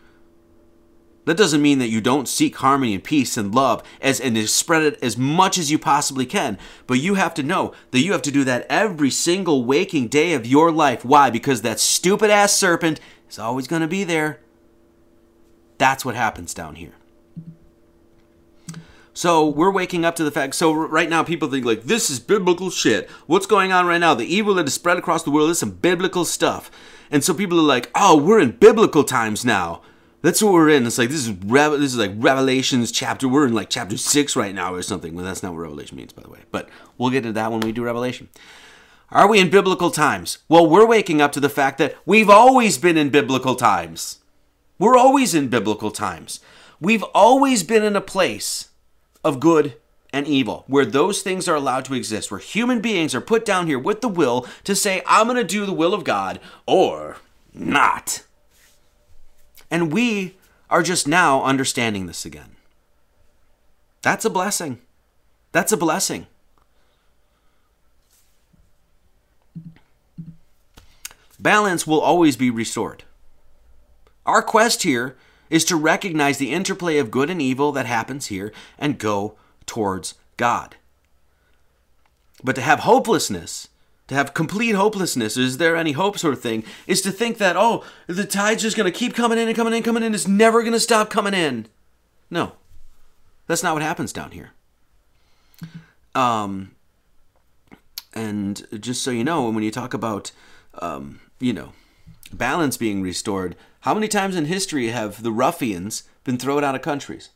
That 1.27 1.37
doesn't 1.37 1.61
mean 1.61 1.81
that 1.81 1.89
you 1.89 2.01
don't 2.01 2.29
seek 2.29 2.57
harmony 2.57 2.95
and 2.95 3.03
peace 3.03 3.37
and 3.37 3.53
love 3.53 3.83
as 4.01 4.21
and 4.21 4.39
spread 4.49 4.83
it 4.85 5.03
as 5.03 5.19
much 5.19 5.59
as 5.59 5.73
you 5.73 5.79
possibly 5.79 6.25
can. 6.25 6.57
But 6.87 7.01
you 7.01 7.15
have 7.15 7.35
to 7.35 7.43
know 7.43 7.75
that 7.91 8.01
you 8.01 8.13
have 8.13 8.23
to 8.23 8.31
do 8.31 8.45
that 8.45 8.65
every 8.71 9.11
single 9.11 9.65
waking 9.65 10.07
day 10.07 10.35
of 10.35 10.47
your 10.47 10.71
life. 10.71 11.05
Why? 11.05 11.31
Because 11.31 11.63
that 11.63 11.81
stupid 11.81 12.31
ass 12.31 12.53
serpent 12.53 13.01
is 13.29 13.41
always 13.41 13.67
going 13.67 13.83
to 13.83 13.89
be 13.89 14.05
there. 14.05 14.39
That's 15.79 16.05
what 16.05 16.15
happens 16.15 16.55
down 16.55 16.77
here. 16.77 16.95
So 19.13 19.49
we're 19.49 19.73
waking 19.73 20.05
up 20.05 20.15
to 20.17 20.25
the 20.25 20.31
fact. 20.31 20.55
So 20.55 20.73
right 20.73 21.11
now, 21.11 21.25
people 21.25 21.51
think 21.51 21.67
like 21.67 21.83
this 21.83 22.09
is 22.09 22.21
biblical 22.21 22.71
shit. 22.71 23.11
What's 23.27 23.47
going 23.47 23.73
on 23.73 23.87
right 23.87 23.99
now? 23.99 24.15
The 24.15 24.33
evil 24.33 24.55
that 24.55 24.69
is 24.69 24.75
spread 24.75 24.97
across 24.97 25.25
the 25.25 25.33
world 25.33 25.51
is 25.51 25.59
some 25.59 25.71
biblical 25.71 26.25
stuff. 26.25 26.71
And 27.11 27.25
so 27.25 27.35
people 27.35 27.59
are 27.59 27.63
like, 27.63 27.91
"Oh, 27.97 28.17
we're 28.17 28.39
in 28.39 28.53
biblical 28.53 29.03
times 29.03 29.45
now." 29.45 29.81
That's 30.23 30.43
what 30.43 30.53
we're 30.53 30.71
in. 30.71 30.87
It's 30.87 30.99
like 30.99 31.11
this 31.11 31.27
is 31.27 31.39
this 31.39 31.93
is 31.93 31.99
like 31.99 32.13
Revelations 32.17 32.91
chapter. 32.91 33.29
We're 33.29 33.47
in 33.47 33.55
like 33.55 33.71
chapter 33.71 33.97
six 33.97 34.35
right 34.35 34.55
now 34.55 34.75
or 34.75 34.83
something. 34.83 35.15
Well, 35.15 35.25
that's 35.25 35.43
not 35.43 35.53
what 35.53 35.61
Revelation 35.61 35.97
means, 35.97 36.13
by 36.13 36.23
the 36.23 36.31
way. 36.31 36.41
But 36.51 36.69
we'll 36.99 37.11
get 37.11 37.19
into 37.19 37.33
that 37.35 37.53
when 37.53 37.61
we 37.61 37.73
do 37.73 37.85
Revelation. 37.85 38.29
Are 39.11 39.29
we 39.29 39.39
in 39.39 39.51
biblical 39.51 39.91
times? 39.91 40.39
Well, 40.49 40.69
we're 40.69 40.87
waking 40.87 41.21
up 41.21 41.31
to 41.33 41.41
the 41.41 41.49
fact 41.49 41.79
that 41.79 41.95
we've 42.05 42.31
always 42.31 42.77
been 42.77 42.97
in 42.97 43.11
biblical 43.11 43.55
times. 43.55 44.19
We're 44.79 44.97
always 44.97 45.35
in 45.35 45.49
biblical 45.49 45.93
times. 45.93 46.41
We've 46.81 47.05
always 47.15 47.63
been 47.63 47.85
in 47.85 47.95
a 47.95 48.01
place 48.01 48.71
of 49.23 49.41
good 49.41 49.77
and 50.13 50.27
evil, 50.27 50.65
where 50.67 50.85
those 50.85 51.23
things 51.23 51.47
are 51.47 51.55
allowed 51.55 51.85
to 51.85 51.95
exist, 51.95 52.31
where 52.31 52.41
human 52.41 52.81
beings 52.81 53.15
are 53.15 53.21
put 53.21 53.45
down 53.45 53.67
here 53.67 53.79
with 53.79 54.01
the 54.01 54.09
will 54.09 54.47
to 54.65 54.75
say, 54.75 55.03
I'm 55.07 55.27
going 55.27 55.37
to 55.37 55.45
do 55.45 55.67
the 55.67 55.73
will 55.73 55.95
of 55.95 56.05
God 56.05 56.41
or 56.67 57.19
not. 57.55 58.26
And 59.71 59.93
we 59.93 60.37
are 60.71 60.83
just 60.83 61.07
now 61.07 61.43
understanding 61.43 62.07
this 62.07 62.25
again. 62.25 62.57
That's 64.03 64.25
a 64.25 64.31
blessing. 64.31 64.81
That's 65.53 65.73
a 65.73 65.77
blessing. 65.77 66.27
Balance 71.39 71.87
will 71.87 72.01
always 72.01 72.37
be 72.37 72.51
restored. 72.51 73.05
Our 74.25 74.43
quest 74.43 74.83
here 74.83 75.17
is 75.49 75.65
to 75.67 75.77
recognize 75.77 76.39
the 76.39 76.53
interplay 76.53 76.99
of 76.99 77.11
good 77.11 77.31
and 77.31 77.41
evil 77.41 77.73
that 77.73 77.87
happens 77.87 78.27
here 78.27 78.53
and 78.79 78.99
go 78.99 79.37
towards 79.65 80.15
God. 80.37 80.77
But 82.43 82.57
to 82.57 82.63
have 82.63 82.81
hopelessness 82.81 83.69
to 84.09 84.15
have 84.15 84.35
complete 84.35 84.75
hopelessness, 84.75 85.37
is 85.37 85.59
there 85.59 85.77
any 85.77 85.93
hope 85.93 86.19
sort 86.19 86.35
of 86.35 86.41
thing, 86.41 86.65
is 86.87 87.01
to 87.03 87.11
think 87.11 87.39
that, 87.39 87.57
oh, 87.57 87.85
the 88.07 88.25
tide's 88.25 88.63
just 88.63 88.77
going 88.77 88.91
to 88.91 88.97
keep 88.97 89.15
coming 89.15 89.39
in 89.39 89.49
and 89.49 89.57
coming 89.57 89.73
in 89.73 89.79
and 89.79 89.85
coming 89.85 90.03
in, 90.03 90.15
it's 90.15 90.29
never 90.29 90.63
going 90.63 90.73
to 90.73 90.81
stop 90.81 91.11
coming 91.11 91.35
in. 91.35 91.67
No, 92.31 92.53
that's 93.47 93.63
not 93.63 93.75
what 93.75 93.83
happens 93.83 94.13
down 94.13 94.31
here. 94.31 94.53
Um, 96.15 96.73
and 98.15 98.67
just 98.81 99.03
so 99.03 99.11
you 99.11 99.25
know, 99.25 99.51
when 99.51 99.65
you 99.65 99.71
talk 99.71 99.93
about, 99.93 100.33
um, 100.81 101.21
you 101.41 101.53
know, 101.53 101.73
balance 102.33 102.77
being 102.77 103.03
restored, 103.03 103.57
how 103.81 103.95
many 103.95 104.09
times 104.09 104.35
in 104.35 104.47
history 104.47 104.89
have 104.89 105.23
the 105.23 105.33
ruffians 105.33 106.05
been 106.25 106.39
thrown 106.39 106.65
out 106.65 106.75
of 106.75 106.83
countries? 106.83 107.31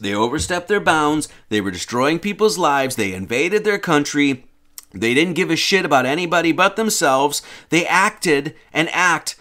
They 0.00 0.14
overstepped 0.14 0.68
their 0.68 0.80
bounds. 0.80 1.28
They 1.48 1.60
were 1.60 1.70
destroying 1.70 2.18
people's 2.18 2.58
lives. 2.58 2.96
They 2.96 3.12
invaded 3.12 3.64
their 3.64 3.78
country. 3.78 4.46
They 4.92 5.14
didn't 5.14 5.34
give 5.34 5.50
a 5.50 5.56
shit 5.56 5.84
about 5.84 6.06
anybody 6.06 6.52
but 6.52 6.76
themselves. 6.76 7.42
They 7.70 7.86
acted 7.86 8.54
and 8.72 8.88
act 8.90 9.36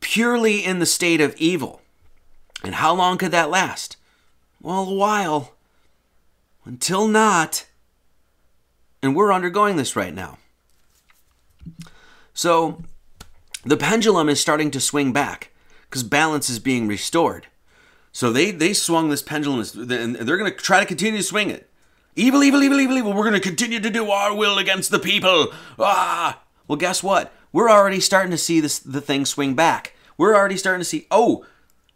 purely 0.00 0.64
in 0.64 0.78
the 0.78 0.86
state 0.86 1.20
of 1.20 1.36
evil. 1.36 1.80
And 2.62 2.76
how 2.76 2.94
long 2.94 3.18
could 3.18 3.32
that 3.32 3.50
last? 3.50 3.96
Well, 4.60 4.88
a 4.88 4.94
while. 4.94 5.52
Until 6.64 7.06
not. 7.06 7.66
And 9.02 9.14
we're 9.14 9.32
undergoing 9.32 9.76
this 9.76 9.96
right 9.96 10.14
now. 10.14 10.38
So 12.32 12.82
the 13.64 13.76
pendulum 13.76 14.28
is 14.28 14.40
starting 14.40 14.70
to 14.72 14.80
swing 14.80 15.12
back 15.12 15.50
because 15.88 16.02
balance 16.02 16.50
is 16.50 16.58
being 16.58 16.86
restored. 16.88 17.46
So 18.14 18.30
they, 18.30 18.52
they 18.52 18.72
swung 18.72 19.10
this 19.10 19.22
pendulum 19.22 19.66
and 19.90 20.14
they're 20.14 20.36
going 20.36 20.50
to 20.50 20.56
try 20.56 20.78
to 20.78 20.86
continue 20.86 21.18
to 21.18 21.24
swing 21.24 21.50
it. 21.50 21.68
Evil, 22.14 22.44
evil, 22.44 22.62
evil, 22.62 22.80
evil, 22.80 22.96
evil. 22.96 23.12
We're 23.12 23.28
going 23.28 23.34
to 23.34 23.40
continue 23.40 23.80
to 23.80 23.90
do 23.90 24.08
our 24.08 24.32
will 24.32 24.56
against 24.56 24.92
the 24.92 25.00
people. 25.00 25.48
Ah! 25.80 26.40
Well, 26.68 26.78
guess 26.78 27.02
what? 27.02 27.32
We're 27.52 27.68
already 27.68 27.98
starting 27.98 28.30
to 28.30 28.38
see 28.38 28.60
this 28.60 28.78
the 28.78 29.00
thing 29.00 29.24
swing 29.24 29.54
back. 29.54 29.94
We're 30.16 30.36
already 30.36 30.56
starting 30.56 30.80
to 30.80 30.84
see, 30.84 31.08
oh, 31.10 31.44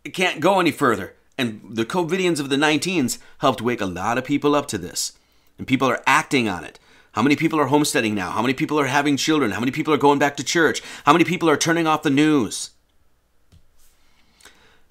it 0.05 0.11
can't 0.11 0.41
go 0.41 0.59
any 0.59 0.73
further. 0.73 1.15
And 1.39 1.61
the 1.65 1.87
COVIDians 1.87 2.41
of 2.41 2.49
the 2.49 2.57
19s 2.57 3.19
helped 3.39 3.63
wake 3.63 3.81
a 3.81 3.87
lot 3.87 4.19
of 4.19 4.25
people 4.25 4.57
up 4.57 4.67
to 4.69 4.79
this. 4.79 5.13
And 5.57 5.69
people 5.69 5.89
are 5.89 6.03
acting 6.05 6.49
on 6.49 6.65
it. 6.65 6.81
How 7.13 7.23
many 7.23 7.37
people 7.37 7.61
are 7.61 7.67
homesteading 7.67 8.17
now? 8.17 8.33
How 8.33 8.43
many 8.43 8.55
people 8.55 8.81
are 8.81 8.87
having 8.87 9.17
children? 9.17 9.53
How 9.53 9.61
many 9.61 9.71
people 9.71 9.95
are 9.95 9.99
going 9.99 10.19
back 10.19 10.37
to 10.39 10.45
church? 10.45 10.83
How 11.05 11.13
many 11.13 11.25
people 11.25 11.49
are 11.49 11.57
turning 11.57 11.87
off 11.87 12.03
the 12.03 12.11
news? 12.11 12.71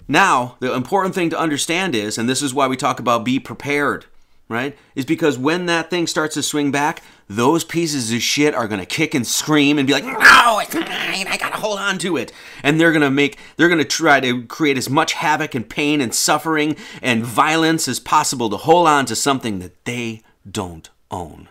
Now, 0.08 0.56
the 0.60 0.72
important 0.72 1.14
thing 1.14 1.30
to 1.30 1.38
understand 1.38 1.94
is, 1.94 2.16
and 2.16 2.28
this 2.28 2.42
is 2.42 2.54
why 2.54 2.66
we 2.66 2.76
talk 2.76 2.98
about 2.98 3.24
be 3.24 3.38
prepared 3.38 4.06
right? 4.48 4.76
Is 4.94 5.04
because 5.04 5.38
when 5.38 5.66
that 5.66 5.90
thing 5.90 6.06
starts 6.06 6.34
to 6.34 6.42
swing 6.42 6.70
back, 6.70 7.02
those 7.28 7.64
pieces 7.64 8.12
of 8.12 8.22
shit 8.22 8.54
are 8.54 8.66
gonna 8.66 8.86
kick 8.86 9.14
and 9.14 9.26
scream 9.26 9.78
and 9.78 9.86
be 9.86 9.92
like, 9.92 10.04
no, 10.04 10.58
it's 10.60 10.74
mine, 10.74 11.28
I 11.28 11.36
gotta 11.38 11.58
hold 11.58 11.78
on 11.78 11.98
to 11.98 12.16
it. 12.16 12.32
And 12.62 12.80
they're 12.80 12.92
gonna 12.92 13.10
make, 13.10 13.38
they're 13.56 13.68
gonna 13.68 13.84
try 13.84 14.20
to 14.20 14.44
create 14.46 14.78
as 14.78 14.88
much 14.88 15.12
havoc 15.12 15.54
and 15.54 15.68
pain 15.68 16.00
and 16.00 16.14
suffering 16.14 16.76
and 17.02 17.24
violence 17.24 17.86
as 17.88 18.00
possible 18.00 18.48
to 18.50 18.56
hold 18.56 18.88
on 18.88 19.04
to 19.06 19.16
something 19.16 19.58
that 19.58 19.84
they 19.84 20.22
don't 20.50 20.88
own. 21.10 21.48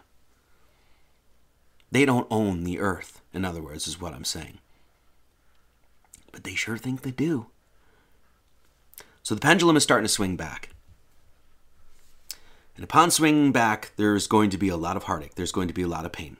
They 1.92 2.06
don't 2.06 2.28
own 2.32 2.64
the 2.64 2.80
earth, 2.80 3.22
in 3.34 3.46
other 3.46 3.62
words, 3.62 3.88
is 3.88 4.02
what 4.02 4.14
I'm 4.14 4.26
saying. 4.26 4.58
But 6.32 6.44
they 6.44 6.56
sure 6.56 6.78
think 6.78 7.04
they 7.04 7.12
do. 7.12 7.48
So 9.28 9.36
the 9.36 9.42
pendulum 9.42 9.76
is 9.76 9.84
starting 9.84 10.06
to 10.06 10.08
swing 10.08 10.38
back. 10.38 10.70
And 12.78 12.84
upon 12.86 13.12
swinging 13.12 13.52
back, 13.52 13.92
there's 13.98 14.26
going 14.26 14.50
to 14.52 14.58
be 14.58 14.70
a 14.70 14.78
lot 14.78 14.96
of 14.96 15.04
heartache. 15.04 15.36
There's 15.36 15.52
going 15.52 15.68
to 15.68 15.74
be 15.74 15.82
a 15.82 15.88
lot 15.90 16.06
of 16.06 16.14
pain. 16.14 16.38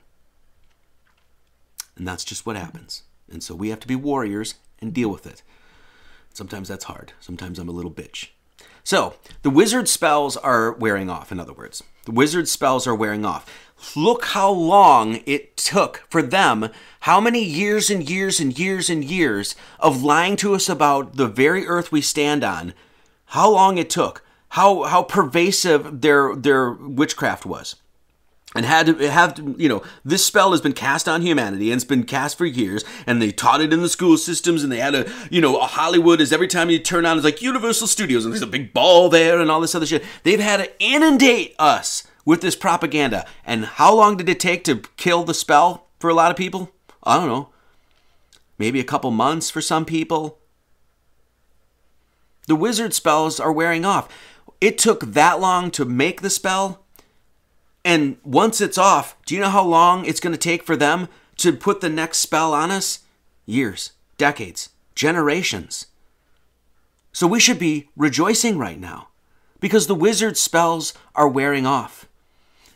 And 1.98 2.08
that's 2.08 2.24
just 2.24 2.46
what 2.46 2.56
happens. 2.56 3.02
And 3.30 3.42
so 3.42 3.54
we 3.54 3.68
have 3.68 3.80
to 3.80 3.86
be 3.86 3.94
warriors 3.94 4.54
and 4.78 4.94
deal 4.94 5.10
with 5.10 5.26
it. 5.26 5.42
Sometimes 6.32 6.68
that's 6.68 6.84
hard. 6.84 7.12
Sometimes 7.20 7.58
I'm 7.58 7.68
a 7.68 7.72
little 7.72 7.90
bitch. 7.90 8.28
So, 8.84 9.16
the 9.42 9.50
wizard 9.50 9.86
spells 9.86 10.38
are 10.38 10.72
wearing 10.72 11.10
off, 11.10 11.30
in 11.30 11.38
other 11.38 11.52
words. 11.52 11.84
The 12.06 12.12
wizard 12.12 12.48
spells 12.48 12.86
are 12.86 12.94
wearing 12.94 13.26
off. 13.26 13.67
Look 13.94 14.26
how 14.26 14.50
long 14.50 15.20
it 15.24 15.56
took 15.56 16.04
for 16.10 16.20
them, 16.20 16.70
how 17.00 17.20
many 17.20 17.42
years 17.42 17.90
and 17.90 18.08
years 18.08 18.40
and 18.40 18.58
years 18.58 18.90
and 18.90 19.04
years 19.04 19.54
of 19.78 20.02
lying 20.02 20.36
to 20.36 20.54
us 20.54 20.68
about 20.68 21.16
the 21.16 21.28
very 21.28 21.66
earth 21.66 21.92
we 21.92 22.00
stand 22.00 22.42
on, 22.42 22.74
how 23.26 23.50
long 23.50 23.78
it 23.78 23.90
took. 23.90 24.24
How 24.50 24.84
how 24.84 25.02
pervasive 25.02 26.00
their 26.00 26.34
their 26.34 26.70
witchcraft 26.72 27.44
was. 27.44 27.76
And 28.54 28.64
had 28.64 28.86
to 28.86 29.10
have 29.10 29.38
you 29.58 29.68
know 29.68 29.82
this 30.06 30.24
spell 30.24 30.52
has 30.52 30.62
been 30.62 30.72
cast 30.72 31.06
on 31.06 31.20
humanity 31.20 31.70
and 31.70 31.76
it's 31.76 31.84
been 31.84 32.04
cast 32.04 32.38
for 32.38 32.46
years 32.46 32.82
and 33.06 33.20
they 33.20 33.30
taught 33.30 33.60
it 33.60 33.74
in 33.74 33.82
the 33.82 33.90
school 33.90 34.16
systems 34.16 34.62
and 34.62 34.72
they 34.72 34.78
had 34.78 34.94
a 34.94 35.12
you 35.30 35.42
know 35.42 35.58
a 35.58 35.66
hollywood 35.66 36.18
is 36.22 36.32
every 36.32 36.48
time 36.48 36.70
you 36.70 36.78
turn 36.78 37.04
on 37.04 37.18
it's 37.18 37.26
like 37.26 37.42
universal 37.42 37.86
studios 37.86 38.24
and 38.24 38.32
there's 38.32 38.42
a 38.42 38.46
big 38.46 38.72
ball 38.72 39.10
there 39.10 39.38
and 39.38 39.50
all 39.50 39.60
this 39.60 39.74
other 39.74 39.84
shit. 39.84 40.02
They've 40.22 40.40
had 40.40 40.56
to 40.60 40.82
inundate 40.82 41.54
us 41.58 42.07
with 42.28 42.40
this 42.40 42.56
propaganda 42.56 43.26
and 43.44 43.64
how 43.64 43.94
long 43.94 44.16
did 44.16 44.28
it 44.28 44.38
take 44.38 44.62
to 44.64 44.82
kill 44.96 45.24
the 45.24 45.34
spell 45.34 45.86
for 45.98 46.10
a 46.10 46.14
lot 46.14 46.30
of 46.30 46.36
people 46.36 46.70
i 47.02 47.16
don't 47.16 47.28
know 47.28 47.48
maybe 48.58 48.78
a 48.78 48.84
couple 48.84 49.10
months 49.10 49.50
for 49.50 49.60
some 49.60 49.84
people 49.84 50.38
the 52.46 52.56
wizard 52.56 52.92
spells 52.92 53.40
are 53.40 53.52
wearing 53.52 53.84
off 53.84 54.08
it 54.60 54.78
took 54.78 55.00
that 55.12 55.40
long 55.40 55.70
to 55.72 55.84
make 55.84 56.20
the 56.20 56.30
spell. 56.30 56.84
And 57.84 58.16
once 58.24 58.60
it's 58.60 58.78
off, 58.78 59.16
do 59.24 59.34
you 59.34 59.40
know 59.40 59.50
how 59.50 59.64
long 59.64 60.04
it's 60.04 60.20
going 60.20 60.32
to 60.32 60.38
take 60.38 60.62
for 60.64 60.76
them 60.76 61.08
to 61.36 61.52
put 61.52 61.80
the 61.80 61.88
next 61.88 62.18
spell 62.18 62.52
on 62.52 62.70
us? 62.70 63.00
Years, 63.46 63.92
decades, 64.16 64.70
generations. 64.94 65.86
So 67.12 67.26
we 67.26 67.40
should 67.40 67.58
be 67.58 67.88
rejoicing 67.96 68.58
right 68.58 68.78
now 68.78 69.08
because 69.60 69.86
the 69.86 69.94
wizard 69.94 70.36
spells 70.36 70.92
are 71.14 71.28
wearing 71.28 71.66
off 71.66 72.07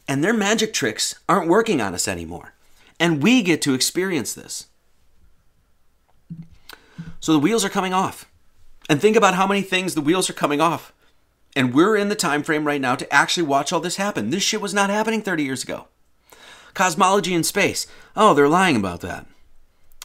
and 0.08 0.22
their 0.22 0.34
magic 0.34 0.72
tricks 0.72 1.14
aren't 1.28 1.48
working 1.48 1.80
on 1.80 1.94
us 1.94 2.08
anymore. 2.08 2.54
And 2.98 3.22
we 3.22 3.42
get 3.42 3.62
to 3.62 3.74
experience 3.74 4.34
this. 4.34 4.66
So 7.20 7.32
the 7.32 7.38
wheels 7.38 7.64
are 7.64 7.70
coming 7.70 7.92
off. 7.92 8.28
And 8.88 9.00
think 9.00 9.16
about 9.16 9.34
how 9.34 9.46
many 9.46 9.62
things 9.62 9.94
the 9.94 10.00
wheels 10.00 10.28
are 10.28 10.34
coming 10.34 10.60
off. 10.60 10.92
And 11.54 11.74
we're 11.74 11.96
in 11.96 12.08
the 12.08 12.14
time 12.14 12.42
frame 12.42 12.66
right 12.66 12.80
now 12.80 12.96
to 12.96 13.12
actually 13.12 13.44
watch 13.44 13.72
all 13.72 13.80
this 13.80 13.96
happen. 13.96 14.30
This 14.30 14.42
shit 14.42 14.60
was 14.60 14.74
not 14.74 14.90
happening 14.90 15.22
30 15.22 15.42
years 15.42 15.62
ago. 15.62 15.86
Cosmology 16.74 17.34
in 17.34 17.44
space. 17.44 17.86
Oh, 18.16 18.34
they're 18.34 18.48
lying 18.48 18.76
about 18.76 19.00
that. 19.02 19.26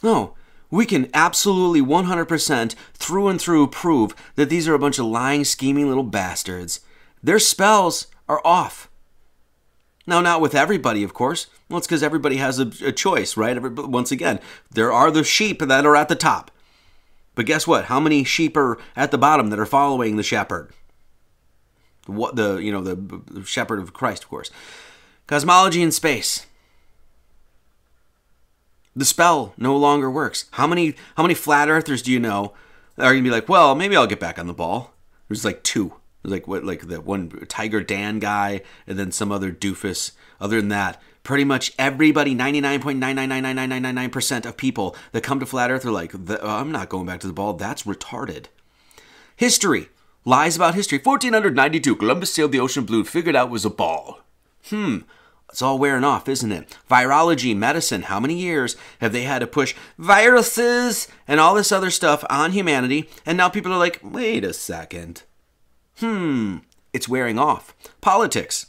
Oh, 0.02 0.34
we 0.70 0.84
can 0.84 1.08
absolutely 1.14 1.80
100% 1.80 2.74
through 2.94 3.28
and 3.28 3.40
through 3.40 3.68
prove 3.68 4.14
that 4.36 4.50
these 4.50 4.68
are 4.68 4.74
a 4.74 4.78
bunch 4.78 4.98
of 4.98 5.06
lying, 5.06 5.44
scheming 5.44 5.88
little 5.88 6.02
bastards. 6.02 6.80
Their 7.22 7.38
spells 7.38 8.06
are 8.28 8.42
off. 8.44 8.87
Now, 10.08 10.20
not 10.20 10.40
with 10.40 10.54
everybody, 10.54 11.04
of 11.04 11.12
course. 11.12 11.46
Well, 11.68 11.78
it's 11.78 11.86
because 11.86 12.02
everybody 12.02 12.38
has 12.38 12.58
a, 12.58 12.72
a 12.84 12.92
choice, 12.92 13.36
right? 13.36 13.56
Every, 13.56 13.70
once 13.70 14.10
again, 14.10 14.40
there 14.70 14.90
are 14.90 15.10
the 15.10 15.22
sheep 15.22 15.60
that 15.60 15.86
are 15.86 15.96
at 15.96 16.08
the 16.08 16.16
top. 16.16 16.50
But 17.34 17.46
guess 17.46 17.66
what? 17.66 17.84
How 17.84 18.00
many 18.00 18.24
sheep 18.24 18.56
are 18.56 18.78
at 18.96 19.10
the 19.10 19.18
bottom 19.18 19.50
that 19.50 19.60
are 19.60 19.66
following 19.66 20.16
the 20.16 20.22
shepherd? 20.22 20.72
what 22.08 22.36
the 22.36 22.56
you 22.56 22.72
know 22.72 22.80
the 22.80 23.44
shepherd 23.44 23.78
of 23.78 23.92
Christ, 23.92 24.24
of 24.24 24.30
course. 24.30 24.50
Cosmology 25.26 25.82
in 25.82 25.92
space. 25.92 26.46
The 28.96 29.04
spell 29.04 29.52
no 29.56 29.76
longer 29.76 30.10
works. 30.10 30.46
How 30.52 30.66
many 30.66 30.94
how 31.16 31.22
many 31.22 31.34
flat 31.34 31.68
earthers 31.68 32.02
do 32.02 32.10
you 32.10 32.18
know 32.18 32.54
that 32.96 33.04
are 33.04 33.12
gonna 33.12 33.22
be 33.22 33.30
like, 33.30 33.48
well, 33.48 33.74
maybe 33.74 33.94
I'll 33.94 34.06
get 34.06 34.20
back 34.20 34.38
on 34.38 34.46
the 34.46 34.54
ball? 34.54 34.94
There's 35.28 35.44
like 35.44 35.62
two. 35.62 35.94
Like 36.28 36.46
what 36.46 36.64
like 36.64 36.88
that 36.88 37.04
one 37.04 37.30
Tiger 37.48 37.82
Dan 37.82 38.18
guy, 38.18 38.62
and 38.86 38.98
then 38.98 39.12
some 39.12 39.32
other 39.32 39.50
doofus. 39.50 40.12
Other 40.40 40.60
than 40.60 40.68
that, 40.68 41.02
pretty 41.24 41.44
much 41.44 41.72
everybody, 41.78 42.34
99.9999999% 42.34 44.46
of 44.46 44.56
people 44.56 44.96
that 45.12 45.24
come 45.24 45.40
to 45.40 45.46
flat 45.46 45.70
earth 45.70 45.84
are 45.84 45.90
like, 45.90 46.14
I'm 46.14 46.70
not 46.70 46.88
going 46.88 47.06
back 47.06 47.20
to 47.20 47.26
the 47.26 47.32
ball. 47.32 47.54
That's 47.54 47.82
retarded. 47.82 48.46
History. 49.34 49.88
Lies 50.24 50.56
about 50.56 50.74
history. 50.74 50.98
1492, 50.98 51.96
Columbus 51.96 52.34
sailed 52.34 52.52
the 52.52 52.60
ocean 52.60 52.84
blue 52.84 53.04
figured 53.04 53.34
out 53.34 53.48
it 53.48 53.52
was 53.52 53.64
a 53.64 53.70
ball. 53.70 54.20
Hmm, 54.68 54.98
it's 55.50 55.62
all 55.62 55.78
wearing 55.78 56.04
off, 56.04 56.28
isn't 56.28 56.52
it? 56.52 56.76
Virology, 56.90 57.56
medicine, 57.56 58.02
how 58.02 58.20
many 58.20 58.34
years 58.34 58.76
have 59.00 59.12
they 59.12 59.22
had 59.22 59.38
to 59.38 59.46
push 59.46 59.74
viruses 59.96 61.08
and 61.26 61.40
all 61.40 61.54
this 61.54 61.72
other 61.72 61.90
stuff 61.90 62.22
on 62.28 62.52
humanity? 62.52 63.08
And 63.24 63.38
now 63.38 63.48
people 63.48 63.72
are 63.72 63.78
like, 63.78 64.00
wait 64.02 64.44
a 64.44 64.52
second. 64.52 65.22
Hmm, 66.00 66.58
it's 66.92 67.08
wearing 67.08 67.38
off. 67.38 67.74
Politics. 68.00 68.66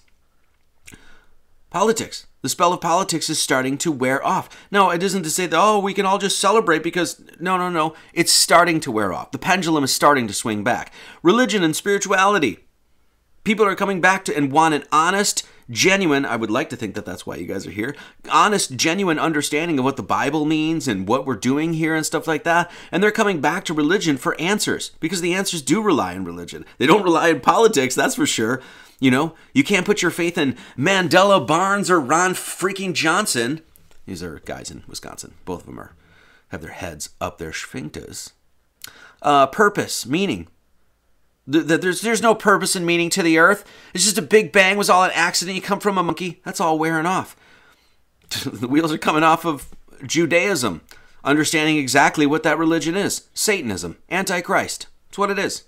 Politics. 1.69 2.25
The 2.41 2.49
spell 2.49 2.71
of 2.71 2.79
politics 2.79 3.29
is 3.29 3.39
starting 3.39 3.77
to 3.79 3.91
wear 3.91 4.25
off. 4.25 4.49
No, 4.71 4.89
it 4.91 5.03
isn't 5.03 5.23
to 5.23 5.29
say 5.29 5.45
that, 5.45 5.59
oh, 5.59 5.79
we 5.79 5.93
can 5.93 6.05
all 6.05 6.17
just 6.17 6.39
celebrate 6.39 6.83
because, 6.83 7.21
no, 7.39 7.57
no, 7.57 7.69
no. 7.69 7.95
It's 8.13 8.31
starting 8.31 8.79
to 8.81 8.91
wear 8.91 9.11
off. 9.11 9.31
The 9.31 9.37
pendulum 9.37 9.83
is 9.83 9.93
starting 9.93 10.25
to 10.27 10.33
swing 10.33 10.63
back. 10.63 10.93
Religion 11.21 11.63
and 11.63 11.75
spirituality. 11.75 12.59
People 13.43 13.65
are 13.65 13.75
coming 13.75 13.99
back 13.99 14.23
to 14.25 14.35
and 14.35 14.51
want 14.51 14.73
an 14.73 14.85
honest, 14.91 15.45
genuine, 15.69 16.25
I 16.25 16.35
would 16.35 16.51
like 16.51 16.69
to 16.69 16.75
think 16.75 16.95
that 16.95 17.05
that's 17.05 17.25
why 17.25 17.35
you 17.35 17.45
guys 17.45 17.67
are 17.67 17.71
here, 17.71 17.95
honest, 18.31 18.75
genuine 18.75 19.19
understanding 19.19 19.79
of 19.79 19.85
what 19.85 19.97
the 19.97 20.03
Bible 20.03 20.45
means 20.45 20.87
and 20.87 21.07
what 21.07 21.25
we're 21.25 21.35
doing 21.35 21.73
here 21.73 21.95
and 21.95 22.05
stuff 22.05 22.27
like 22.27 22.43
that. 22.43 22.71
And 22.91 23.01
they're 23.01 23.11
coming 23.11 23.41
back 23.41 23.65
to 23.65 23.73
religion 23.73 24.17
for 24.17 24.39
answers 24.39 24.91
because 24.99 25.21
the 25.21 25.33
answers 25.33 25.61
do 25.61 25.81
rely 25.81 26.15
on 26.15 26.25
religion. 26.25 26.65
They 26.77 26.87
don't 26.87 27.03
rely 27.03 27.31
on 27.31 27.41
politics, 27.41 27.95
that's 27.95 28.15
for 28.15 28.25
sure. 28.25 28.61
You 28.99 29.11
know, 29.11 29.35
you 29.53 29.63
can't 29.63 29.85
put 29.85 30.01
your 30.01 30.11
faith 30.11 30.37
in 30.37 30.57
Mandela 30.77 31.45
Barnes 31.45 31.89
or 31.89 31.99
Ron 31.99 32.33
freaking 32.33 32.93
Johnson. 32.93 33.61
These 34.05 34.23
are 34.23 34.39
guys 34.39 34.71
in 34.71 34.83
Wisconsin. 34.87 35.35
Both 35.45 35.61
of 35.61 35.65
them 35.67 35.79
are 35.79 35.95
have 36.49 36.61
their 36.61 36.71
heads 36.71 37.09
up 37.21 37.37
their 37.37 37.51
sphincters. 37.51 38.31
Uh, 39.21 39.47
purpose, 39.47 40.05
meaning. 40.05 40.47
That 41.49 41.81
there's 41.81 42.01
there's 42.01 42.21
no 42.21 42.35
purpose 42.35 42.75
and 42.75 42.85
meaning 42.85 43.09
to 43.11 43.23
the 43.23 43.39
earth. 43.39 43.65
It's 43.93 44.03
just 44.03 44.19
a 44.19 44.21
big 44.23 44.51
bang 44.51 44.77
was 44.77 44.89
all 44.89 45.03
an 45.03 45.11
accident. 45.13 45.55
You 45.55 45.61
come 45.61 45.79
from 45.79 45.97
a 45.97 46.03
monkey. 46.03 46.41
That's 46.45 46.61
all 46.61 46.77
wearing 46.77 47.07
off. 47.07 47.35
the 48.45 48.67
wheels 48.67 48.93
are 48.93 48.99
coming 48.99 49.23
off 49.23 49.45
of 49.45 49.67
Judaism, 50.05 50.81
understanding 51.23 51.77
exactly 51.77 52.27
what 52.27 52.43
that 52.43 52.59
religion 52.59 52.95
is. 52.95 53.27
Satanism, 53.33 53.97
Antichrist. 54.11 54.87
It's 55.09 55.17
what 55.17 55.31
it 55.31 55.39
is. 55.39 55.63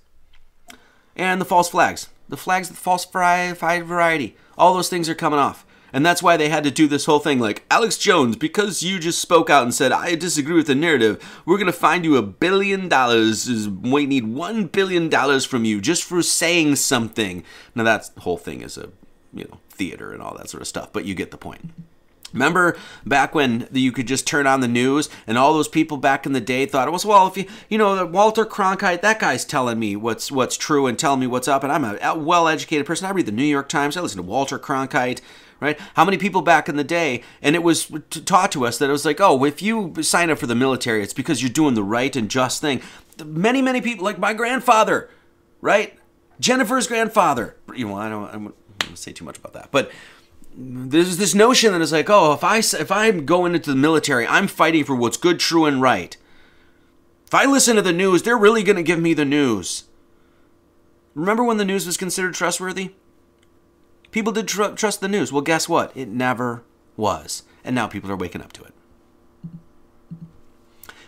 and 1.16 1.41
the 1.41 1.45
false 1.45 1.70
flags. 1.70 2.10
The 2.30 2.38
flags, 2.38 2.70
the 2.70 2.76
false 2.76 3.06
variety. 3.06 4.38
All 4.58 4.74
those 4.74 4.88
things 4.90 5.10
are 5.10 5.16
coming 5.16 5.40
off. 5.40 5.66
And 5.94 6.06
that's 6.06 6.24
why 6.24 6.38
they 6.38 6.50
had 6.50 6.64
to 6.64 6.72
do 6.72 6.88
this 6.88 7.06
whole 7.06 7.20
thing 7.20 7.40
like, 7.40 7.66
Alex 7.70 7.98
Jones, 7.98 8.36
because 8.36 8.84
you 8.84 9.00
just 9.00 9.20
spoke 9.20 9.50
out 9.50 9.64
and 9.64 9.74
said, 9.74 9.92
I 9.92 10.16
disagree 10.16 10.56
with 10.56 10.68
the 10.68 10.76
narrative, 10.76 11.42
we're 11.46 11.58
going 11.58 11.66
to 11.68 11.74
find 11.74 12.06
you 12.06 12.18
a 12.18 12.22
billion 12.22 12.88
dollars. 12.88 13.68
We 13.68 14.06
need 14.06 14.28
one 14.28 14.66
billion 14.66 15.10
dollars 15.10 15.46
from 15.46 15.66
you 15.66 15.82
just 15.82 16.04
for 16.04 16.22
saying 16.22 16.78
something. 16.78 17.44
Now, 17.76 17.84
that 17.84 18.10
whole 18.20 18.38
thing 18.38 18.62
is 18.62 18.78
a, 18.78 18.90
you 19.34 19.46
know, 19.46 19.60
theater 19.70 20.14
and 20.14 20.22
all 20.22 20.36
that 20.38 20.50
sort 20.50 20.62
of 20.62 20.68
stuff, 20.68 20.94
but 20.94 21.06
you 21.06 21.16
get 21.16 21.32
the 21.32 21.38
point. 21.38 21.72
Remember 22.34 22.78
back 23.06 23.36
when 23.36 23.68
you 23.72 23.92
could 23.92 24.08
just 24.08 24.26
turn 24.26 24.48
on 24.48 24.62
the 24.62 24.68
news 24.68 25.10
and 25.28 25.38
all 25.38 25.54
those 25.54 25.68
people 25.68 25.98
back 25.98 26.26
in 26.26 26.32
the 26.32 26.40
day 26.40 26.66
thought 26.66 26.88
it 26.88 26.92
was 26.92 27.06
well 27.06 27.28
if 27.28 27.36
you 27.36 27.46
you 27.68 27.78
know 27.78 28.06
Walter 28.06 28.46
Cronkite 28.46 29.02
that 29.02 29.20
guy's 29.20 29.44
telling 29.44 29.80
me 29.80 29.96
what's 29.96 30.32
what's 30.32 30.56
true 30.56 30.88
and 30.88 30.98
telling 30.98 31.20
me 31.20 31.28
what's 31.28 31.50
up 31.50 31.64
and 31.64 31.74
I'm 31.74 31.84
a 31.84 32.16
well 32.16 32.48
educated 32.48 32.86
person 32.86 33.06
I 33.06 33.12
read 33.12 33.26
the 33.26 33.34
New 33.34 33.44
York 33.44 33.68
Times 33.68 33.98
I 33.98 34.02
listen 34.02 34.18
to 34.18 34.24
Walter 34.24 34.58
Cronkite 34.58 35.20
right 35.62 35.80
how 35.96 36.04
many 36.04 36.18
people 36.18 36.42
back 36.42 36.68
in 36.68 36.76
the 36.76 36.84
day 36.84 37.24
and 37.42 37.56
it 37.56 37.64
was 37.64 37.90
taught 38.26 38.52
to 38.52 38.66
us 38.66 38.78
that 38.78 38.90
it 38.90 38.92
was 38.92 39.06
like 39.06 39.22
oh 39.22 39.46
if 39.46 39.62
you 39.62 39.94
sign 40.02 40.30
up 40.30 40.38
for 40.38 40.48
the 40.48 40.56
military 40.56 41.02
it's 41.02 41.14
because 41.14 41.42
you're 41.42 41.50
doing 41.50 41.74
the 41.74 41.84
right 41.84 42.16
and 42.16 42.30
just 42.30 42.60
thing 42.60 42.82
many 43.24 43.62
many 43.62 43.80
people 43.80 44.04
like 44.04 44.20
my 44.20 44.34
grandfather 44.34 45.10
right 45.62 45.98
Jennifer's 46.40 46.88
grandfather 46.88 47.56
you 47.74 47.88
know 47.88 47.96
I 47.96 48.10
don't 48.10 48.32
going 48.32 48.54
to 48.80 48.98
say 48.98 49.14
too 49.14 49.24
much 49.24 49.38
about 49.38 49.54
that 49.54 49.70
but 49.72 49.92
there's 50.56 51.18
this 51.18 51.34
notion 51.34 51.72
that 51.72 51.82
it's 51.82 51.92
like, 51.92 52.10
oh, 52.10 52.34
if 52.34 52.44
I 52.44 52.58
if 52.58 52.92
I'm 52.92 53.26
going 53.26 53.56
into 53.56 53.70
the 53.70 53.76
military, 53.76 54.28
I'm 54.28 54.48
fighting 54.48 54.84
for 54.84 54.96
what's 54.96 55.18
good, 55.18 55.40
true, 55.40 55.66
and 55.66 55.82
right. 55.82 56.16
If 57.26 57.34
I 57.34 57.46
listen 57.46 57.78
to 57.78 57.82
the 57.82 57.94
news, 57.94 58.24
they're 58.24 58.38
really 58.38 58.64
going 58.64 58.76
to 58.76 58.84
give 58.84 59.00
me 59.00 59.14
the 59.14 59.26
news. 59.26 59.86
Remember 61.16 61.44
when 61.44 61.58
the 61.58 61.66
news 61.66 61.86
was 61.86 61.98
considered 61.98 62.34
trustworthy? 62.34 62.92
People 64.12 64.34
did 64.34 64.48
tr- 64.48 64.76
trust 64.76 65.02
the 65.02 65.08
news. 65.08 65.32
Well, 65.32 65.42
guess 65.42 65.68
what? 65.68 65.96
It 65.96 66.10
never 66.10 66.64
was. 66.98 67.44
And 67.64 67.76
now 67.76 67.88
people 67.88 68.12
are 68.12 68.18
waking 68.18 68.42
up 68.42 68.54
to 68.54 68.64
it. 68.64 68.74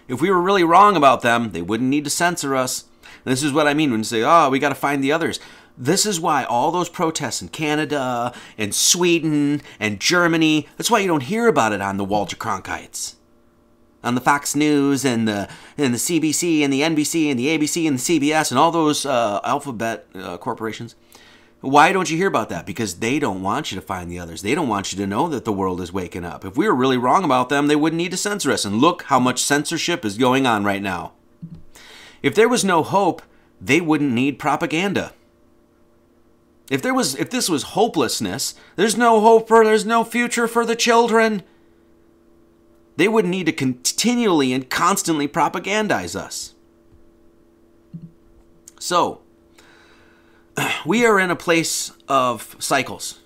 If 0.08 0.22
we 0.22 0.30
were 0.30 0.42
really 0.42 0.64
wrong 0.64 0.96
about 0.96 1.22
them, 1.22 1.52
they 1.52 1.62
wouldn't 1.62 1.90
need 1.90 2.04
to 2.04 2.10
censor 2.10 2.56
us. 2.56 2.86
this 3.24 3.44
is 3.44 3.54
what 3.54 3.68
I 3.68 3.74
mean 3.74 3.92
when 3.92 4.02
you 4.02 4.06
say, 4.06 4.22
oh, 4.24 4.50
we 4.50 4.60
got 4.60 4.70
to 4.70 4.76
find 4.76 5.04
the 5.04 5.12
others. 5.12 5.40
This 5.78 6.06
is 6.06 6.20
why 6.20 6.44
all 6.44 6.72
those 6.72 6.90
protests 6.90 7.42
in 7.42 7.48
Canada 7.48 8.34
and 8.58 8.76
Sweden 8.76 9.62
and 9.80 10.00
Germany, 10.00 10.68
that's 10.78 10.92
why 10.92 11.00
you 11.00 11.08
don't 11.08 11.24
hear 11.24 11.48
about 11.48 11.74
it 11.74 11.82
on 11.82 11.98
the 11.98 12.06
Walter 12.06 12.36
Cronkites. 12.36 13.16
On 14.04 14.16
the 14.16 14.22
Fox 14.22 14.56
News 14.56 15.06
and 15.06 15.28
the 15.28 15.48
and 15.78 15.94
the 15.94 15.98
CBC 15.98 16.62
and 16.62 16.74
the 16.74 16.82
NBC 16.82 17.32
and 17.32 17.40
the 17.40 17.58
ABC 17.58 17.88
and 17.88 17.98
the 17.98 18.20
CBS 18.20 18.52
and 18.52 18.60
all 18.60 18.70
those 18.70 19.06
uh, 19.06 19.40
alphabet 19.46 20.08
uh, 20.14 20.38
corporations. 20.38 20.96
Why 21.64 21.94
don't 21.94 22.10
you 22.10 22.18
hear 22.18 22.28
about 22.28 22.50
that? 22.50 22.66
Because 22.66 22.96
they 22.96 23.20
don't 23.20 23.42
want 23.42 23.72
you 23.72 23.80
to 23.80 23.86
find 23.86 24.12
the 24.12 24.20
others. 24.20 24.42
They 24.42 24.54
don't 24.54 24.68
want 24.68 24.92
you 24.92 24.98
to 24.98 25.08
know 25.08 25.30
that 25.30 25.46
the 25.46 25.54
world 25.54 25.80
is 25.80 25.94
waking 25.94 26.26
up. 26.26 26.44
If 26.44 26.58
we 26.58 26.68
were 26.68 26.76
really 26.76 26.98
wrong 26.98 27.24
about 27.24 27.48
them, 27.48 27.68
they 27.68 27.76
wouldn't 27.78 27.98
need 27.98 28.12
to 28.12 28.18
censor 28.18 28.52
us. 28.52 28.66
And 28.66 28.82
look 28.82 29.04
how 29.04 29.18
much 29.18 29.42
censorship 29.42 30.04
is 30.04 30.18
going 30.18 30.46
on 30.46 30.66
right 30.66 30.82
now. 30.82 31.14
If 32.22 32.36
there 32.36 32.50
was 32.50 32.66
no 32.66 32.84
hope, 32.84 33.22
they 33.62 33.80
wouldn't 33.80 34.12
need 34.12 34.40
propaganda. 34.40 35.14
If 36.70 36.82
there 36.82 36.94
was 36.94 37.16
if 37.16 37.30
this 37.30 37.48
was 37.48 37.64
hopelessness, 37.64 38.56
there's 38.76 38.98
no 38.98 39.22
hope 39.22 39.48
for 39.48 39.64
there's 39.64 39.86
no 39.86 40.04
future 40.04 40.50
for 40.50 40.66
the 40.66 40.76
children. 40.76 41.44
They 42.98 43.08
would 43.08 43.26
need 43.26 43.46
to 43.46 43.54
continually 43.54 44.52
and 44.52 44.70
constantly 44.70 45.30
propagandize 45.30 46.14
us. 46.14 46.56
So, 48.80 49.23
we 50.86 51.06
are 51.06 51.20
in 51.20 51.32
a 51.32 51.36
place 51.36 51.92
of 52.08 52.56
cycles. 52.60 53.20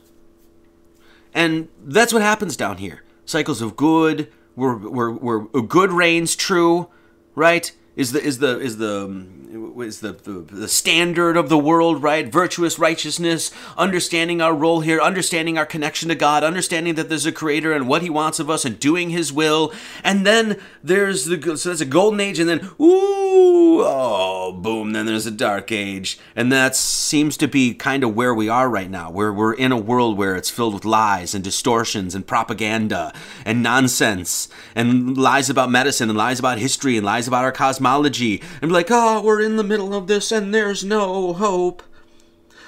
And 1.34 1.68
that's 1.84 2.14
what 2.14 2.22
happens 2.22 2.58
down 2.58 2.78
here. 2.78 3.04
Cycles 3.26 3.62
of 3.62 3.76
good, 3.76 4.32
where, 4.56 4.74
where, 4.74 5.12
where 5.12 5.40
good 5.64 5.91
reigns 5.91 6.36
true, 6.36 6.90
right? 7.36 7.72
Is 7.98 8.11
the 8.11 8.22
is 8.22 8.38
the 8.38 8.60
is 8.60 8.78
the 8.78 9.06
um, 9.06 9.48
is 9.82 10.02
the, 10.02 10.11
the, 10.11 10.32
the 10.32 10.68
standard 10.68 11.36
of 11.36 11.49
the 11.49 11.57
world, 11.57 12.03
right? 12.03 12.32
Virtuous 12.32 12.78
righteousness, 12.78 13.49
understanding 13.76 14.40
our 14.40 14.53
role 14.53 14.82
here, 14.82 15.02
understanding 15.02 15.57
our 15.57 15.65
connection 15.65 16.10
to 16.10 16.15
God, 16.15 16.44
understanding 16.44 16.94
that 16.94 17.10
there's 17.10 17.26
a 17.26 17.32
creator 17.32 17.72
and 17.74 17.88
what 17.88 18.03
he 18.03 18.10
wants 18.10 18.40
of 18.40 18.52
us 18.52 18.65
and 18.65 18.80
doing 18.80 19.10
his 19.10 19.34
will. 19.34 19.74
And 20.03 20.28
then 20.28 20.60
there's 20.84 21.26
the 21.26 21.57
so 21.57 21.69
there's 21.69 21.82
a 21.82 21.86
golden 21.86 22.19
age 22.19 22.38
and 22.38 22.48
then 22.48 22.69
ooh, 22.80 23.82
oh, 23.82 24.52
boom, 24.52 24.91
then 24.91 25.07
there's 25.07 25.26
a 25.26 25.32
dark 25.32 25.72
age. 25.72 26.19
And 26.36 26.52
that 26.52 26.76
seems 26.76 27.36
to 27.38 27.48
be 27.48 27.74
kind 27.74 28.03
of 28.03 28.15
where 28.15 28.34
we 28.34 28.48
are 28.48 28.69
right 28.69 28.91
now. 28.91 29.10
Where 29.10 29.34
we're 29.34 29.53
in 29.53 29.72
a 29.72 29.78
world 29.78 30.19
where 30.19 30.36
it's 30.36 30.52
filled 30.52 30.76
with 30.76 30.86
lies 30.86 31.34
and 31.34 31.44
distortions 31.44 32.14
and 32.14 32.28
propaganda 32.28 33.11
and 33.44 33.64
nonsense 33.64 34.49
and 34.76 35.18
lies 35.18 35.49
about 35.49 35.72
medicine 35.72 36.10
and 36.10 36.18
lies 36.18 36.38
about 36.38 36.60
history 36.60 36.95
and 36.95 37.06
lies 37.06 37.28
about 37.28 37.44
our 37.44 37.52
cosmology 37.52 37.86
and 37.95 38.61
be 38.61 38.68
like, 38.68 38.89
"Oh, 38.89 39.22
we're 39.22 39.41
in 39.41 39.57
the 39.57 39.64
middle 39.64 39.93
of 39.93 40.07
this 40.07 40.31
and 40.31 40.53
there's 40.53 40.84
no 40.84 41.34
hope. 41.34 41.84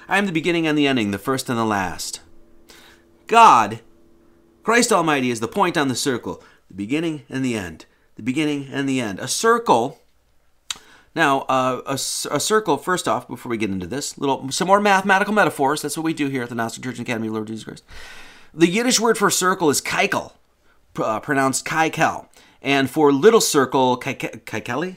I 0.09 0.17
am 0.17 0.25
the 0.25 0.31
beginning 0.31 0.65
and 0.65 0.75
the 0.75 0.87
ending, 0.87 1.11
the 1.11 1.19
first 1.19 1.49
and 1.49 1.57
the 1.57 1.65
last. 1.65 2.21
God, 3.27 3.81
Christ 4.63 4.91
Almighty, 4.91 5.29
is 5.29 5.39
the 5.39 5.47
point 5.47 5.77
on 5.77 5.87
the 5.87 5.95
circle, 5.95 6.43
the 6.67 6.73
beginning 6.73 7.23
and 7.29 7.45
the 7.45 7.55
end. 7.55 7.85
The 8.15 8.23
beginning 8.23 8.69
and 8.71 8.89
the 8.89 8.99
end. 8.99 9.19
A 9.19 9.27
circle. 9.27 10.01
Now, 11.13 11.41
uh, 11.41 11.81
a, 11.85 11.93
a 11.93 12.39
circle, 12.39 12.77
first 12.77 13.07
off, 13.07 13.27
before 13.27 13.51
we 13.51 13.57
get 13.57 13.69
into 13.69 13.85
this, 13.85 14.17
little 14.17 14.51
some 14.51 14.67
more 14.67 14.81
mathematical 14.81 15.33
metaphors. 15.33 15.83
That's 15.83 15.95
what 15.95 16.03
we 16.03 16.13
do 16.13 16.27
here 16.27 16.43
at 16.43 16.49
the 16.49 16.55
Gnostic 16.55 16.83
Church 16.83 16.97
and 16.97 17.07
Academy 17.07 17.27
of 17.27 17.33
Lord 17.33 17.47
Jesus 17.47 17.63
Christ. 17.63 17.83
The 18.53 18.67
Yiddish 18.67 18.99
word 18.99 19.17
for 19.17 19.29
circle 19.29 19.69
is 19.69 19.79
kaikel, 19.79 20.33
uh, 20.97 21.19
pronounced 21.19 21.65
kaikel. 21.65 22.27
And 22.61 22.89
for 22.89 23.11
little 23.11 23.41
circle, 23.41 23.97
kaikeli? 23.97 24.95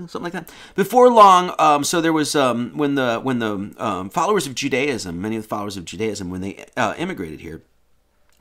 Something 0.00 0.22
like 0.22 0.32
that. 0.32 0.50
Before 0.74 1.10
long, 1.10 1.54
um, 1.58 1.84
so 1.84 2.00
there 2.00 2.12
was 2.12 2.34
um, 2.34 2.72
when 2.76 2.94
the 2.94 3.20
when 3.22 3.38
the 3.38 3.74
um, 3.78 4.10
followers 4.10 4.46
of 4.46 4.54
Judaism, 4.54 5.20
many 5.20 5.36
of 5.36 5.42
the 5.42 5.48
followers 5.48 5.76
of 5.76 5.84
Judaism, 5.84 6.30
when 6.30 6.40
they 6.40 6.64
uh, 6.76 6.94
immigrated 6.98 7.40
here, 7.40 7.62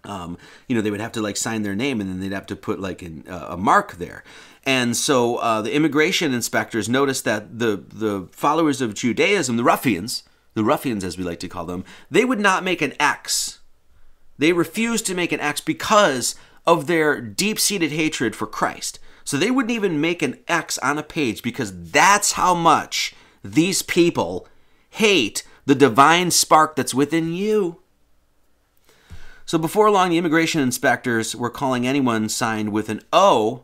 um, 0.04 0.38
you 0.68 0.76
know, 0.76 0.82
they 0.82 0.92
would 0.92 1.02
have 1.02 1.12
to 1.14 1.22
like 1.22 1.38
sign 1.38 1.62
their 1.64 1.76
name 1.76 2.02
and 2.02 2.10
then 2.10 2.20
they'd 2.20 2.36
have 2.36 2.46
to 2.48 2.56
put 2.56 2.80
like 2.80 3.02
an, 3.02 3.24
uh, 3.28 3.48
a 3.50 3.58
mark 3.58 3.94
there. 3.94 4.24
And 4.66 4.96
so 4.96 5.38
uh, 5.38 5.62
the 5.62 5.74
immigration 5.74 6.34
inspectors 6.34 6.88
noticed 6.88 7.26
that 7.26 7.60
the 7.60 7.84
the 7.88 8.28
followers 8.32 8.82
of 8.82 8.94
Judaism, 8.94 9.58
the 9.58 9.64
ruffians, 9.64 10.24
the 10.54 10.64
ruffians 10.64 11.04
as 11.04 11.18
we 11.18 11.24
like 11.24 11.40
to 11.40 11.50
call 11.50 11.66
them, 11.66 11.84
they 12.10 12.26
would 12.26 12.40
not 12.40 12.64
make 12.64 12.82
an 12.82 12.94
X. 13.00 13.60
They 14.38 14.54
refused 14.54 15.06
to 15.08 15.16
make 15.16 15.32
an 15.32 15.40
X 15.40 15.62
because 15.62 16.36
of 16.66 16.88
their 16.88 17.20
deep-seated 17.20 17.92
hatred 17.92 18.36
for 18.36 18.48
Christ. 18.48 19.00
So 19.24 19.38
they 19.38 19.52
wouldn't 19.52 19.72
even 19.72 20.02
make 20.02 20.22
an 20.22 20.40
X 20.48 20.78
on 20.80 20.98
a 20.98 21.04
page 21.04 21.42
because 21.42 21.92
that's 21.92 22.34
how 22.34 22.54
much 22.54 23.14
these 23.44 23.82
people 23.82 24.48
hate 24.90 25.44
the 25.66 25.76
divine 25.76 26.32
spark 26.32 26.76
that's 26.76 26.94
within 26.94 27.34
you. 27.34 27.80
So 29.46 29.58
before 29.58 29.92
long, 29.92 30.10
the 30.10 30.18
immigration 30.18 30.62
inspectors 30.62 31.36
were 31.36 31.50
calling 31.50 31.86
anyone 31.86 32.30
signed 32.30 32.72
with 32.72 32.90
an 32.90 33.02
O 33.12 33.64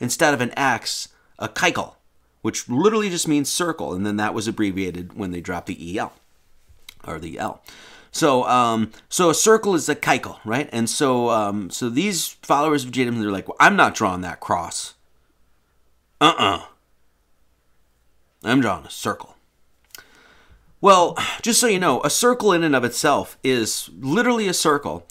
instead 0.00 0.34
of 0.34 0.40
an 0.40 0.56
X 0.56 1.08
a 1.38 1.48
keikel, 1.48 1.94
which 2.42 2.68
literally 2.68 3.10
just 3.10 3.28
means 3.28 3.50
circle, 3.50 3.94
and 3.94 4.04
then 4.04 4.16
that 4.16 4.34
was 4.34 4.48
abbreviated 4.48 5.14
when 5.14 5.30
they 5.30 5.40
dropped 5.40 5.66
the 5.66 5.98
EL 5.98 6.12
or 7.06 7.18
the 7.18 7.38
L. 7.38 7.62
So, 8.10 8.44
um, 8.44 8.90
so 9.08 9.30
a 9.30 9.34
circle 9.34 9.74
is 9.74 9.88
a 9.88 9.94
keikel, 9.94 10.38
right? 10.44 10.68
And 10.72 10.88
so, 10.88 11.30
um, 11.30 11.70
so 11.70 11.88
these 11.88 12.28
followers 12.42 12.84
of 12.84 12.90
Judaism, 12.90 13.20
they're 13.20 13.30
like, 13.30 13.48
well, 13.48 13.56
I'm 13.60 13.76
not 13.76 13.94
drawing 13.94 14.22
that 14.22 14.40
cross. 14.40 14.94
Uh-uh. 16.20 16.64
I'm 18.44 18.60
drawing 18.60 18.86
a 18.86 18.90
circle. 18.90 19.36
Well, 20.80 21.16
just 21.42 21.60
so 21.60 21.66
you 21.66 21.78
know, 21.78 22.00
a 22.02 22.10
circle 22.10 22.52
in 22.52 22.62
and 22.62 22.76
of 22.76 22.84
itself 22.84 23.36
is 23.42 23.90
literally 23.98 24.46
a 24.46 24.54
circle. 24.54 25.06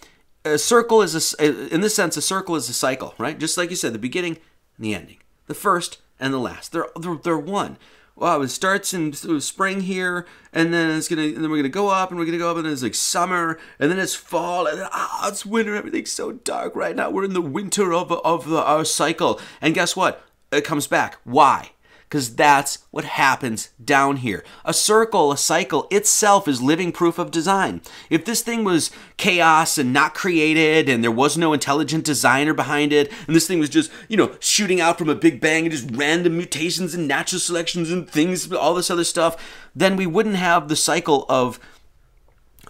A 0.46 0.58
circle 0.58 1.02
is 1.02 1.36
a, 1.40 1.74
in 1.74 1.82
this 1.82 1.96
sense, 1.96 2.16
a 2.16 2.22
circle 2.22 2.56
is 2.56 2.70
a 2.70 2.74
cycle, 2.74 3.14
right? 3.18 3.38
Just 3.38 3.58
like 3.58 3.70
you 3.70 3.76
said, 3.76 3.94
the 3.94 4.00
beginning 4.00 4.38
and 4.78 4.86
the 4.86 4.96
ending, 4.96 5.18
the 5.48 5.54
first 5.54 6.00
and 6.20 6.34
the 6.34 6.38
last. 6.38 6.72
They're 6.72 6.88
they're, 7.00 7.16
they're 7.16 7.38
one 7.38 7.78
wow, 8.18 8.42
it 8.42 8.50
starts 8.50 8.94
in 8.94 9.14
spring 9.14 9.82
here, 9.82 10.26
and 10.52 10.74
then 10.74 10.98
it's 10.98 11.08
gonna, 11.08 11.22
and 11.22 11.38
then 11.38 11.50
we're 11.50 11.58
gonna 11.58 11.70
go 11.70 11.90
up, 11.90 12.10
and 12.10 12.20
we're 12.20 12.26
gonna 12.26 12.38
go 12.38 12.50
up, 12.50 12.58
and 12.58 12.66
then 12.66 12.74
it's 12.74 12.84
like 12.84 12.96
summer, 12.96 13.60
and 13.80 13.92
then 13.92 14.00
it's 14.00 14.16
fall, 14.16 14.68
and 14.68 14.80
then 14.80 14.90
ah, 14.92 15.30
it's 15.30 15.46
winter. 15.46 15.76
Everything's 15.76 16.12
so 16.12 16.32
dark 16.32 16.76
right 16.76 16.96
now. 16.96 17.10
We're 17.10 17.26
in 17.26 17.34
the 17.34 17.42
winter 17.42 17.94
of 17.94 18.12
of 18.12 18.50
the, 18.50 18.64
our 18.64 18.84
cycle, 18.84 19.40
and 19.62 19.74
guess 19.74 19.96
what? 19.96 20.24
It 20.52 20.64
comes 20.64 20.88
back. 20.88 21.18
Why? 21.24 21.72
Because 22.08 22.36
that's 22.36 22.80
what 22.90 23.04
happens 23.04 23.70
down 23.84 24.18
here. 24.18 24.46
A 24.64 24.74
circle, 24.74 25.32
a 25.32 25.38
cycle 25.38 25.88
itself 25.92 26.48
is 26.48 26.62
living 26.62 26.94
proof 26.94 27.20
of 27.20 27.32
design. 27.32 27.82
If 28.10 28.24
this 28.24 28.42
thing 28.42 28.64
was 28.64 28.92
chaos 29.18 29.78
and 29.78 29.92
not 29.92 30.14
created 30.14 30.88
and 30.88 31.04
there 31.04 31.12
was 31.12 31.38
no 31.38 31.52
intelligent 31.52 32.06
designer 32.06 32.54
behind 32.54 32.94
it, 32.94 33.12
and 33.28 33.36
this 33.36 33.46
thing 33.46 33.60
was 33.60 33.70
just, 33.70 33.92
you 34.08 34.16
know, 34.16 34.36
shooting 34.40 34.80
out 34.80 34.98
from 34.98 35.10
a 35.10 35.16
big 35.16 35.42
bang 35.42 35.66
and 35.66 35.72
just 35.72 35.90
random 35.92 36.38
mutations 36.38 36.94
and 36.94 37.10
natural 37.10 37.42
selections 37.42 37.92
and 37.92 38.10
things, 38.10 38.54
all 38.54 38.74
this 38.74 38.90
other 38.90 39.04
stuff, 39.04 39.36
then 39.76 39.98
we 39.98 40.08
wouldn't 40.08 40.36
have 40.36 40.70
the 40.70 40.78
cycle 40.78 41.26
of 41.28 41.60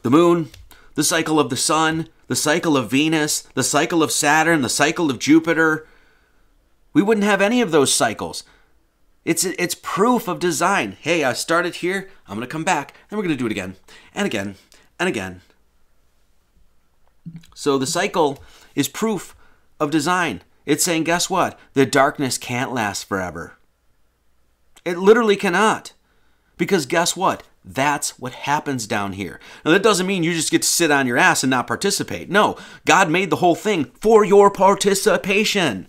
the 0.01 0.09
moon, 0.09 0.49
the 0.95 1.03
cycle 1.03 1.39
of 1.39 1.51
the 1.51 1.57
sun, 1.57 2.09
the 2.25 2.35
cycle 2.35 2.75
of 2.75 2.89
Venus, 2.89 3.41
the 3.53 3.63
cycle 3.63 4.01
of 4.01 4.11
Saturn, 4.11 4.63
the 4.63 4.69
cycle 4.69 5.11
of 5.11 5.19
Jupiter. 5.19 5.87
We 6.91 7.03
wouldn't 7.03 7.25
have 7.25 7.41
any 7.41 7.61
of 7.61 7.69
those 7.69 7.93
cycles. 7.93 8.43
It's 9.27 9.43
it's 9.43 9.75
proof 9.75 10.29
of 10.29 10.39
design. 10.39 10.95
Hey, 11.01 11.25
I 11.25 11.33
started 11.33 11.75
here. 11.75 12.09
I'm 12.29 12.39
to 12.39 12.47
come 12.47 12.63
back, 12.63 12.93
and 13.11 13.17
we're 13.17 13.27
to 13.27 13.35
do 13.35 13.45
it 13.45 13.51
again 13.51 13.75
and 14.15 14.25
again 14.25 14.55
and 14.97 15.09
again. 15.09 15.41
So 17.53 17.77
the 17.77 17.85
cycle 17.85 18.41
is 18.73 18.87
proof 18.87 19.35
of 19.81 19.91
design. 19.91 20.43
It's 20.65 20.85
saying, 20.85 21.03
guess 21.03 21.29
what? 21.29 21.59
The 21.73 21.85
darkness 21.85 22.37
can't 22.37 22.73
last 22.73 23.03
forever. 23.03 23.57
It 24.85 24.97
literally 24.97 25.35
cannot. 25.35 25.91
Because 26.57 26.85
guess 26.85 27.17
what? 27.17 27.43
That's 27.65 28.17
what 28.17 28.31
happens 28.31 28.87
down 28.87 29.11
here. 29.11 29.41
Now, 29.65 29.71
that 29.71 29.83
doesn't 29.83 30.07
mean 30.07 30.23
you 30.23 30.33
just 30.33 30.51
get 30.51 30.61
to 30.61 30.67
sit 30.69 30.89
on 30.89 31.05
your 31.05 31.17
ass 31.17 31.43
and 31.43 31.49
not 31.49 31.67
participate. 31.67 32.29
No, 32.29 32.57
God 32.85 33.09
made 33.09 33.29
the 33.29 33.35
whole 33.35 33.55
thing 33.55 33.91
for 33.99 34.23
your 34.23 34.49
participation. 34.49 35.87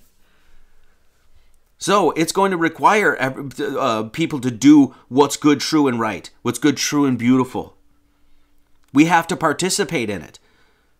So 1.78 2.10
it's 2.10 2.32
going 2.32 2.50
to 2.50 2.56
require 2.56 3.16
uh, 3.20 4.05
people 4.05 4.40
to 4.40 4.50
do 4.50 4.94
what's 5.09 5.36
good, 5.36 5.60
true, 5.60 5.86
and 5.86 5.98
right, 6.00 6.28
what's 6.42 6.59
good, 6.59 6.76
true, 6.76 7.05
and 7.05 7.16
beautiful. 7.16 7.76
We 8.92 9.05
have 9.05 9.28
to 9.28 9.36
participate 9.36 10.10
in 10.10 10.20
it. 10.22 10.40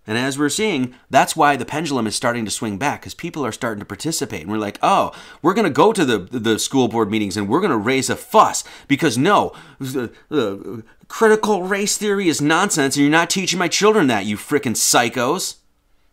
And 0.07 0.17
as 0.17 0.39
we're 0.39 0.49
seeing, 0.49 0.95
that's 1.11 1.37
why 1.37 1.57
the 1.57 1.67
pendulum 1.67 2.07
is 2.07 2.17
starting 2.17 2.47
to 2.47 2.51
swing 2.51 2.79
back 2.79 3.03
because 3.03 3.13
people 3.13 3.45
are 3.45 3.53
starting 3.53 3.81
to 3.81 3.85
participate. 3.85 4.43
And 4.43 4.51
we're 4.51 4.57
like, 4.57 4.79
oh, 4.83 5.13
we're 5.43 5.53
going 5.53 5.67
to 5.67 5.71
go 5.71 5.93
to 5.93 6.05
the, 6.05 6.19
the 6.19 6.59
school 6.59 6.89
board 6.89 7.11
meetings 7.11 7.37
and 7.37 7.47
we're 7.47 7.61
going 7.61 7.73
to 7.73 7.77
raise 7.77 8.09
a 8.09 8.17
fuss 8.17 8.65
because 8.87 9.19
no, 9.19 9.53
the, 9.79 10.11
the 10.31 10.83
critical 11.09 11.65
race 11.65 11.99
theory 11.99 12.29
is 12.29 12.41
nonsense 12.41 12.97
and 12.97 13.03
you're 13.03 13.11
not 13.11 13.29
teaching 13.29 13.59
my 13.59 13.69
children 13.69 14.07
that, 14.07 14.25
you 14.25 14.39
freaking 14.39 14.77
psychos. 14.77 15.57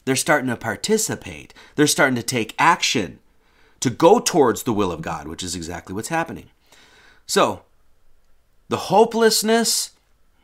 They're 0.04 0.18
starting 0.18 0.50
to 0.50 0.58
participate, 0.58 1.54
they're 1.76 1.88
starting 1.88 2.16
to 2.16 2.24
take 2.24 2.54
action 2.60 3.20
to 3.86 3.92
go 3.92 4.18
towards 4.18 4.64
the 4.64 4.74
will 4.74 4.92
of 4.92 5.04
God, 5.04 5.28
which 5.28 5.44
is 5.44 5.54
exactly 5.54 5.94
what's 5.94 6.08
happening. 6.08 6.50
So, 7.28 7.62
the 8.68 8.78
hopelessness, 8.78 9.92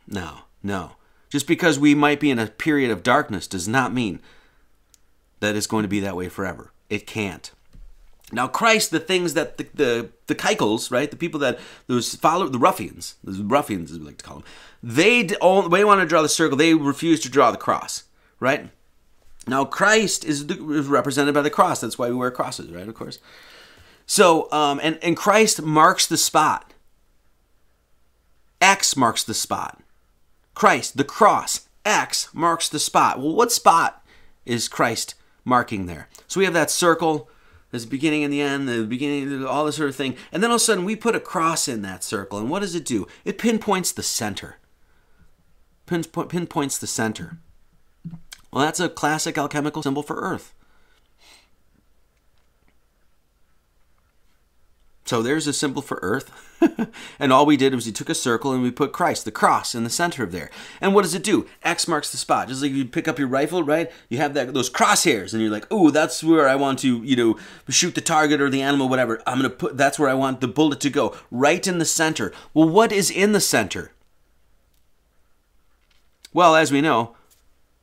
no, 0.07 0.41
no. 0.61 0.91
Just 1.31 1.47
because 1.47 1.79
we 1.79 1.95
might 1.95 2.19
be 2.19 2.29
in 2.29 2.37
a 2.37 2.45
period 2.45 2.91
of 2.91 3.01
darkness 3.01 3.47
does 3.47 3.67
not 3.67 3.95
mean 3.95 4.19
that 5.39 5.55
it's 5.55 5.65
going 5.65 5.81
to 5.81 5.89
be 5.89 5.99
that 6.01 6.15
way 6.15 6.29
forever. 6.29 6.71
It 6.87 7.07
can't. 7.07 7.49
Now, 8.31 8.47
Christ, 8.47 8.91
the 8.91 8.99
things 8.99 9.33
that 9.33 9.57
the 9.57 9.65
the, 9.73 10.09
the 10.27 10.87
right, 10.91 11.09
the 11.09 11.17
people 11.17 11.39
that 11.39 11.57
those 11.87 12.13
follow 12.13 12.47
the 12.47 12.59
ruffians, 12.59 13.15
the 13.23 13.43
ruffians 13.43 13.91
as 13.91 13.97
we 13.97 14.05
like 14.05 14.19
to 14.19 14.23
call 14.23 14.35
them, 14.35 14.45
they 14.83 15.33
all 15.37 15.67
they 15.67 15.83
want 15.83 15.99
to 15.99 16.05
draw 16.05 16.21
the 16.21 16.29
circle. 16.29 16.57
They 16.57 16.75
refuse 16.75 17.21
to 17.21 17.29
draw 17.29 17.49
the 17.49 17.57
cross, 17.57 18.03
right? 18.39 18.69
Now, 19.47 19.65
Christ 19.65 20.23
is, 20.23 20.43
represented 20.43 21.33
by 21.33 21.41
the 21.41 21.49
cross. 21.49 21.81
That's 21.81 21.97
why 21.97 22.09
we 22.09 22.15
wear 22.15 22.31
crosses, 22.31 22.71
right? 22.71 22.87
Of 22.87 22.93
course. 22.93 23.19
So, 24.05 24.51
um, 24.51 24.79
and 24.83 24.99
and 25.01 25.15
Christ 25.15 25.61
marks 25.61 26.05
the 26.05 26.17
spot. 26.17 26.73
X 28.59 28.95
marks 28.95 29.23
the 29.23 29.33
spot. 29.33 29.81
Christ, 30.53 30.97
the 30.97 31.03
cross, 31.03 31.67
X 31.85 32.29
marks 32.33 32.69
the 32.69 32.79
spot. 32.79 33.19
Well, 33.19 33.33
what 33.33 33.51
spot 33.51 34.05
is 34.45 34.67
Christ 34.67 35.15
marking 35.43 35.85
there? 35.85 36.09
So 36.27 36.39
we 36.39 36.45
have 36.45 36.53
that 36.53 36.69
circle, 36.69 37.29
the 37.71 37.85
beginning 37.87 38.23
and 38.23 38.31
the 38.31 38.41
end, 38.41 38.67
the 38.67 38.83
beginning, 38.83 39.45
all 39.45 39.65
this 39.65 39.77
sort 39.77 39.89
of 39.89 39.95
thing. 39.95 40.15
And 40.31 40.43
then 40.43 40.51
all 40.51 40.55
of 40.55 40.61
a 40.61 40.63
sudden 40.65 40.85
we 40.85 40.95
put 40.95 41.15
a 41.15 41.19
cross 41.19 41.67
in 41.67 41.81
that 41.81 42.03
circle. 42.03 42.37
And 42.37 42.49
what 42.49 42.59
does 42.59 42.75
it 42.75 42.85
do? 42.85 43.07
It 43.25 43.37
pinpoints 43.37 43.91
the 43.91 44.03
center. 44.03 44.57
pinpoints 45.85 46.77
the 46.77 46.87
center. 46.87 47.37
Well, 48.51 48.65
that's 48.65 48.79
a 48.79 48.89
classic 48.89 49.37
alchemical 49.37 49.83
symbol 49.83 50.03
for 50.03 50.17
Earth. 50.17 50.53
So 55.11 55.21
there's 55.21 55.45
a 55.45 55.51
symbol 55.51 55.81
for 55.81 55.99
Earth. 56.01 56.31
and 57.19 57.33
all 57.33 57.45
we 57.45 57.57
did 57.57 57.75
was 57.75 57.85
we 57.85 57.91
took 57.91 58.07
a 58.07 58.15
circle 58.15 58.53
and 58.53 58.63
we 58.63 58.71
put 58.71 58.93
Christ, 58.93 59.25
the 59.25 59.31
cross, 59.31 59.75
in 59.75 59.83
the 59.83 59.89
center 59.89 60.23
of 60.23 60.31
there. 60.31 60.49
And 60.79 60.95
what 60.95 61.01
does 61.01 61.13
it 61.13 61.21
do? 61.21 61.47
X 61.63 61.85
marks 61.85 62.09
the 62.09 62.17
spot. 62.17 62.47
Just 62.47 62.61
like 62.61 62.71
you 62.71 62.85
pick 62.85 63.09
up 63.09 63.19
your 63.19 63.27
rifle, 63.27 63.61
right? 63.61 63.91
You 64.07 64.19
have 64.19 64.33
that 64.35 64.53
those 64.53 64.69
crosshairs, 64.69 65.33
and 65.33 65.41
you're 65.41 65.51
like, 65.51 65.67
"Oh, 65.69 65.89
that's 65.89 66.23
where 66.23 66.47
I 66.47 66.55
want 66.55 66.79
to, 66.79 67.03
you 67.03 67.17
know, 67.17 67.37
shoot 67.67 67.93
the 67.93 67.99
target 67.99 68.39
or 68.39 68.49
the 68.49 68.61
animal, 68.61 68.87
whatever. 68.87 69.21
I'm 69.27 69.37
gonna 69.37 69.49
put. 69.49 69.75
That's 69.75 69.99
where 69.99 70.07
I 70.07 70.13
want 70.13 70.39
the 70.39 70.47
bullet 70.47 70.79
to 70.79 70.89
go, 70.89 71.13
right 71.29 71.67
in 71.67 71.77
the 71.77 71.83
center. 71.83 72.31
Well, 72.53 72.69
what 72.69 72.93
is 72.93 73.11
in 73.11 73.33
the 73.33 73.41
center? 73.41 73.91
Well, 76.31 76.55
as 76.55 76.71
we 76.71 76.79
know, 76.79 77.15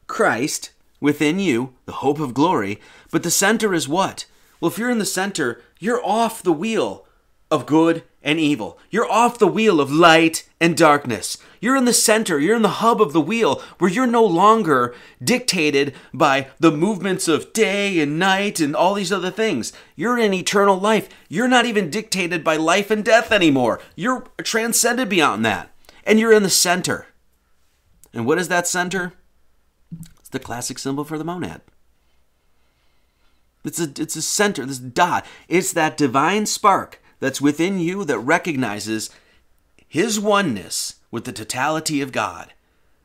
Christ 0.08 0.70
within 1.00 1.38
you, 1.38 1.74
the 1.86 1.92
hope 1.92 2.18
of 2.18 2.34
glory. 2.34 2.80
But 3.12 3.22
the 3.22 3.30
center 3.30 3.72
is 3.72 3.88
what? 3.88 4.26
Well, 4.60 4.70
if 4.70 4.78
you're 4.78 4.90
in 4.90 4.98
the 4.98 5.04
center, 5.04 5.62
you're 5.78 6.04
off 6.04 6.42
the 6.42 6.52
wheel 6.52 7.06
of 7.50 7.66
good 7.66 8.02
and 8.22 8.38
evil. 8.38 8.78
You're 8.90 9.10
off 9.10 9.38
the 9.38 9.46
wheel 9.46 9.80
of 9.80 9.92
light 9.92 10.48
and 10.60 10.76
darkness. 10.76 11.38
You're 11.60 11.76
in 11.76 11.86
the 11.86 11.92
center, 11.92 12.38
you're 12.38 12.56
in 12.56 12.62
the 12.62 12.68
hub 12.68 13.00
of 13.00 13.12
the 13.12 13.20
wheel 13.20 13.62
where 13.78 13.90
you're 13.90 14.06
no 14.06 14.24
longer 14.24 14.94
dictated 15.22 15.94
by 16.12 16.48
the 16.60 16.70
movements 16.70 17.26
of 17.26 17.52
day 17.52 17.98
and 18.00 18.18
night 18.18 18.60
and 18.60 18.76
all 18.76 18.94
these 18.94 19.12
other 19.12 19.30
things. 19.30 19.72
You're 19.96 20.18
in 20.18 20.34
eternal 20.34 20.78
life. 20.78 21.08
You're 21.28 21.48
not 21.48 21.66
even 21.66 21.90
dictated 21.90 22.44
by 22.44 22.56
life 22.56 22.90
and 22.90 23.04
death 23.04 23.32
anymore. 23.32 23.80
You're 23.96 24.24
transcended 24.42 25.08
beyond 25.08 25.44
that. 25.44 25.72
And 26.04 26.18
you're 26.18 26.32
in 26.32 26.42
the 26.42 26.50
center. 26.50 27.06
And 28.12 28.26
what 28.26 28.38
is 28.38 28.48
that 28.48 28.66
center? 28.66 29.12
It's 30.28 30.32
the 30.34 30.38
classic 30.40 30.78
symbol 30.78 31.04
for 31.04 31.16
the 31.16 31.24
monad. 31.24 31.62
It's 33.64 33.80
a, 33.80 33.84
it's 33.84 34.14
a 34.14 34.20
center, 34.20 34.66
this 34.66 34.78
dot. 34.78 35.24
It's 35.48 35.72
that 35.72 35.96
divine 35.96 36.44
spark 36.44 37.00
that's 37.18 37.40
within 37.40 37.78
you 37.78 38.04
that 38.04 38.18
recognizes 38.18 39.08
his 39.88 40.20
oneness 40.20 40.96
with 41.10 41.24
the 41.24 41.32
totality 41.32 42.02
of 42.02 42.12
God. 42.12 42.52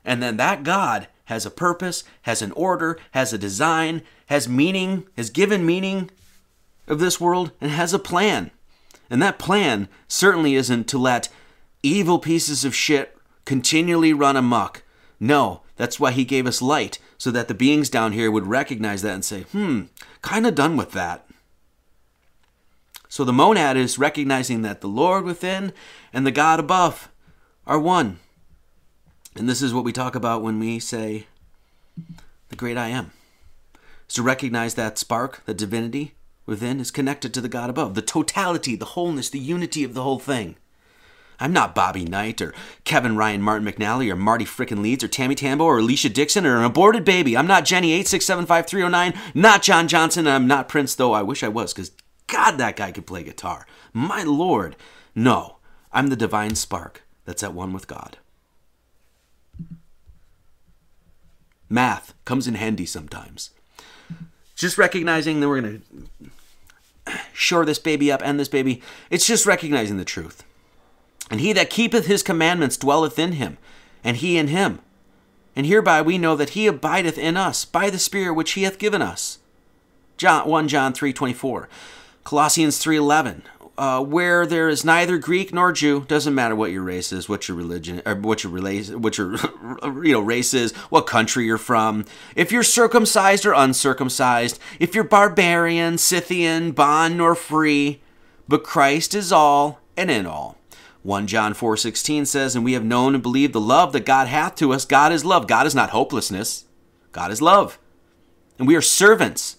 And 0.04 0.22
then 0.22 0.36
that 0.36 0.64
God 0.64 1.08
has 1.26 1.46
a 1.46 1.50
purpose, 1.50 2.04
has 2.24 2.42
an 2.42 2.52
order, 2.52 3.00
has 3.12 3.32
a 3.32 3.38
design, 3.38 4.02
has 4.26 4.50
meaning, 4.50 5.08
has 5.16 5.30
given 5.30 5.66
meaning 5.66 6.10
of 6.90 7.00
this 7.00 7.22
world, 7.22 7.54
and 7.62 7.72
has 7.72 7.94
a 7.94 8.00
plan. 8.00 8.52
And 9.10 9.22
that 9.22 9.40
plan 9.40 9.88
certainly 10.10 10.56
isn't 10.56 10.90
to 10.90 10.98
let 10.98 11.30
evil 11.84 12.20
pieces 12.20 12.66
of 12.66 12.76
shit 12.76 13.18
continually 13.46 14.12
run 14.12 14.36
amok. 14.36 14.84
No, 15.22 15.62
that's 15.78 16.02
why 16.02 16.12
he 16.12 16.26
gave 16.26 16.46
us 16.46 16.62
light, 16.62 17.00
so 17.18 17.32
that 17.32 17.48
the 17.48 17.54
beings 17.54 17.90
down 17.90 18.12
here 18.12 18.30
would 18.30 18.48
recognize 18.48 19.02
that 19.02 19.14
and 19.14 19.26
say, 19.26 19.42
hmm, 19.44 19.84
kind 20.22 20.46
of 20.46 20.56
done 20.56 20.78
with 20.78 20.92
that. 20.92 21.28
So 23.08 23.24
the 23.24 23.34
monad 23.34 23.78
is 23.78 24.00
recognizing 24.00 24.64
that 24.64 24.82
the 24.82 24.88
Lord 24.88 25.24
within 25.24 25.72
and 26.12 26.26
the 26.26 26.32
God 26.32 26.60
above 26.60 27.10
are 27.68 27.80
one. 27.80 28.20
And 29.36 29.48
this 29.48 29.62
is 29.62 29.74
what 29.74 29.84
we 29.84 29.92
talk 29.92 30.16
about 30.16 30.42
when 30.42 30.60
we 30.60 30.80
say 30.80 31.28
the 32.50 32.56
great 32.56 32.78
I 32.78 32.90
am. 32.90 33.12
Is 34.08 34.16
to 34.16 34.24
recognize 34.24 34.76
that 34.76 34.98
spark, 34.98 35.44
the 35.46 35.54
divinity 35.54 36.16
within 36.46 36.80
is 36.80 36.92
connected 36.92 37.34
to 37.34 37.42
the 37.42 37.48
God 37.48 37.70
above, 37.70 37.96
the 37.96 38.02
totality, 38.02 38.76
the 38.76 38.86
wholeness, 38.86 39.30
the 39.30 39.40
unity 39.40 39.84
of 39.84 39.94
the 39.94 40.04
whole 40.04 40.20
thing. 40.20 40.56
I'm 41.40 41.54
not 41.54 41.76
Bobby 41.76 42.06
Knight 42.06 42.42
or 42.42 42.54
Kevin 42.84 43.16
Ryan 43.16 43.42
Martin 43.42 43.68
McNally 43.68 44.12
or 44.12 44.16
Marty 44.16 44.46
Frickin' 44.46 44.82
Leeds 44.82 45.04
or 45.04 45.08
Tammy 45.08 45.36
Tambo 45.36 45.66
or 45.66 45.80
Alicia 45.80 46.10
Dixon 46.10 46.46
or 46.46 46.58
an 46.58 46.66
aborted 46.66 47.04
baby. 47.04 47.36
I'm 47.36 47.48
not 47.48 47.66
Jenny 47.66 48.02
8675309, 48.04 49.18
not 49.34 49.62
John 49.62 49.88
Johnson, 49.88 50.28
I'm 50.28 50.48
not 50.48 50.70
Prince, 50.70 50.96
though 50.96 51.14
I 51.14 51.22
wish 51.22 51.44
I 51.44 51.48
was, 51.48 51.74
because 51.74 51.92
God, 52.28 52.58
that 52.58 52.76
guy 52.76 52.92
could 52.92 53.06
play 53.06 53.24
guitar. 53.24 53.68
My 53.94 54.24
Lord. 54.24 54.76
No, 55.16 55.58
I'm 55.92 56.08
the 56.08 56.16
divine 56.16 56.56
spark 56.56 57.04
that's 57.26 57.44
at 57.44 57.54
one 57.54 57.74
with 57.74 57.88
God. 57.88 58.18
Math 61.70 62.14
comes 62.26 62.48
in 62.48 62.56
handy 62.56 62.86
sometimes. 62.86 63.52
Just 64.56 64.78
recognizing 64.78 65.40
that 65.40 65.50
we're 65.50 65.62
going 65.62 65.82
to 67.08 67.16
shore 67.34 67.66
this 67.66 67.80
baby 67.80 68.12
up, 68.12 68.22
end 68.24 68.40
this 68.40 68.48
baby. 68.48 68.82
It's 69.10 69.26
just 69.26 69.46
recognizing 69.46 69.98
the 69.98 70.06
truth. 70.06 70.44
And 71.34 71.42
he 71.42 71.52
that 71.54 71.72
keepeth 71.72 72.06
his 72.06 72.22
commandments 72.22 72.78
dwelleth 72.78 73.18
in 73.18 73.32
him, 73.32 73.58
and 74.04 74.18
he 74.18 74.38
in 74.38 74.50
him. 74.50 74.78
And 75.56 75.66
hereby 75.66 76.00
we 76.00 76.20
know 76.20 76.36
that 76.36 76.52
he 76.52 76.68
abideth 76.68 77.18
in 77.18 77.38
us 77.38 77.66
by 77.66 77.90
the 77.90 77.98
Spirit 77.98 78.36
which 78.36 78.52
he 78.52 78.62
hath 78.62 78.78
given 78.78 79.02
us. 79.02 79.40
John 80.16 80.48
1 80.48 80.68
John 80.68 80.94
3:24. 80.94 81.68
Colossians 82.24 82.78
3:11, 82.78 83.42
uh, 83.80 84.02
where 84.02 84.46
there 84.46 84.70
is 84.70 84.86
neither 84.86 85.18
Greek 85.18 85.52
nor 85.52 85.72
Jew, 85.72 86.06
doesn't 86.08 86.36
matter 86.36 86.56
what 86.56 86.70
your 86.70 86.84
race 86.84 87.12
is, 87.12 87.28
what 87.28 87.48
your 87.48 87.58
religion, 87.58 88.04
or 88.06 88.14
what 88.14 88.44
your 88.44 88.54
race, 88.54 88.92
what 88.92 89.18
your 89.18 89.36
you 90.04 90.14
know 90.14 90.20
race 90.20 90.54
is, 90.54 90.72
what 90.92 91.08
country 91.08 91.46
you're 91.46 91.58
from, 91.58 92.06
if 92.36 92.52
you're 92.52 92.62
circumcised 92.62 93.44
or 93.44 93.54
uncircumcised, 93.54 94.60
if 94.80 94.94
you're 94.94 95.04
barbarian, 95.04 95.98
Scythian, 95.98 96.74
bond 96.74 97.18
nor 97.18 97.34
free, 97.34 98.02
but 98.48 98.64
Christ 98.64 99.16
is 99.16 99.32
all 99.32 99.80
and 99.98 100.12
in 100.12 100.28
all. 100.28 100.60
1 101.04 101.28
John 101.28 101.54
4:16 101.54 102.26
says, 102.26 102.56
"And 102.56 102.64
we 102.64 102.74
have 102.74 102.84
known 102.84 103.14
and 103.14 103.22
believed 103.22 103.54
the 103.54 103.62
love 103.62 103.92
that 103.94 104.06
God 104.06 104.28
hath 104.28 104.56
to 104.56 104.74
us. 104.74 104.86
God 104.86 105.12
is 105.12 105.26
love. 105.26 105.48
God 105.48 105.68
is 105.68 105.76
not 105.76 105.92
hopelessness. 105.92 106.66
God 107.12 107.32
is 107.32 107.42
love. 107.42 107.78
And 108.58 108.68
we 108.68 108.76
are 108.76 108.82
servants 108.82 109.58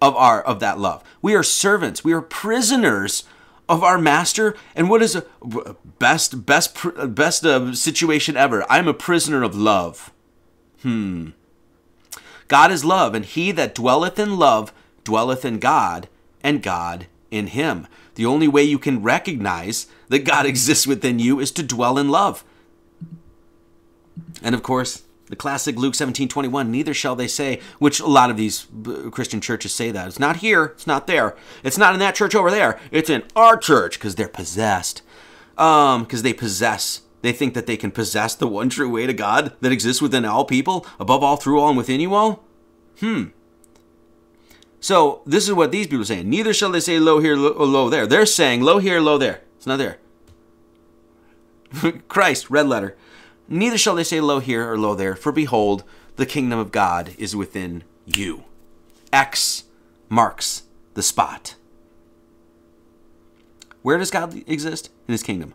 of 0.00 0.14
our 0.16 0.40
of 0.40 0.60
that 0.60 0.78
love. 0.78 1.02
We 1.20 1.34
are 1.34 1.42
servants. 1.42 2.04
We 2.04 2.12
are 2.12 2.22
prisoners 2.22 3.24
of 3.68 3.82
our 3.82 3.98
master. 3.98 4.56
And 4.76 4.88
what 4.88 5.02
is 5.02 5.16
a 5.16 5.24
best 5.98 6.46
best 6.46 6.76
best 7.14 7.44
uh, 7.44 7.74
situation 7.74 8.36
ever? 8.36 8.64
I'm 8.70 8.88
a 8.88 8.94
prisoner 8.94 9.42
of 9.42 9.56
love. 9.56 10.12
Hmm. 10.82 11.30
God 12.46 12.70
is 12.70 12.84
love, 12.84 13.14
and 13.14 13.24
he 13.24 13.52
that 13.52 13.74
dwelleth 13.74 14.18
in 14.18 14.36
love 14.36 14.72
dwelleth 15.02 15.44
in 15.44 15.58
God, 15.58 16.08
and 16.42 16.62
God 16.62 17.06
in 17.30 17.48
him. 17.48 17.86
The 18.14 18.26
only 18.26 18.48
way 18.48 18.62
you 18.62 18.78
can 18.78 19.02
recognize 19.02 19.86
that 20.08 20.24
God 20.24 20.46
exists 20.46 20.86
within 20.86 21.18
you 21.18 21.40
is 21.40 21.50
to 21.52 21.62
dwell 21.62 21.98
in 21.98 22.08
love. 22.08 22.44
And 24.42 24.54
of 24.54 24.62
course, 24.62 25.02
the 25.26 25.36
classic 25.36 25.76
Luke 25.76 25.94
17 25.94 26.28
21, 26.28 26.70
neither 26.70 26.94
shall 26.94 27.16
they 27.16 27.26
say, 27.26 27.60
which 27.78 28.00
a 28.00 28.06
lot 28.06 28.30
of 28.30 28.36
these 28.36 28.66
uh, 28.86 29.10
Christian 29.10 29.40
churches 29.40 29.72
say 29.72 29.90
that. 29.90 30.06
It's 30.06 30.18
not 30.18 30.36
here, 30.36 30.64
it's 30.64 30.86
not 30.86 31.06
there. 31.06 31.34
It's 31.62 31.78
not 31.78 31.94
in 31.94 32.00
that 32.00 32.14
church 32.14 32.34
over 32.34 32.50
there. 32.50 32.78
It's 32.90 33.10
in 33.10 33.24
our 33.34 33.56
church 33.56 33.98
because 33.98 34.14
they're 34.14 34.28
possessed. 34.28 35.02
Um, 35.56 36.02
because 36.02 36.22
they 36.22 36.32
possess. 36.34 37.02
They 37.22 37.32
think 37.32 37.54
that 37.54 37.66
they 37.66 37.78
can 37.78 37.90
possess 37.90 38.34
the 38.34 38.46
one 38.46 38.68
true 38.68 38.90
way 38.90 39.06
to 39.06 39.14
God 39.14 39.54
that 39.60 39.72
exists 39.72 40.02
within 40.02 40.26
all 40.26 40.44
people, 40.44 40.86
above 41.00 41.22
all, 41.22 41.36
through 41.36 41.58
all, 41.58 41.68
and 41.68 41.78
within 41.78 42.00
you 42.00 42.12
all. 42.12 42.44
Hmm. 43.00 43.28
So 44.84 45.22
this 45.24 45.48
is 45.48 45.54
what 45.54 45.72
these 45.72 45.86
people 45.86 46.02
are 46.02 46.04
saying. 46.04 46.28
Neither 46.28 46.52
shall 46.52 46.70
they 46.70 46.78
say 46.78 46.98
lo 46.98 47.18
here, 47.18 47.36
lo, 47.36 47.54
oh, 47.56 47.64
lo 47.64 47.88
there. 47.88 48.06
They're 48.06 48.26
saying 48.26 48.60
lo 48.60 48.80
here, 48.80 49.00
lo 49.00 49.16
there. 49.16 49.40
It's 49.56 49.66
not 49.66 49.78
there. 49.78 49.96
Christ, 52.08 52.50
red 52.50 52.68
letter. 52.68 52.94
Neither 53.48 53.78
shall 53.78 53.94
they 53.94 54.04
say 54.04 54.20
lo 54.20 54.40
here 54.40 54.70
or 54.70 54.76
lo 54.76 54.94
there, 54.94 55.16
for 55.16 55.32
behold, 55.32 55.84
the 56.16 56.26
kingdom 56.26 56.58
of 56.58 56.70
God 56.70 57.14
is 57.16 57.34
within 57.34 57.82
you. 58.04 58.44
X 59.10 59.64
marks 60.10 60.64
the 60.92 61.02
spot. 61.02 61.54
Where 63.80 63.96
does 63.96 64.10
God 64.10 64.34
exist? 64.46 64.90
In 65.08 65.12
his 65.12 65.22
kingdom. 65.22 65.54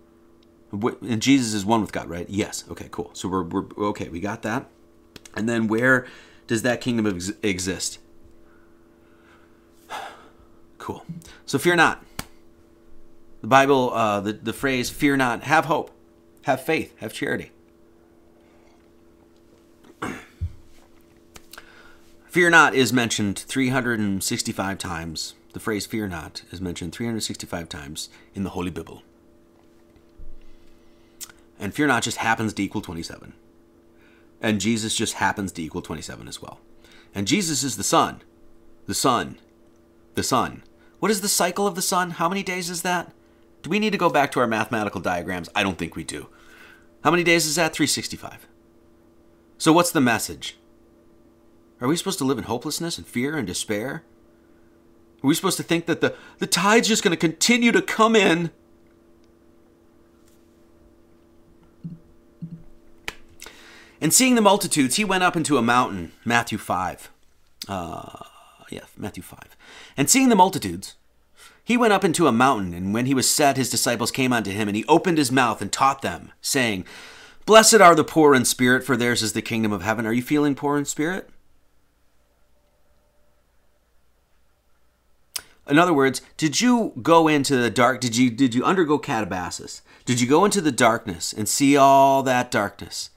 And 0.72 1.22
Jesus 1.22 1.54
is 1.54 1.64
one 1.64 1.82
with 1.82 1.92
God, 1.92 2.10
right? 2.10 2.28
Yes. 2.28 2.64
Okay, 2.72 2.88
cool. 2.90 3.12
So 3.14 3.30
we're, 3.30 3.44
we're 3.44 3.90
okay, 3.90 4.10
we 4.10 4.22
got 4.22 4.42
that. 4.42 4.66
And 5.36 5.48
then 5.48 5.68
where 5.68 6.08
does 6.48 6.64
that 6.64 6.82
kingdom 6.82 7.06
ex- 7.06 7.32
exist? 7.44 8.00
Cool. 10.90 11.06
So 11.46 11.60
fear 11.60 11.76
not. 11.76 12.04
The 13.42 13.48
Bible, 13.48 13.94
uh, 13.94 14.22
the, 14.22 14.34
the 14.34 14.54
phrase 14.54 14.90
fear 14.90 15.16
not, 15.16 15.44
have 15.44 15.66
hope, 15.66 15.92
have 16.46 16.66
faith, 16.66 16.98
have 16.98 17.14
charity. 17.14 17.52
Fear 22.26 22.50
not 22.50 22.74
is 22.74 22.92
mentioned 22.92 23.38
365 23.38 24.80
times. 24.80 25.36
The 25.54 25.60
phrase 25.60 25.86
fear 25.86 26.08
not 26.08 26.42
is 26.52 26.60
mentioned 26.60 26.94
365 26.94 27.70
times 27.70 28.10
in 28.34 28.44
the 28.44 28.50
Holy 28.50 28.72
Bible. 28.72 29.04
And 31.60 31.72
fear 31.72 31.86
not 31.86 32.02
just 32.02 32.18
happens 32.18 32.54
to 32.54 32.64
equal 32.64 32.82
27. 32.82 33.34
And 34.42 34.60
Jesus 34.60 34.96
just 34.96 35.14
happens 35.14 35.52
to 35.52 35.62
equal 35.62 35.84
27 35.84 36.28
as 36.28 36.42
well. 36.42 36.60
And 37.14 37.28
Jesus 37.28 37.62
is 37.62 37.78
the 37.78 37.84
Son. 37.84 38.24
The 38.88 38.96
Son. 38.96 39.38
The 40.16 40.24
Son. 40.24 40.64
What 41.00 41.12
is 41.12 41.22
the 41.22 41.28
cycle 41.28 41.66
of 41.66 41.76
the 41.76 41.82
Sun? 41.82 42.12
How 42.12 42.30
many 42.30 42.44
days 42.44 42.70
is 42.70 42.82
that? 42.82 43.14
Do 43.64 43.70
we 43.70 43.80
need 43.80 43.92
to 43.92 43.98
go 43.98 44.10
back 44.10 44.32
to 44.32 44.40
our 44.40 44.48
mathematical 44.48 45.02
diagrams? 45.02 45.50
I 45.56 45.64
don't 45.64 45.78
think 45.78 45.96
we 45.96 46.04
do. 46.04 46.28
How 47.04 47.12
many 47.12 47.24
days 47.24 47.46
is 47.46 47.56
that? 47.56 47.74
365. 47.74 48.48
So 49.58 49.74
what's 49.74 49.92
the 49.92 50.02
message? 50.02 50.58
Are 51.82 51.88
we 51.88 51.96
supposed 51.96 52.20
to 52.20 52.26
live 52.26 52.38
in 52.38 52.44
hopelessness 52.46 52.98
and 52.98 53.08
fear 53.08 53.38
and 53.38 53.48
despair? 53.48 54.04
Are 55.24 55.28
we 55.28 55.36
supposed 55.36 55.58
to 55.58 55.64
think 55.64 55.86
that 55.86 56.02
the, 56.02 56.16
the 56.40 56.48
tide's 56.48 56.88
just 56.88 57.04
going 57.04 57.12
to 57.12 57.18
continue 57.18 57.72
to 57.72 57.82
come 57.82 58.16
in? 58.16 58.52
And 64.02 64.14
seeing 64.14 64.36
the 64.36 64.42
multitudes, 64.42 64.96
he 64.96 65.04
went 65.04 65.24
up 65.24 65.36
into 65.36 65.58
a 65.58 65.62
mountain, 65.62 66.14
Matthew 66.24 66.58
5. 66.58 67.12
Uh, 67.68 68.24
yeah, 68.70 68.86
Matthew 68.98 69.24
5. 69.24 69.58
And 70.00 70.10
seeing 70.10 70.30
the 70.30 70.36
multitudes, 70.38 70.96
he 71.62 71.76
went 71.76 71.92
up 71.92 72.06
into 72.06 72.26
a 72.26 72.32
mountain, 72.32 72.74
and 72.74 72.94
when 72.94 73.06
he 73.06 73.14
was 73.14 73.30
set, 73.30 73.58
his 73.58 73.70
disciples 73.70 74.12
came 74.12 74.32
unto 74.32 74.50
him, 74.50 74.70
and 74.70 74.78
he 74.78 74.86
opened 74.86 75.18
his 75.18 75.30
mouth 75.30 75.62
and 75.62 75.70
taught 75.70 76.02
them, 76.02 76.32
saying, 76.40 76.86
Blessed 77.46 77.82
are 77.82 77.96
the 77.96 78.06
poor 78.06 78.34
in 78.34 78.46
spirit, 78.46 78.86
for 78.86 78.96
theirs 78.96 79.22
is 79.22 79.34
the 79.34 79.42
kingdom 79.42 79.74
of 79.74 79.82
heaven. 79.82 80.06
Are 80.06 80.14
you 80.14 80.22
feeling 80.22 80.56
poor 80.56 80.78
in 80.78 80.86
spirit? 80.86 81.30
In 85.68 85.78
other 85.78 85.94
words, 85.94 86.22
did 86.38 86.62
you 86.62 86.94
go 87.02 87.28
into 87.28 87.58
the 87.58 87.70
dark? 87.70 88.00
Did 88.00 88.16
you 88.16 88.30
did 88.30 88.56
you 88.56 88.64
undergo 88.64 89.00
catabasis? 89.00 89.82
Did 90.06 90.22
you 90.22 90.28
go 90.28 90.46
into 90.46 90.62
the 90.62 90.72
darkness 90.72 91.34
and 91.34 91.48
see 91.48 91.76
all 91.76 92.24
that 92.24 92.52
darkness? 92.52 93.10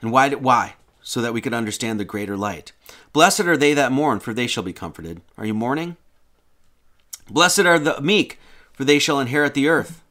And 0.00 0.12
why 0.12 0.30
why? 0.30 0.76
So 1.02 1.20
that 1.22 1.34
we 1.34 1.40
could 1.40 1.52
understand 1.52 1.98
the 1.98 2.04
greater 2.04 2.36
light. 2.36 2.70
Blessed 3.12 3.40
are 3.40 3.56
they 3.56 3.74
that 3.74 3.92
mourn, 3.92 4.20
for 4.20 4.34
they 4.34 4.46
shall 4.46 4.62
be 4.62 4.72
comforted. 4.72 5.20
Are 5.38 5.46
you 5.46 5.54
mourning? 5.54 5.96
Blessed 7.30 7.60
are 7.60 7.78
the 7.78 8.00
meek, 8.00 8.38
for 8.72 8.84
they 8.84 8.98
shall 8.98 9.20
inherit 9.20 9.54
the 9.54 9.68
earth. 9.68 10.02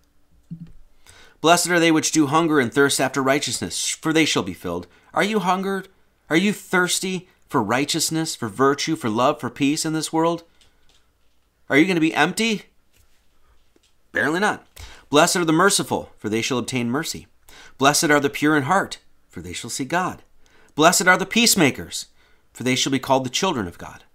Blessed 1.41 1.69
are 1.69 1.79
they 1.79 1.91
which 1.91 2.11
do 2.11 2.27
hunger 2.27 2.59
and 2.59 2.73
thirst 2.73 2.99
after 2.99 3.21
righteousness, 3.21 3.87
for 3.87 4.11
they 4.11 4.25
shall 4.25 4.43
be 4.43 4.53
filled. 4.53 4.87
Are 5.13 5.23
you 5.23 5.39
hungered? 5.39 5.87
Are 6.29 6.35
you 6.35 6.51
thirsty 6.51 7.27
for 7.47 7.61
righteousness, 7.61 8.35
for 8.35 8.47
virtue, 8.47 8.95
for 8.95 9.09
love, 9.09 9.39
for 9.39 9.49
peace 9.49 9.85
in 9.85 9.93
this 9.93 10.11
world? 10.11 10.43
Are 11.69 11.77
you 11.77 11.85
going 11.85 11.95
to 11.95 12.01
be 12.01 12.13
empty? 12.13 12.63
Barely 14.11 14.39
not. 14.39 14.65
Blessed 15.09 15.35
are 15.35 15.45
the 15.45 15.53
merciful, 15.53 16.11
for 16.17 16.29
they 16.29 16.41
shall 16.41 16.57
obtain 16.57 16.89
mercy. 16.89 17.27
Blessed 17.77 18.05
are 18.05 18.19
the 18.19 18.29
pure 18.29 18.57
in 18.57 18.63
heart, 18.63 18.97
for 19.29 19.41
they 19.41 19.53
shall 19.53 19.69
see 19.69 19.85
God. 19.85 20.23
Blessed 20.73 21.07
are 21.07 21.17
the 21.17 21.25
peacemakers, 21.25 22.07
for 22.55 22.63
they 22.63 22.75
shall 22.75 22.91
be 22.91 22.99
called 22.99 23.25
the 23.25 23.29
children 23.29 23.67
of 23.67 23.77
God. 23.77 24.05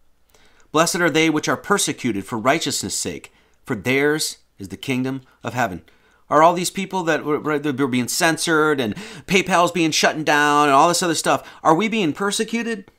Blessed 0.73 0.97
are 0.97 1.11
they 1.11 1.29
which 1.29 1.47
are 1.47 1.59
persecuted 1.59 2.25
for 2.25 2.39
righteousness' 2.39 2.95
sake, 2.95 3.35
for 3.67 3.77
theirs 3.77 4.39
is 4.59 4.69
the 4.69 4.79
kingdom 4.79 5.21
of 5.45 5.53
heaven. 5.53 5.83
Are 6.31 6.43
all 6.43 6.55
these 6.55 6.71
people 6.71 7.03
that 7.03 7.23
were, 7.23 7.89
being 7.89 8.09
censored 8.09 8.81
and 8.81 8.95
PayPal's 9.27 9.73
being 9.73 9.91
shut 9.91 10.25
down 10.25 10.69
and 10.69 10.73
all 10.73 10.89
this 10.89 11.03
other 11.03 11.15
stuff, 11.15 11.47
are 11.63 11.75
we 11.75 11.87
being 11.87 12.15
persecuted? 12.15 12.91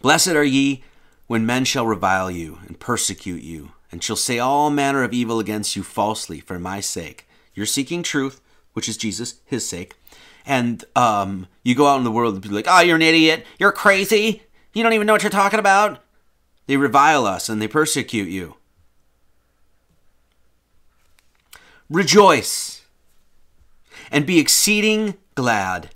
Blessed 0.00 0.28
are 0.28 0.42
ye 0.42 0.82
when 1.26 1.44
men 1.44 1.66
shall 1.66 1.86
revile 1.86 2.30
you 2.30 2.58
and 2.66 2.80
persecute 2.80 3.42
you, 3.42 3.72
and 3.90 4.02
shall 4.02 4.16
say 4.16 4.38
all 4.38 4.70
manner 4.70 5.02
of 5.02 5.12
evil 5.12 5.38
against 5.38 5.76
you 5.76 5.82
falsely 5.82 6.40
for 6.40 6.58
my 6.58 6.80
sake. 6.80 7.28
You're 7.54 7.66
seeking 7.66 8.02
truth, 8.02 8.40
which 8.72 8.88
is 8.88 8.96
Jesus, 8.96 9.40
his 9.44 9.68
sake. 9.68 9.94
And 10.44 10.84
um, 10.96 11.46
you 11.62 11.74
go 11.74 11.86
out 11.86 11.98
in 11.98 12.04
the 12.04 12.10
world 12.10 12.34
and 12.34 12.42
be 12.42 12.48
like, 12.48 12.66
oh, 12.68 12.80
you're 12.80 12.96
an 12.96 13.02
idiot. 13.02 13.46
You're 13.58 13.72
crazy. 13.72 14.42
You 14.72 14.82
don't 14.82 14.92
even 14.92 15.06
know 15.06 15.12
what 15.12 15.22
you're 15.22 15.30
talking 15.30 15.60
about. 15.60 16.02
They 16.66 16.76
revile 16.76 17.26
us 17.26 17.48
and 17.48 17.60
they 17.60 17.68
persecute 17.68 18.28
you. 18.28 18.56
Rejoice 21.90 22.82
and 24.10 24.26
be 24.26 24.38
exceeding 24.38 25.14
glad, 25.34 25.90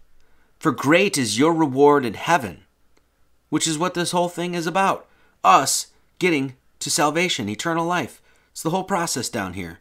for 0.59 0.73
great 0.73 1.17
is 1.17 1.39
your 1.39 1.53
reward 1.53 2.05
in 2.05 2.15
heaven, 2.15 2.63
which 3.49 3.67
is 3.67 3.79
what 3.79 3.95
this 3.95 4.11
whole 4.11 4.29
thing 4.29 4.55
is 4.55 4.67
about 4.67 5.07
us 5.45 5.89
getting 6.19 6.57
to 6.81 6.91
salvation, 6.91 7.49
eternal 7.49 7.87
life. 7.87 8.21
It's 8.53 8.63
the 8.63 8.71
whole 8.71 8.85
process 8.85 9.29
down 9.29 9.53
here. 9.53 9.79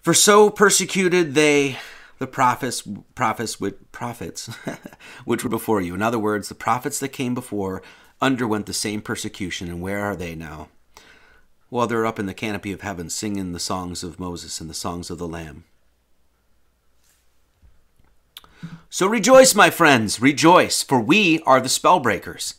For 0.00 0.14
so 0.14 0.48
persecuted 0.48 1.34
they 1.34 1.78
the 2.20 2.26
prophets 2.26 2.86
prophets 3.14 3.56
prophets 3.92 4.46
which 5.24 5.42
were 5.42 5.50
before 5.50 5.80
you. 5.80 5.94
In 5.94 6.02
other 6.02 6.18
words, 6.18 6.48
the 6.48 6.54
prophets 6.54 7.00
that 7.00 7.08
came 7.08 7.34
before 7.34 7.82
underwent 8.20 8.66
the 8.66 8.74
same 8.74 9.00
persecution, 9.00 9.68
and 9.68 9.80
where 9.80 10.00
are 10.00 10.14
they 10.14 10.34
now? 10.34 10.68
Well, 11.70 11.86
they're 11.86 12.06
up 12.06 12.18
in 12.18 12.26
the 12.26 12.34
canopy 12.34 12.72
of 12.72 12.82
heaven 12.82 13.08
singing 13.08 13.52
the 13.52 13.58
songs 13.58 14.04
of 14.04 14.20
Moses 14.20 14.60
and 14.60 14.68
the 14.68 14.74
songs 14.74 15.10
of 15.10 15.16
the 15.16 15.26
Lamb. 15.26 15.64
So 18.90 19.06
rejoice, 19.06 19.54
my 19.54 19.70
friends, 19.70 20.20
rejoice, 20.20 20.82
for 20.82 21.00
we 21.00 21.40
are 21.42 21.60
the 21.60 21.68
spell 21.70 22.00
breakers. 22.00 22.56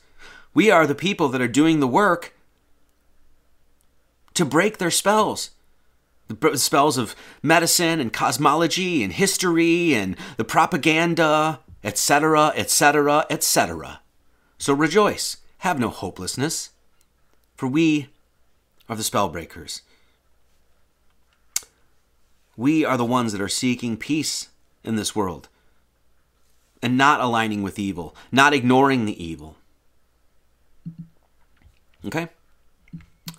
We 0.56 0.72
are 0.72 0.88
the 0.88 0.96
people 0.96 1.30
that 1.30 1.42
are 1.42 1.48
doing 1.48 1.80
the 1.80 1.88
work 1.88 2.34
to 4.34 4.44
break 4.44 4.80
their 4.80 4.90
spells. 4.90 5.52
The 6.40 6.58
spells 6.58 6.98
of 6.98 7.16
medicine 7.42 8.00
and 8.00 8.14
cosmology 8.14 9.04
and 9.04 9.12
history 9.14 9.94
and 9.94 10.16
the 10.38 10.44
propaganda, 10.44 11.60
etc., 11.84 12.54
etc., 12.56 13.26
etc. 13.30 14.02
So 14.58 14.74
rejoice, 14.74 15.38
have 15.60 15.80
no 15.80 15.90
hopelessness, 15.90 16.70
for 17.56 17.68
we 17.68 18.10
are 18.88 18.96
the 18.96 19.04
spell 19.04 19.30
breakers. 19.30 19.82
We 22.56 22.86
are 22.86 22.98
the 22.98 23.06
ones 23.06 23.32
that 23.32 23.42
are 23.42 23.48
seeking 23.48 23.98
peace 23.98 24.50
in 24.84 24.96
this 24.96 25.16
world 25.16 25.50
and 26.82 26.98
not 26.98 27.20
aligning 27.22 27.64
with 27.64 27.80
evil, 27.80 28.16
not 28.32 28.54
ignoring 28.54 29.06
the 29.06 29.24
evil. 29.24 29.56
Okay? 32.06 32.30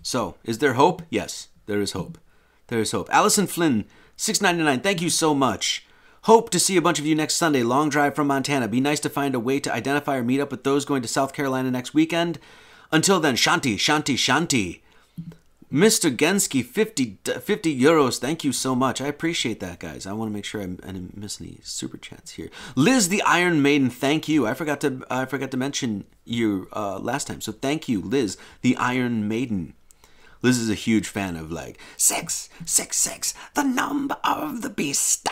So, 0.02 0.36
is 0.44 0.59
there 0.59 0.74
hope? 0.74 1.02
Yes, 1.10 1.48
there 1.66 1.81
is 1.81 1.93
hope. 1.93 2.19
There 2.72 2.80
is 2.80 2.92
hope. 2.92 3.10
Allison 3.12 3.46
Flynn, 3.46 3.84
699, 4.16 4.80
thank 4.80 5.02
you 5.02 5.10
so 5.10 5.34
much. 5.34 5.84
Hope 6.22 6.48
to 6.48 6.58
see 6.58 6.78
a 6.78 6.80
bunch 6.80 6.98
of 6.98 7.04
you 7.04 7.14
next 7.14 7.34
Sunday. 7.34 7.62
Long 7.62 7.90
drive 7.90 8.14
from 8.14 8.28
Montana. 8.28 8.66
Be 8.66 8.80
nice 8.80 8.98
to 9.00 9.10
find 9.10 9.34
a 9.34 9.40
way 9.40 9.60
to 9.60 9.70
identify 9.70 10.16
or 10.16 10.22
meet 10.22 10.40
up 10.40 10.50
with 10.50 10.64
those 10.64 10.86
going 10.86 11.02
to 11.02 11.08
South 11.08 11.34
Carolina 11.34 11.70
next 11.70 11.92
weekend. 11.92 12.38
Until 12.90 13.20
then, 13.20 13.34
Shanti, 13.34 13.74
Shanti, 13.74 14.14
Shanti. 14.14 14.80
Mr. 15.70 16.16
Gensky, 16.16 16.64
50, 16.64 17.18
50 17.42 17.78
euros. 17.78 18.18
Thank 18.18 18.42
you 18.42 18.52
so 18.52 18.74
much. 18.74 19.02
I 19.02 19.06
appreciate 19.06 19.60
that, 19.60 19.78
guys. 19.78 20.06
I 20.06 20.14
want 20.14 20.30
to 20.30 20.32
make 20.32 20.46
sure 20.46 20.62
I, 20.62 20.64
I 20.64 20.92
didn't 20.92 21.14
miss 21.14 21.42
any 21.42 21.58
super 21.62 21.98
chats 21.98 22.32
here. 22.32 22.48
Liz, 22.74 23.10
the 23.10 23.20
Iron 23.20 23.60
Maiden. 23.60 23.90
Thank 23.90 24.30
you. 24.30 24.46
I 24.46 24.54
forgot 24.54 24.80
to 24.80 25.04
I 25.10 25.26
forgot 25.26 25.50
to 25.50 25.58
mention 25.58 26.04
you 26.24 26.68
uh, 26.72 26.98
last 26.98 27.26
time. 27.26 27.42
So 27.42 27.52
thank 27.52 27.86
you, 27.86 28.00
Liz, 28.00 28.38
the 28.62 28.78
Iron 28.78 29.28
Maiden. 29.28 29.74
Liz 30.43 30.59
is 30.59 30.69
a 30.69 30.74
huge 30.74 31.09
fan 31.09 31.36
of 31.36 31.51
like 31.51 31.78
six, 31.97 32.48
six, 32.66 32.97
six, 32.97 33.35
the 33.55 33.62
number 33.62 34.16
of 34.24 34.62
the 34.62 34.70
beast. 34.70 35.28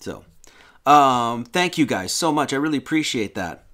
So, 0.00 0.24
um, 0.84 1.44
thank 1.44 1.78
you 1.78 1.86
guys 1.86 2.12
so 2.12 2.32
much. 2.32 2.52
I 2.52 2.56
really 2.56 2.78
appreciate 2.78 3.34
that. 3.34 3.64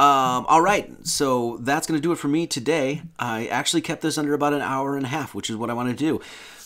Um, 0.00 0.46
all 0.48 0.62
right, 0.62 0.90
so 1.06 1.58
that's 1.58 1.86
going 1.86 1.98
to 1.98 2.02
do 2.02 2.10
it 2.10 2.16
for 2.16 2.28
me 2.28 2.46
today. 2.46 3.02
I 3.18 3.48
actually 3.48 3.82
kept 3.82 4.00
this 4.00 4.16
under 4.16 4.32
about 4.32 4.54
an 4.54 4.62
hour 4.62 4.96
and 4.96 5.04
a 5.04 5.08
half, 5.10 5.34
which 5.34 5.50
is 5.50 5.56
what 5.56 5.68
I 5.68 5.74
want 5.74 5.90
to 5.90 5.94
do. 5.94 6.22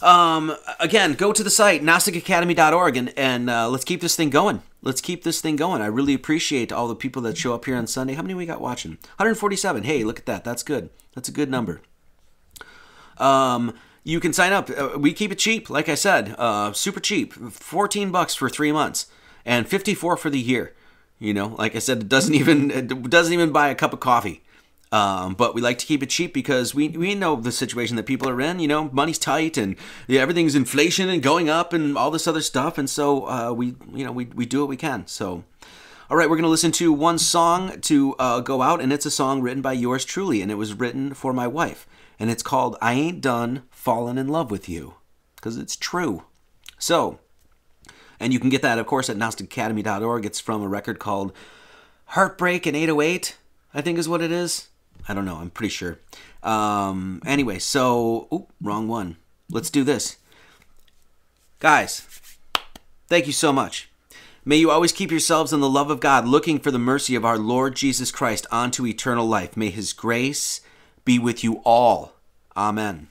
Um, 0.06 0.54
again, 0.78 1.14
go 1.14 1.32
to 1.32 1.42
the 1.42 1.50
site, 1.50 1.82
GnosticAcademy.org, 1.82 2.96
and, 2.96 3.12
and 3.16 3.50
uh, 3.50 3.68
let's 3.68 3.82
keep 3.82 4.02
this 4.02 4.14
thing 4.14 4.30
going. 4.30 4.62
Let's 4.82 5.00
keep 5.00 5.24
this 5.24 5.40
thing 5.40 5.56
going. 5.56 5.82
I 5.82 5.86
really 5.86 6.14
appreciate 6.14 6.70
all 6.70 6.86
the 6.86 6.94
people 6.94 7.22
that 7.22 7.36
show 7.36 7.54
up 7.54 7.64
here 7.64 7.74
on 7.74 7.88
Sunday. 7.88 8.14
How 8.14 8.22
many 8.22 8.34
we 8.34 8.46
got 8.46 8.60
watching? 8.60 8.92
147. 9.16 9.82
Hey, 9.82 10.04
look 10.04 10.20
at 10.20 10.26
that. 10.26 10.44
That's 10.44 10.62
good. 10.62 10.90
That's 11.16 11.28
a 11.28 11.32
good 11.32 11.50
number. 11.50 11.80
Um, 13.18 13.74
you 14.04 14.20
can 14.20 14.32
sign 14.32 14.52
up. 14.52 14.70
Uh, 14.70 14.98
we 14.98 15.12
keep 15.12 15.32
it 15.32 15.38
cheap, 15.38 15.70
like 15.70 15.88
I 15.88 15.94
said, 15.94 16.34
uh, 16.38 16.72
super 16.72 17.00
cheap. 17.00 17.32
14 17.32 18.10
bucks 18.10 18.34
for 18.34 18.48
three 18.48 18.70
months 18.70 19.06
and 19.44 19.68
54 19.68 20.16
for 20.16 20.30
the 20.30 20.38
year. 20.38 20.74
You 21.18 21.32
know, 21.32 21.54
like 21.58 21.74
I 21.74 21.78
said, 21.78 22.02
it 22.02 22.08
doesn't 22.08 22.34
even 22.34 22.70
it 22.70 23.10
doesn't 23.10 23.32
even 23.32 23.50
buy 23.50 23.68
a 23.68 23.74
cup 23.74 23.92
of 23.92 24.00
coffee. 24.00 24.42
Um, 24.92 25.34
but 25.34 25.54
we 25.54 25.60
like 25.60 25.78
to 25.78 25.86
keep 25.86 26.04
it 26.04 26.10
cheap 26.10 26.32
because 26.32 26.72
we, 26.72 26.88
we 26.88 27.16
know 27.16 27.34
the 27.34 27.50
situation 27.50 27.96
that 27.96 28.06
people 28.06 28.28
are 28.28 28.40
in. 28.40 28.60
You 28.60 28.68
know, 28.68 28.90
money's 28.92 29.18
tight 29.18 29.56
and 29.56 29.74
yeah, 30.06 30.20
everything's 30.20 30.54
inflation 30.54 31.08
and 31.08 31.20
going 31.20 31.48
up 31.48 31.72
and 31.72 31.98
all 31.98 32.12
this 32.12 32.28
other 32.28 32.42
stuff. 32.42 32.78
And 32.78 32.88
so 32.88 33.28
uh, 33.28 33.52
we 33.52 33.74
you 33.92 34.04
know 34.04 34.12
we, 34.12 34.26
we 34.26 34.46
do 34.46 34.60
what 34.60 34.68
we 34.68 34.76
can. 34.76 35.06
So. 35.06 35.44
All 36.10 36.18
right, 36.18 36.28
we're 36.28 36.36
going 36.36 36.42
to 36.42 36.50
listen 36.50 36.70
to 36.72 36.92
one 36.92 37.18
song 37.18 37.80
to 37.80 38.14
uh, 38.18 38.40
go 38.40 38.60
out, 38.60 38.82
and 38.82 38.92
it's 38.92 39.06
a 39.06 39.10
song 39.10 39.40
written 39.40 39.62
by 39.62 39.72
yours 39.72 40.04
truly, 40.04 40.42
and 40.42 40.50
it 40.50 40.56
was 40.56 40.74
written 40.74 41.14
for 41.14 41.32
my 41.32 41.46
wife. 41.46 41.88
And 42.18 42.30
it's 42.30 42.42
called 42.42 42.76
I 42.80 42.94
Ain't 42.94 43.20
Done 43.20 43.62
Falling 43.70 44.18
in 44.18 44.28
Love 44.28 44.50
with 44.50 44.68
You, 44.68 44.94
because 45.36 45.56
it's 45.56 45.76
true. 45.76 46.24
So, 46.78 47.18
and 48.20 48.32
you 48.32 48.38
can 48.38 48.50
get 48.50 48.62
that, 48.62 48.78
of 48.78 48.86
course, 48.86 49.10
at 49.10 49.16
GnosticAcademy.org. 49.16 50.24
It's 50.24 50.40
from 50.40 50.62
a 50.62 50.68
record 50.68 50.98
called 50.98 51.32
Heartbreak 52.06 52.66
in 52.66 52.74
808, 52.74 53.36
I 53.72 53.80
think 53.80 53.98
is 53.98 54.08
what 54.08 54.22
it 54.22 54.30
is. 54.30 54.68
I 55.08 55.14
don't 55.14 55.24
know. 55.24 55.36
I'm 55.36 55.50
pretty 55.50 55.70
sure. 55.70 55.98
Um, 56.42 57.20
anyway, 57.26 57.58
so, 57.58 58.28
oop, 58.32 58.50
wrong 58.60 58.88
one. 58.88 59.16
Let's 59.50 59.70
do 59.70 59.84
this. 59.84 60.16
Guys, 61.58 62.06
thank 63.08 63.26
you 63.26 63.32
so 63.32 63.52
much. 63.52 63.90
May 64.44 64.56
you 64.56 64.70
always 64.70 64.92
keep 64.92 65.10
yourselves 65.10 65.52
in 65.52 65.60
the 65.60 65.68
love 65.68 65.90
of 65.90 66.00
God, 66.00 66.26
looking 66.26 66.58
for 66.58 66.70
the 66.70 66.78
mercy 66.78 67.14
of 67.14 67.24
our 67.24 67.38
Lord 67.38 67.74
Jesus 67.74 68.10
Christ 68.10 68.46
onto 68.52 68.86
eternal 68.86 69.26
life. 69.26 69.56
May 69.56 69.70
his 69.70 69.94
grace 69.94 70.60
be 71.04 71.18
with 71.18 71.44
you 71.44 71.60
all. 71.64 72.12
Amen. 72.56 73.08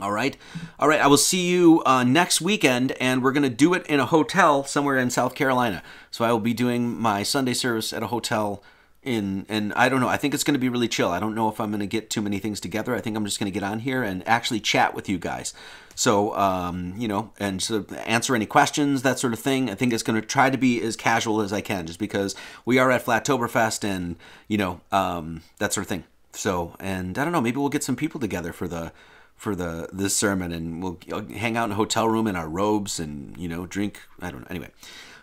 All 0.00 0.12
right. 0.12 0.36
All 0.78 0.88
right. 0.88 1.00
I 1.00 1.06
will 1.06 1.18
see 1.18 1.48
you 1.48 1.82
uh, 1.84 2.02
next 2.02 2.40
weekend, 2.40 2.92
and 2.92 3.22
we're 3.22 3.32
going 3.32 3.42
to 3.42 3.50
do 3.50 3.74
it 3.74 3.86
in 3.86 4.00
a 4.00 4.06
hotel 4.06 4.64
somewhere 4.64 4.96
in 4.96 5.10
South 5.10 5.34
Carolina. 5.34 5.82
So 6.10 6.24
I 6.24 6.32
will 6.32 6.40
be 6.40 6.54
doing 6.54 6.98
my 6.98 7.22
Sunday 7.22 7.52
service 7.52 7.92
at 7.92 8.02
a 8.02 8.06
hotel 8.06 8.62
in, 9.02 9.44
and 9.50 9.72
I 9.74 9.90
don't 9.90 10.00
know. 10.00 10.08
I 10.08 10.16
think 10.16 10.32
it's 10.32 10.44
going 10.44 10.54
to 10.54 10.60
be 10.60 10.70
really 10.70 10.88
chill. 10.88 11.10
I 11.10 11.20
don't 11.20 11.34
know 11.34 11.48
if 11.50 11.60
I'm 11.60 11.70
going 11.70 11.80
to 11.80 11.86
get 11.86 12.08
too 12.08 12.22
many 12.22 12.38
things 12.38 12.58
together. 12.58 12.94
I 12.94 13.00
think 13.00 13.16
I'm 13.16 13.24
just 13.26 13.38
going 13.38 13.52
to 13.52 13.58
get 13.58 13.66
on 13.66 13.80
here 13.80 14.02
and 14.02 14.26
actually 14.26 14.60
chat 14.60 14.94
with 14.94 15.10
you 15.10 15.18
guys. 15.18 15.52
So, 15.94 16.34
um, 16.36 16.94
you 16.96 17.06
know, 17.06 17.32
and 17.38 17.62
so 17.62 17.84
answer 18.06 18.34
any 18.34 18.46
questions, 18.46 19.02
that 19.02 19.18
sort 19.18 19.34
of 19.34 19.40
thing. 19.40 19.68
I 19.68 19.74
think 19.74 19.92
it's 19.92 20.02
going 20.02 20.18
to 20.18 20.26
try 20.26 20.48
to 20.48 20.56
be 20.56 20.80
as 20.80 20.96
casual 20.96 21.42
as 21.42 21.52
I 21.52 21.60
can, 21.60 21.86
just 21.86 21.98
because 21.98 22.34
we 22.64 22.78
are 22.78 22.90
at 22.90 23.04
Flattoberfest 23.04 23.84
and, 23.84 24.16
you 24.48 24.56
know, 24.56 24.80
um, 24.90 25.42
that 25.58 25.74
sort 25.74 25.84
of 25.84 25.88
thing. 25.88 26.04
So, 26.34 26.74
and 26.80 27.18
I 27.18 27.24
don't 27.24 27.32
know, 27.32 27.40
maybe 27.40 27.58
we'll 27.58 27.68
get 27.68 27.84
some 27.84 27.96
people 27.96 28.20
together 28.20 28.52
for 28.52 28.66
the 28.66 28.92
for 29.36 29.54
the 29.56 29.88
this 29.92 30.16
sermon, 30.16 30.52
and 30.52 30.82
we'll 30.82 30.98
hang 31.36 31.56
out 31.56 31.64
in 31.64 31.72
a 31.72 31.74
hotel 31.74 32.08
room 32.08 32.26
in 32.26 32.36
our 32.36 32.48
robes 32.48 33.00
and 33.00 33.36
you 33.36 33.48
know 33.48 33.66
drink. 33.66 34.00
I 34.20 34.30
don't 34.30 34.42
know. 34.42 34.46
Anyway, 34.50 34.70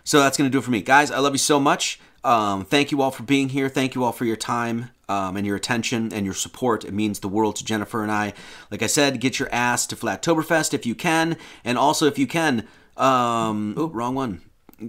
so 0.04 0.20
that's 0.20 0.36
gonna 0.36 0.50
do 0.50 0.58
it 0.58 0.64
for 0.64 0.70
me, 0.70 0.82
guys. 0.82 1.10
I 1.10 1.18
love 1.18 1.32
you 1.32 1.38
so 1.38 1.58
much. 1.58 1.98
Um, 2.22 2.64
thank 2.64 2.90
you 2.90 3.00
all 3.00 3.10
for 3.10 3.22
being 3.22 3.48
here. 3.48 3.68
Thank 3.68 3.94
you 3.94 4.04
all 4.04 4.12
for 4.12 4.26
your 4.26 4.36
time 4.36 4.90
um, 5.08 5.36
and 5.36 5.46
your 5.46 5.56
attention 5.56 6.12
and 6.12 6.24
your 6.24 6.34
support. 6.34 6.84
It 6.84 6.92
means 6.92 7.20
the 7.20 7.28
world 7.28 7.56
to 7.56 7.64
Jennifer 7.64 8.02
and 8.02 8.12
I. 8.12 8.34
Like 8.70 8.82
I 8.82 8.86
said, 8.86 9.20
get 9.20 9.38
your 9.38 9.52
ass 9.52 9.86
to 9.88 9.96
Flattoberfest 9.96 10.74
if 10.74 10.84
you 10.84 10.94
can, 10.94 11.36
and 11.64 11.78
also 11.78 12.06
if 12.06 12.18
you 12.18 12.26
can. 12.26 12.68
Um, 12.96 13.74
oh, 13.76 13.88
wrong 13.88 14.14
one. 14.14 14.42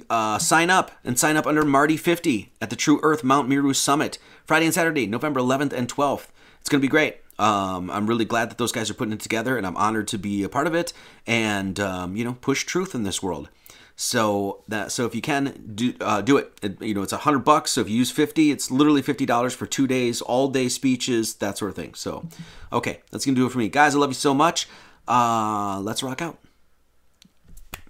Uh, 0.09 0.37
sign 0.37 0.69
up 0.69 0.91
and 1.03 1.19
sign 1.19 1.35
up 1.35 1.45
under 1.45 1.65
Marty 1.65 1.97
50 1.97 2.53
at 2.61 2.69
the 2.69 2.75
True 2.75 2.99
Earth 3.03 3.23
Mount 3.23 3.49
Meru 3.49 3.73
Summit 3.73 4.17
Friday 4.45 4.65
and 4.65 4.73
Saturday, 4.73 5.05
November 5.05 5.39
11th 5.39 5.73
and 5.73 5.89
12th. 5.89 6.27
It's 6.61 6.69
going 6.69 6.79
to 6.79 6.85
be 6.85 6.89
great. 6.89 7.17
Um, 7.39 7.89
I'm 7.89 8.05
really 8.05 8.23
glad 8.23 8.51
that 8.51 8.57
those 8.57 8.71
guys 8.71 8.89
are 8.91 8.93
putting 8.93 9.13
it 9.13 9.19
together, 9.19 9.57
and 9.57 9.65
I'm 9.65 9.75
honored 9.75 10.07
to 10.09 10.19
be 10.19 10.43
a 10.43 10.49
part 10.49 10.67
of 10.67 10.75
it 10.75 10.93
and 11.25 11.79
um, 11.79 12.15
you 12.15 12.23
know 12.23 12.33
push 12.33 12.63
truth 12.65 12.93
in 12.93 13.03
this 13.03 13.23
world. 13.23 13.49
So 13.95 14.63
that 14.67 14.91
so 14.91 15.05
if 15.05 15.15
you 15.15 15.21
can 15.21 15.71
do 15.75 15.93
uh, 16.01 16.21
do 16.21 16.37
it. 16.37 16.51
it. 16.61 16.81
You 16.81 16.93
know 16.93 17.01
it's 17.01 17.13
a 17.13 17.17
hundred 17.17 17.39
bucks. 17.39 17.71
So 17.71 17.81
if 17.81 17.89
you 17.89 17.97
use 17.97 18.11
fifty, 18.11 18.51
it's 18.51 18.69
literally 18.69 19.01
fifty 19.01 19.25
dollars 19.25 19.55
for 19.55 19.65
two 19.65 19.87
days, 19.87 20.21
all 20.21 20.49
day 20.49 20.69
speeches, 20.69 21.35
that 21.35 21.57
sort 21.57 21.69
of 21.69 21.75
thing. 21.75 21.95
So 21.95 22.27
okay, 22.71 23.01
that's 23.11 23.25
gonna 23.25 23.35
do 23.35 23.47
it 23.47 23.51
for 23.51 23.57
me, 23.57 23.69
guys. 23.69 23.95
I 23.95 23.97
love 23.97 24.11
you 24.11 24.15
so 24.15 24.33
much. 24.33 24.67
Uh, 25.07 25.79
let's 25.81 26.03
rock 26.03 26.21
out. 26.21 26.37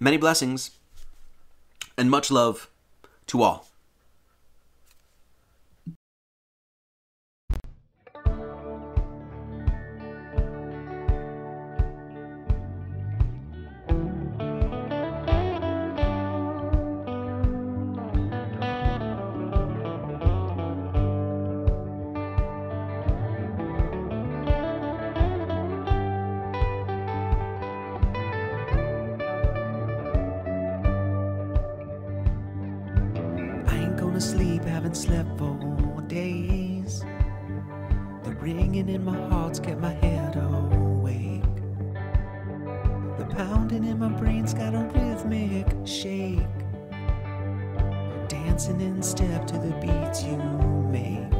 Many 0.00 0.16
blessings 0.16 0.70
and 2.02 2.10
much 2.10 2.32
love 2.32 2.68
to 3.28 3.42
all. 3.42 3.71
pounding 43.34 43.84
in 43.84 43.98
my 43.98 44.08
brain's 44.08 44.52
got 44.52 44.74
a 44.74 44.80
rhythmic 44.94 45.66
shake. 45.86 46.38
Dancing 48.28 48.80
in 48.80 49.02
step 49.02 49.46
to 49.46 49.54
the 49.54 49.74
beats 49.80 50.22
you 50.22 50.36
make. 50.90 51.32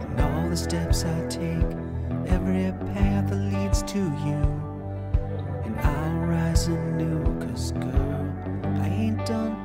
And 0.00 0.20
all 0.20 0.48
the 0.48 0.56
steps 0.56 1.04
I 1.04 1.26
take, 1.26 1.76
every 2.26 2.72
path 2.94 3.28
that 3.28 3.36
leads 3.36 3.82
to 3.82 3.98
you. 3.98 4.40
And 5.64 5.78
I'll 5.80 6.26
rise 6.26 6.68
anew, 6.68 7.24
cause 7.40 7.72
girl, 7.72 8.34
I 8.80 8.88
ain't 8.88 9.26
done 9.26 9.57